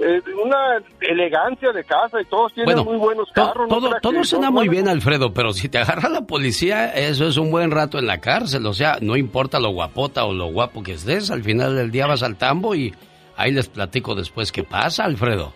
eh, 0.00 0.20
una 0.42 0.82
elegancia 1.00 1.70
de 1.72 1.84
casa 1.84 2.20
y 2.20 2.24
todos 2.26 2.52
tienen 2.52 2.74
Bueno, 2.74 2.90
muy 2.90 2.98
buenos 2.98 3.28
carros. 3.32 3.68
¿no 3.68 3.76
todo 3.76 3.88
creas 3.90 4.02
todo 4.02 4.24
suena 4.24 4.50
muy 4.50 4.66
buenos? 4.66 4.72
bien, 4.72 4.88
Alfredo, 4.88 5.32
pero 5.32 5.52
si 5.52 5.68
te 5.68 5.78
agarra 5.78 6.08
la 6.08 6.22
policía, 6.22 6.92
eso 6.94 7.26
es 7.28 7.36
un 7.36 7.50
buen 7.50 7.70
rato 7.70 7.98
en 7.98 8.06
la 8.06 8.20
cárcel. 8.20 8.66
O 8.66 8.74
sea, 8.74 8.98
no 9.00 9.16
importa 9.16 9.60
lo 9.60 9.70
guapota 9.70 10.24
o 10.24 10.32
lo 10.32 10.46
guapo 10.46 10.82
que 10.82 10.92
estés, 10.94 11.30
al 11.30 11.42
final 11.44 11.76
del 11.76 11.90
día 11.90 12.06
vas 12.06 12.22
al 12.24 12.36
tambo 12.36 12.74
y 12.74 12.92
ahí 13.36 13.52
les 13.52 13.68
platico 13.68 14.14
después 14.14 14.50
qué 14.52 14.64
pasa, 14.64 15.04
Alfredo. 15.04 15.52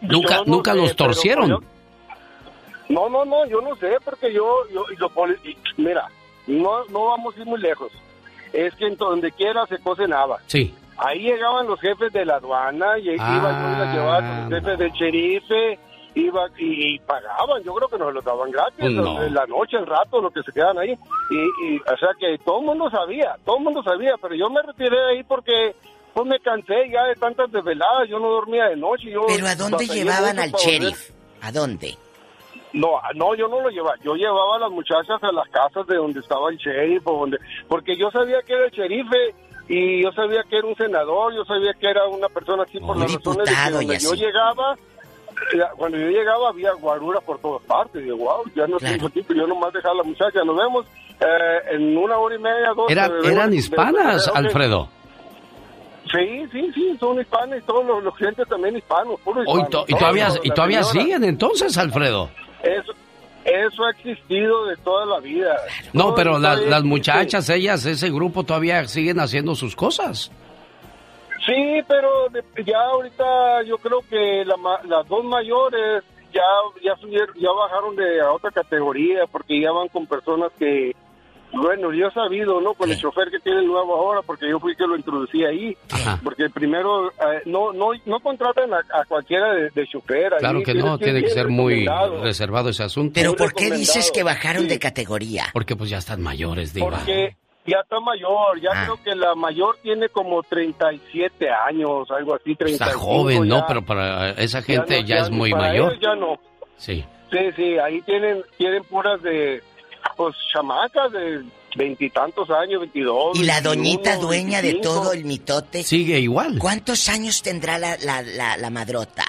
Nunca, 0.00 0.38
no 0.38 0.44
nunca 0.46 0.72
sé, 0.72 0.78
los 0.78 0.96
torcieron. 0.96 1.50
yo- 1.50 1.58
No, 2.88 3.08
no, 3.10 3.24
no, 3.24 3.46
yo 3.46 3.60
no 3.60 3.76
sé, 3.76 3.96
porque 4.04 4.32
yo, 4.32 4.48
yo 4.72 4.84
lo 4.98 5.10
mira, 5.76 6.06
no, 6.46 6.84
no 6.86 7.04
vamos 7.06 7.36
a 7.36 7.40
ir 7.40 7.46
muy 7.46 7.60
lejos. 7.60 7.92
Es 8.54 8.74
que 8.76 8.86
en 8.86 8.96
donde 8.96 9.30
quiera 9.32 9.66
se 9.66 9.76
cocinaba. 9.78 10.38
Sí. 10.46 10.74
Ahí 10.98 11.20
llegaban 11.20 11.66
los 11.66 11.80
jefes 11.80 12.12
de 12.12 12.24
la 12.24 12.36
aduana 12.36 12.98
y 12.98 13.10
Ah, 13.18 13.36
iban 13.36 13.92
llevaba 13.92 14.18
con 14.18 14.50
los 14.50 14.60
jefes 14.60 14.78
del 14.78 14.92
sherife, 14.92 15.78
iba 16.14 16.46
y, 16.58 16.94
y 16.94 16.98
pagaban, 16.98 17.62
yo 17.62 17.74
creo 17.74 17.88
que 17.88 17.98
nos 17.98 18.12
lo 18.12 18.20
daban 18.20 18.50
gratis, 18.50 18.90
no. 18.90 19.22
en 19.22 19.34
la 19.34 19.46
noche, 19.46 19.76
el 19.76 19.86
rato, 19.86 20.20
lo 20.20 20.30
que 20.30 20.42
se 20.42 20.52
quedan 20.52 20.78
ahí. 20.78 20.98
Y, 21.30 21.36
y, 21.66 21.78
o 21.78 21.96
sea 21.98 22.10
que 22.18 22.38
todo 22.44 22.60
el 22.60 22.66
mundo 22.66 22.90
sabía, 22.90 23.36
todo 23.44 23.58
el 23.58 23.64
mundo 23.64 23.82
sabía, 23.82 24.14
pero 24.20 24.34
yo 24.34 24.50
me 24.50 24.60
retiré 24.62 24.96
de 24.96 25.10
ahí 25.10 25.22
porque 25.22 25.74
pues 26.12 26.26
me 26.26 26.40
cansé 26.40 26.88
ya 26.90 27.04
de 27.04 27.14
tantas 27.14 27.52
desveladas, 27.52 28.08
yo 28.08 28.18
no 28.18 28.28
dormía 28.30 28.64
de 28.64 28.76
noche. 28.76 29.10
Yo 29.10 29.24
¿Pero 29.28 29.46
a 29.46 29.54
dónde 29.54 29.86
llevaban 29.86 30.38
al 30.38 30.50
sheriff? 30.50 31.10
¿A 31.42 31.52
dónde? 31.52 31.96
No, 32.72 33.00
no, 33.14 33.34
yo 33.34 33.46
no 33.48 33.60
lo 33.60 33.70
llevaba. 33.70 33.94
Yo 34.02 34.14
llevaba 34.14 34.56
a 34.56 34.58
las 34.58 34.70
muchachas 34.70 35.22
a 35.22 35.32
las 35.32 35.48
casas 35.48 35.86
de 35.86 35.96
donde 35.96 36.20
estaba 36.20 36.50
el 36.50 36.58
sheriff 36.58 37.06
o 37.06 37.20
donde, 37.20 37.38
porque 37.68 37.96
yo 37.96 38.10
sabía 38.10 38.42
que 38.42 38.52
era 38.52 38.64
el 38.66 38.70
sheriff 38.72 39.06
eh, 39.14 39.34
y 39.68 40.02
yo 40.02 40.10
sabía 40.12 40.42
que 40.48 40.56
era 40.58 40.66
un 40.66 40.76
senador, 40.76 41.34
yo 41.34 41.44
sabía 41.44 41.72
que 41.74 41.88
era 41.90 42.06
una 42.06 42.28
persona 42.28 42.62
así 42.64 42.78
por 42.80 42.96
las 42.96 43.10
razones 43.18 43.48
de 43.48 43.54
que 43.54 43.70
donde 43.70 43.98
yo 43.98 44.14
llegaba, 44.14 44.76
cuando 45.76 45.98
yo 45.98 46.08
llegaba 46.08 46.48
había 46.48 46.72
guarura 46.72 47.20
por 47.20 47.38
todas 47.38 47.62
partes. 47.66 48.02
Digo, 48.02 48.16
wow, 48.16 48.42
ya 48.54 48.66
no 48.66 48.78
tengo 48.92 49.08
tiempo, 49.10 49.34
yo 49.34 49.46
nomás 49.46 49.72
dejaba 49.72 49.94
a 49.94 49.98
la 49.98 50.02
muchacha. 50.04 50.42
Nos 50.44 50.56
vemos 50.56 50.86
eh, 51.20 51.58
en 51.72 51.96
una 51.96 52.16
hora 52.18 52.34
y 52.34 52.38
media, 52.38 52.72
dos. 52.74 52.90
Era- 52.90 53.06
eh, 53.06 53.12
de- 53.22 53.32
eran 53.32 53.50
de- 53.50 53.56
hispanas, 53.56 54.26
de-. 54.26 54.32
Alfredo. 54.34 54.88
Sí, 56.10 56.46
sí, 56.52 56.72
sí, 56.74 56.96
son 56.98 57.20
hispanos 57.20 57.58
y 57.58 57.62
todos 57.62 57.84
los, 57.84 58.02
los 58.02 58.14
clientes 58.14 58.48
también 58.48 58.76
hispanos, 58.76 59.20
to- 59.68 59.84
y 59.86 59.94
todavía, 59.94 60.28
y 60.42 60.50
todavía 60.50 60.82
siguen 60.84 61.24
entonces, 61.24 61.76
Alfredo. 61.76 62.30
Eso, 62.62 62.92
eso 63.48 63.84
ha 63.84 63.90
existido 63.90 64.66
de 64.66 64.76
toda 64.78 65.06
la 65.06 65.20
vida. 65.20 65.56
No, 65.92 66.14
pero 66.14 66.38
la- 66.38 66.56
las 66.56 66.82
muchachas, 66.84 67.48
ellas, 67.50 67.84
ese 67.86 68.10
grupo 68.10 68.44
todavía 68.44 68.86
siguen 68.86 69.20
haciendo 69.20 69.54
sus 69.54 69.74
cosas. 69.76 70.30
Sí, 71.46 71.80
pero 71.86 72.08
ya 72.64 72.78
ahorita 72.80 73.62
yo 73.64 73.78
creo 73.78 74.02
que 74.10 74.44
la 74.44 74.56
las 74.84 75.08
dos 75.08 75.24
mayores 75.24 76.04
ya 76.32 76.42
ya 76.84 76.94
subieron, 76.96 77.34
ya 77.36 77.50
bajaron 77.50 77.96
de 77.96 78.20
a 78.20 78.32
otra 78.32 78.50
categoría 78.50 79.20
porque 79.30 79.60
ya 79.60 79.72
van 79.72 79.88
con 79.88 80.06
personas 80.06 80.50
que 80.58 80.94
bueno, 81.52 81.92
yo 81.92 82.08
he 82.08 82.12
sabido, 82.12 82.60
¿no? 82.60 82.74
Con 82.74 82.90
el 82.90 82.98
chofer 82.98 83.30
que 83.30 83.38
tiene 83.40 83.60
el 83.60 83.66
nuevo 83.66 83.96
ahora, 83.96 84.20
porque 84.22 84.48
yo 84.48 84.58
fui 84.60 84.76
que 84.76 84.86
lo 84.86 84.96
introducí 84.96 85.44
ahí. 85.44 85.76
Porque 86.22 86.48
primero, 86.50 87.08
eh, 87.10 87.42
no 87.46 87.72
no 87.72 87.90
no 88.06 88.20
contratan 88.20 88.72
a, 88.74 88.78
a 88.92 89.04
cualquiera 89.06 89.52
de, 89.54 89.70
de 89.70 89.86
chofer. 89.86 90.34
ahí 90.34 90.40
Claro 90.40 90.58
que 90.60 90.66
tienes 90.72 90.84
no, 90.84 90.98
tiene 90.98 91.22
que 91.22 91.30
ser 91.30 91.48
muy 91.48 91.86
reservado 92.22 92.68
ese 92.70 92.82
asunto. 92.84 93.12
Pero 93.14 93.34
¿por 93.34 93.52
qué 93.54 93.70
dices 93.70 94.10
que 94.12 94.22
bajaron 94.22 94.68
de 94.68 94.78
categoría? 94.78 95.46
Porque 95.52 95.74
pues 95.76 95.90
ya 95.90 95.98
están 95.98 96.20
mayores, 96.22 96.74
Diva. 96.74 96.90
Porque 96.90 97.36
ya 97.66 97.78
está 97.82 98.00
mayor, 98.00 98.60
ya 98.62 98.70
Ah. 98.72 98.82
creo 98.84 99.02
que 99.02 99.14
la 99.14 99.34
mayor 99.34 99.76
tiene 99.82 100.08
como 100.08 100.42
37 100.42 101.48
años, 101.50 102.10
algo 102.10 102.34
así, 102.34 102.54
35. 102.54 102.84
Está 102.84 102.98
joven, 102.98 103.48
¿no? 103.48 103.58
ya. 103.60 103.66
Pero 103.66 103.82
para 103.84 104.30
esa 104.30 104.60
Ya 104.60 104.64
gente 104.66 105.00
no- 105.02 105.06
ya, 105.06 105.16
es 105.18 105.30
muy 105.30 105.50
para 105.50 105.62
mayor. 105.68 105.92
ellos 105.92 106.02
ya 106.02 106.14
no. 106.14 106.38
Sí. 106.76 107.04
Sí, 107.30 107.38
sí, 107.56 107.78
ahí 107.78 108.00
tienen, 108.02 108.42
tienen 108.56 108.82
puras 108.84 109.20
de, 109.22 109.62
pues, 110.18 110.36
chamacas 110.52 111.10
de 111.12 111.44
veintitantos 111.76 112.50
años, 112.50 112.80
22. 112.80 113.38
Y 113.38 113.44
la 113.44 113.54
21, 113.60 113.70
doñita 113.74 114.16
dueña 114.16 114.60
de 114.60 114.72
25. 114.72 114.82
todo 114.82 115.12
el 115.14 115.24
mitote. 115.24 115.82
Sigue 115.82 116.18
igual. 116.18 116.58
¿Cuántos 116.58 117.08
años 117.08 117.40
tendrá 117.40 117.78
la, 117.78 117.96
la, 117.98 118.20
la, 118.20 118.56
la 118.58 118.68
madrota? 118.70 119.24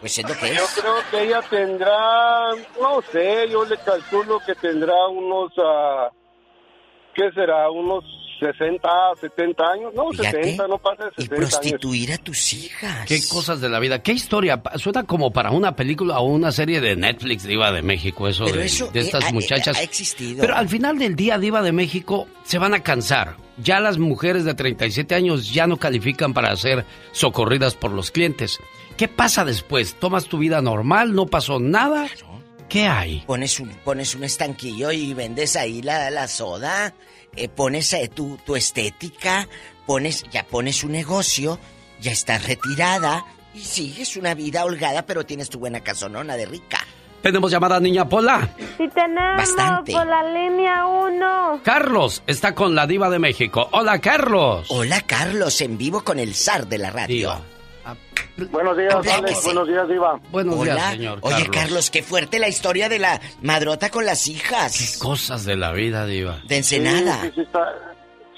Pues 0.00 0.18
es 0.18 0.26
lo 0.28 0.34
que 0.34 0.48
Yo 0.54 0.64
es. 0.64 0.80
creo 0.80 0.94
que 1.10 1.22
ella 1.28 1.42
tendrá, 1.50 2.52
no 2.80 3.02
sé, 3.12 3.48
yo 3.50 3.64
le 3.66 3.76
calculo 3.76 4.40
que 4.46 4.54
tendrá 4.54 5.08
unos, 5.08 5.52
ah, 5.58 6.08
¿qué 7.14 7.30
será? 7.34 7.70
Unos 7.70 8.02
60, 8.40 8.88
70 9.20 9.62
años. 9.64 9.92
No, 9.94 10.10
Fíjate. 10.10 10.42
70, 10.44 10.66
no 10.66 10.78
pasa 10.78 11.04
de 11.04 11.10
60 11.16 11.34
años. 11.36 11.50
Prostituir 11.50 12.12
a 12.12 12.18
tus 12.18 12.52
hijas. 12.54 13.06
Qué 13.06 13.20
cosas 13.28 13.60
de 13.60 13.68
la 13.68 13.78
vida. 13.78 14.02
Qué 14.02 14.12
historia. 14.12 14.60
Suena 14.76 15.04
como 15.04 15.30
para 15.32 15.50
una 15.52 15.76
película 15.76 16.18
o 16.18 16.24
una 16.26 16.50
serie 16.50 16.80
de 16.80 16.96
Netflix, 16.96 17.44
Diva 17.44 17.70
de 17.70 17.82
México, 17.82 18.26
eso, 18.26 18.46
Pero 18.46 18.56
de, 18.58 18.66
eso, 18.66 18.90
de 18.90 19.00
eh, 19.00 19.02
estas 19.02 19.24
ha- 19.26 19.32
muchachas. 19.32 19.76
ha 19.76 19.82
existido. 19.82 20.40
Pero 20.40 20.56
al 20.56 20.68
final 20.68 20.98
del 20.98 21.14
día, 21.14 21.38
Diva 21.38 21.62
de 21.62 21.72
México, 21.72 22.26
se 22.44 22.58
van 22.58 22.74
a 22.74 22.82
cansar. 22.82 23.36
Ya 23.62 23.78
las 23.78 23.98
mujeres 23.98 24.44
de 24.44 24.54
37 24.54 25.14
años 25.14 25.52
ya 25.52 25.66
no 25.66 25.76
califican 25.76 26.32
para 26.32 26.56
ser 26.56 26.86
socorridas 27.12 27.74
por 27.74 27.90
los 27.92 28.10
clientes. 28.10 28.58
¿Qué 28.96 29.06
pasa 29.06 29.44
después? 29.44 29.94
¿Tomas 29.94 30.24
tu 30.26 30.38
vida 30.38 30.62
normal? 30.62 31.14
¿No 31.14 31.26
pasó 31.26 31.60
nada? 31.60 32.06
¿Qué 32.68 32.84
hay? 32.86 33.22
Pones 33.26 33.58
un, 33.60 33.68
pones 33.84 34.14
un 34.14 34.22
estanquillo 34.24 34.92
y 34.92 35.12
vendes 35.12 35.56
ahí 35.56 35.82
la, 35.82 36.08
la 36.10 36.28
soda. 36.28 36.94
Eh, 37.36 37.48
pones 37.48 37.92
eh, 37.92 38.08
tu, 38.12 38.38
tu 38.44 38.56
estética. 38.56 39.48
Pones, 39.86 40.24
ya 40.30 40.44
pones 40.44 40.84
un 40.84 40.92
negocio. 40.92 41.58
Ya 42.00 42.12
estás 42.12 42.46
retirada. 42.46 43.24
Y 43.54 43.60
sigues 43.60 44.16
una 44.16 44.34
vida 44.34 44.64
holgada, 44.64 45.06
pero 45.06 45.26
tienes 45.26 45.48
tu 45.50 45.58
buena 45.58 45.80
casonona 45.80 46.36
de 46.36 46.46
rica. 46.46 46.78
Tenemos 47.22 47.50
llamada 47.50 47.78
Niña 47.80 48.08
Pola. 48.08 48.48
Sí 48.78 48.88
tenemos 48.94 49.36
Bastante. 49.36 49.92
por 49.92 50.06
la 50.06 50.22
línea 50.32 50.86
1. 50.86 51.60
Carlos 51.62 52.22
está 52.26 52.54
con 52.54 52.74
la 52.74 52.86
Diva 52.86 53.10
de 53.10 53.18
México. 53.18 53.68
Hola, 53.72 53.98
Carlos. 54.00 54.66
Hola, 54.70 55.02
Carlos, 55.02 55.60
en 55.60 55.76
vivo 55.76 56.02
con 56.02 56.18
el 56.18 56.34
zar 56.34 56.66
de 56.66 56.78
la 56.78 56.90
radio. 56.90 57.38
Buenos 58.50 58.76
días, 58.76 58.94
Alex. 58.94 59.44
Buenos 59.44 59.68
días, 59.68 59.88
Diva. 59.88 60.20
Buenos 60.30 60.56
Hola. 60.56 60.74
días, 60.74 60.90
señor 60.92 61.18
Oye, 61.22 61.34
Carlos. 61.36 61.50
Carlos, 61.56 61.90
qué 61.90 62.02
fuerte 62.02 62.38
la 62.38 62.48
historia 62.48 62.88
de 62.88 62.98
la 62.98 63.20
madrota 63.42 63.90
con 63.90 64.06
las 64.06 64.26
hijas. 64.28 64.98
Cosas 65.00 65.44
de 65.44 65.56
la 65.56 65.72
vida, 65.72 66.06
Diva. 66.06 66.40
De 66.46 66.56
Ensenada. 66.56 67.20
Sí, 67.20 67.26
sí, 67.28 67.32
sí 67.34 67.40
está, 67.42 67.74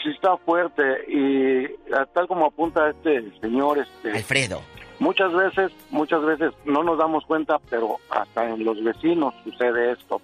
sí 0.02 0.08
está 0.10 0.36
fuerte 0.38 0.82
y 1.08 1.66
tal 2.14 2.26
como 2.26 2.46
apunta 2.46 2.88
este 2.90 3.22
señor, 3.40 3.78
este 3.78 4.10
Alfredo. 4.16 4.62
Muchas 4.98 5.32
veces, 5.32 5.72
muchas 5.90 6.24
veces 6.24 6.52
no 6.64 6.82
nos 6.82 6.98
damos 6.98 7.24
cuenta, 7.26 7.58
pero 7.70 7.98
hasta 8.10 8.48
en 8.48 8.64
los 8.64 8.82
vecinos 8.82 9.34
sucede 9.44 9.92
esto. 9.92 10.20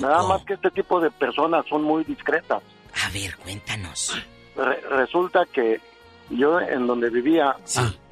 Nada 0.00 0.22
más 0.24 0.42
que 0.44 0.54
este 0.54 0.70
tipo 0.70 1.00
de 1.00 1.10
personas 1.10 1.64
son 1.68 1.82
muy 1.82 2.04
discretas. 2.04 2.62
A 3.06 3.10
ver, 3.10 3.36
cuéntanos. 3.36 4.14
Re- 4.56 4.80
resulta 4.90 5.46
que 5.50 5.80
yo 6.32 6.60
en 6.60 6.86
donde 6.86 7.10
vivía, 7.10 7.56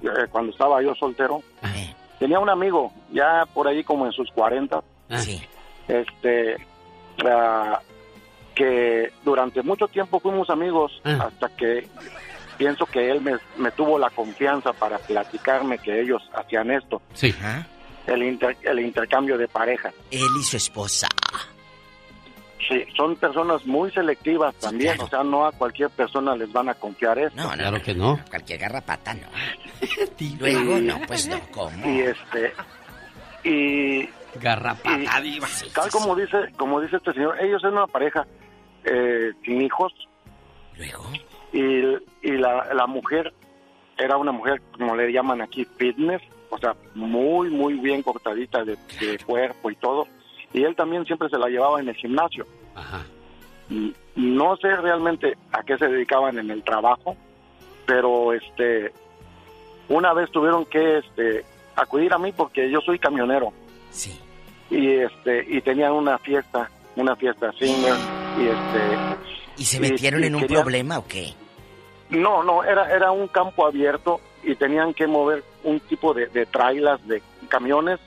eh, 0.02 0.08
cuando 0.30 0.52
estaba 0.52 0.82
yo 0.82 0.94
soltero, 0.94 1.42
tenía 2.18 2.38
un 2.38 2.48
amigo, 2.50 2.92
ya 3.12 3.44
por 3.52 3.66
ahí 3.68 3.82
como 3.84 4.06
en 4.06 4.12
sus 4.12 4.30
40, 4.32 4.82
Sí. 5.18 5.42
este, 5.88 6.56
ah, 7.26 7.80
que 8.54 9.12
durante 9.24 9.62
mucho 9.62 9.88
tiempo 9.88 10.20
fuimos 10.20 10.50
amigos 10.50 11.00
hasta 11.04 11.48
que 11.56 11.88
pienso 12.58 12.84
que 12.86 13.10
él 13.10 13.20
me, 13.22 13.38
me 13.56 13.70
tuvo 13.70 13.98
la 13.98 14.10
confianza 14.10 14.72
para 14.74 14.98
platicarme 14.98 15.78
que 15.78 16.00
ellos 16.00 16.22
hacían 16.34 16.70
esto, 16.70 17.00
Sí. 17.14 17.34
el, 18.06 18.22
inter- 18.22 18.56
el 18.62 18.80
intercambio 18.80 19.38
de 19.38 19.48
parejas. 19.48 19.94
Él 20.10 20.26
y 20.38 20.42
su 20.42 20.56
esposa. 20.58 21.08
Sí, 22.68 22.84
son 22.96 23.16
personas 23.16 23.64
muy 23.64 23.90
selectivas 23.90 24.54
también, 24.56 25.00
o 25.00 25.08
sea, 25.08 25.24
no 25.24 25.46
a 25.46 25.52
cualquier 25.52 25.90
persona 25.90 26.36
les 26.36 26.52
van 26.52 26.68
a 26.68 26.74
confiar 26.74 27.18
esto. 27.18 27.36
No, 27.36 27.48
no, 27.48 27.56
Claro 27.56 27.82
que 27.82 27.94
no. 27.94 28.18
Cualquier 28.28 28.58
garrapata, 28.60 29.14
no. 29.14 29.26
Luego, 30.38 30.78
no, 30.78 31.00
pues 31.06 31.26
no, 31.26 31.40
¿cómo? 31.52 31.88
Y 31.88 32.00
este, 32.02 32.52
y 33.44 34.08
Garrapata, 34.34 35.24
Y 35.24 35.38
Tal 35.70 35.90
como 35.90 36.14
dice, 36.14 36.36
como 36.56 36.80
dice 36.80 36.96
este 36.96 37.12
señor, 37.12 37.36
ellos 37.40 37.62
eran 37.62 37.78
una 37.78 37.86
pareja 37.86 38.26
eh, 38.84 39.32
sin 39.44 39.62
hijos. 39.62 39.92
Y, 41.52 41.60
y 42.22 42.32
la, 42.38 42.72
la 42.74 42.86
mujer 42.86 43.32
era 43.98 44.16
una 44.16 44.32
mujer, 44.32 44.62
como 44.72 44.96
le 44.96 45.12
llaman 45.12 45.42
aquí, 45.42 45.64
fitness, 45.76 46.22
o 46.48 46.58
sea, 46.58 46.74
muy, 46.94 47.50
muy 47.50 47.74
bien 47.74 48.02
cortadita 48.02 48.64
de, 48.64 48.76
de 49.00 49.18
cuerpo 49.24 49.70
y 49.70 49.76
todo. 49.76 50.06
Y 50.52 50.62
él 50.64 50.74
también 50.76 51.04
siempre 51.06 51.28
se 51.28 51.38
la 51.38 51.48
llevaba 51.48 51.80
en 51.80 51.88
el 51.88 51.94
gimnasio. 51.96 52.46
Y 53.68 53.94
No 54.16 54.56
sé 54.56 54.74
realmente 54.76 55.36
a 55.52 55.62
qué 55.62 55.78
se 55.78 55.86
dedicaban 55.88 56.38
en 56.38 56.50
el 56.50 56.62
trabajo, 56.64 57.16
pero 57.86 58.32
este, 58.32 58.92
una 59.88 60.12
vez 60.12 60.30
tuvieron 60.30 60.64
que 60.64 60.98
este, 60.98 61.44
acudir 61.76 62.12
a 62.12 62.18
mí 62.18 62.32
porque 62.32 62.68
yo 62.70 62.80
soy 62.80 62.98
camionero 62.98 63.52
Sí. 63.90 64.18
y 64.70 64.88
este 64.96 65.44
y 65.48 65.60
tenían 65.62 65.92
una 65.92 66.18
fiesta 66.18 66.70
una 66.96 67.16
fiesta 67.16 67.50
singer 67.52 67.94
y 68.38 68.46
este 68.46 68.98
¿Y 69.56 69.64
se 69.64 69.80
metieron 69.80 70.22
y 70.22 70.26
en 70.26 70.34
un 70.36 70.42
querían- 70.42 70.62
problema 70.62 70.98
o 70.98 71.06
qué? 71.08 71.32
no 72.10 72.42
no 72.44 72.62
era 72.62 72.92
era 72.94 73.10
un 73.10 73.26
campo 73.28 73.66
abierto 73.66 74.20
y 74.44 74.54
tenían 74.56 74.94
que 74.94 75.06
mover 75.08 75.42
un 75.64 75.80
tipo 75.80 76.12
de, 76.14 76.26
de 76.26 76.46
trailas 76.46 77.04
de 77.08 77.20
camiones 77.48 77.98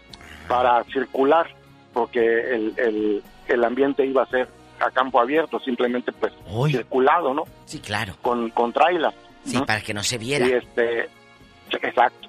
para 0.47 0.83
circular 0.85 1.47
porque 1.93 2.19
el, 2.55 2.73
el, 2.77 3.23
el 3.47 3.63
ambiente 3.63 4.05
iba 4.05 4.23
a 4.23 4.27
ser 4.27 4.47
a 4.79 4.89
campo 4.91 5.21
abierto 5.21 5.59
simplemente 5.59 6.11
pues 6.11 6.33
circulado 6.71 7.33
no 7.33 7.43
Sí, 7.65 7.79
claro. 7.79 8.15
con 8.21 8.49
con 8.49 8.73
trailas 8.73 9.13
Sí, 9.45 9.57
¿no? 9.57 9.65
para 9.65 9.81
que 9.81 9.93
no 9.93 10.03
se 10.03 10.17
viera. 10.17 10.47
y 10.47 10.51
este 10.53 11.09
exacto 11.81 12.27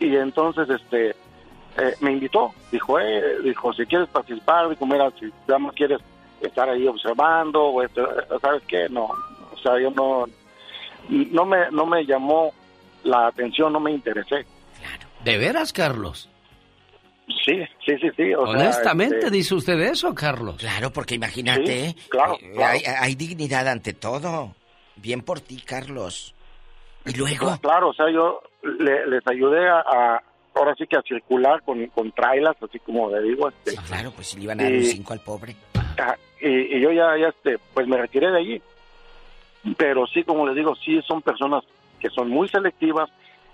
y 0.00 0.14
entonces 0.16 0.68
este 0.70 1.10
eh, 1.10 1.94
me 2.00 2.12
invitó 2.12 2.52
dijo 2.72 2.98
eh, 2.98 3.40
dijo 3.44 3.72
si 3.72 3.84
quieres 3.86 4.08
participar 4.08 4.68
dijo 4.68 4.86
mira 4.86 5.10
si 5.18 5.30
más 5.58 5.74
quieres 5.74 6.00
estar 6.40 6.68
ahí 6.68 6.86
observando 6.86 7.62
o 7.64 7.82
esto, 7.82 8.02
eh, 8.02 8.24
sabes 8.40 8.62
qué 8.68 8.88
no 8.88 9.04
o 9.52 9.58
sea 9.62 9.78
yo 9.80 9.90
no 9.90 10.26
no 11.08 11.44
me 11.44 11.70
no 11.70 11.86
me 11.86 12.04
llamó 12.06 12.52
la 13.04 13.26
atención 13.28 13.72
no 13.72 13.80
me 13.80 13.92
interesé 13.92 14.46
¿De 15.24 15.36
veras, 15.36 15.72
Carlos? 15.72 16.28
Sí 17.44 17.52
sí 17.84 17.96
sí 18.00 18.08
sí 18.16 18.34
o 18.34 18.46
sea, 18.46 18.54
Honestamente, 18.54 19.18
este, 19.18 19.30
dice 19.30 19.54
usted 19.54 19.78
eso, 19.80 20.14
Carlos. 20.14 20.56
Claro, 20.56 20.90
porque 20.92 21.14
imagínate, 21.14 21.90
Sí, 21.90 21.96
claro, 22.08 22.34
eh, 22.40 22.52
claro. 22.54 22.72
Hay, 22.72 22.82
hay 22.84 23.14
dignidad 23.14 23.68
ante 23.68 23.92
todo. 23.92 24.54
Bien 24.96 25.20
por 25.22 25.40
ti, 25.40 25.60
Carlos. 25.64 26.34
Y 27.06 27.12
luego, 27.14 27.56
claro 27.62 27.88
o 27.90 27.94
sea 27.94 28.10
yo 28.12 28.42
le- 28.62 29.06
les 29.06 29.26
ayudé 29.26 29.68
a, 29.68 29.78
a- 29.78 30.22
ahora 30.54 30.74
sí 30.76 30.86
que 30.86 30.96
a 30.96 31.02
circular 31.02 31.62
con, 31.62 31.86
con 31.86 32.10
trailas, 32.12 32.56
así 32.62 32.78
como 32.80 33.10
le 33.10 33.22
digo. 33.22 33.48
Este, 33.48 33.76
Claro, 33.86 34.10
pues 34.10 34.26
si 34.28 34.36
le 34.38 34.44
iban 34.44 34.60
a 34.60 34.64
dar 34.64 34.72
un 34.72 34.84
5 34.84 35.12
al 35.12 35.20
pobre. 35.20 35.54
y, 36.40 36.76
y 36.76 36.80
yo 36.80 36.90
ya, 36.90 37.16
ya 37.16 37.28
este, 37.28 37.58
pues 37.72 37.86
me 37.86 37.96
retiré 37.96 38.30
de 38.30 38.38
allí. 38.38 38.62
Pero 39.76 40.06
sí, 40.06 40.24
como 40.24 40.46
les 40.46 40.56
digo, 40.56 40.74
sí 40.76 41.00
son 41.06 41.22
personas 41.22 41.62
que 42.00 42.08
son 42.10 42.28
muy 42.28 42.48
selectivas 42.48 43.08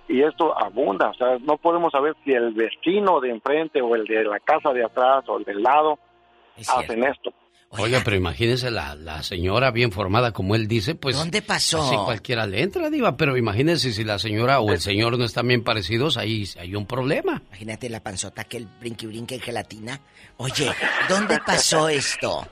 y 0.09 0.23
esto 0.23 0.57
abunda. 0.57 1.11
O 1.11 1.15
sea, 1.15 1.39
no 1.41 1.57
podemos 1.57 1.93
saber 1.93 2.15
si 2.25 2.33
el 2.33 2.53
vecino 2.53 3.21
de 3.21 3.31
enfrente 3.31 3.81
o 3.81 3.95
el 3.95 4.05
de 4.05 4.25
la 4.25 4.41
casa 4.41 4.73
de 4.73 4.85
atrás 4.85 5.25
o 5.29 5.39
el 5.39 5.45
del 5.45 5.63
lado 5.63 5.99
hacen 6.57 7.05
esto. 7.05 7.33
Oiga, 7.77 8.03
pero 8.05 8.17
imagínese 8.17 8.71
la, 8.71 8.95
la 8.95 9.25
señora 9.25 9.73
bien 9.73 9.91
formada, 9.91 10.33
como 10.33 10.55
él 10.55 10.69
dice, 10.69 10.95
pues... 10.95 11.17
¿Dónde 11.17 11.43
pasó? 11.43 11.83
Así 11.83 11.97
cualquiera 11.97 12.47
le 12.47 12.63
entra, 12.63 12.89
diva, 12.89 13.17
pero 13.17 13.37
imagínese 13.37 13.93
si 13.93 14.05
la 14.05 14.21
señora 14.21 14.61
o 14.61 14.71
el 14.71 14.79
señor 14.79 15.19
no 15.19 15.25
están 15.25 15.49
bien 15.49 15.65
parecidos, 15.65 16.17
ahí 16.17 16.45
hay 16.61 16.77
un 16.77 16.87
problema. 16.87 17.43
Imagínate 17.49 17.89
la 17.89 18.01
panzota 18.01 18.45
que 18.45 18.59
el 18.59 18.69
brinque 18.79 19.09
brinque 19.09 19.35
en 19.35 19.41
gelatina. 19.41 20.01
Oye, 20.37 20.71
¿dónde 21.09 21.41
pasó 21.45 21.89
esto? 21.89 22.47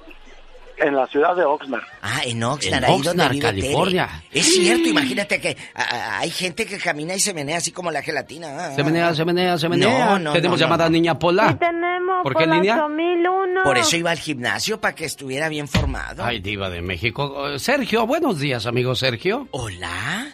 En 0.85 0.97
la 0.97 1.07
ciudad 1.07 1.37
de 1.37 1.45
Oxnard. 1.45 1.83
Ah, 2.03 2.21
en 2.25 2.43
Oxnard, 2.43 2.83
En 2.83 2.85
ahí 2.85 2.91
donde 2.97 3.09
Oxnard, 3.11 3.33
vive 3.33 3.47
Tere. 3.47 3.61
California. 3.63 4.23
Es 4.33 4.47
cierto, 4.55 4.89
imagínate 4.89 5.41
que 5.41 5.57
a- 5.75 5.83
a- 5.83 6.19
hay 6.19 6.31
gente 6.31 6.67
que 6.67 6.79
camina 6.79 7.15
y 7.15 7.21
se 7.21 7.33
menea 7.33 7.59
así 7.59 7.71
como 7.73 7.91
la 7.91 8.03
gelatina. 8.03 8.49
Ah, 8.67 8.73
Se 8.75 8.83
menea, 8.83 9.15
se 9.15 9.25
menea, 9.25 9.59
se 9.59 9.69
menea. 9.69 10.07
No, 10.07 10.19
no, 10.19 10.33
Tenemos 10.33 10.59
no, 10.59 10.65
llamada 10.67 10.85
no. 10.87 10.91
niña 10.91 11.19
Pola. 11.19 11.51
Sí 11.51 11.55
tenemos 11.61 12.23
¿Por 12.25 12.35
qué, 12.37 12.45
Pola 12.45 12.57
niña? 12.57 12.75
8001. 12.85 13.63
Por 13.65 13.79
eso 13.79 13.97
iba 13.97 14.11
al 14.11 14.19
gimnasio, 14.19 14.81
para 14.81 14.95
que 14.95 15.05
estuviera 15.05 15.49
bien 15.49 15.69
formado. 15.69 16.25
Ay, 16.25 16.41
diva 16.41 16.69
de 16.69 16.83
México. 16.83 17.49
Eh, 17.49 17.59
Sergio, 17.61 18.07
buenos 18.07 18.39
días, 18.41 18.67
amigo 18.67 18.95
Sergio. 18.97 19.47
Hola. 19.53 20.27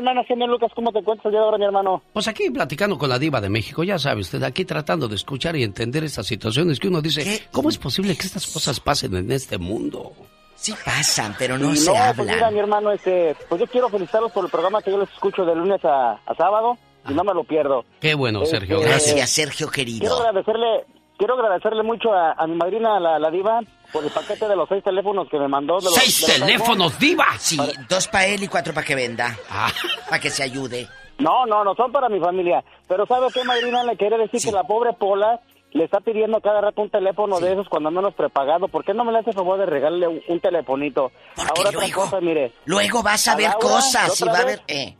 Hermano, 0.00 0.22
señor 0.26 0.48
Lucas, 0.48 0.70
¿cómo 0.74 0.90
te 0.92 0.98
encuentras 1.00 1.26
el 1.26 1.32
día 1.32 1.40
de 1.40 1.44
ahora, 1.46 1.58
mi 1.58 1.64
hermano? 1.66 2.02
Pues 2.12 2.26
aquí 2.26 2.48
platicando 2.50 2.96
con 2.98 3.08
la 3.10 3.18
diva 3.18 3.40
de 3.40 3.50
México, 3.50 3.84
ya 3.84 3.98
sabe 3.98 4.22
usted, 4.22 4.42
aquí 4.42 4.64
tratando 4.64 5.08
de 5.08 5.14
escuchar 5.16 5.56
y 5.56 5.62
entender 5.62 6.04
estas 6.04 6.26
situaciones 6.26 6.80
que 6.80 6.88
uno 6.88 7.02
dice, 7.02 7.42
¿cómo 7.52 7.68
es 7.68 7.76
posible 7.78 8.16
que 8.16 8.26
estas 8.26 8.46
cosas 8.46 8.80
pasen 8.80 9.14
en 9.14 9.30
este 9.30 9.58
mundo? 9.58 10.12
Sí 10.56 10.74
pasan, 10.84 11.34
pero 11.38 11.56
Y 11.56 11.60
no 11.60 11.74
se 11.76 11.90
Pues 11.90 12.00
hablan. 12.00 12.26
mira, 12.34 12.50
mi 12.50 12.58
hermano, 12.58 12.90
este, 12.92 13.34
pues 13.48 13.60
yo 13.60 13.66
quiero 13.66 13.88
felicitarlos 13.88 14.32
por 14.32 14.44
el 14.44 14.50
programa 14.50 14.82
que 14.82 14.90
yo 14.90 14.98
les 14.98 15.10
escucho 15.10 15.44
de 15.44 15.54
lunes 15.54 15.84
a, 15.84 16.12
a 16.26 16.34
sábado 16.36 16.76
y 17.08 17.14
no 17.14 17.22
me 17.24 17.32
lo 17.34 17.44
pierdo. 17.44 17.84
Qué 18.00 18.14
bueno, 18.14 18.42
Este, 18.42 18.56
Sergio, 18.58 18.80
gracias. 18.80 19.14
Gracias, 19.16 19.30
Sergio 19.30 19.68
Quiero 19.68 19.72
querido. 19.98 20.18
agradecerle, 20.18 20.84
quiero 21.16 21.34
agradecerle 21.34 21.82
mucho 21.82 22.12
a, 22.12 22.32
a 22.32 22.46
mi 22.46 22.56
madrina, 22.56 23.00
la, 23.00 23.18
la 23.18 23.30
diva, 23.30 23.60
por 23.92 24.04
el 24.04 24.10
paquete 24.10 24.46
de 24.48 24.56
los 24.56 24.68
seis 24.68 24.82
teléfonos 24.84 25.28
que 25.28 25.38
me 25.38 25.48
mandó. 25.48 25.78
De 25.78 25.84
los- 25.84 25.94
¡Seis 25.94 26.26
de 26.26 26.38
los 26.38 26.46
teléfonos, 26.48 26.98
diva! 26.98 27.26
Sí, 27.38 27.58
dos 27.88 28.08
para 28.08 28.26
él 28.26 28.42
y 28.42 28.48
cuatro 28.48 28.72
para 28.74 28.86
que 28.86 28.94
venda. 28.94 29.36
Ah. 29.50 29.70
Para 30.08 30.20
que 30.20 30.30
se 30.30 30.42
ayude. 30.42 30.88
No, 31.18 31.44
no, 31.46 31.64
no 31.64 31.74
son 31.74 31.92
para 31.92 32.08
mi 32.08 32.18
familia. 32.18 32.64
Pero 32.88 33.04
¿sabe 33.06 33.26
qué, 33.32 33.44
madrina? 33.44 33.84
Le 33.84 33.96
quiere 33.96 34.16
decir 34.18 34.40
que 34.42 34.52
la 34.52 34.64
pobre 34.64 34.92
Pola 34.94 35.40
le 35.72 35.84
está 35.84 36.00
pidiendo 36.00 36.40
cada 36.40 36.60
rato 36.62 36.82
un 36.82 36.90
teléfono 36.90 37.38
de 37.40 37.52
esos 37.52 37.68
cuando 37.68 37.90
menos 37.90 38.14
prepagado. 38.14 38.68
¿Por 38.68 38.84
qué 38.84 38.94
no 38.94 39.04
me 39.04 39.12
le 39.12 39.18
hace 39.18 39.32
favor 39.32 39.58
de 39.58 39.66
regalarle 39.66 40.08
un, 40.08 40.20
un 40.28 40.40
telefonito? 40.40 41.12
Ahora 41.36 41.70
otra 41.70 41.92
cosa, 41.94 42.20
mire. 42.20 42.52
Luego 42.64 43.02
vas 43.02 43.28
a, 43.28 43.36
ver 43.36 43.50
Laura, 43.50 43.58
cosas 43.60 44.20
y 44.20 44.24
va 44.24 44.38
a 44.38 44.44
ver... 44.44 44.62
Eh. 44.66 44.96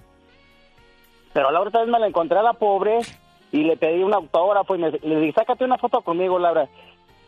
Pero 1.33 1.49
a 1.49 1.53
Laura 1.53 1.69
otra 1.69 1.81
vez 1.81 1.91
me 1.91 1.99
la 1.99 2.07
encontré 2.07 2.39
a 2.39 2.43
la 2.43 2.53
pobre 2.53 2.99
y 3.53 3.65
le 3.65 3.77
pedí 3.77 4.03
un 4.03 4.15
autógrafo 4.15 4.75
y 4.75 4.79
me, 4.79 4.91
le 4.91 5.21
dije, 5.21 5.33
sácate 5.35 5.65
una 5.65 5.79
foto 5.79 6.03
conmigo, 6.03 6.39
Laura. 6.39 6.69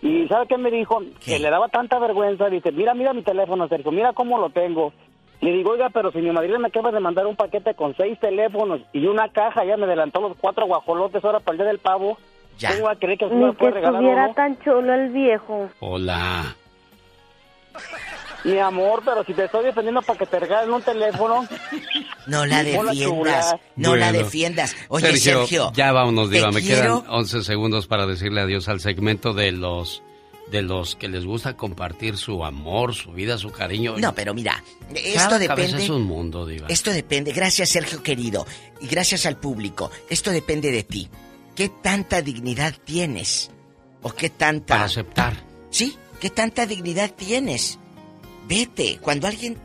Y 0.02 0.26
¿sabe 0.26 0.48
qué 0.48 0.58
me 0.58 0.70
dijo? 0.70 1.00
Que 1.24 1.38
le 1.38 1.48
daba 1.48 1.68
tanta 1.68 1.98
vergüenza. 2.00 2.50
Dice, 2.50 2.72
mira, 2.72 2.92
mira 2.92 3.12
mi 3.12 3.22
teléfono, 3.22 3.68
Sergio, 3.68 3.92
mira 3.92 4.12
cómo 4.12 4.38
lo 4.38 4.50
tengo. 4.50 4.92
Le 5.40 5.52
digo, 5.52 5.70
oiga, 5.70 5.90
pero 5.90 6.10
si 6.12 6.18
mi 6.18 6.30
madrina 6.30 6.58
me 6.58 6.68
acaba 6.68 6.90
de 6.90 7.00
mandar 7.00 7.26
un 7.26 7.36
paquete 7.36 7.74
con 7.74 7.96
seis 7.96 8.18
teléfonos 8.20 8.80
y 8.92 9.06
una 9.06 9.28
caja, 9.28 9.64
ya 9.64 9.76
me 9.76 9.84
adelantó 9.84 10.20
los 10.20 10.36
cuatro 10.36 10.66
guajolotes 10.66 11.24
ahora 11.24 11.40
para 11.40 11.52
el 11.52 11.58
día 11.58 11.66
del 11.66 11.78
pavo. 11.78 12.18
Ya. 12.58 12.72
¿Cómo 12.72 12.84
va 12.84 12.92
a 12.92 12.96
creer 12.96 13.18
que 13.18 13.24
así 13.24 13.34
me 13.34 13.52
puede 13.52 13.72
regalar 13.72 13.94
estuviera 13.94 14.24
uno? 14.26 14.34
tan 14.34 14.58
chulo 14.60 14.92
el 14.92 15.08
viejo. 15.10 15.68
Hola. 15.80 16.54
Mi 18.44 18.58
amor, 18.58 19.02
pero 19.04 19.24
si 19.24 19.34
te 19.34 19.44
estoy 19.44 19.64
defendiendo 19.66 20.02
para 20.02 20.18
que 20.18 20.26
te 20.26 20.40
regalen 20.40 20.72
un 20.72 20.82
teléfono. 20.82 21.46
No 22.26 22.44
la 22.46 22.62
defiendas. 22.64 23.54
No 23.76 23.94
la 23.96 24.12
defiendas. 24.12 24.74
Oye, 24.88 25.16
Sergio. 25.16 25.72
Ya 25.74 25.92
vámonos, 25.92 26.30
Diva. 26.30 26.50
Me 26.50 26.60
quiero- 26.60 27.02
quedan 27.02 27.14
11 27.14 27.42
segundos 27.44 27.86
para 27.86 28.06
decirle 28.06 28.40
adiós 28.40 28.68
al 28.68 28.80
segmento 28.80 29.32
de 29.32 29.52
los 29.52 30.02
de 30.50 30.60
los 30.60 30.96
que 30.96 31.08
les 31.08 31.24
gusta 31.24 31.56
compartir 31.56 32.18
su 32.18 32.44
amor, 32.44 32.94
su 32.94 33.12
vida, 33.12 33.38
su 33.38 33.50
cariño. 33.52 33.94
No, 33.96 34.14
pero 34.14 34.34
mira, 34.34 34.62
esto 34.94 35.18
Cada 35.30 35.46
cabeza 35.46 35.54
depende. 35.68 35.84
es 35.84 35.88
un 35.90 36.02
mundo, 36.02 36.44
Diva. 36.44 36.66
Esto 36.68 36.90
depende. 36.90 37.32
Gracias, 37.32 37.70
Sergio 37.70 38.02
querido. 38.02 38.44
Y 38.80 38.86
gracias 38.88 39.24
al 39.24 39.36
público. 39.38 39.90
Esto 40.10 40.30
depende 40.30 40.70
de 40.70 40.82
ti. 40.82 41.08
¿Qué 41.56 41.70
tanta 41.70 42.20
dignidad 42.20 42.74
tienes? 42.84 43.50
¿O 44.02 44.10
qué 44.12 44.28
tanta. 44.28 44.74
Para 44.74 44.84
aceptar. 44.86 45.36
Sí, 45.70 45.96
¿qué 46.20 46.28
tanta 46.28 46.66
dignidad 46.66 47.10
tienes? 47.12 47.78
Vete. 48.46 48.98
Cuando 49.00 49.26
alguien 49.26 49.56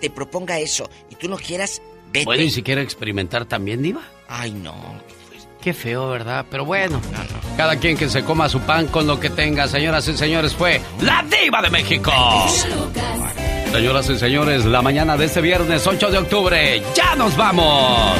te 0.00 0.10
proponga 0.10 0.58
eso 0.58 0.88
y 1.10 1.14
tú 1.14 1.28
no 1.28 1.36
quieras, 1.36 1.80
vete. 2.12 2.24
¿Puede 2.24 2.44
ni 2.44 2.50
siquiera 2.50 2.82
experimentar 2.82 3.44
también, 3.46 3.82
Diva? 3.82 4.02
Ay, 4.28 4.52
no. 4.52 4.74
Qué 5.60 5.74
feo, 5.74 6.08
¿verdad? 6.10 6.46
Pero 6.48 6.64
bueno, 6.64 7.00
cada 7.56 7.76
quien 7.76 7.96
que 7.96 8.08
se 8.08 8.22
coma 8.22 8.48
su 8.48 8.60
pan 8.60 8.86
con 8.86 9.06
lo 9.06 9.18
que 9.18 9.30
tenga. 9.30 9.66
Señoras 9.66 10.06
y 10.06 10.16
señores, 10.16 10.54
fue 10.54 10.80
la 11.02 11.24
Diva 11.24 11.60
de 11.60 11.70
México. 11.70 12.12
Señoras 13.72 14.08
y 14.08 14.16
señores, 14.16 14.64
la 14.64 14.80
mañana 14.80 15.16
de 15.16 15.24
este 15.24 15.40
viernes 15.40 15.84
8 15.86 16.10
de 16.10 16.18
octubre, 16.18 16.82
¡ya 16.94 17.16
nos 17.16 17.36
vamos! 17.36 18.16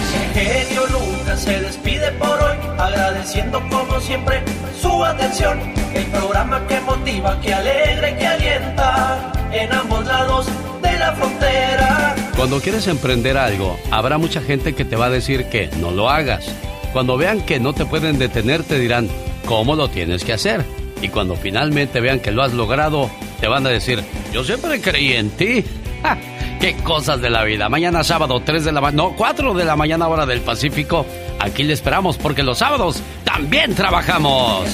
Se 1.37 1.61
despide 1.61 2.13
por 2.13 2.41
hoy, 2.43 2.57
agradeciendo 2.79 3.63
como 3.69 4.01
siempre 4.01 4.43
su 4.81 5.05
atención. 5.05 5.61
El 5.95 6.05
programa 6.07 6.67
que 6.67 6.81
motiva, 6.81 7.41
que 7.41 7.55
alegra 7.55 8.11
y 8.11 8.15
que 8.15 8.27
alienta 8.27 9.33
en 9.53 9.73
ambos 9.73 10.07
lados 10.07 10.47
de 10.83 10.99
la 10.99 11.13
frontera. 11.13 12.15
Cuando 12.37 12.61
quieres 12.61 12.87
emprender 12.87 13.37
algo, 13.37 13.79
habrá 13.91 14.19
mucha 14.19 14.41
gente 14.41 14.75
que 14.75 14.85
te 14.85 14.97
va 14.97 15.07
a 15.07 15.11
decir 15.11 15.47
que 15.47 15.69
no 15.81 15.91
lo 15.91 16.11
hagas. 16.11 16.47
Cuando 16.93 17.17
vean 17.17 17.41
que 17.43 17.61
no 17.61 17.73
te 17.73 17.87
pueden 17.87 18.19
detener, 18.19 18.63
te 18.63 18.79
dirán 18.79 19.09
cómo 19.47 19.74
lo 19.74 19.89
tienes 19.89 20.24
que 20.24 20.32
hacer. 20.32 20.65
Y 21.03 21.09
cuando 21.09 21.37
finalmente 21.37 22.01
vean 22.01 22.21
que 22.21 22.31
lo 22.31 22.43
has 22.43 22.53
logrado, 22.53 23.11
te 23.40 23.48
van 23.48 23.66
a 23.66 23.71
decir, 23.71 24.03
yo 24.32 24.45
siempre 24.45 24.81
creí 24.81 25.13
en 25.13 25.31
ti. 25.31 25.65
¡Ja! 26.03 26.19
¡Qué 26.60 26.74
cosas 26.82 27.20
de 27.20 27.30
la 27.30 27.44
vida! 27.44 27.68
Mañana 27.68 28.02
sábado, 28.02 28.40
3 28.40 28.64
de 28.64 28.72
la 28.72 28.80
mañana, 28.80 29.02
no, 29.02 29.16
4 29.16 29.54
de 29.54 29.64
la 29.64 29.76
mañana 29.76 30.09
hora 30.09 30.26
del 30.26 30.40
Pacífico. 30.40 31.06
Aquí 31.38 31.62
le 31.62 31.74
esperamos 31.74 32.16
porque 32.16 32.43
los 32.43 32.59
sábados 32.59 33.02
también 33.24 33.74
trabajamos. 33.74 34.66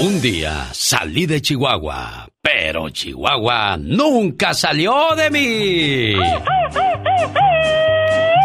Un 0.00 0.20
día 0.20 0.66
salí 0.72 1.24
de 1.26 1.40
Chihuahua, 1.40 2.28
pero 2.42 2.90
Chihuahua 2.90 3.76
nunca 3.78 4.52
salió 4.52 5.14
de 5.16 5.30
mí. 5.30 6.12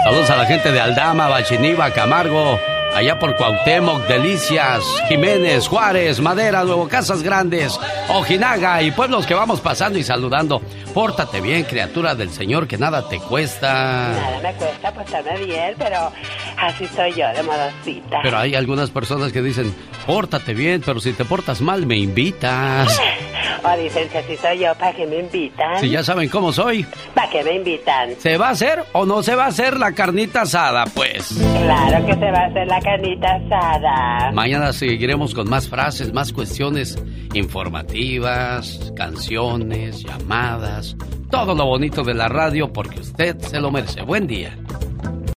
Saludos 0.03 0.29
a 0.29 0.37
la 0.37 0.45
gente 0.45 0.71
de 0.71 0.79
Aldama, 0.79 1.27
Bachiniva, 1.27 1.91
Camargo, 1.91 2.57
allá 2.95 3.19
por 3.19 3.35
Cuauhtémoc, 3.35 4.07
Delicias, 4.07 4.83
Jiménez, 5.07 5.67
Juárez, 5.67 6.19
Madera, 6.19 6.63
Nuevo 6.63 6.87
Casas 6.87 7.23
Grandes, 7.23 7.79
Ojinaga 8.09 8.81
y 8.81 8.91
pueblos 8.91 9.25
que 9.25 9.33
vamos 9.33 9.61
pasando 9.61 9.99
y 9.99 10.03
saludando. 10.03 10.61
Pórtate 10.93 11.41
bien, 11.41 11.63
criatura 11.63 12.15
del 12.15 12.31
Señor, 12.31 12.67
que 12.67 12.77
nada 12.77 13.07
te 13.07 13.19
cuesta. 13.19 14.09
Nada 14.11 14.39
me 14.41 14.53
cuesta 14.53 14.93
portarme 14.93 15.45
bien, 15.45 15.75
pero 15.77 16.11
así 16.57 16.87
soy 16.87 17.13
yo, 17.13 17.27
de 17.33 17.43
modosita. 17.43 18.19
Pero 18.23 18.37
hay 18.37 18.55
algunas 18.55 18.89
personas 18.89 19.31
que 19.31 19.41
dicen, 19.41 19.73
pórtate 20.05 20.53
bien, 20.53 20.81
pero 20.85 20.99
si 20.99 21.13
te 21.13 21.25
portas 21.25 21.61
mal 21.61 21.85
me 21.85 21.97
invitas. 21.97 22.99
O 23.63 23.77
dicen, 23.77 24.07
si 24.27 24.37
soy 24.37 24.59
yo, 24.59 24.73
¿para 24.75 24.93
qué 24.93 25.05
me 25.05 25.19
invitan? 25.19 25.79
Si 25.79 25.89
ya 25.89 26.03
saben 26.03 26.29
cómo 26.29 26.51
soy. 26.51 26.85
¿Para 27.13 27.29
qué 27.29 27.43
me 27.43 27.55
invitan? 27.55 28.15
¿Se 28.17 28.37
va 28.37 28.47
a 28.47 28.51
hacer 28.51 28.83
o 28.93 29.05
no 29.05 29.23
se 29.23 29.35
va 29.35 29.45
a 29.45 29.47
hacer 29.47 29.77
la 29.77 29.91
carnita 29.93 30.41
asada? 30.41 30.85
Pues. 30.93 31.37
Claro 31.63 32.05
que 32.05 32.13
se 32.13 32.31
va 32.31 32.39
a 32.39 32.45
hacer 32.45 32.67
la 32.67 32.79
canita 32.81 33.35
asada. 33.35 34.31
Mañana 34.31 34.73
seguiremos 34.73 35.33
con 35.33 35.49
más 35.49 35.67
frases, 35.67 36.13
más 36.13 36.31
cuestiones 36.31 36.97
informativas, 37.33 38.91
canciones, 38.95 40.03
llamadas, 40.03 40.95
todo 41.29 41.53
lo 41.53 41.65
bonito 41.65 42.03
de 42.03 42.13
la 42.13 42.27
radio 42.27 42.71
porque 42.71 42.99
usted 42.99 43.37
se 43.39 43.59
lo 43.59 43.71
merece. 43.71 44.01
Buen 44.01 44.27
día. 44.27 44.57